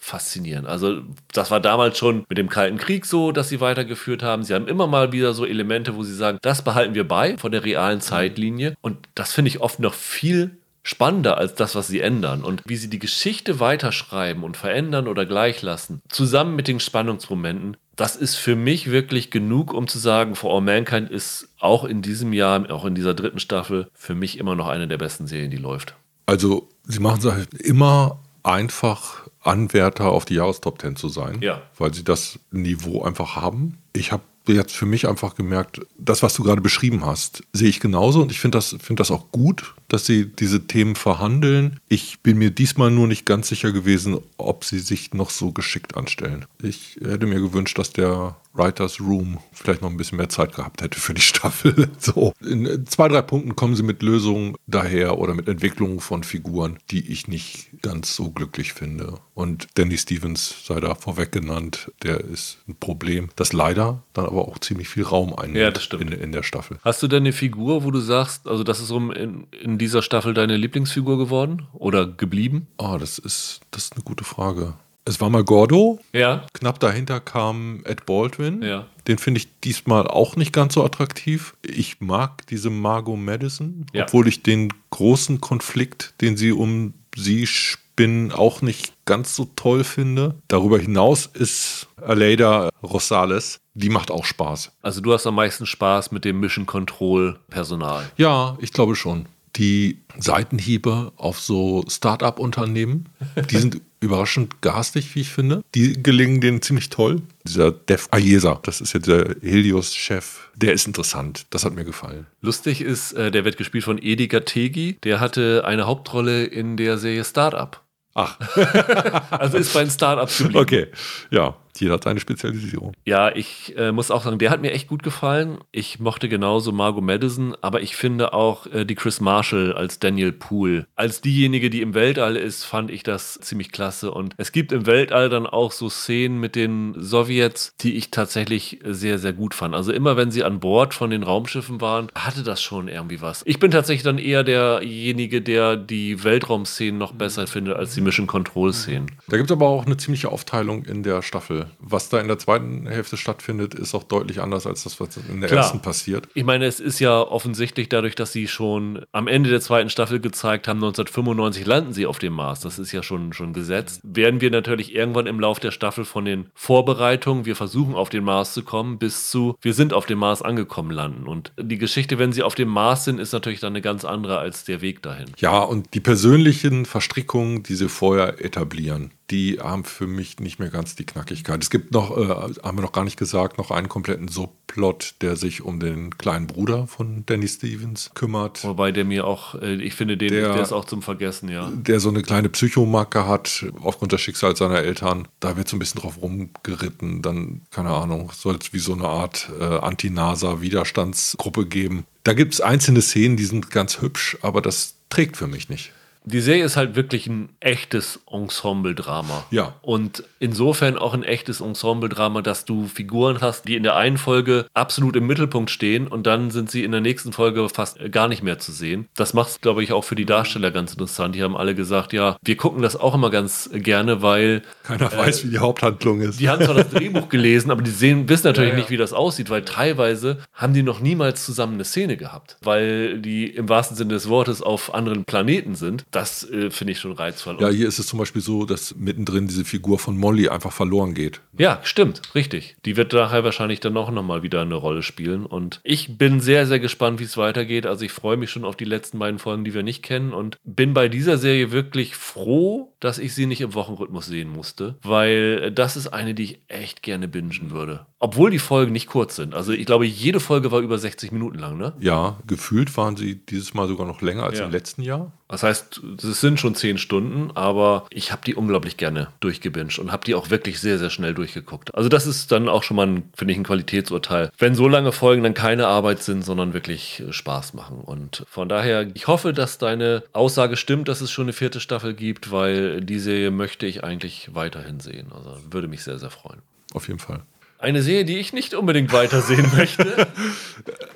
faszinierend. 0.02 0.66
Also 0.66 1.02
das 1.32 1.52
war 1.52 1.60
damals 1.60 1.96
schon 1.96 2.24
mit 2.28 2.36
dem 2.36 2.48
Kalten 2.48 2.76
Krieg 2.76 3.06
so, 3.06 3.30
dass 3.30 3.48
sie 3.48 3.60
weitergeführt 3.60 4.24
haben. 4.24 4.42
Sie 4.42 4.52
haben 4.52 4.66
immer 4.66 4.88
mal 4.88 5.12
wieder 5.12 5.32
so 5.32 5.46
Elemente, 5.46 5.94
wo 5.94 6.02
sie 6.02 6.14
sagen, 6.14 6.38
das 6.42 6.62
behalten 6.62 6.94
wir 6.94 7.06
bei 7.06 7.38
von 7.38 7.52
der 7.52 7.64
realen 7.64 8.00
Zeitlinie. 8.00 8.74
Und 8.80 8.98
das 9.14 9.32
finde 9.32 9.50
ich 9.50 9.60
oft 9.60 9.78
noch 9.78 9.94
viel 9.94 10.56
spannender 10.82 11.38
als 11.38 11.54
das, 11.54 11.76
was 11.76 11.86
sie 11.86 12.00
ändern. 12.00 12.42
Und 12.42 12.62
wie 12.66 12.76
sie 12.76 12.90
die 12.90 12.98
Geschichte 12.98 13.60
weiterschreiben 13.60 14.42
und 14.42 14.56
verändern 14.56 15.06
oder 15.06 15.24
gleich 15.24 15.62
lassen, 15.62 16.02
zusammen 16.08 16.56
mit 16.56 16.66
den 16.66 16.80
Spannungsmomenten, 16.80 17.76
das 17.94 18.16
ist 18.16 18.34
für 18.34 18.56
mich 18.56 18.90
wirklich 18.90 19.30
genug, 19.30 19.72
um 19.72 19.86
zu 19.86 20.00
sagen, 20.00 20.34
For 20.34 20.52
All 20.52 20.62
Mankind 20.62 21.10
ist 21.10 21.48
auch 21.60 21.84
in 21.84 22.02
diesem 22.02 22.32
Jahr, 22.32 22.68
auch 22.72 22.84
in 22.84 22.96
dieser 22.96 23.14
dritten 23.14 23.38
Staffel, 23.38 23.88
für 23.94 24.16
mich 24.16 24.38
immer 24.38 24.56
noch 24.56 24.66
eine 24.66 24.88
der 24.88 24.98
besten 24.98 25.28
Serien, 25.28 25.52
die 25.52 25.58
läuft. 25.58 25.94
Also 26.26 26.68
sie 26.84 26.98
machen 26.98 27.20
es 27.20 27.30
halt 27.30 27.54
immer 27.54 28.18
einfach 28.42 29.28
Anwärter 29.40 30.06
auf 30.10 30.24
die 30.24 30.34
Jahrestop 30.34 30.80
10 30.80 30.96
zu 30.96 31.08
sein, 31.08 31.40
Ja. 31.42 31.62
weil 31.78 31.92
sie 31.94 32.04
das 32.04 32.38
Niveau 32.50 33.02
einfach 33.02 33.36
haben. 33.36 33.78
Ich 33.92 34.12
habe 34.12 34.22
jetzt 34.46 34.74
für 34.74 34.86
mich 34.86 35.08
einfach 35.08 35.34
gemerkt, 35.34 35.80
das, 35.98 36.22
was 36.22 36.34
du 36.34 36.42
gerade 36.42 36.60
beschrieben 36.60 37.04
hast, 37.04 37.44
sehe 37.52 37.68
ich 37.68 37.80
genauso 37.80 38.22
und 38.22 38.30
ich 38.32 38.40
finde 38.40 38.58
das, 38.58 38.76
find 38.80 39.00
das 39.00 39.10
auch 39.10 39.30
gut, 39.30 39.74
dass 39.88 40.06
sie 40.06 40.26
diese 40.26 40.66
Themen 40.66 40.96
verhandeln. 40.96 41.78
Ich 41.88 42.20
bin 42.20 42.38
mir 42.38 42.50
diesmal 42.50 42.90
nur 42.90 43.06
nicht 43.06 43.26
ganz 43.26 43.48
sicher 43.48 43.72
gewesen, 43.72 44.18
ob 44.38 44.64
sie 44.64 44.78
sich 44.78 45.12
noch 45.14 45.30
so 45.30 45.52
geschickt 45.52 45.96
anstellen. 45.96 46.46
Ich 46.62 46.98
hätte 47.02 47.26
mir 47.26 47.40
gewünscht, 47.40 47.78
dass 47.78 47.92
der 47.92 48.36
Writers 48.54 49.00
Room 49.00 49.38
vielleicht 49.52 49.82
noch 49.82 49.90
ein 49.90 49.96
bisschen 49.96 50.18
mehr 50.18 50.28
Zeit 50.28 50.54
gehabt 50.54 50.82
hätte 50.82 51.00
für 51.00 51.14
die 51.14 51.20
Staffel. 51.22 51.90
So, 51.98 52.32
in 52.40 52.86
zwei, 52.86 53.08
drei 53.08 53.22
Punkten 53.22 53.56
kommen 53.56 53.76
sie 53.76 53.82
mit 53.82 54.02
Lösungen 54.02 54.56
daher 54.66 55.18
oder 55.18 55.34
mit 55.34 55.48
Entwicklungen 55.48 56.00
von 56.00 56.24
Figuren, 56.24 56.78
die 56.90 57.10
ich 57.12 57.28
nicht 57.28 57.70
ganz 57.82 58.14
so 58.14 58.30
glücklich 58.30 58.72
finde. 58.72 59.18
Und 59.34 59.68
Danny 59.74 59.96
Stevens 59.96 60.54
sei 60.64 60.80
da 60.80 60.94
vorweg 60.94 61.32
genannt, 61.32 61.90
der 62.02 62.20
ist 62.20 62.58
ein 62.68 62.76
Problem, 62.76 63.30
das 63.36 63.52
leider 63.52 64.02
dann 64.12 64.26
aber 64.32 64.48
auch 64.48 64.58
ziemlich 64.58 64.88
viel 64.88 65.04
Raum 65.04 65.34
einnimmt 65.34 65.56
Ja, 65.58 65.70
das 65.70 65.82
stimmt. 65.84 66.02
In, 66.02 66.12
in 66.12 66.32
der 66.32 66.42
Staffel. 66.42 66.78
Hast 66.82 67.02
du 67.02 67.08
denn 67.08 67.22
eine 67.22 67.32
Figur, 67.32 67.84
wo 67.84 67.90
du 67.90 68.00
sagst, 68.00 68.46
also 68.48 68.64
das 68.64 68.80
ist 68.80 68.90
um 68.90 69.12
in, 69.12 69.46
in 69.62 69.78
dieser 69.78 70.02
Staffel 70.02 70.34
deine 70.34 70.56
Lieblingsfigur 70.56 71.18
geworden 71.18 71.66
oder 71.74 72.06
geblieben? 72.06 72.66
Ah, 72.78 72.98
das 72.98 73.18
ist, 73.18 73.60
das 73.70 73.84
ist 73.84 73.92
eine 73.94 74.02
gute 74.04 74.24
Frage. 74.24 74.74
Es 75.04 75.20
war 75.20 75.30
mal 75.30 75.42
Gordo, 75.42 75.98
Ja. 76.12 76.46
Knapp 76.54 76.78
dahinter 76.78 77.18
kam 77.20 77.82
Ed 77.84 78.06
Baldwin. 78.06 78.62
Ja. 78.62 78.86
Den 79.08 79.18
finde 79.18 79.38
ich 79.38 79.48
diesmal 79.64 80.06
auch 80.06 80.36
nicht 80.36 80.52
ganz 80.52 80.74
so 80.74 80.84
attraktiv. 80.84 81.54
Ich 81.62 82.00
mag 82.00 82.46
diese 82.46 82.70
Margot 82.70 83.18
Madison, 83.18 83.86
Ja. 83.92 84.04
obwohl 84.04 84.28
ich 84.28 84.44
den 84.44 84.72
großen 84.90 85.40
Konflikt, 85.40 86.14
den 86.20 86.36
sie 86.36 86.52
um 86.52 86.94
sie 87.16 87.48
spinnen, 87.48 88.30
auch 88.30 88.62
nicht 88.62 88.92
ganz 89.04 89.34
so 89.34 89.48
toll 89.56 89.82
finde. 89.82 90.36
Darüber 90.46 90.78
hinaus 90.78 91.26
ist 91.26 91.88
Aleida 92.00 92.70
Rosales, 92.82 93.58
die 93.74 93.88
macht 93.88 94.10
auch 94.10 94.24
Spaß. 94.24 94.72
Also 94.82 95.00
du 95.00 95.12
hast 95.12 95.26
am 95.26 95.34
meisten 95.34 95.66
Spaß 95.66 96.12
mit 96.12 96.24
dem 96.24 96.40
Mission 96.40 96.66
Control 96.66 97.38
Personal. 97.48 98.10
Ja, 98.16 98.56
ich 98.60 98.72
glaube 98.72 98.96
schon. 98.96 99.26
Die 99.56 99.98
Seitenhiebe 100.18 101.12
auf 101.16 101.38
so 101.38 101.84
Start-up-Unternehmen, 101.88 103.08
die 103.50 103.58
sind 103.58 103.80
überraschend 104.00 104.62
garstig, 104.62 105.14
wie 105.14 105.20
ich 105.20 105.28
finde. 105.28 105.62
Die 105.74 106.02
gelingen 106.02 106.40
denen 106.40 106.62
ziemlich 106.62 106.88
toll. 106.88 107.20
Dieser 107.46 107.70
Def 107.70 108.08
Ayesa, 108.10 108.58
das 108.62 108.80
ist 108.80 108.94
jetzt 108.94 109.08
der 109.08 109.36
Helios-Chef, 109.42 110.48
der 110.56 110.72
ist 110.72 110.86
interessant. 110.86 111.46
Das 111.50 111.64
hat 111.66 111.74
mir 111.74 111.84
gefallen. 111.84 112.26
Lustig 112.40 112.80
ist, 112.80 113.12
äh, 113.12 113.30
der 113.30 113.44
wird 113.44 113.58
gespielt 113.58 113.84
von 113.84 113.98
Edgar 114.02 114.44
Tegi. 114.46 114.98
Der 115.04 115.20
hatte 115.20 115.64
eine 115.66 115.86
Hauptrolle 115.86 116.44
in 116.44 116.76
der 116.78 116.96
Serie 116.98 117.24
Startup. 117.24 117.78
Ach, 118.14 118.38
Also 119.30 119.56
ist 119.58 119.72
bei 119.74 119.80
den 119.84 119.90
Startups 119.90 120.38
geblieben. 120.38 120.60
okay. 120.60 120.86
Ja, 121.30 121.56
jeder 121.82 121.94
hat 121.94 122.04
seine 122.04 122.20
Spezialisierung. 122.20 122.94
Ja, 123.04 123.34
ich 123.34 123.76
äh, 123.76 123.92
muss 123.92 124.10
auch 124.10 124.22
sagen, 124.22 124.38
der 124.38 124.50
hat 124.50 124.62
mir 124.62 124.72
echt 124.72 124.88
gut 124.88 125.02
gefallen. 125.02 125.58
Ich 125.72 125.98
mochte 126.00 126.28
genauso 126.28 126.72
Margot 126.72 127.02
Madison, 127.02 127.54
aber 127.60 127.82
ich 127.82 127.96
finde 127.96 128.32
auch 128.32 128.66
äh, 128.66 128.84
die 128.84 128.94
Chris 128.94 129.20
Marshall 129.20 129.72
als 129.72 129.98
Daniel 129.98 130.32
Poole. 130.32 130.86
Als 130.94 131.20
diejenige, 131.20 131.70
die 131.70 131.82
im 131.82 131.94
Weltall 131.94 132.36
ist, 132.36 132.64
fand 132.64 132.90
ich 132.90 133.02
das 133.02 133.34
ziemlich 133.40 133.72
klasse. 133.72 134.12
Und 134.12 134.34
es 134.36 134.52
gibt 134.52 134.72
im 134.72 134.86
Weltall 134.86 135.28
dann 135.28 135.46
auch 135.46 135.72
so 135.72 135.90
Szenen 135.90 136.38
mit 136.38 136.54
den 136.54 136.94
Sowjets, 136.96 137.74
die 137.80 137.96
ich 137.96 138.10
tatsächlich 138.10 138.78
sehr, 138.84 139.18
sehr 139.18 139.32
gut 139.32 139.54
fand. 139.54 139.74
Also 139.74 139.92
immer 139.92 140.16
wenn 140.16 140.30
sie 140.30 140.44
an 140.44 140.60
Bord 140.60 140.94
von 140.94 141.10
den 141.10 141.24
Raumschiffen 141.24 141.80
waren, 141.80 142.08
hatte 142.14 142.44
das 142.44 142.62
schon 142.62 142.88
irgendwie 142.88 143.20
was. 143.20 143.42
Ich 143.44 143.58
bin 143.58 143.72
tatsächlich 143.72 144.04
dann 144.04 144.18
eher 144.18 144.44
derjenige, 144.44 145.42
der 145.42 145.76
die 145.76 146.22
Weltraumszenen 146.22 146.98
noch 146.98 147.12
besser 147.12 147.46
findet 147.46 147.76
als 147.76 147.94
die 147.94 148.00
Mission 148.00 148.26
Control 148.28 148.72
Szenen. 148.72 149.10
Da 149.28 149.36
gibt 149.36 149.50
es 149.50 149.56
aber 149.56 149.66
auch 149.66 149.84
eine 149.86 149.96
ziemliche 149.96 150.30
Aufteilung 150.30 150.84
in 150.84 151.02
der 151.02 151.22
Staffel. 151.22 151.66
Was 151.78 152.08
da 152.08 152.20
in 152.20 152.28
der 152.28 152.38
zweiten 152.38 152.86
Hälfte 152.86 153.16
stattfindet, 153.16 153.74
ist 153.74 153.94
auch 153.94 154.04
deutlich 154.04 154.40
anders 154.40 154.66
als 154.66 154.84
das, 154.84 155.00
was 155.00 155.16
in 155.16 155.40
der 155.40 155.48
Klar. 155.48 155.62
ersten 155.62 155.80
passiert. 155.80 156.28
Ich 156.34 156.44
meine, 156.44 156.66
es 156.66 156.80
ist 156.80 156.98
ja 156.98 157.20
offensichtlich 157.20 157.88
dadurch, 157.88 158.14
dass 158.14 158.32
sie 158.32 158.48
schon 158.48 159.04
am 159.12 159.28
Ende 159.28 159.50
der 159.50 159.60
zweiten 159.60 159.90
Staffel 159.90 160.20
gezeigt 160.20 160.68
haben, 160.68 160.78
1995 160.78 161.66
landen 161.66 161.92
sie 161.92 162.06
auf 162.06 162.18
dem 162.18 162.32
Mars. 162.32 162.60
Das 162.60 162.78
ist 162.78 162.92
ja 162.92 163.02
schon, 163.02 163.32
schon 163.32 163.52
gesetzt. 163.52 164.00
Werden 164.04 164.40
wir 164.40 164.50
natürlich 164.50 164.94
irgendwann 164.94 165.26
im 165.26 165.40
Lauf 165.40 165.60
der 165.60 165.70
Staffel 165.70 166.04
von 166.04 166.24
den 166.24 166.50
Vorbereitungen, 166.54 167.44
wir 167.44 167.56
versuchen 167.56 167.94
auf 167.94 168.08
den 168.08 168.24
Mars 168.24 168.54
zu 168.54 168.62
kommen, 168.62 168.98
bis 168.98 169.30
zu, 169.30 169.56
wir 169.60 169.74
sind 169.74 169.92
auf 169.92 170.06
dem 170.06 170.18
Mars 170.18 170.42
angekommen 170.42 170.90
landen. 170.90 171.26
Und 171.26 171.52
die 171.60 171.78
Geschichte, 171.78 172.18
wenn 172.18 172.32
sie 172.32 172.42
auf 172.42 172.54
dem 172.54 172.68
Mars 172.68 173.04
sind, 173.04 173.18
ist 173.18 173.32
natürlich 173.32 173.60
dann 173.60 173.72
eine 173.72 173.82
ganz 173.82 174.04
andere 174.04 174.38
als 174.38 174.64
der 174.64 174.80
Weg 174.80 175.02
dahin. 175.02 175.32
Ja, 175.38 175.60
und 175.60 175.94
die 175.94 176.00
persönlichen 176.00 176.86
Verstrickungen, 176.86 177.62
die 177.62 177.74
sie 177.74 177.88
vorher 177.88 178.44
etablieren, 178.44 179.12
die 179.32 179.58
haben 179.60 179.84
für 179.84 180.06
mich 180.06 180.38
nicht 180.38 180.58
mehr 180.60 180.68
ganz 180.70 180.94
die 180.94 181.04
Knackigkeit. 181.04 181.60
Es 181.62 181.70
gibt 181.70 181.92
noch, 181.92 182.16
äh, 182.16 182.26
haben 182.62 182.78
wir 182.78 182.82
noch 182.82 182.92
gar 182.92 183.04
nicht 183.04 183.18
gesagt, 183.18 183.58
noch 183.58 183.70
einen 183.70 183.88
kompletten 183.88 184.28
Subplot, 184.28 185.14
der 185.22 185.34
sich 185.36 185.62
um 185.62 185.80
den 185.80 186.16
kleinen 186.18 186.46
Bruder 186.46 186.86
von 186.86 187.24
Danny 187.26 187.48
Stevens 187.48 188.10
kümmert. 188.14 188.62
Wobei 188.62 188.92
der 188.92 189.04
mir 189.04 189.26
auch, 189.26 189.54
äh, 189.56 189.74
ich 189.76 189.94
finde, 189.94 190.16
den, 190.16 190.28
Der- 190.30 190.52
der, 190.52 190.62
ist 190.62 190.72
auch 190.72 190.84
zum 190.84 191.02
Vergessen, 191.02 191.48
ja. 191.48 191.70
der 191.74 191.98
so 191.98 192.10
eine 192.10 192.22
kleine 192.22 192.48
Psychomacke 192.50 193.26
hat, 193.26 193.64
aufgrund 193.82 194.12
des 194.12 194.20
Schicksals 194.20 194.58
seiner 194.60 194.78
Eltern. 194.78 195.26
Da 195.40 195.56
wird 195.56 195.68
so 195.68 195.76
ein 195.76 195.80
bisschen 195.80 196.00
drauf 196.02 196.20
rumgeritten. 196.22 197.22
Dann, 197.22 197.62
keine 197.70 197.90
Ahnung, 197.90 198.30
soll 198.34 198.56
es 198.60 198.72
wie 198.72 198.78
so 198.78 198.92
eine 198.92 199.08
Art 199.08 199.50
äh, 199.58 199.64
Anti-NASA-Widerstandsgruppe 199.64 201.66
geben. 201.66 202.04
Da 202.24 202.34
gibt 202.34 202.54
es 202.54 202.60
einzelne 202.60 203.02
Szenen, 203.02 203.36
die 203.36 203.44
sind 203.44 203.70
ganz 203.70 204.00
hübsch, 204.00 204.36
aber 204.42 204.60
das 204.62 204.94
trägt 205.10 205.36
für 205.36 205.46
mich 205.46 205.68
nicht. 205.68 205.92
Die 206.24 206.40
Serie 206.40 206.64
ist 206.64 206.76
halt 206.76 206.94
wirklich 206.94 207.26
ein 207.26 207.48
echtes 207.60 208.20
Ensemble-Drama. 208.30 209.44
Ja. 209.50 209.74
Und 209.82 210.24
insofern 210.38 210.96
auch 210.96 211.14
ein 211.14 211.24
echtes 211.24 211.60
Ensemble-Drama, 211.60 212.42
dass 212.42 212.64
du 212.64 212.86
Figuren 212.86 213.40
hast, 213.40 213.66
die 213.66 213.74
in 213.76 213.82
der 213.82 213.96
einen 213.96 214.18
Folge 214.18 214.66
absolut 214.72 215.16
im 215.16 215.26
Mittelpunkt 215.26 215.70
stehen 215.70 216.06
und 216.06 216.26
dann 216.26 216.50
sind 216.50 216.70
sie 216.70 216.84
in 216.84 216.92
der 216.92 217.00
nächsten 217.00 217.32
Folge 217.32 217.68
fast 217.68 217.98
gar 218.12 218.28
nicht 218.28 218.42
mehr 218.42 218.58
zu 218.58 218.72
sehen. 218.72 219.08
Das 219.16 219.34
macht 219.34 219.50
es, 219.50 219.60
glaube 219.60 219.82
ich, 219.82 219.92
auch 219.92 220.02
für 220.04 220.14
die 220.14 220.24
Darsteller 220.24 220.70
ganz 220.70 220.92
interessant. 220.92 221.34
Die 221.34 221.42
haben 221.42 221.56
alle 221.56 221.74
gesagt, 221.74 222.12
ja, 222.12 222.36
wir 222.44 222.56
gucken 222.56 222.82
das 222.82 222.96
auch 222.96 223.14
immer 223.14 223.30
ganz 223.30 223.68
gerne, 223.72 224.22
weil 224.22 224.62
Keiner 224.84 225.10
weiß, 225.12 225.44
wie 225.44 225.50
die 225.50 225.58
Haupthandlung 225.58 226.20
ist. 226.20 226.38
die 226.40 226.48
haben 226.48 226.64
zwar 226.64 226.74
das 226.74 226.90
Drehbuch 226.90 227.28
gelesen, 227.28 227.70
aber 227.70 227.82
die 227.82 227.90
sehen, 227.90 228.28
wissen 228.28 228.46
natürlich 228.46 228.70
Ja, 228.70 228.74
ja. 228.76 228.80
nicht, 228.80 228.90
wie 228.90 228.96
das 228.96 229.12
aussieht, 229.12 229.50
weil 229.50 229.64
teilweise 229.64 230.38
haben 230.54 230.72
die 230.74 230.82
noch 230.82 231.00
niemals 231.00 231.44
zusammen 231.44 231.74
eine 231.74 231.84
Szene 231.84 232.16
gehabt, 232.16 232.56
weil 232.62 233.18
die 233.18 233.46
im 233.46 233.68
wahrsten 233.68 233.96
Sinne 233.96 234.14
des 234.14 234.28
Wortes 234.28 234.62
auf 234.62 234.94
anderen 234.94 235.24
Planeten 235.24 235.74
sind. 235.74 236.04
Das 236.12 236.48
äh, 236.50 236.70
finde 236.70 236.92
ich 236.92 237.00
schon 237.00 237.12
reizvoll. 237.12 237.56
Ja, 237.60 237.68
hier 237.68 237.88
ist 237.88 237.98
es 237.98 238.06
zum 238.06 238.18
Beispiel 238.18 238.40
so, 238.42 238.64
dass 238.64 238.94
mittendrin 238.94 239.48
diese 239.48 239.64
Figur 239.64 239.98
von 239.98 240.16
Molly 240.16 240.48
einfach 240.48 240.72
verloren 240.72 241.14
geht. 241.14 241.40
Ja, 241.58 241.80
stimmt, 241.82 242.22
richtig. 242.34 242.76
Die 242.84 242.96
wird 242.96 243.12
daher 243.12 243.44
wahrscheinlich 243.44 243.80
dann 243.80 243.96
auch 243.96 244.10
nochmal 244.10 244.42
wieder 244.42 244.60
eine 244.62 244.74
Rolle 244.74 245.02
spielen. 245.02 245.44
Und 245.46 245.80
ich 245.82 246.18
bin 246.18 246.40
sehr, 246.40 246.66
sehr 246.66 246.78
gespannt, 246.80 247.18
wie 247.18 247.24
es 247.24 247.36
weitergeht. 247.36 247.86
Also 247.86 248.04
ich 248.04 248.12
freue 248.12 248.36
mich 248.36 248.50
schon 248.50 248.64
auf 248.64 248.76
die 248.76 248.84
letzten 248.84 249.18
beiden 249.18 249.38
Folgen, 249.38 249.64
die 249.64 249.74
wir 249.74 249.82
nicht 249.82 250.02
kennen. 250.02 250.32
Und 250.32 250.58
bin 250.64 250.94
bei 250.94 251.08
dieser 251.08 251.38
Serie 251.38 251.72
wirklich 251.72 252.14
froh, 252.14 252.92
dass 253.00 253.18
ich 253.18 253.34
sie 253.34 253.46
nicht 253.46 253.60
im 253.60 253.74
Wochenrhythmus 253.74 254.26
sehen 254.26 254.50
musste. 254.50 254.96
Weil 255.02 255.72
das 255.72 255.96
ist 255.96 256.08
eine, 256.08 256.34
die 256.34 256.44
ich 256.44 256.58
echt 256.68 257.02
gerne 257.02 257.26
bingen 257.26 257.70
würde. 257.70 258.06
Obwohl 258.18 258.50
die 258.50 258.58
Folgen 258.60 258.92
nicht 258.92 259.08
kurz 259.08 259.34
sind. 259.36 259.54
Also 259.54 259.72
ich 259.72 259.86
glaube, 259.86 260.06
jede 260.06 260.38
Folge 260.40 260.70
war 260.70 260.80
über 260.80 260.98
60 260.98 261.32
Minuten 261.32 261.58
lang, 261.58 261.76
ne? 261.76 261.94
Ja, 262.00 262.38
gefühlt 262.46 262.96
waren 262.96 263.16
sie 263.16 263.34
dieses 263.34 263.74
Mal 263.74 263.88
sogar 263.88 264.06
noch 264.06 264.22
länger 264.22 264.44
als 264.44 264.58
Ja. 264.58 264.66
im 264.66 264.70
letzten 264.70 265.02
Jahr. 265.02 265.32
Das 265.52 265.62
heißt, 265.62 266.00
es 266.24 266.40
sind 266.40 266.58
schon 266.58 266.74
zehn 266.74 266.96
Stunden, 266.96 267.50
aber 267.54 268.06
ich 268.08 268.32
habe 268.32 268.40
die 268.46 268.54
unglaublich 268.54 268.96
gerne 268.96 269.28
durchgebinged 269.40 269.98
und 269.98 270.10
habe 270.10 270.24
die 270.24 270.34
auch 270.34 270.48
wirklich 270.48 270.80
sehr, 270.80 270.98
sehr 270.98 271.10
schnell 271.10 271.34
durchgeguckt. 271.34 271.94
Also 271.94 272.08
das 272.08 272.26
ist 272.26 272.50
dann 272.52 272.70
auch 272.70 272.82
schon 272.82 272.96
mal, 272.96 273.22
finde 273.34 273.52
ich, 273.52 273.58
ein 273.58 273.64
Qualitätsurteil. 273.64 274.50
Wenn 274.56 274.74
so 274.74 274.88
lange 274.88 275.12
Folgen 275.12 275.42
dann 275.42 275.52
keine 275.52 275.88
Arbeit 275.88 276.22
sind, 276.22 276.42
sondern 276.42 276.72
wirklich 276.72 277.20
äh, 277.20 277.34
Spaß 277.34 277.74
machen. 277.74 278.00
Und 278.00 278.46
von 278.48 278.70
daher, 278.70 279.06
ich 279.12 279.26
hoffe, 279.26 279.52
dass 279.52 279.76
deine 279.76 280.22
Aussage 280.32 280.78
stimmt, 280.78 281.08
dass 281.08 281.20
es 281.20 281.30
schon 281.30 281.44
eine 281.44 281.52
vierte 281.52 281.80
Staffel 281.80 282.14
gibt, 282.14 282.50
weil 282.50 283.02
die 283.02 283.18
Serie 283.18 283.50
möchte 283.50 283.84
ich 283.84 284.02
eigentlich 284.02 284.54
weiterhin 284.54 285.00
sehen. 285.00 285.32
Also 285.34 285.58
würde 285.70 285.86
mich 285.86 286.02
sehr, 286.02 286.18
sehr 286.18 286.30
freuen. 286.30 286.62
Auf 286.94 287.08
jeden 287.08 287.20
Fall. 287.20 287.42
Eine 287.82 288.00
Serie, 288.02 288.24
die 288.24 288.38
ich 288.38 288.52
nicht 288.52 288.74
unbedingt 288.74 289.12
weitersehen 289.12 289.66
möchte. 289.76 290.28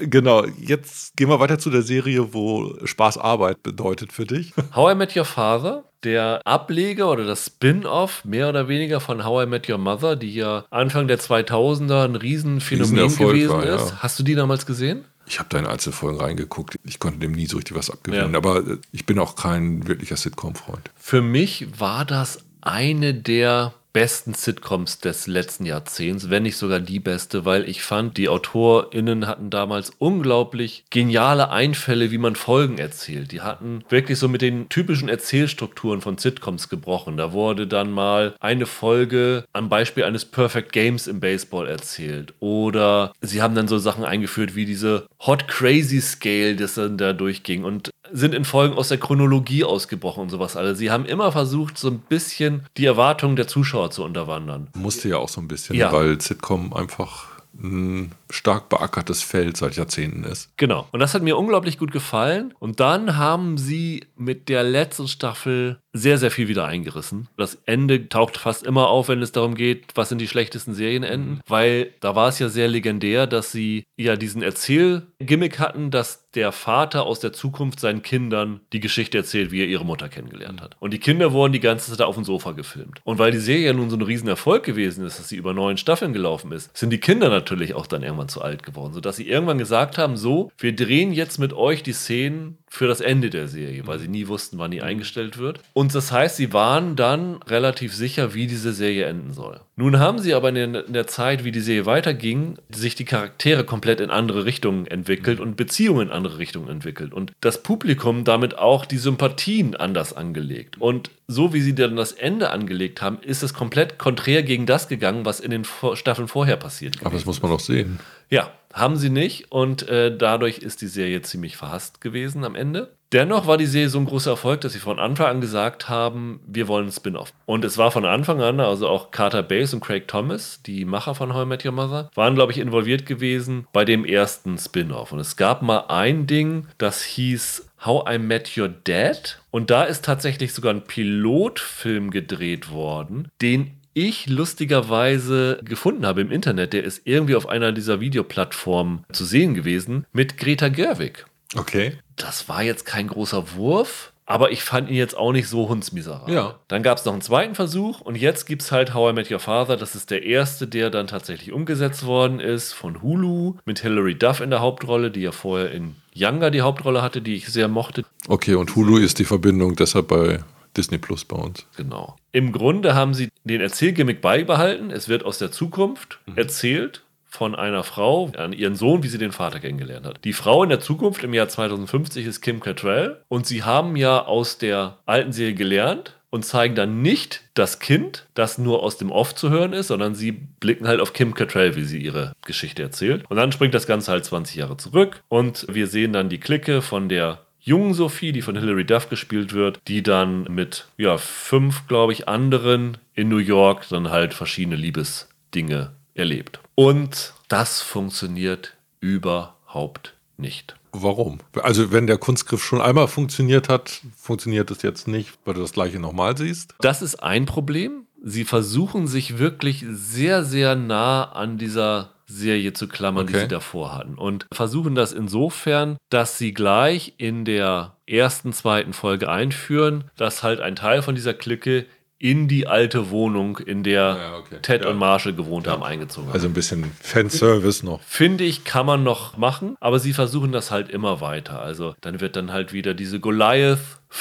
Genau, 0.01 0.45
jetzt 0.61 1.17
gehen 1.17 1.29
wir 1.29 1.39
weiter 1.39 1.61
zu 1.61 1.71
der 1.71 1.83
Serie, 1.83 2.35
wo 2.35 2.75
Spaß 2.85 3.19
Arbeit 3.19 3.63
bedeutet 3.63 4.13
für 4.13 4.27
dich. 4.27 4.53
How 4.75 4.93
I 4.93 4.97
Met 4.97 5.17
Your 5.17 5.25
Father, 5.25 5.85
der 6.03 6.41
Ableger 6.45 7.09
oder 7.09 7.25
das 7.25 7.47
Spin-off 7.47 8.25
mehr 8.25 8.49
oder 8.49 8.67
weniger 8.67 8.99
von 8.99 9.25
How 9.25 9.45
I 9.45 9.47
Met 9.47 9.69
Your 9.69 9.79
Mother, 9.79 10.17
die 10.17 10.35
ja 10.35 10.65
Anfang 10.71 11.07
der 11.07 11.21
2000er 11.21 12.05
ein 12.05 12.17
Riesenphänomen 12.17 12.99
Riesenerfolg 12.99 13.31
gewesen 13.31 13.53
war, 13.53 13.65
ja. 13.65 13.77
ist. 13.77 14.03
Hast 14.03 14.19
du 14.19 14.25
die 14.25 14.35
damals 14.35 14.67
gesehen? 14.67 15.05
Ich 15.29 15.39
habe 15.39 15.49
da 15.49 15.61
in 15.61 15.67
Einzelfolgen 15.67 16.21
reingeguckt. 16.21 16.77
Ich 16.83 16.99
konnte 16.99 17.21
dem 17.21 17.31
nie 17.31 17.47
so 17.47 17.59
richtig 17.59 17.77
was 17.77 17.91
abgewinnen. 17.91 18.33
Ja. 18.33 18.39
Aber 18.39 18.59
äh, 18.59 18.79
ich 18.91 19.07
bin 19.07 19.21
auch 19.21 19.37
kein 19.37 19.87
wirklicher 19.87 20.17
Sitcom-Freund. 20.17 20.91
Für 20.97 21.23
mich 21.23 21.69
war 21.79 22.05
das 22.05 22.41
eine 22.61 23.15
der 23.15 23.73
besten 23.97 24.35
Sitcoms 24.35 24.99
des 24.99 25.27
letzten 25.27 25.65
Jahrzehnts, 25.65 26.29
wenn 26.29 26.43
nicht 26.43 26.59
sogar 26.59 26.81
die 26.81 27.01
beste, 27.01 27.47
weil 27.47 27.67
ich 27.67 27.83
fand, 27.83 28.19
die 28.19 28.29
AutorInnen 28.29 29.27
hatten 29.27 29.49
damals 29.49 29.91
unglaublich 29.97 30.85
geniale 30.91 31.49
Einfälle, 31.49 32.11
wie 32.11 32.19
man 32.19 32.37
Folgen 32.37 32.77
erzählt. 32.77 33.33
Die 33.33 33.41
hatten 33.41 33.83
wirklich 33.89 34.19
so 34.19 34.29
mit 34.29 34.43
den 34.43 34.69
typischen 34.69 35.09
Erzählstrukturen 35.09 36.03
von 36.03 36.19
Sitcoms 36.19 36.69
gebrochen. 36.69 37.17
Da 37.17 37.33
wurde 37.33 37.67
dann 37.67 37.91
mal 37.91 38.37
eine 38.39 38.67
Folge 38.67 39.47
am 39.55 39.71
Beispiel 39.71 40.05
eines 40.05 40.27
Perfect 40.27 40.75
Games 40.75 41.07
im 41.07 41.21
Baseball 41.21 41.67
erzählt. 41.67 42.35
Oder 42.39 43.15
sie 43.23 43.41
haben 43.41 43.55
dann 43.55 43.67
so 43.67 43.79
Sachen 43.79 44.05
eingeführt 44.05 44.55
wie 44.55 44.67
diese 44.67 45.07
Hot 45.21 45.49
Crazy 45.49 46.03
Scale, 46.03 46.57
das 46.57 46.75
dann 46.75 46.99
da 46.99 47.15
durchging. 47.15 47.65
Und 47.65 47.89
sind 48.13 48.35
in 48.35 48.45
Folgen 48.45 48.77
aus 48.77 48.89
der 48.89 48.99
Chronologie 48.99 49.65
ausgebrochen 49.65 50.23
und 50.23 50.31
sowas 50.31 50.57
alles. 50.57 50.79
Sie 50.79 50.91
haben 50.91 51.05
immer 51.07 51.33
versucht, 51.33 51.79
so 51.79 51.89
ein 51.89 51.99
bisschen 51.99 52.67
die 52.77 52.87
Erwartungen 52.87 53.37
der 53.37 53.49
Zuschauer 53.49 53.91
zu 53.91 54.05
unterwandern. 54.05 54.69
Musste 54.75 55.09
ja 55.09 55.19
auch 55.19 55.29
so 55.29 55.41
ein 55.41 55.49
bisschen, 55.49 55.77
Ja. 55.77 55.93
weil 55.93 56.21
Sitcom 56.21 56.73
einfach 56.73 57.37
ein 57.63 58.13
stark 58.29 58.69
beackertes 58.69 59.23
Feld 59.23 59.57
seit 59.57 59.77
Jahrzehnten 59.77 60.25
ist. 60.25 60.51
Genau. 60.59 60.87
Und 60.93 61.01
das 61.01 61.15
hat 61.15 61.23
mir 61.23 61.39
unglaublich 61.39 61.79
gut 61.79 61.91
gefallen. 61.91 62.53
Und 62.59 62.81
dann 62.81 63.17
haben 63.17 63.57
sie 63.57 64.05
mit 64.17 64.49
der 64.51 64.63
letzten 64.63 65.09
Staffel 65.09 65.79
sehr, 65.99 66.19
sehr 66.19 66.31
viel 66.31 66.49
wieder 66.49 66.67
eingerissen. 66.67 67.29
Das 67.37 67.59
Ende 67.67 68.09
taucht 68.09 68.37
fast 68.37 68.67
immer 68.67 68.89
auf, 68.89 69.09
wenn 69.09 69.23
es 69.23 69.33
darum 69.33 69.55
geht, 69.55 69.87
was 69.95 70.09
sind 70.09 70.21
die 70.21 70.29
schlechtesten 70.29 70.75
Serienenden. 70.75 71.41
Weil 71.47 71.93
da 72.01 72.15
war 72.15 72.29
es 72.29 72.39
ja 72.39 72.49
sehr 72.49 72.69
legendär, 72.69 73.27
dass 73.27 73.53
sie 73.53 73.85
ja 73.97 74.17
diesen 74.17 74.43
Erzählgimmick 74.43 75.59
hatten, 75.59 75.91
dass 75.91 76.31
der 76.37 76.53
Vater 76.53 77.05
aus 77.05 77.19
der 77.19 77.33
Zukunft 77.33 77.81
seinen 77.81 78.03
Kindern 78.03 78.61
die 78.73 78.81
Geschichte 78.81 79.19
erzählt, 79.19 79.51
wie 79.51 79.63
er 79.63 79.67
ihre 79.67 79.87
Mutter 79.87 80.09
kennengelernt 80.09 80.61
hat. 80.61 80.77
Und 80.81 80.93
die 80.93 80.99
Kinder 80.99 81.33
wurden 81.33 81.55
die 81.55 81.61
ganze 81.61 81.91
Zeit 81.91 82.03
auf 82.03 82.15
dem 82.15 82.25
Sofa 82.25 82.53
gefilmt. 82.53 83.01
Und 83.05 83.19
weil 83.19 83.33
die 83.33 83.39
Serie 83.39 83.67
ja 83.67 83.73
nun 83.73 83.89
so 83.89 83.97
ein 83.97 84.03
Riesenerfolg 84.03 84.63
gewesen 84.63 85.05
ist, 85.05 85.19
dass 85.19 85.31
sie 85.31 85.37
über 85.37 85.55
neun 85.55 85.79
Staffeln 85.79 86.13
gelaufen 86.13 86.53
ist, 86.53 86.77
sind 86.77 86.91
die 86.91 87.01
Kinder 87.01 87.31
natürlich 87.31 87.75
auch 87.75 87.87
dann 87.87 88.03
irgendwann 88.03 88.29
zu 88.29 88.43
alt 88.43 88.63
geworden, 88.63 88.93
sodass 88.93 89.17
sie 89.17 89.29
irgendwann 89.29 89.59
gesagt 89.59 89.97
haben, 89.97 90.17
so, 90.17 90.53
wir 90.59 90.77
drehen 90.77 91.13
jetzt 91.13 91.39
mit 91.39 91.55
euch 91.55 91.83
die 91.83 91.95
Szenen 91.95 92.59
für 92.69 92.87
das 92.87 93.01
Ende 93.01 93.31
der 93.31 93.49
Serie, 93.49 93.87
weil 93.87 93.99
sie 93.99 94.09
nie 94.09 94.29
wussten, 94.29 94.59
wann 94.59 94.71
die 94.71 94.83
eingestellt 94.83 95.39
wird. 95.39 95.61
Und 95.73 95.95
das 95.95 96.13
heißt, 96.13 96.37
sie 96.37 96.53
waren 96.53 96.97
dann 96.97 97.43
relativ 97.43 97.95
sicher, 97.95 98.35
wie 98.35 98.47
diese 98.47 98.73
Serie 98.73 99.07
enden 99.07 99.33
soll. 99.33 99.61
Nun 99.79 99.99
haben 99.99 100.19
sie 100.19 100.33
aber 100.33 100.49
in 100.49 100.55
der, 100.55 100.87
in 100.87 100.95
der 100.95 101.07
Zeit, 101.07 101.45
wie 101.45 101.53
die 101.53 101.61
Serie 101.61 101.85
weiterging, 101.85 102.57
sich 102.71 102.95
die 102.95 103.05
Charaktere 103.05 103.63
komplett 103.65 104.01
in 104.01 104.11
andere 104.11 104.47
Richtungen 104.47 104.87
entwickelt 104.87 105.39
und 105.39 105.57
Beziehungen 105.57 106.09
in 106.09 106.13
andere 106.15 106.39
Richtungen 106.39 106.69
entwickelt. 106.69 107.13
Und 107.13 107.33
das 107.43 107.63
Publikum 107.63 108.25
damit 108.25 108.57
auch 108.57 108.87
die 108.87 108.97
Sympathien 108.97 109.77
anders 109.77 110.15
angelegt. 110.15 110.81
Und 110.81 111.11
so 111.29 111.53
wie 111.53 111.61
sie 111.61 111.75
dann 111.75 111.95
das 111.95 112.13
Ende 112.13 112.51
angelegt 112.51 113.03
haben, 113.03 113.19
ist 113.21 113.43
es 113.43 113.53
komplett 113.53 113.99
konträr 113.99 114.43
gegen 114.43 114.65
das 114.65 114.89
gegangen, 114.89 115.27
was 115.27 115.41
in 115.41 115.51
den 115.51 115.65
Staffeln 115.93 116.29
vorher 116.29 116.57
passiert 116.57 116.97
Aber 117.03 117.15
das 117.15 117.27
muss 117.27 117.43
man 117.43 117.51
doch 117.51 117.61
sehen. 117.61 117.99
ja, 118.31 118.51
haben 118.73 118.97
sie 118.97 119.11
nicht 119.11 119.53
und 119.53 119.89
äh, 119.89 120.17
dadurch 120.17 120.59
ist 120.59 120.81
die 120.81 120.87
Serie 120.87 121.21
ziemlich 121.21 121.57
verhasst 121.57 122.01
gewesen 122.01 122.45
am 122.45 122.55
Ende. 122.55 122.96
Dennoch 123.13 123.47
war 123.47 123.57
die 123.57 123.67
Serie 123.67 123.89
so 123.89 123.99
ein 123.99 124.07
großer 124.07 124.33
Erfolg, 124.33 124.63
dass 124.63 124.73
sie 124.73 124.81
von 124.81 124.99
Anfang 124.99 125.27
an 125.27 125.41
gesagt 125.41 125.89
haben, 125.89 126.41
wir 126.47 126.67
wollen 126.67 126.85
einen 126.85 126.93
Spin-off. 126.93 127.33
Und 127.45 127.65
es 127.65 127.79
war 127.79 127.93
von 127.93 128.05
Anfang 128.05 128.41
an, 128.41 128.59
also 128.59 128.89
auch 128.89 129.13
Carter 129.13 129.45
Bass 129.45 129.73
und 129.73 129.81
Craig 129.81 130.09
Thomas, 130.09 130.61
die 130.63 130.85
Macher 130.85 131.15
von 131.15 131.33
How 131.33 131.45
I 131.45 131.47
Met 131.47 131.65
Your 131.65 131.73
Mother, 131.73 132.11
waren, 132.15 132.35
glaube 132.35 132.51
ich, 132.53 132.59
involviert 132.59 133.07
gewesen 133.07 133.69
bei 133.73 133.85
dem 133.85 134.05
ersten 134.05 134.59
Spin-off. 134.59 135.13
Und 135.13 135.21
es 135.21 135.37
gab 135.37 135.63
mal 135.63 135.85
ein 135.89 136.27
Ding, 136.27 136.67
das 136.79 137.03
hieß 137.03 137.69
How 137.85 138.11
I 138.13 138.19
Met 138.19 138.57
Your 138.57 138.69
Dad. 138.69 139.41
Und 139.53 139.71
da 139.71 139.85
ist 139.85 140.05
tatsächlich 140.05 140.53
sogar 140.53 140.75
ein 140.75 140.85
Pilotfilm 140.85 142.11
gedreht 142.11 142.71
worden, 142.73 143.29
den 143.41 143.71
ich 143.95 144.29
lustigerweise 144.29 145.61
gefunden 145.65 146.05
habe 146.05 146.21
im 146.21 146.31
Internet, 146.31 146.75
der 146.75 146.85
ist 146.85 147.03
irgendwie 147.05 147.35
auf 147.35 147.49
einer 147.49 147.73
dieser 147.73 148.01
Videoplattformen 148.01 149.07
zu 149.11 149.25
sehen 149.25 149.55
gewesen, 149.55 150.05
mit 150.13 150.37
Greta 150.37 150.69
Gerwig. 150.69 151.25
Okay. 151.55 151.99
Das 152.17 152.49
war 152.49 152.63
jetzt 152.63 152.87
kein 152.87 153.09
großer 153.09 153.55
Wurf, 153.55 154.13
aber 154.25 154.51
ich 154.51 154.65
fand 154.65 154.91
ihn 154.91 154.97
jetzt 154.97 155.17
auch 155.17 155.33
nicht 155.33 155.49
so 155.49 155.69
hundsmiserabel. 155.69 156.35
Ja. 156.35 156.59
Dann 156.67 156.83
gab 156.83 156.99
es 156.99 157.05
noch 157.05 157.13
einen 157.13 157.23
zweiten 157.23 157.55
Versuch 157.55 158.01
und 158.01 158.17
jetzt 158.17 158.47
gibt 158.47 158.63
es 158.63 158.73
halt 158.73 158.93
How 158.93 159.13
I 159.13 159.15
Met 159.15 159.31
Your 159.31 159.39
Father. 159.39 159.77
Das 159.77 159.95
ist 159.95 160.11
der 160.11 160.25
erste, 160.25 160.67
der 160.67 160.91
dann 160.91 161.07
tatsächlich 161.07 161.53
umgesetzt 161.53 162.05
worden 162.05 162.41
ist 162.41 162.73
von 162.73 163.03
Hulu 163.03 163.55
mit 163.65 163.81
Hilary 163.81 164.17
Duff 164.17 164.41
in 164.41 164.51
der 164.51 164.61
Hauptrolle, 164.61 165.11
die 165.11 165.21
ja 165.21 165.33
vorher 165.33 165.71
in 165.71 165.95
Younger 166.15 166.51
die 166.51 166.63
Hauptrolle 166.63 167.03
hatte, 167.03 167.23
die 167.23 167.37
ich 167.37 167.47
sehr 167.49 167.69
mochte. 167.69 168.05
Okay, 168.27 168.55
und 168.55 168.75
Hulu 168.75 168.99
ist 168.99 169.19
die 169.21 169.25
Verbindung 169.25 169.77
deshalb 169.77 170.09
bei 170.09 170.41
Disney 170.77 170.99
Plus 170.99 171.25
bei 171.25 171.37
uns. 171.37 171.67
Genau. 171.77 172.17
Im 172.33 172.53
Grunde 172.53 172.95
haben 172.95 173.15
sie 173.15 173.31
den 173.45 173.61
Erzählgimmick 173.61 174.21
beibehalten. 174.21 174.91
Es 174.91 175.09
wird 175.09 175.25
aus 175.25 175.39
der 175.39 175.51
Zukunft 175.53 176.21
erzählt 176.35 177.03
von 177.37 177.55
einer 177.55 177.85
Frau 177.85 178.31
an 178.37 178.53
ihren 178.53 178.75
Sohn, 178.75 179.03
wie 179.03 179.09
sie 179.09 179.19
den 179.19 179.33
Vater 179.33 179.61
kennengelernt 179.61 180.07
hat. 180.07 180.25
Die 180.25 180.33
Frau 180.33 180.63
in 180.63 180.71
der 180.71 180.81
Zukunft 180.81 181.23
im 181.23 181.35
Jahr 181.35 181.49
2050 181.49 182.27
ist 182.27 182.41
Kim 182.41 182.61
Cattrall 182.61 183.23
und 183.29 183.47
sie 183.47 183.63
haben 183.63 183.95
ja 183.95 184.25
aus 184.25 184.59
der 184.59 184.99
alten 185.07 185.33
Serie 185.33 185.55
gelernt 185.55 186.17
und 186.31 186.45
zeigen 186.45 186.75
dann 186.75 187.03
nicht 187.03 187.43
das 187.55 187.79
Kind, 187.79 188.27
das 188.35 188.59
nur 188.59 188.83
aus 188.83 188.99
dem 188.99 189.11
Off 189.11 189.35
zu 189.35 189.51
hören 189.51 189.73
ist, 189.73 189.89
sondern 189.89 190.15
sie 190.15 190.33
blicken 190.33 190.89
halt 190.89 191.01
auf 191.01 191.13
Kim 191.13 191.35
Cattrall, 191.35 191.77
wie 191.77 191.85
sie 191.85 191.99
ihre 191.99 192.33
Geschichte 192.45 192.83
erzählt. 192.83 193.25
Und 193.29 193.37
dann 193.37 193.53
springt 193.53 193.75
das 193.75 193.87
Ganze 193.87 194.13
halt 194.13 194.25
20 194.25 194.57
Jahre 194.57 194.77
zurück 194.77 195.23
und 195.29 195.67
wir 195.69 195.87
sehen 195.87 196.13
dann 196.13 196.29
die 196.29 196.41
Clique 196.41 196.83
von 196.83 197.09
der 197.09 197.41
jungen 197.61 197.95
Sophie, 197.95 198.33
die 198.33 198.43
von 198.43 198.57
Hilary 198.57 198.85
Duff 198.85 199.09
gespielt 199.09 199.53
wird, 199.53 199.81
die 199.89 200.03
dann 200.03 200.45
mit 200.45 200.87
ja, 200.97 201.19
fünf, 201.19 201.87
glaube 201.89 202.13
ich, 202.13 202.29
anderen 202.29 202.97
in 203.15 203.29
New 203.29 203.39
York 203.39 203.87
dann 203.91 204.11
halt 204.11 204.35
verschiedene 204.35 204.77
Liebesdinge 204.77 205.91
erlebt. 206.17 206.61
Und 206.75 207.35
das 207.49 207.81
funktioniert 207.83 208.75
überhaupt 209.01 210.15
nicht. 210.37 210.77
Warum? 210.93 211.39
Also, 211.63 211.93
wenn 211.93 212.07
der 212.07 212.19
Kunstgriff 212.19 212.65
schon 212.65 212.81
einmal 212.81 213.09
funktioniert 213.09 213.69
hat, 213.69 214.01
funktioniert 214.17 214.71
es 214.71 214.83
jetzt 214.83 215.09
nicht, 215.09 215.31
weil 215.45 215.55
du 215.55 215.61
das 215.61 215.73
gleiche 215.73 215.99
nochmal 215.99 216.37
siehst? 216.37 216.75
Das 216.81 217.03
ist 217.03 217.23
ein 217.23 217.45
Problem. 217.47 218.07
Sie 218.25 218.45
versuchen 218.45 219.07
sich 219.07 219.39
wirklich 219.39 219.85
sehr, 219.89 220.43
sehr 220.45 220.75
nah 220.75 221.25
an 221.25 221.59
dieser 221.59 222.13
Serie 222.27 222.73
zu 222.73 222.89
klammern, 222.89 223.27
die 223.27 223.35
Okay. 223.35 223.43
sie 223.43 223.49
davor 223.49 223.95
hatten. 223.95 224.15
Und 224.17 224.47
versuchen 224.53 224.95
das 224.95 225.13
insofern, 225.13 225.97
dass 226.11 226.39
sie 226.39 226.53
gleich 226.55 227.15
in 227.19 227.45
der 227.45 227.97
ersten, 228.07 228.53
zweiten 228.53 228.93
Folge 228.95 229.29
einführen, 229.29 230.05
dass 230.17 230.43
halt 230.43 230.61
ein 230.61 230.75
Teil 230.77 231.03
von 231.03 231.15
dieser 231.15 231.35
Clique 231.35 231.87
in 232.19 232.49
die 232.49 232.67
alte 232.67 233.11
Wohnung, 233.11 233.59
in 233.59 233.83
der 233.83 234.17
Ja, 234.19 234.39
okay. 234.39 234.57
Ted 234.63 234.85
Ja. 234.85 234.91
und 234.91 234.97
Marshall 234.97 235.35
gewohnt 235.35 235.67
haben, 235.69 235.83
eingezogen 235.83 236.29
haben. 236.29 236.35
Also 236.35 236.47
ein 236.49 236.55
bisschen 236.55 236.91
Fanservice 237.03 237.83
noch. 237.85 238.01
Finde 238.03 238.45
ich, 238.45 238.65
kann 238.65 238.87
man 238.87 239.03
noch 239.03 239.37
machen, 239.37 239.77
aber 239.81 239.99
sie 239.99 240.13
versuchen 240.15 240.51
das 240.53 240.71
halt 240.71 240.89
immer 240.89 241.21
weiter. 241.21 241.61
Also 241.61 241.95
dann 242.01 242.21
wird 242.21 242.37
dann 242.37 242.53
halt 242.53 242.73
wieder 242.73 242.95
diese 242.95 243.21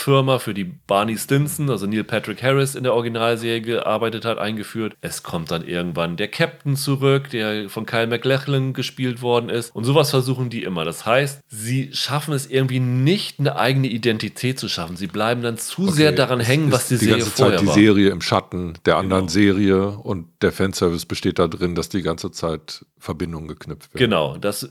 Goliath-Firma, 0.06 0.40
für 0.40 0.54
die 0.54 0.64
Barney 0.64 1.18
Stinson, 1.18 1.70
also 1.70 1.86
Neil 1.86 2.04
Patrick 2.04 2.42
Harris 2.42 2.76
in 2.76 2.84
der 2.84 2.94
Originalserie 2.94 3.62
gearbeitet 3.62 4.26
hat, 4.26 4.38
eingeführt. 4.38 4.96
Es 5.02 5.24
kommt 5.24 5.52
dann 5.52 5.66
irgendwann 5.66 6.18
der 6.18 6.28
Captain 6.28 6.76
zurück, 6.76 7.30
der 7.30 7.70
von 7.70 7.86
Kyle 7.86 8.08
MacLachlan 8.08 8.74
gespielt 8.74 9.22
worden 9.22 9.50
ist. 9.50 9.76
Und 9.76 9.84
sowas 9.84 10.10
versuchen 10.10 10.50
die 10.50 10.64
immer. 10.64 10.86
Das 10.86 11.06
heißt, 11.06 11.42
sie 11.48 11.90
schaffen 11.94 12.34
es 12.34 12.48
irgendwie 12.48 12.80
nicht, 12.80 13.40
eine 13.40 13.56
eigene 13.56 13.88
Identität 13.88 14.60
zu 14.60 14.68
schaffen. 14.68 14.96
Sie 14.96 15.08
bleiben 15.08 15.42
dann 15.42 15.58
zu 15.58 15.90
sehr 15.90 16.12
daran 16.12 16.40
hängen, 16.40 16.72
was 16.72 16.88
die, 16.88 16.98
die 16.98 17.06
Serie 17.06 17.20
ganze 17.20 17.32
vorher 17.32 17.58
Zeit 17.58 17.62
die 17.62 17.68
war. 17.68 17.74
Serie 17.74 18.10
im 18.10 18.22
Schatten 18.22 18.74
der 18.86 18.98
anderen 18.98 19.28
Serie 19.28 19.90
und 19.90 20.28
der 20.42 20.52
Fanservice 20.52 21.06
besteht 21.06 21.40
da 21.40 21.48
drin, 21.48 21.76
dass 21.76 21.90
die 21.90 22.02
ganze 22.02 22.32
Zeit 22.32 22.86
Verbindungen 22.98 23.48
geknüpft 23.48 23.94
werden. 23.94 24.04
Genau, 24.04 24.38
das 24.38 24.70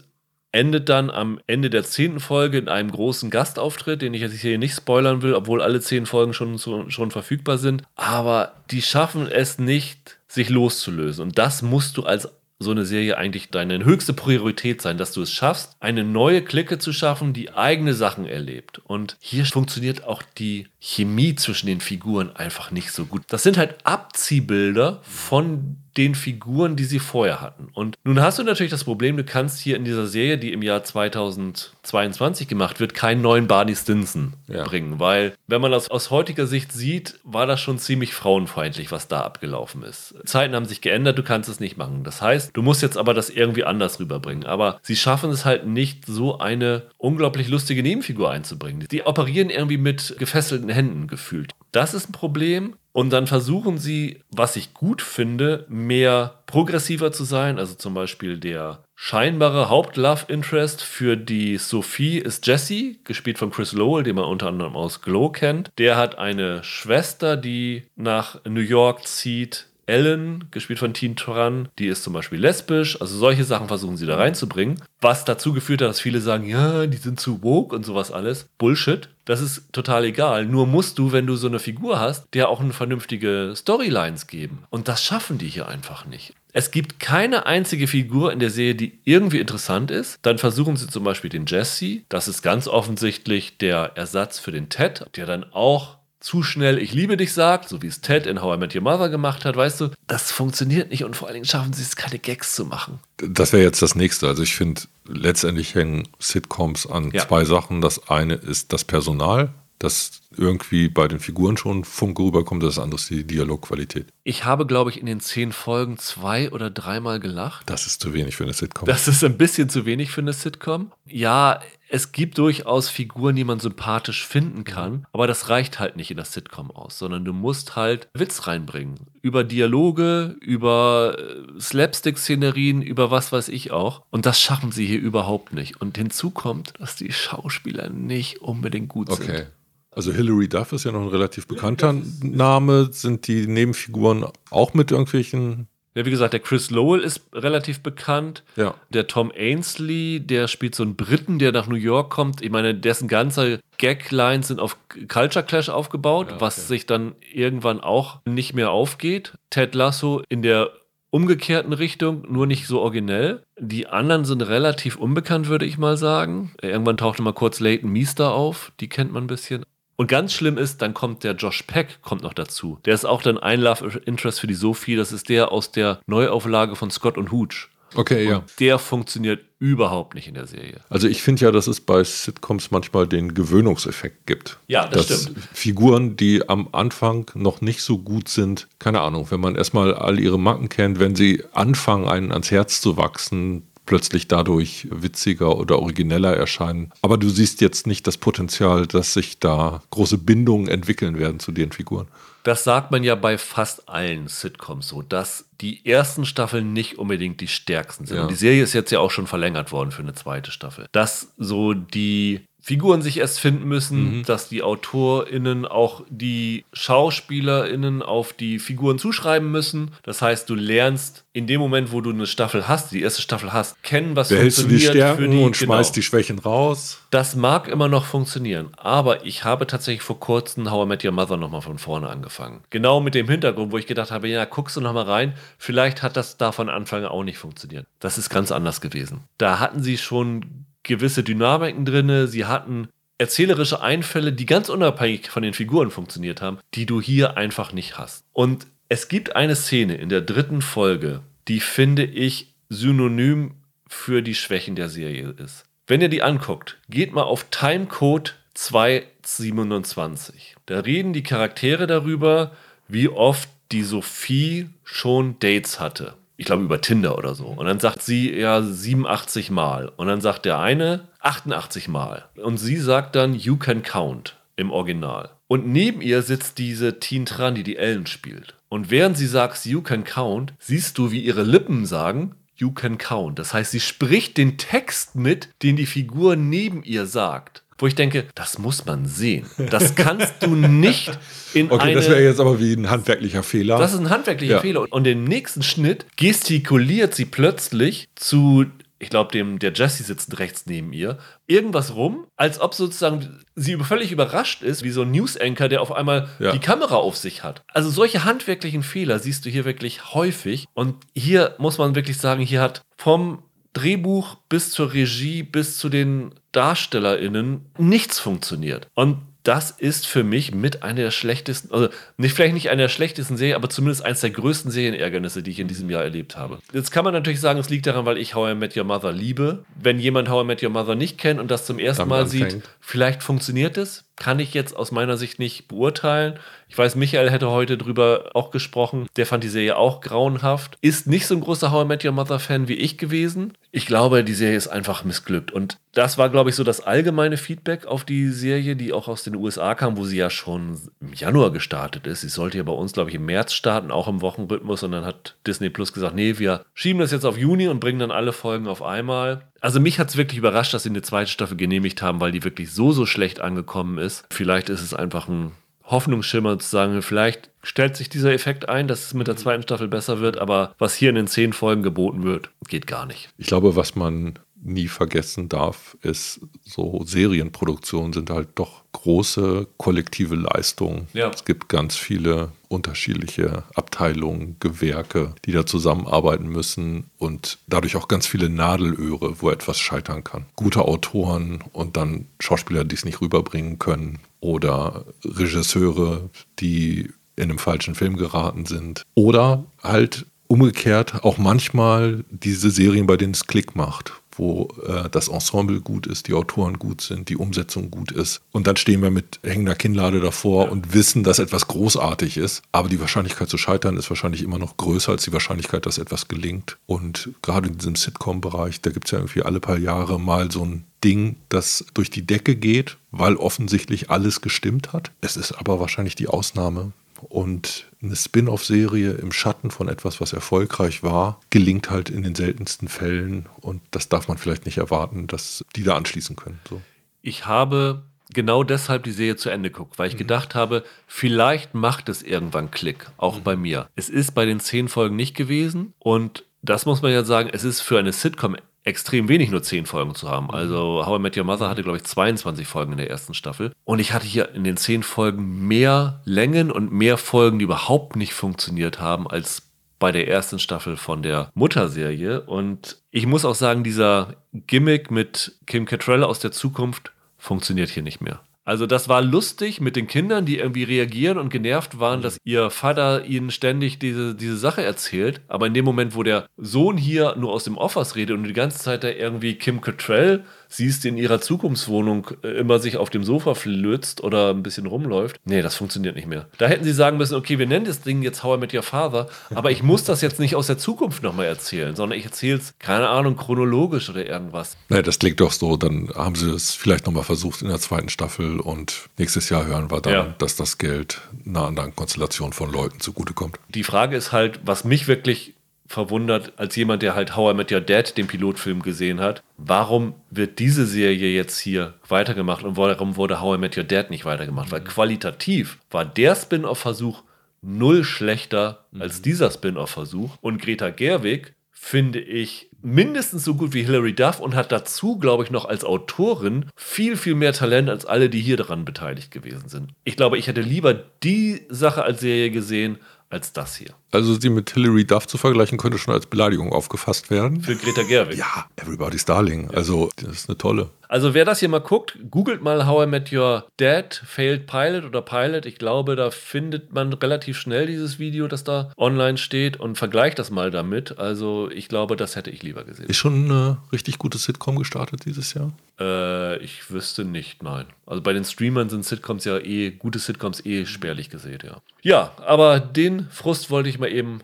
endet 0.54 0.88
dann 0.88 1.10
am 1.10 1.40
Ende 1.48 1.68
der 1.68 1.82
zehnten 1.82 2.20
Folge 2.20 2.58
in 2.58 2.68
einem 2.68 2.90
großen 2.90 3.28
Gastauftritt, 3.28 4.02
den 4.02 4.14
ich 4.14 4.20
jetzt 4.20 4.40
hier 4.40 4.56
nicht 4.56 4.76
spoilern 4.76 5.20
will, 5.20 5.34
obwohl 5.34 5.60
alle 5.60 5.80
zehn 5.80 6.06
Folgen 6.06 6.32
schon, 6.32 6.58
schon 6.58 7.10
verfügbar 7.10 7.58
sind. 7.58 7.82
Aber 7.96 8.54
die 8.70 8.80
schaffen 8.80 9.26
es 9.26 9.58
nicht, 9.58 10.18
sich 10.28 10.50
loszulösen. 10.50 11.24
Und 11.24 11.38
das 11.38 11.62
musst 11.62 11.96
du 11.96 12.04
als 12.04 12.28
so 12.60 12.70
eine 12.70 12.84
Serie 12.84 13.18
eigentlich 13.18 13.50
deine 13.50 13.84
höchste 13.84 14.12
Priorität 14.12 14.80
sein, 14.80 14.96
dass 14.96 15.12
du 15.12 15.22
es 15.22 15.32
schaffst, 15.32 15.76
eine 15.80 16.04
neue 16.04 16.40
Clique 16.40 16.78
zu 16.78 16.92
schaffen, 16.92 17.32
die 17.32 17.52
eigene 17.52 17.92
Sachen 17.92 18.24
erlebt. 18.24 18.80
Und 18.84 19.16
hier 19.20 19.44
funktioniert 19.44 20.04
auch 20.04 20.22
die 20.38 20.68
Chemie 20.78 21.34
zwischen 21.34 21.66
den 21.66 21.80
Figuren 21.80 22.34
einfach 22.34 22.70
nicht 22.70 22.92
so 22.92 23.06
gut. 23.06 23.24
Das 23.28 23.42
sind 23.42 23.58
halt 23.58 23.84
Abziehbilder 23.84 25.00
von 25.02 25.78
den 25.96 26.14
Figuren, 26.14 26.76
die 26.76 26.84
sie 26.84 26.98
vorher 26.98 27.40
hatten. 27.40 27.68
Und 27.72 27.96
nun 28.04 28.20
hast 28.20 28.38
du 28.38 28.42
natürlich 28.42 28.70
das 28.70 28.84
Problem, 28.84 29.16
du 29.16 29.24
kannst 29.24 29.60
hier 29.60 29.76
in 29.76 29.84
dieser 29.84 30.06
Serie, 30.06 30.38
die 30.38 30.52
im 30.52 30.62
Jahr 30.62 30.82
2022 30.82 32.48
gemacht 32.48 32.80
wird, 32.80 32.94
keinen 32.94 33.22
neuen 33.22 33.46
Barney 33.46 33.74
Stinson 33.74 34.34
Ja. 34.48 34.64
bringen, 34.64 34.98
weil 34.98 35.34
wenn 35.46 35.60
man 35.60 35.70
das 35.70 35.90
aus 35.90 36.10
heutiger 36.10 36.46
Sicht 36.46 36.72
sieht, 36.72 37.18
war 37.24 37.46
das 37.46 37.60
schon 37.60 37.78
ziemlich 37.78 38.14
frauenfeindlich, 38.14 38.90
was 38.92 39.08
da 39.08 39.20
abgelaufen 39.20 39.82
ist. 39.82 40.14
Zeiten 40.24 40.54
haben 40.54 40.64
sich 40.66 40.80
geändert, 40.80 41.18
du 41.18 41.22
kannst 41.22 41.48
es 41.48 41.60
nicht 41.60 41.76
machen. 41.76 42.04
Das 42.04 42.20
heißt, 42.22 42.50
du 42.54 42.62
musst 42.62 42.82
jetzt 42.82 42.96
aber 42.98 43.14
das 43.14 43.30
irgendwie 43.30 43.64
anders 43.64 44.00
rüberbringen. 44.00 44.44
Aber 44.44 44.78
sie 44.82 44.96
schaffen 44.96 45.30
es 45.30 45.44
halt 45.44 45.66
nicht, 45.66 46.06
so 46.06 46.38
eine 46.38 46.82
unglaublich 46.98 47.48
lustige 47.48 47.82
Nebenfigur 47.82 48.30
einzubringen. 48.30 48.86
Die 48.90 49.04
operieren 49.06 49.50
irgendwie 49.50 49.78
mit 49.78 50.16
gefesselten 50.18 50.68
Händen 50.68 51.06
gefühlt. 51.06 51.52
Das 51.72 51.94
ist 51.94 52.08
ein 52.08 52.12
Problem. 52.12 52.76
Und 52.94 53.10
dann 53.10 53.26
versuchen 53.26 53.76
sie, 53.76 54.20
was 54.30 54.54
ich 54.54 54.72
gut 54.72 55.02
finde, 55.02 55.66
mehr 55.68 56.38
progressiver 56.46 57.10
zu 57.10 57.24
sein. 57.24 57.58
Also 57.58 57.74
zum 57.74 57.92
Beispiel 57.92 58.38
der 58.38 58.84
scheinbare 58.94 59.68
Haupt-Love-Interest 59.68 60.80
für 60.80 61.16
die 61.16 61.56
Sophie 61.56 62.18
ist 62.18 62.46
Jesse, 62.46 62.94
gespielt 63.02 63.38
von 63.38 63.50
Chris 63.50 63.72
Lowell, 63.72 64.04
den 64.04 64.14
man 64.14 64.26
unter 64.26 64.46
anderem 64.46 64.76
aus 64.76 65.02
Glow 65.02 65.30
kennt. 65.30 65.72
Der 65.76 65.96
hat 65.96 66.18
eine 66.18 66.62
Schwester, 66.62 67.36
die 67.36 67.82
nach 67.96 68.40
New 68.44 68.60
York 68.60 69.04
zieht. 69.08 69.66
Ellen, 69.86 70.44
gespielt 70.50 70.78
von 70.78 70.94
Teen 70.94 71.16
Tran, 71.16 71.68
die 71.78 71.86
ist 71.86 72.02
zum 72.02 72.12
Beispiel 72.12 72.38
lesbisch. 72.38 73.00
Also 73.00 73.16
solche 73.16 73.44
Sachen 73.44 73.68
versuchen 73.68 73.96
sie 73.96 74.06
da 74.06 74.16
reinzubringen. 74.16 74.80
Was 75.00 75.24
dazu 75.24 75.52
geführt 75.52 75.82
hat, 75.82 75.88
dass 75.88 76.00
viele 76.00 76.20
sagen, 76.20 76.46
ja, 76.46 76.86
die 76.86 76.96
sind 76.96 77.20
zu 77.20 77.42
woke 77.42 77.74
und 77.74 77.84
sowas 77.84 78.10
alles. 78.10 78.48
Bullshit. 78.58 79.08
Das 79.24 79.40
ist 79.40 79.72
total 79.72 80.04
egal. 80.04 80.44
Nur 80.44 80.66
musst 80.66 80.98
du, 80.98 81.12
wenn 81.12 81.26
du 81.26 81.36
so 81.36 81.46
eine 81.46 81.58
Figur 81.58 81.98
hast, 81.98 82.26
der 82.34 82.48
auch 82.48 82.60
eine 82.60 82.74
vernünftige 82.74 83.54
Storylines 83.56 84.26
geben. 84.26 84.64
Und 84.70 84.88
das 84.88 85.02
schaffen 85.02 85.38
die 85.38 85.48
hier 85.48 85.68
einfach 85.68 86.04
nicht. 86.04 86.34
Es 86.52 86.70
gibt 86.70 87.00
keine 87.00 87.46
einzige 87.46 87.88
Figur 87.88 88.32
in 88.32 88.38
der 88.38 88.50
Serie, 88.50 88.76
die 88.76 89.00
irgendwie 89.04 89.40
interessant 89.40 89.90
ist. 89.90 90.18
Dann 90.22 90.38
versuchen 90.38 90.76
sie 90.76 90.86
zum 90.86 91.02
Beispiel 91.02 91.30
den 91.30 91.46
Jesse. 91.46 92.02
Das 92.08 92.28
ist 92.28 92.42
ganz 92.42 92.68
offensichtlich 92.68 93.58
der 93.58 93.92
Ersatz 93.96 94.38
für 94.38 94.52
den 94.52 94.68
Ted, 94.68 95.04
der 95.16 95.26
dann 95.26 95.44
auch 95.52 95.98
zu 96.24 96.42
schnell 96.42 96.78
Ich 96.78 96.94
liebe 96.94 97.16
dich 97.16 97.32
sagt, 97.34 97.68
so 97.68 97.82
wie 97.82 97.86
es 97.86 98.00
Ted 98.00 98.26
in 98.26 98.40
How 98.40 98.56
I 98.56 98.58
Met 98.58 98.74
Your 98.74 98.80
Mother 98.82 99.10
gemacht 99.10 99.44
hat, 99.44 99.56
weißt 99.56 99.80
du, 99.82 99.90
das 100.06 100.32
funktioniert 100.32 100.90
nicht 100.90 101.04
und 101.04 101.14
vor 101.16 101.28
allen 101.28 101.34
Dingen 101.34 101.44
schaffen 101.44 101.72
sie 101.74 101.82
es, 101.82 101.96
keine 101.96 102.18
Gags 102.18 102.54
zu 102.54 102.64
machen. 102.64 102.98
Das 103.18 103.52
wäre 103.52 103.62
jetzt 103.62 103.82
das 103.82 103.94
nächste. 103.94 104.26
Also 104.26 104.42
ich 104.42 104.54
finde, 104.56 104.80
letztendlich 105.06 105.74
hängen 105.74 106.08
Sitcoms 106.18 106.86
an 106.86 107.10
Ja. 107.12 107.26
zwei 107.26 107.44
Sachen. 107.44 107.80
Das 107.82 108.08
eine 108.08 108.34
ist 108.34 108.72
das 108.72 108.84
Personal, 108.84 109.52
das 109.78 110.22
irgendwie 110.36 110.88
bei 110.88 111.08
den 111.08 111.20
Figuren 111.20 111.56
schon 111.58 111.84
Funke 111.84 112.22
rüberkommt. 112.22 112.62
Das 112.62 112.78
andere 112.78 112.98
ist 112.98 113.10
die 113.10 113.24
Dialogqualität. 113.24 114.06
Ich 114.22 114.44
habe, 114.46 114.66
glaube 114.66 114.90
ich, 114.90 114.98
in 114.98 115.06
den 115.06 115.20
zehn 115.20 115.52
Folgen 115.52 115.98
zwei 115.98 116.50
oder 116.50 116.70
dreimal 116.70 117.20
gelacht. 117.20 117.68
Das 117.68 117.86
ist 117.86 118.00
zu 118.00 118.14
wenig 118.14 118.34
für 118.36 118.44
eine 118.44 118.54
Sitcom. 118.54 118.86
Das 118.86 119.08
ist 119.08 119.22
ein 119.24 119.36
bisschen 119.36 119.68
zu 119.68 119.84
wenig 119.84 120.10
für 120.10 120.22
eine 120.22 120.32
Sitcom. 120.32 120.90
Ja, 121.06 121.60
es 121.94 122.10
gibt 122.10 122.38
durchaus 122.38 122.88
Figuren, 122.88 123.36
die 123.36 123.44
man 123.44 123.60
sympathisch 123.60 124.26
finden 124.26 124.64
kann, 124.64 125.06
aber 125.12 125.28
das 125.28 125.48
reicht 125.48 125.78
halt 125.78 125.94
nicht 125.94 126.10
in 126.10 126.16
das 126.16 126.32
Sitcom 126.32 126.72
aus, 126.72 126.98
sondern 126.98 127.24
du 127.24 127.32
musst 127.32 127.76
halt 127.76 128.08
Witz 128.14 128.48
reinbringen. 128.48 128.96
Über 129.22 129.44
Dialoge, 129.44 130.34
über 130.40 131.16
äh, 131.16 131.60
Slapstick-Szenerien, 131.60 132.82
über 132.82 133.12
was 133.12 133.30
weiß 133.30 133.48
ich 133.48 133.70
auch. 133.70 134.02
Und 134.10 134.26
das 134.26 134.40
schaffen 134.40 134.72
sie 134.72 134.86
hier 134.86 134.98
überhaupt 134.98 135.52
nicht. 135.52 135.80
Und 135.80 135.96
hinzu 135.96 136.30
kommt, 136.30 136.74
dass 136.80 136.96
die 136.96 137.12
Schauspieler 137.12 137.90
nicht 137.90 138.42
unbedingt 138.42 138.88
gut 138.88 139.08
okay. 139.08 139.24
sind. 139.24 139.46
Also 139.92 140.12
Hilary 140.12 140.48
Duff 140.48 140.72
ist 140.72 140.82
ja 140.82 140.90
noch 140.90 141.02
ein 141.02 141.08
relativ 141.08 141.46
bekannter 141.46 141.94
Name. 142.22 142.88
Sind 142.90 143.28
die 143.28 143.46
Nebenfiguren 143.46 144.26
auch 144.50 144.74
mit 144.74 144.90
irgendwelchen 144.90 145.68
Ja, 145.94 146.04
wie 146.04 146.10
gesagt, 146.10 146.32
der 146.32 146.40
Chris 146.40 146.70
Lowell 146.70 147.00
ist 147.00 147.22
relativ 147.32 147.80
bekannt. 147.80 148.42
Ja. 148.56 148.74
Der 148.90 149.06
Tom 149.06 149.32
Ainsley, 149.36 150.20
der 150.20 150.48
spielt 150.48 150.74
so 150.74 150.82
einen 150.82 150.96
Briten, 150.96 151.38
der 151.38 151.52
nach 151.52 151.68
New 151.68 151.76
York 151.76 152.10
kommt. 152.10 152.42
Ich 152.42 152.50
meine, 152.50 152.74
dessen 152.74 153.06
ganze 153.06 153.60
Gaglines 153.78 154.48
sind 154.48 154.60
auf 154.60 154.76
Culture 155.08 155.44
Clash 155.44 155.68
aufgebaut, 155.68 156.34
was 156.38 156.66
sich 156.68 156.86
dann 156.86 157.14
irgendwann 157.32 157.80
auch 157.80 158.20
nicht 158.24 158.54
mehr 158.54 158.70
aufgeht. 158.70 159.34
Ted 159.50 159.74
Lasso 159.74 160.22
in 160.28 160.42
der 160.42 160.70
umgekehrten 161.10 161.72
Richtung, 161.72 162.24
nur 162.28 162.48
nicht 162.48 162.66
so 162.66 162.80
originell. 162.80 163.44
Die 163.56 163.86
anderen 163.86 164.24
sind 164.24 164.42
relativ 164.42 164.96
unbekannt, 164.96 165.48
würde 165.48 165.64
ich 165.64 165.78
mal 165.78 165.96
sagen. 165.96 166.52
Irgendwann 166.60 166.96
tauchte 166.96 167.22
mal 167.22 167.32
kurz 167.32 167.60
Leighton 167.60 167.92
Meester 167.92 168.32
auf, 168.32 168.72
die 168.80 168.88
kennt 168.88 169.12
man 169.12 169.24
ein 169.24 169.28
bisschen. 169.28 169.64
Und 169.96 170.08
ganz 170.08 170.32
schlimm 170.32 170.58
ist, 170.58 170.82
dann 170.82 170.94
kommt 170.94 171.24
der 171.24 171.32
Josh 171.32 171.62
Peck 171.62 172.02
kommt 172.02 172.22
noch 172.22 172.34
dazu. 172.34 172.78
Der 172.84 172.94
ist 172.94 173.04
auch 173.04 173.22
dann 173.22 173.38
ein 173.38 173.60
Love 173.60 174.00
Interest 174.04 174.40
für 174.40 174.46
die 174.46 174.54
Sophie. 174.54 174.96
Das 174.96 175.12
ist 175.12 175.28
der 175.28 175.52
aus 175.52 175.70
der 175.70 176.00
Neuauflage 176.06 176.74
von 176.76 176.90
Scott 176.90 177.16
und 177.16 177.30
Hooch. 177.30 177.68
Okay, 177.94 178.28
ja. 178.28 178.38
Und 178.38 178.60
der 178.60 178.78
funktioniert 178.78 179.44
überhaupt 179.58 180.14
nicht 180.14 180.26
in 180.26 180.34
der 180.34 180.46
Serie. 180.46 180.80
Also 180.88 181.08
ich 181.08 181.22
finde 181.22 181.44
ja, 181.44 181.50
dass 181.52 181.66
es 181.66 181.80
bei 181.80 182.02
Sitcoms 182.02 182.70
manchmal 182.70 183.06
den 183.06 183.34
Gewöhnungseffekt 183.34 184.26
gibt. 184.26 184.58
Ja, 184.66 184.86
das 184.88 185.06
dass 185.06 185.22
stimmt. 185.22 185.38
Figuren, 185.52 186.16
die 186.16 186.48
am 186.48 186.68
Anfang 186.72 187.30
noch 187.34 187.60
nicht 187.60 187.82
so 187.82 187.98
gut 187.98 188.28
sind, 188.28 188.68
keine 188.78 189.00
Ahnung, 189.00 189.30
wenn 189.30 189.40
man 189.40 189.54
erstmal 189.54 189.94
all 189.94 190.18
ihre 190.18 190.38
Macken 190.38 190.68
kennt, 190.68 190.98
wenn 190.98 191.14
sie 191.14 191.44
anfangen, 191.52 192.08
einen 192.08 192.32
ans 192.32 192.50
Herz 192.50 192.80
zu 192.80 192.96
wachsen, 192.96 193.68
plötzlich 193.86 194.28
dadurch 194.28 194.88
witziger 194.90 195.56
oder 195.56 195.78
origineller 195.78 196.36
erscheinen. 196.36 196.90
Aber 197.02 197.18
du 197.18 197.28
siehst 197.28 197.60
jetzt 197.60 197.86
nicht 197.86 198.06
das 198.06 198.18
Potenzial, 198.18 198.86
dass 198.86 199.14
sich 199.14 199.38
da 199.38 199.82
große 199.90 200.18
Bindungen 200.18 200.68
entwickeln 200.68 201.18
werden 201.18 201.40
zu 201.40 201.52
den 201.52 201.72
Figuren. 201.72 202.08
Das 202.44 202.62
sagt 202.62 202.90
man 202.90 203.02
ja 203.02 203.14
bei 203.14 203.38
fast 203.38 203.88
allen 203.88 204.28
Sitcoms 204.28 204.88
so, 204.88 205.00
dass 205.00 205.46
die 205.62 205.86
ersten 205.86 206.26
Staffeln 206.26 206.74
nicht 206.74 206.98
unbedingt 206.98 207.40
die 207.40 207.48
stärksten 207.48 208.04
sind. 208.04 208.18
Ja. 208.18 208.22
Und 208.24 208.30
die 208.30 208.36
Serie 208.36 208.62
ist 208.62 208.74
jetzt 208.74 208.90
ja 208.90 209.00
auch 209.00 209.10
schon 209.10 209.26
verlängert 209.26 209.72
worden 209.72 209.92
für 209.92 210.02
eine 210.02 210.12
zweite 210.12 210.50
Staffel. 210.50 210.86
Dass 210.92 211.32
so 211.38 211.72
die 211.72 212.46
Figuren 212.64 213.02
sich 213.02 213.18
erst 213.18 213.40
finden 213.40 213.68
müssen, 213.68 214.22
dass 214.26 214.48
die 214.48 214.62
AutorInnen 214.62 215.66
auch 215.66 216.02
die 216.08 216.64
SchauspielerInnen 216.72 218.02
auf 218.02 218.32
die 218.32 218.58
Figuren 218.58 218.98
zuschreiben 218.98 219.50
müssen. 219.50 219.90
Das 220.02 220.22
heißt, 220.22 220.48
du 220.48 220.54
lernst 220.54 221.24
in 221.34 221.46
dem 221.46 221.60
Moment, 221.60 221.92
wo 221.92 222.00
du 222.00 222.08
eine 222.08 222.26
Staffel 222.26 222.66
hast, 222.66 222.92
die 222.92 223.02
erste 223.02 223.20
Staffel 223.20 223.52
hast, 223.52 223.82
kennen, 223.82 224.16
was 224.16 224.30
Behältst 224.30 224.60
du 224.60 224.62
die 224.62 224.78
funktioniert 224.78 225.16
Stärken 225.16 225.42
und 225.42 225.56
schmeißt 225.58 225.94
die 225.94 226.02
Schwächen 226.02 226.38
raus? 226.38 227.04
das 227.14 227.36
mag 227.36 227.68
immer 227.68 227.86
noch 227.86 228.06
funktionieren, 228.06 228.70
aber 228.76 229.24
ich 229.24 229.44
habe 229.44 229.68
tatsächlich 229.68 230.02
vor 230.02 230.18
kurzem 230.18 230.68
How 230.68 230.84
I 230.84 230.88
Met 230.88 231.04
Your 231.04 231.12
Mother 231.12 231.36
nochmal 231.36 231.62
von 231.62 231.78
vorne 231.78 232.08
angefangen. 232.08 232.64
Genau 232.70 233.00
mit 233.00 233.14
dem 233.14 233.28
Hintergrund, 233.28 233.70
wo 233.70 233.78
ich 233.78 233.86
gedacht 233.86 234.10
habe, 234.10 234.26
ja, 234.26 234.44
guckst 234.46 234.76
du 234.76 234.80
nochmal 234.80 235.04
rein, 235.04 235.34
vielleicht 235.56 236.02
hat 236.02 236.16
das 236.16 236.38
da 236.38 236.50
von 236.50 236.68
Anfang 236.68 237.04
an 237.04 237.10
auch 237.10 237.22
nicht 237.22 237.38
funktioniert. 237.38 237.86
Das 238.00 238.18
ist 238.18 238.30
ganz 238.30 238.50
anders 238.50 238.80
gewesen. 238.80 239.20
Da 239.38 239.60
hatten 239.60 239.80
sie 239.82 239.96
schon 239.96 240.64
gewisse 240.84 241.24
Dynamiken 241.24 241.84
drin, 241.84 242.28
sie 242.28 242.44
hatten 242.44 242.88
erzählerische 243.18 243.80
Einfälle, 243.80 244.32
die 244.32 244.46
ganz 244.46 244.68
unabhängig 244.68 245.30
von 245.30 245.42
den 245.42 245.54
Figuren 245.54 245.90
funktioniert 245.90 246.40
haben, 246.40 246.58
die 246.74 246.86
du 246.86 247.00
hier 247.00 247.36
einfach 247.36 247.72
nicht 247.72 247.98
hast. 247.98 248.24
Und 248.32 248.66
es 248.88 249.08
gibt 249.08 249.34
eine 249.34 249.56
Szene 249.56 249.96
in 249.96 250.08
der 250.08 250.20
dritten 250.20 250.62
Folge, 250.62 251.22
die 251.48 251.60
finde 251.60 252.04
ich 252.04 252.54
synonym 252.68 253.54
für 253.86 254.22
die 254.22 254.34
Schwächen 254.34 254.76
der 254.76 254.88
Serie 254.88 255.34
ist. 255.42 255.64
Wenn 255.86 256.00
ihr 256.00 256.08
die 256.08 256.22
anguckt, 256.22 256.78
geht 256.88 257.12
mal 257.12 257.24
auf 257.24 257.44
Timecode 257.50 258.34
227. 258.54 260.56
Da 260.66 260.80
reden 260.80 261.12
die 261.12 261.22
Charaktere 261.22 261.86
darüber, 261.86 262.52
wie 262.88 263.08
oft 263.08 263.48
die 263.72 263.82
Sophie 263.82 264.68
schon 264.84 265.38
Dates 265.40 265.80
hatte. 265.80 266.14
Ich 266.36 266.46
glaube 266.46 266.64
über 266.64 266.80
Tinder 266.80 267.16
oder 267.16 267.34
so. 267.34 267.46
Und 267.46 267.66
dann 267.66 267.80
sagt 267.80 268.02
sie 268.02 268.32
ja 268.32 268.60
87 268.60 269.50
Mal. 269.50 269.92
Und 269.96 270.08
dann 270.08 270.20
sagt 270.20 270.44
der 270.44 270.58
eine 270.58 271.08
88 271.20 271.88
Mal. 271.88 272.24
Und 272.36 272.58
sie 272.58 272.76
sagt 272.76 273.14
dann 273.14 273.34
You 273.34 273.56
can 273.56 273.82
count 273.82 274.36
im 274.56 274.70
Original. 274.70 275.30
Und 275.46 275.66
neben 275.66 276.00
ihr 276.00 276.22
sitzt 276.22 276.58
diese 276.58 276.98
Teen 277.00 277.26
Tran, 277.26 277.54
die 277.54 277.62
die 277.62 277.76
Ellen 277.76 278.06
spielt. 278.06 278.54
Und 278.68 278.90
während 278.90 279.16
sie 279.16 279.26
sagt 279.26 279.64
You 279.66 279.82
can 279.82 280.04
count, 280.04 280.54
siehst 280.58 280.98
du, 280.98 281.12
wie 281.12 281.20
ihre 281.20 281.42
Lippen 281.42 281.86
sagen 281.86 282.34
You 282.56 282.70
can 282.70 282.98
count. 282.98 283.38
Das 283.38 283.52
heißt, 283.52 283.72
sie 283.72 283.80
spricht 283.80 284.36
den 284.36 284.58
Text 284.58 285.16
mit, 285.16 285.48
den 285.62 285.76
die 285.76 285.86
Figur 285.86 286.36
neben 286.36 286.84
ihr 286.84 287.06
sagt. 287.06 287.63
Wo 287.78 287.86
ich 287.86 287.94
denke, 287.94 288.26
das 288.34 288.58
muss 288.58 288.84
man 288.86 289.06
sehen. 289.06 289.46
Das 289.70 289.94
kannst 289.94 290.34
du 290.40 290.54
nicht 290.54 291.10
in 291.54 291.70
Okay, 291.72 291.82
eine... 291.84 291.94
das 291.94 292.08
wäre 292.08 292.22
jetzt 292.22 292.40
aber 292.40 292.60
wie 292.60 292.72
ein 292.74 292.88
handwerklicher 292.90 293.42
Fehler. 293.42 293.78
Das 293.78 293.92
ist 293.92 293.98
ein 294.00 294.10
handwerklicher 294.10 294.54
Ja. 294.54 294.60
Fehler. 294.60 294.86
Und 294.90 295.06
im 295.06 295.24
nächsten 295.24 295.62
Schnitt 295.62 296.06
gestikuliert 296.16 297.14
sie 297.14 297.24
plötzlich 297.24 298.08
zu, 298.14 298.66
ich 298.98 299.10
glaube, 299.10 299.32
dem 299.32 299.58
der 299.58 299.72
Jesse 299.72 300.02
sitzt 300.04 300.38
rechts 300.38 300.66
neben 300.66 300.92
ihr, 300.92 301.18
irgendwas 301.46 301.94
rum, 301.96 302.26
als 302.36 302.60
ob 302.60 302.74
sozusagen 302.74 303.40
sie 303.54 303.76
völlig 303.78 304.12
überrascht 304.12 304.62
ist, 304.62 304.82
wie 304.84 304.90
so 304.90 305.02
ein 305.02 305.10
News-Anchor, 305.10 305.68
der 305.68 305.82
auf 305.82 305.92
einmal 305.92 306.28
Ja. 306.38 306.52
die 306.52 306.58
Kamera 306.60 306.96
auf 306.96 307.16
sich 307.16 307.42
hat. 307.42 307.62
Also 307.72 307.90
solche 307.90 308.24
handwerklichen 308.24 308.82
Fehler 308.82 309.18
siehst 309.18 309.44
du 309.46 309.50
hier 309.50 309.64
wirklich 309.64 310.14
häufig. 310.14 310.66
Und 310.74 310.96
hier 311.14 311.54
muss 311.58 311.78
man 311.78 311.94
wirklich 311.94 312.18
sagen, 312.18 312.42
hier 312.42 312.60
hat 312.60 312.82
vom 312.98 313.42
Drehbuch 313.74 314.36
bis 314.48 314.70
zur 314.70 314.92
Regie 314.92 315.42
bis 315.42 315.78
zu 315.78 315.88
den 315.88 316.32
DarstellerInnen 316.52 317.66
nichts 317.78 318.18
funktioniert. 318.18 318.88
Und 318.94 319.18
das 319.44 319.70
ist 319.70 320.06
für 320.06 320.24
mich 320.24 320.54
mit 320.54 320.82
einer 320.82 321.02
der 321.02 321.10
schlechtesten, 321.10 321.70
also 321.70 321.88
nicht 322.16 322.34
vielleicht 322.34 322.54
nicht 322.54 322.70
einer 322.70 322.84
der 322.84 322.88
schlechtesten 322.88 323.36
Serien, 323.36 323.56
aber 323.56 323.68
zumindest 323.68 324.02
eines 324.02 324.22
der 324.22 324.30
größten 324.30 324.70
Serienärgernisse, 324.70 325.42
die 325.42 325.50
ich 325.50 325.60
in 325.60 325.68
diesem 325.68 325.90
Jahr 325.90 326.02
erlebt 326.02 326.36
habe. 326.36 326.60
Jetzt 326.72 326.90
kann 326.90 327.04
man 327.04 327.12
natürlich 327.12 327.40
sagen, 327.40 327.58
es 327.58 327.68
liegt 327.68 327.86
daran, 327.86 328.06
weil 328.06 328.16
ich 328.16 328.34
How 328.34 328.52
I 328.52 328.54
Met 328.54 328.74
Your 328.74 328.84
Mother 328.84 329.12
liebe. 329.12 329.64
Wenn 329.78 329.98
jemand 329.98 330.30
How 330.30 330.44
I 330.44 330.46
Met 330.46 330.62
Your 330.62 330.70
Mother 330.70 330.94
nicht 330.94 331.18
kennt 331.18 331.40
und 331.40 331.50
das 331.50 331.66
zum 331.66 331.78
ersten 331.78 332.08
Damit 332.08 332.10
Mal 332.10 332.26
sieht, 332.26 332.44
anfängt. 332.44 332.70
vielleicht 332.80 333.22
funktioniert 333.22 333.76
es, 333.76 334.03
kann 334.16 334.38
ich 334.38 334.54
jetzt 334.54 334.76
aus 334.76 334.92
meiner 334.92 335.16
Sicht 335.16 335.38
nicht 335.38 335.68
beurteilen. 335.68 336.38
Ich 336.68 336.78
weiß, 336.78 336.96
Michael 336.96 337.30
hätte 337.30 337.50
heute 337.50 337.76
drüber 337.76 338.30
auch 338.34 338.50
gesprochen. 338.50 339.06
Der 339.16 339.26
fand 339.26 339.44
die 339.44 339.48
Serie 339.48 339.76
auch 339.76 340.00
grauenhaft. 340.00 340.78
Ist 340.80 341.06
nicht 341.06 341.26
so 341.26 341.34
ein 341.34 341.40
großer 341.40 341.72
How 341.72 341.84
I 341.84 341.88
Met 341.88 342.04
Your 342.04 342.12
Mother 342.12 342.38
Fan 342.38 342.68
wie 342.68 342.74
ich 342.74 342.98
gewesen. 342.98 343.54
Ich 343.70 343.86
glaube, 343.86 344.24
die 344.24 344.34
Serie 344.34 344.56
ist 344.56 344.68
einfach 344.68 345.04
missglückt. 345.04 345.50
Und 345.50 345.78
das 345.92 346.18
war, 346.18 346.28
glaube 346.28 346.50
ich, 346.50 346.56
so 346.56 346.64
das 346.64 346.80
allgemeine 346.80 347.36
Feedback 347.36 347.86
auf 347.86 348.04
die 348.04 348.28
Serie, 348.28 348.76
die 348.76 348.92
auch 348.92 349.08
aus 349.08 349.24
den 349.24 349.36
USA 349.36 349.74
kam, 349.74 349.96
wo 349.96 350.04
sie 350.04 350.16
ja 350.16 350.30
schon 350.30 350.80
im 351.00 351.12
Januar 351.12 351.52
gestartet 351.52 352.06
ist. 352.06 352.20
Sie 352.20 352.28
sollte 352.28 352.58
ja 352.58 352.64
bei 352.64 352.72
uns, 352.72 352.92
glaube 352.92 353.10
ich, 353.10 353.16
im 353.16 353.26
März 353.26 353.52
starten, 353.52 353.90
auch 353.90 354.08
im 354.08 354.20
Wochenrhythmus. 354.20 354.82
Und 354.82 354.92
dann 354.92 355.04
hat 355.04 355.36
Disney 355.46 355.70
Plus 355.70 355.92
gesagt, 355.92 356.14
nee, 356.14 356.38
wir 356.38 356.64
schieben 356.74 357.00
das 357.00 357.12
jetzt 357.12 357.24
auf 357.24 357.38
Juni 357.38 357.68
und 357.68 357.80
bringen 357.80 357.98
dann 357.98 358.10
alle 358.10 358.32
Folgen 358.32 358.68
auf 358.68 358.82
einmal. 358.82 359.42
Also 359.64 359.80
mich 359.80 359.98
hat 359.98 360.10
es 360.10 360.18
wirklich 360.18 360.36
überrascht, 360.36 360.74
dass 360.74 360.82
sie 360.82 360.90
eine 360.90 361.00
zweite 361.00 361.30
Staffel 361.30 361.56
genehmigt 361.56 362.02
haben, 362.02 362.20
weil 362.20 362.32
die 362.32 362.44
wirklich 362.44 362.70
so, 362.70 362.92
so 362.92 363.06
schlecht 363.06 363.40
angekommen 363.40 363.96
ist. 363.96 364.26
Vielleicht 364.30 364.68
ist 364.68 364.82
es 364.82 364.92
einfach 364.92 365.26
ein 365.26 365.52
Hoffnungsschimmer 365.84 366.58
zu 366.58 366.68
sagen, 366.68 367.00
vielleicht 367.00 367.48
stellt 367.62 367.96
sich 367.96 368.10
dieser 368.10 368.34
Effekt 368.34 368.68
ein, 368.68 368.88
dass 368.88 369.06
es 369.06 369.14
mit 369.14 369.26
der 369.26 369.38
zweiten 369.38 369.62
Staffel 369.62 369.88
besser 369.88 370.20
wird, 370.20 370.36
aber 370.36 370.74
was 370.76 370.94
hier 370.94 371.08
in 371.08 371.14
den 371.14 371.28
zehn 371.28 371.54
Folgen 371.54 371.82
geboten 371.82 372.24
wird, 372.24 372.50
geht 372.68 372.86
gar 372.86 373.06
nicht. 373.06 373.30
Ich 373.38 373.46
glaube, 373.46 373.74
was 373.74 373.96
man 373.96 374.38
nie 374.64 374.88
vergessen 374.88 375.48
darf, 375.48 375.96
ist, 376.02 376.40
so 376.64 377.02
Serienproduktionen 377.04 378.12
sind 378.12 378.30
halt 378.30 378.48
doch 378.54 378.82
große 378.92 379.66
kollektive 379.76 380.36
Leistungen. 380.36 381.06
Ja. 381.12 381.30
Es 381.30 381.44
gibt 381.44 381.68
ganz 381.68 381.96
viele 381.96 382.52
unterschiedliche 382.68 383.64
Abteilungen, 383.74 384.56
Gewerke, 384.60 385.34
die 385.44 385.52
da 385.52 385.66
zusammenarbeiten 385.66 386.48
müssen 386.48 387.10
und 387.18 387.58
dadurch 387.66 387.96
auch 387.96 388.08
ganz 388.08 388.26
viele 388.26 388.48
Nadelöhre, 388.48 389.40
wo 389.40 389.50
etwas 389.50 389.78
scheitern 389.78 390.24
kann. 390.24 390.46
Gute 390.56 390.82
Autoren 390.82 391.62
und 391.72 391.96
dann 391.96 392.26
Schauspieler, 392.40 392.84
die 392.84 392.94
es 392.94 393.04
nicht 393.04 393.20
rüberbringen 393.20 393.78
können 393.78 394.20
oder 394.40 395.04
Regisseure, 395.24 396.30
die 396.58 397.12
in 397.36 397.44
einem 397.44 397.58
falschen 397.58 397.94
Film 397.94 398.16
geraten 398.16 398.64
sind 398.64 399.02
oder 399.14 399.64
halt 399.82 400.26
umgekehrt 400.46 401.24
auch 401.24 401.38
manchmal 401.38 402.24
diese 402.30 402.70
Serien, 402.70 403.06
bei 403.06 403.16
denen 403.16 403.32
es 403.32 403.46
Klick 403.46 403.74
macht, 403.74 404.12
wo 404.36 404.68
äh, 404.86 405.08
das 405.10 405.28
Ensemble 405.28 405.80
gut 405.80 406.06
ist, 406.06 406.28
die 406.28 406.34
Autoren 406.34 406.78
gut 406.78 407.00
sind, 407.00 407.28
die 407.28 407.36
Umsetzung 407.36 407.90
gut 407.90 408.12
ist. 408.12 408.40
Und 408.52 408.66
dann 408.66 408.76
stehen 408.76 409.02
wir 409.02 409.10
mit 409.10 409.40
hängender 409.42 409.74
Kinnlade 409.74 410.20
davor 410.20 410.70
und 410.70 410.94
wissen, 410.94 411.24
dass 411.24 411.38
etwas 411.38 411.68
großartig 411.68 412.36
ist. 412.36 412.62
Aber 412.72 412.88
die 412.88 413.00
Wahrscheinlichkeit 413.00 413.48
zu 413.48 413.58
scheitern 413.58 413.96
ist 413.96 414.10
wahrscheinlich 414.10 414.42
immer 414.42 414.58
noch 414.58 414.76
größer 414.76 415.12
als 415.12 415.24
die 415.24 415.32
Wahrscheinlichkeit, 415.32 415.86
dass 415.86 415.98
etwas 415.98 416.28
gelingt. 416.28 416.78
Und 416.86 417.30
gerade 417.42 417.68
in 417.68 417.78
diesem 417.78 417.96
Sitcom-Bereich, 417.96 418.80
da 418.80 418.90
gibt 418.90 419.06
es 419.06 419.12
ja 419.12 419.18
irgendwie 419.18 419.42
alle 419.42 419.60
paar 419.60 419.78
Jahre 419.78 420.18
mal 420.18 420.50
so 420.50 420.64
ein 420.64 420.84
Ding, 421.02 421.36
das 421.50 421.84
durch 421.92 422.10
die 422.10 422.26
Decke 422.26 422.56
geht, 422.56 422.96
weil 423.10 423.36
offensichtlich 423.36 424.10
alles 424.10 424.40
gestimmt 424.40 424.92
hat. 424.92 425.12
Es 425.20 425.36
ist 425.36 425.52
aber 425.52 425.78
wahrscheinlich 425.78 426.14
die 426.14 426.28
Ausnahme. 426.28 426.92
Und 427.28 427.86
eine 428.02 428.16
Spin-off-Serie 428.16 429.12
im 429.12 429.32
Schatten 429.32 429.70
von 429.70 429.88
etwas, 429.88 430.20
was 430.20 430.32
erfolgreich 430.32 431.02
war, 431.02 431.40
gelingt 431.50 431.90
halt 431.90 432.10
in 432.10 432.22
den 432.22 432.34
seltensten 432.34 432.88
Fällen. 432.88 433.48
Und 433.60 433.82
das 433.90 434.08
darf 434.08 434.28
man 434.28 434.38
vielleicht 434.38 434.66
nicht 434.66 434.78
erwarten, 434.78 435.26
dass 435.26 435.64
die 435.74 435.84
da 435.84 435.96
anschließen 435.96 436.36
können. 436.36 436.60
So. 436.68 436.80
Ich 437.22 437.46
habe 437.46 438.02
genau 438.32 438.62
deshalb 438.62 439.04
die 439.04 439.12
Serie 439.12 439.36
zu 439.36 439.50
Ende 439.50 439.70
geguckt, 439.70 439.98
weil 439.98 440.08
ich 440.08 440.16
gedacht 440.16 440.54
habe, 440.54 440.84
vielleicht 441.06 441.74
macht 441.74 442.08
es 442.08 442.22
irgendwann 442.22 442.70
Klick, 442.70 443.10
auch 443.16 443.40
bei 443.40 443.56
mir. 443.56 443.88
Es 443.96 444.08
ist 444.08 444.34
bei 444.34 444.44
den 444.44 444.60
zehn 444.60 444.88
Folgen 444.88 445.16
nicht 445.16 445.36
gewesen 445.36 445.94
und 445.98 446.44
das 446.62 446.86
muss 446.86 447.02
man 447.02 447.12
ja 447.12 447.24
sagen, 447.24 447.50
es 447.52 447.64
ist 447.64 447.82
für 447.82 447.98
eine 447.98 448.12
Sitcom 448.12 448.56
extrem 448.84 449.28
wenig, 449.28 449.50
nur 449.50 449.62
zehn 449.62 449.86
Folgen 449.86 450.14
zu 450.14 450.30
haben. 450.30 450.50
Also 450.50 451.04
How 451.06 451.18
I 451.18 451.22
Met 451.22 451.36
Your 451.36 451.44
Mother 451.44 451.68
hatte, 451.68 451.82
glaube 451.82 451.98
ich, 451.98 452.04
22 452.04 452.66
Folgen 452.66 452.92
in 452.92 452.98
der 452.98 453.10
ersten 453.10 453.34
Staffel. 453.34 453.72
Und 453.84 453.98
ich 453.98 454.12
hatte 454.12 454.26
hier 454.26 454.54
in 454.54 454.62
den 454.62 454.76
zehn 454.76 455.02
Folgen 455.02 455.66
mehr 455.66 456.20
Längen 456.24 456.70
und 456.70 456.92
mehr 456.92 457.16
Folgen, 457.16 457.58
die 457.58 457.64
überhaupt 457.64 458.14
nicht 458.14 458.34
funktioniert 458.34 459.00
haben, 459.00 459.26
als 459.26 459.62
bei 459.98 460.12
der 460.12 460.28
ersten 460.28 460.58
Staffel 460.58 460.96
von 460.96 461.22
der 461.22 461.50
Mutterserie. 461.54 462.42
Und 462.42 462.98
ich 463.10 463.26
muss 463.26 463.46
auch 463.46 463.54
sagen, 463.54 463.84
dieser 463.84 464.36
Gimmick 464.52 465.10
mit 465.10 465.56
Kim 465.66 465.86
Cattrall 465.86 466.22
aus 466.22 466.38
der 466.38 466.52
Zukunft 466.52 467.12
funktioniert 467.38 467.88
hier 467.88 468.02
nicht 468.02 468.20
mehr. 468.20 468.40
Also 468.64 468.86
das 468.86 469.08
war 469.08 469.20
lustig 469.20 469.80
mit 469.80 469.94
den 469.94 470.06
Kindern, 470.06 470.46
die 470.46 470.58
irgendwie 470.58 470.84
reagieren 470.84 471.36
und 471.36 471.50
genervt 471.50 472.00
waren, 472.00 472.22
dass 472.22 472.38
ihr 472.44 472.70
Vater 472.70 473.26
ihnen 473.26 473.50
ständig 473.50 473.98
diese, 473.98 474.34
diese 474.34 474.56
Sache 474.56 474.82
erzählt. 474.82 475.42
Aber 475.48 475.66
in 475.66 475.74
dem 475.74 475.84
Moment, 475.84 476.14
wo 476.14 476.22
der 476.22 476.46
Sohn 476.56 476.96
hier 476.96 477.36
nur 477.36 477.52
aus 477.52 477.64
dem 477.64 477.76
Office 477.76 478.16
redet 478.16 478.36
und 478.36 478.44
die 478.44 478.54
ganze 478.54 478.78
Zeit 478.78 479.04
da 479.04 479.08
irgendwie 479.08 479.54
Kim 479.56 479.82
Cattrall 479.82 480.44
siehst, 480.76 481.04
in 481.04 481.16
ihrer 481.16 481.40
Zukunftswohnung 481.40 482.28
äh, 482.42 482.48
immer 482.58 482.78
sich 482.78 482.96
auf 482.96 483.10
dem 483.10 483.24
Sofa 483.24 483.54
flötzt 483.54 484.22
oder 484.22 484.50
ein 484.50 484.62
bisschen 484.62 484.86
rumläuft. 484.86 485.36
Nee, 485.44 485.62
das 485.62 485.74
funktioniert 485.76 486.16
nicht 486.16 486.28
mehr. 486.28 486.48
Da 486.58 486.66
hätten 486.66 486.84
sie 486.84 486.92
sagen 486.92 487.16
müssen, 487.16 487.34
okay, 487.34 487.58
wir 487.58 487.66
nennen 487.66 487.84
das 487.84 488.00
Ding 488.00 488.22
jetzt 488.22 488.42
How 488.42 488.56
I 488.56 488.60
Met 488.60 488.74
Your 488.74 488.82
Father, 488.82 489.28
aber 489.54 489.70
ich 489.70 489.82
muss 489.82 490.04
das 490.04 490.20
jetzt 490.20 490.40
nicht 490.40 490.56
aus 490.56 490.66
der 490.66 490.78
Zukunft 490.78 491.22
nochmal 491.22 491.46
erzählen, 491.46 491.94
sondern 491.96 492.18
ich 492.18 492.24
erzähle 492.24 492.58
es, 492.58 492.74
keine 492.78 493.08
Ahnung, 493.08 493.36
chronologisch 493.36 494.08
oder 494.10 494.26
irgendwas. 494.26 494.76
Naja, 494.88 495.02
das 495.02 495.18
klingt 495.18 495.40
doch 495.40 495.52
so, 495.52 495.76
dann 495.76 496.10
haben 496.14 496.34
sie 496.34 496.50
es 496.50 496.74
vielleicht 496.74 497.06
nochmal 497.06 497.24
versucht 497.24 497.62
in 497.62 497.68
der 497.68 497.78
zweiten 497.78 498.08
Staffel 498.08 498.60
und 498.60 499.08
nächstes 499.18 499.48
Jahr 499.50 499.66
hören 499.66 499.90
wir 499.90 500.00
dann, 500.00 500.12
Ja. 500.12 500.34
dass 500.38 500.56
das 500.56 500.78
Geld 500.78 501.20
einer 501.46 501.64
anderen 501.66 501.94
Konstellation 501.94 502.52
von 502.52 502.72
Leuten 502.72 503.00
zugutekommt. 503.00 503.56
Die 503.68 503.84
Frage 503.84 504.16
ist 504.16 504.32
halt, 504.32 504.60
was 504.64 504.84
mich 504.84 505.08
wirklich 505.08 505.54
verwundert, 505.86 506.52
als 506.56 506.76
jemand, 506.76 507.02
der 507.02 507.14
halt 507.14 507.36
How 507.36 507.52
I 507.52 507.56
Met 507.56 507.70
Your 507.72 507.80
Dad, 507.80 508.16
den 508.16 508.26
Pilotfilm 508.26 508.82
gesehen 508.82 509.20
hat, 509.20 509.42
warum 509.56 510.14
wird 510.30 510.58
diese 510.58 510.86
Serie 510.86 511.34
jetzt 511.34 511.58
hier 511.58 511.94
weitergemacht 512.08 512.64
und 512.64 512.76
warum 512.76 513.16
wurde 513.16 513.40
How 513.40 513.56
I 513.56 513.60
Met 513.60 513.76
Your 513.76 513.84
Dad 513.84 514.10
nicht 514.10 514.24
weitergemacht? 514.24 514.72
Weil 514.72 514.82
qualitativ 514.82 515.78
war 515.90 516.04
der 516.04 516.34
Spin-off-Versuch 516.34 517.22
null 517.62 518.04
schlechter 518.04 518.86
als 518.98 519.22
dieser 519.22 519.50
Spin-off-Versuch 519.50 520.36
und 520.40 520.60
Greta 520.60 520.90
Gerwig 520.90 521.54
finde 521.70 522.20
ich 522.20 522.70
mindestens 522.82 523.44
so 523.44 523.54
gut 523.54 523.72
wie 523.72 523.82
Hilary 523.82 524.14
Duff 524.14 524.40
und 524.40 524.54
hat 524.54 524.70
dazu, 524.70 525.18
glaube 525.18 525.44
ich, 525.44 525.50
noch 525.50 525.64
als 525.64 525.84
Autorin 525.84 526.66
viel, 526.76 527.16
viel 527.16 527.34
mehr 527.34 527.52
Talent 527.52 527.88
als 527.88 528.04
alle, 528.04 528.28
die 528.28 528.40
hier 528.40 528.56
daran 528.56 528.84
beteiligt 528.84 529.30
gewesen 529.30 529.68
sind. 529.68 529.92
Ich 530.04 530.16
glaube, 530.16 530.38
ich 530.38 530.46
hätte 530.46 530.60
lieber 530.60 530.94
die 530.94 531.62
Sache 531.68 532.02
als 532.02 532.20
Serie 532.20 532.50
gesehen, 532.50 532.98
als 533.30 533.52
das 533.52 533.76
hier. 533.76 533.94
Also 534.14 534.38
sie 534.38 534.48
mit 534.48 534.70
Hilary 534.70 535.04
Duff 535.04 535.26
zu 535.26 535.38
vergleichen, 535.38 535.78
könnte 535.78 535.98
schon 535.98 536.14
als 536.14 536.26
Beleidigung 536.26 536.72
aufgefasst 536.72 537.30
werden. 537.30 537.60
Für 537.60 537.76
Greta 537.76 538.02
Gerwig. 538.02 538.38
Ja, 538.38 538.66
Everybody's 538.76 539.24
Darling. 539.24 539.70
Also 539.74 540.10
das 540.16 540.30
ist 540.30 540.48
eine 540.48 540.58
tolle. 540.58 540.90
Also 541.08 541.34
wer 541.34 541.44
das 541.44 541.60
hier 541.60 541.68
mal 541.68 541.80
guckt, 541.80 542.18
googelt 542.30 542.62
mal 542.62 542.86
How 542.86 543.04
I 543.04 543.06
Met 543.06 543.32
Your 543.32 543.66
Dad 543.76 544.20
Failed 544.26 544.66
Pilot 544.66 545.04
oder 545.04 545.22
Pilot. 545.22 545.66
Ich 545.66 545.78
glaube, 545.78 546.16
da 546.16 546.30
findet 546.30 546.92
man 546.92 547.12
relativ 547.12 547.58
schnell 547.58 547.86
dieses 547.86 548.18
Video, 548.18 548.48
das 548.48 548.64
da 548.64 548.90
online 548.96 549.38
steht 549.38 549.78
und 549.78 549.96
vergleicht 549.96 550.38
das 550.38 550.50
mal 550.50 550.70
damit. 550.70 551.18
Also 551.18 551.70
ich 551.70 551.88
glaube, 551.88 552.16
das 552.16 552.36
hätte 552.36 552.50
ich 552.50 552.62
lieber 552.62 552.84
gesehen. 552.84 553.06
Ist 553.06 553.18
schon 553.18 553.44
eine 553.44 553.78
richtig 553.92 554.18
gute 554.18 554.38
Sitcom 554.38 554.76
gestartet 554.76 555.24
dieses 555.24 555.54
Jahr. 555.54 555.72
Äh, 556.00 556.58
ich 556.58 556.90
wüsste 556.90 557.24
nicht, 557.24 557.62
nein. 557.62 557.86
Also 558.06 558.22
bei 558.22 558.32
den 558.32 558.44
Streamern 558.44 558.88
sind 558.88 559.04
Sitcoms 559.04 559.44
ja 559.44 559.58
eh, 559.58 559.90
gute 559.90 560.18
Sitcoms 560.18 560.64
eh 560.66 560.86
spärlich 560.86 561.30
gesät, 561.30 561.62
ja. 561.62 561.76
Ja, 562.02 562.32
aber 562.44 562.80
den 562.80 563.28
Frust 563.30 563.70
wollte 563.70 563.88
ich 563.88 563.98
mal 563.98 564.03
eben 564.08 564.40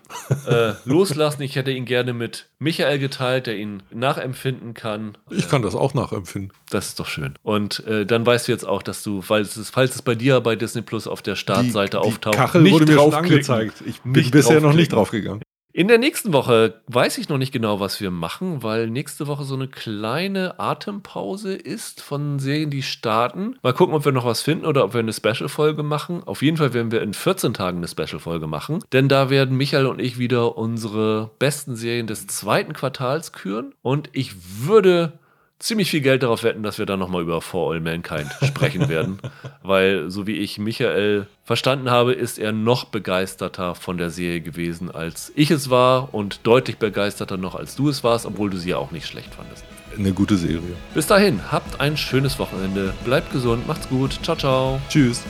äh, 0.46 0.72
loslassen. 0.84 1.42
Ich 1.42 1.56
hätte 1.56 1.70
ihn 1.70 1.84
gerne 1.84 2.12
mit 2.12 2.46
Michael 2.58 2.98
geteilt, 2.98 3.46
der 3.46 3.56
ihn 3.56 3.82
nachempfinden 3.90 4.74
kann. 4.74 5.16
Ich 5.30 5.48
kann 5.48 5.62
das 5.62 5.74
auch 5.74 5.94
nachempfinden. 5.94 6.52
Das 6.70 6.88
ist 6.88 7.00
doch 7.00 7.06
schön. 7.06 7.34
Und 7.42 7.86
äh, 7.86 8.06
dann 8.06 8.24
weißt 8.24 8.48
du 8.48 8.52
jetzt 8.52 8.66
auch, 8.66 8.82
dass 8.82 9.02
du, 9.02 9.22
falls 9.22 9.56
es, 9.56 9.70
falls 9.70 9.94
es 9.94 10.02
bei 10.02 10.14
dir 10.14 10.40
bei 10.40 10.56
Disney 10.56 10.82
Plus 10.82 11.06
auf 11.06 11.22
der 11.22 11.36
Startseite 11.36 12.00
auftaucht, 12.00 12.36
Kachel 12.36 12.62
nicht 12.62 12.72
wurde 12.72 12.86
mir 12.86 12.98
schon 12.98 13.14
angezeigt. 13.14 13.82
Ich 13.86 14.00
bin 14.02 14.30
bisher 14.30 14.60
noch 14.60 14.72
nicht 14.72 14.92
draufgegangen. 14.92 15.42
In 15.72 15.86
der 15.86 15.98
nächsten 15.98 16.32
Woche 16.32 16.80
weiß 16.88 17.18
ich 17.18 17.28
noch 17.28 17.38
nicht 17.38 17.52
genau, 17.52 17.78
was 17.78 18.00
wir 18.00 18.10
machen, 18.10 18.64
weil 18.64 18.90
nächste 18.90 19.28
Woche 19.28 19.44
so 19.44 19.54
eine 19.54 19.68
kleine 19.68 20.58
Atempause 20.58 21.54
ist 21.54 22.02
von 22.02 22.40
Serien, 22.40 22.70
die 22.70 22.82
starten. 22.82 23.56
Mal 23.62 23.72
gucken, 23.72 23.94
ob 23.94 24.04
wir 24.04 24.10
noch 24.10 24.24
was 24.24 24.42
finden 24.42 24.66
oder 24.66 24.84
ob 24.84 24.94
wir 24.94 24.98
eine 24.98 25.12
Special-Folge 25.12 25.84
machen. 25.84 26.24
Auf 26.24 26.42
jeden 26.42 26.56
Fall 26.56 26.74
werden 26.74 26.90
wir 26.90 27.02
in 27.02 27.14
14 27.14 27.54
Tagen 27.54 27.78
eine 27.78 27.86
Special-Folge 27.86 28.48
machen, 28.48 28.80
denn 28.92 29.08
da 29.08 29.30
werden 29.30 29.56
Michael 29.56 29.86
und 29.86 30.00
ich 30.00 30.18
wieder 30.18 30.58
unsere 30.58 31.30
besten 31.38 31.76
Serien 31.76 32.08
des 32.08 32.26
zweiten 32.26 32.72
Quartals 32.72 33.32
küren. 33.32 33.72
Und 33.80 34.10
ich 34.12 34.32
würde 34.66 35.19
ziemlich 35.60 35.90
viel 35.90 36.00
Geld 36.00 36.24
darauf 36.24 36.42
wetten, 36.42 36.64
dass 36.64 36.78
wir 36.78 36.86
dann 36.86 36.98
nochmal 36.98 37.22
über 37.22 37.40
For 37.40 37.72
All 37.72 37.80
Mankind 37.80 38.28
sprechen 38.42 38.88
werden. 38.88 39.20
Weil, 39.62 40.10
so 40.10 40.26
wie 40.26 40.38
ich 40.38 40.58
Michael 40.58 41.26
verstanden 41.44 41.90
habe, 41.90 42.12
ist 42.12 42.38
er 42.38 42.50
noch 42.50 42.86
begeisterter 42.86 43.74
von 43.76 43.98
der 43.98 44.10
Serie 44.10 44.40
gewesen, 44.40 44.90
als 44.90 45.32
ich 45.36 45.50
es 45.50 45.70
war 45.70 46.12
und 46.12 46.40
deutlich 46.42 46.78
begeisterter 46.78 47.36
noch, 47.36 47.54
als 47.54 47.76
du 47.76 47.88
es 47.88 48.02
warst, 48.02 48.26
obwohl 48.26 48.50
du 48.50 48.56
sie 48.56 48.70
ja 48.70 48.78
auch 48.78 48.90
nicht 48.90 49.06
schlecht 49.06 49.34
fandest. 49.34 49.64
Eine 49.96 50.12
gute 50.12 50.36
Serie. 50.36 50.76
Bis 50.94 51.06
dahin, 51.06 51.40
habt 51.50 51.80
ein 51.80 51.96
schönes 51.96 52.38
Wochenende, 52.38 52.94
bleibt 53.04 53.32
gesund, 53.32 53.66
macht's 53.66 53.88
gut, 53.88 54.18
ciao, 54.22 54.36
ciao. 54.36 54.80
Tschüss. 54.88 55.24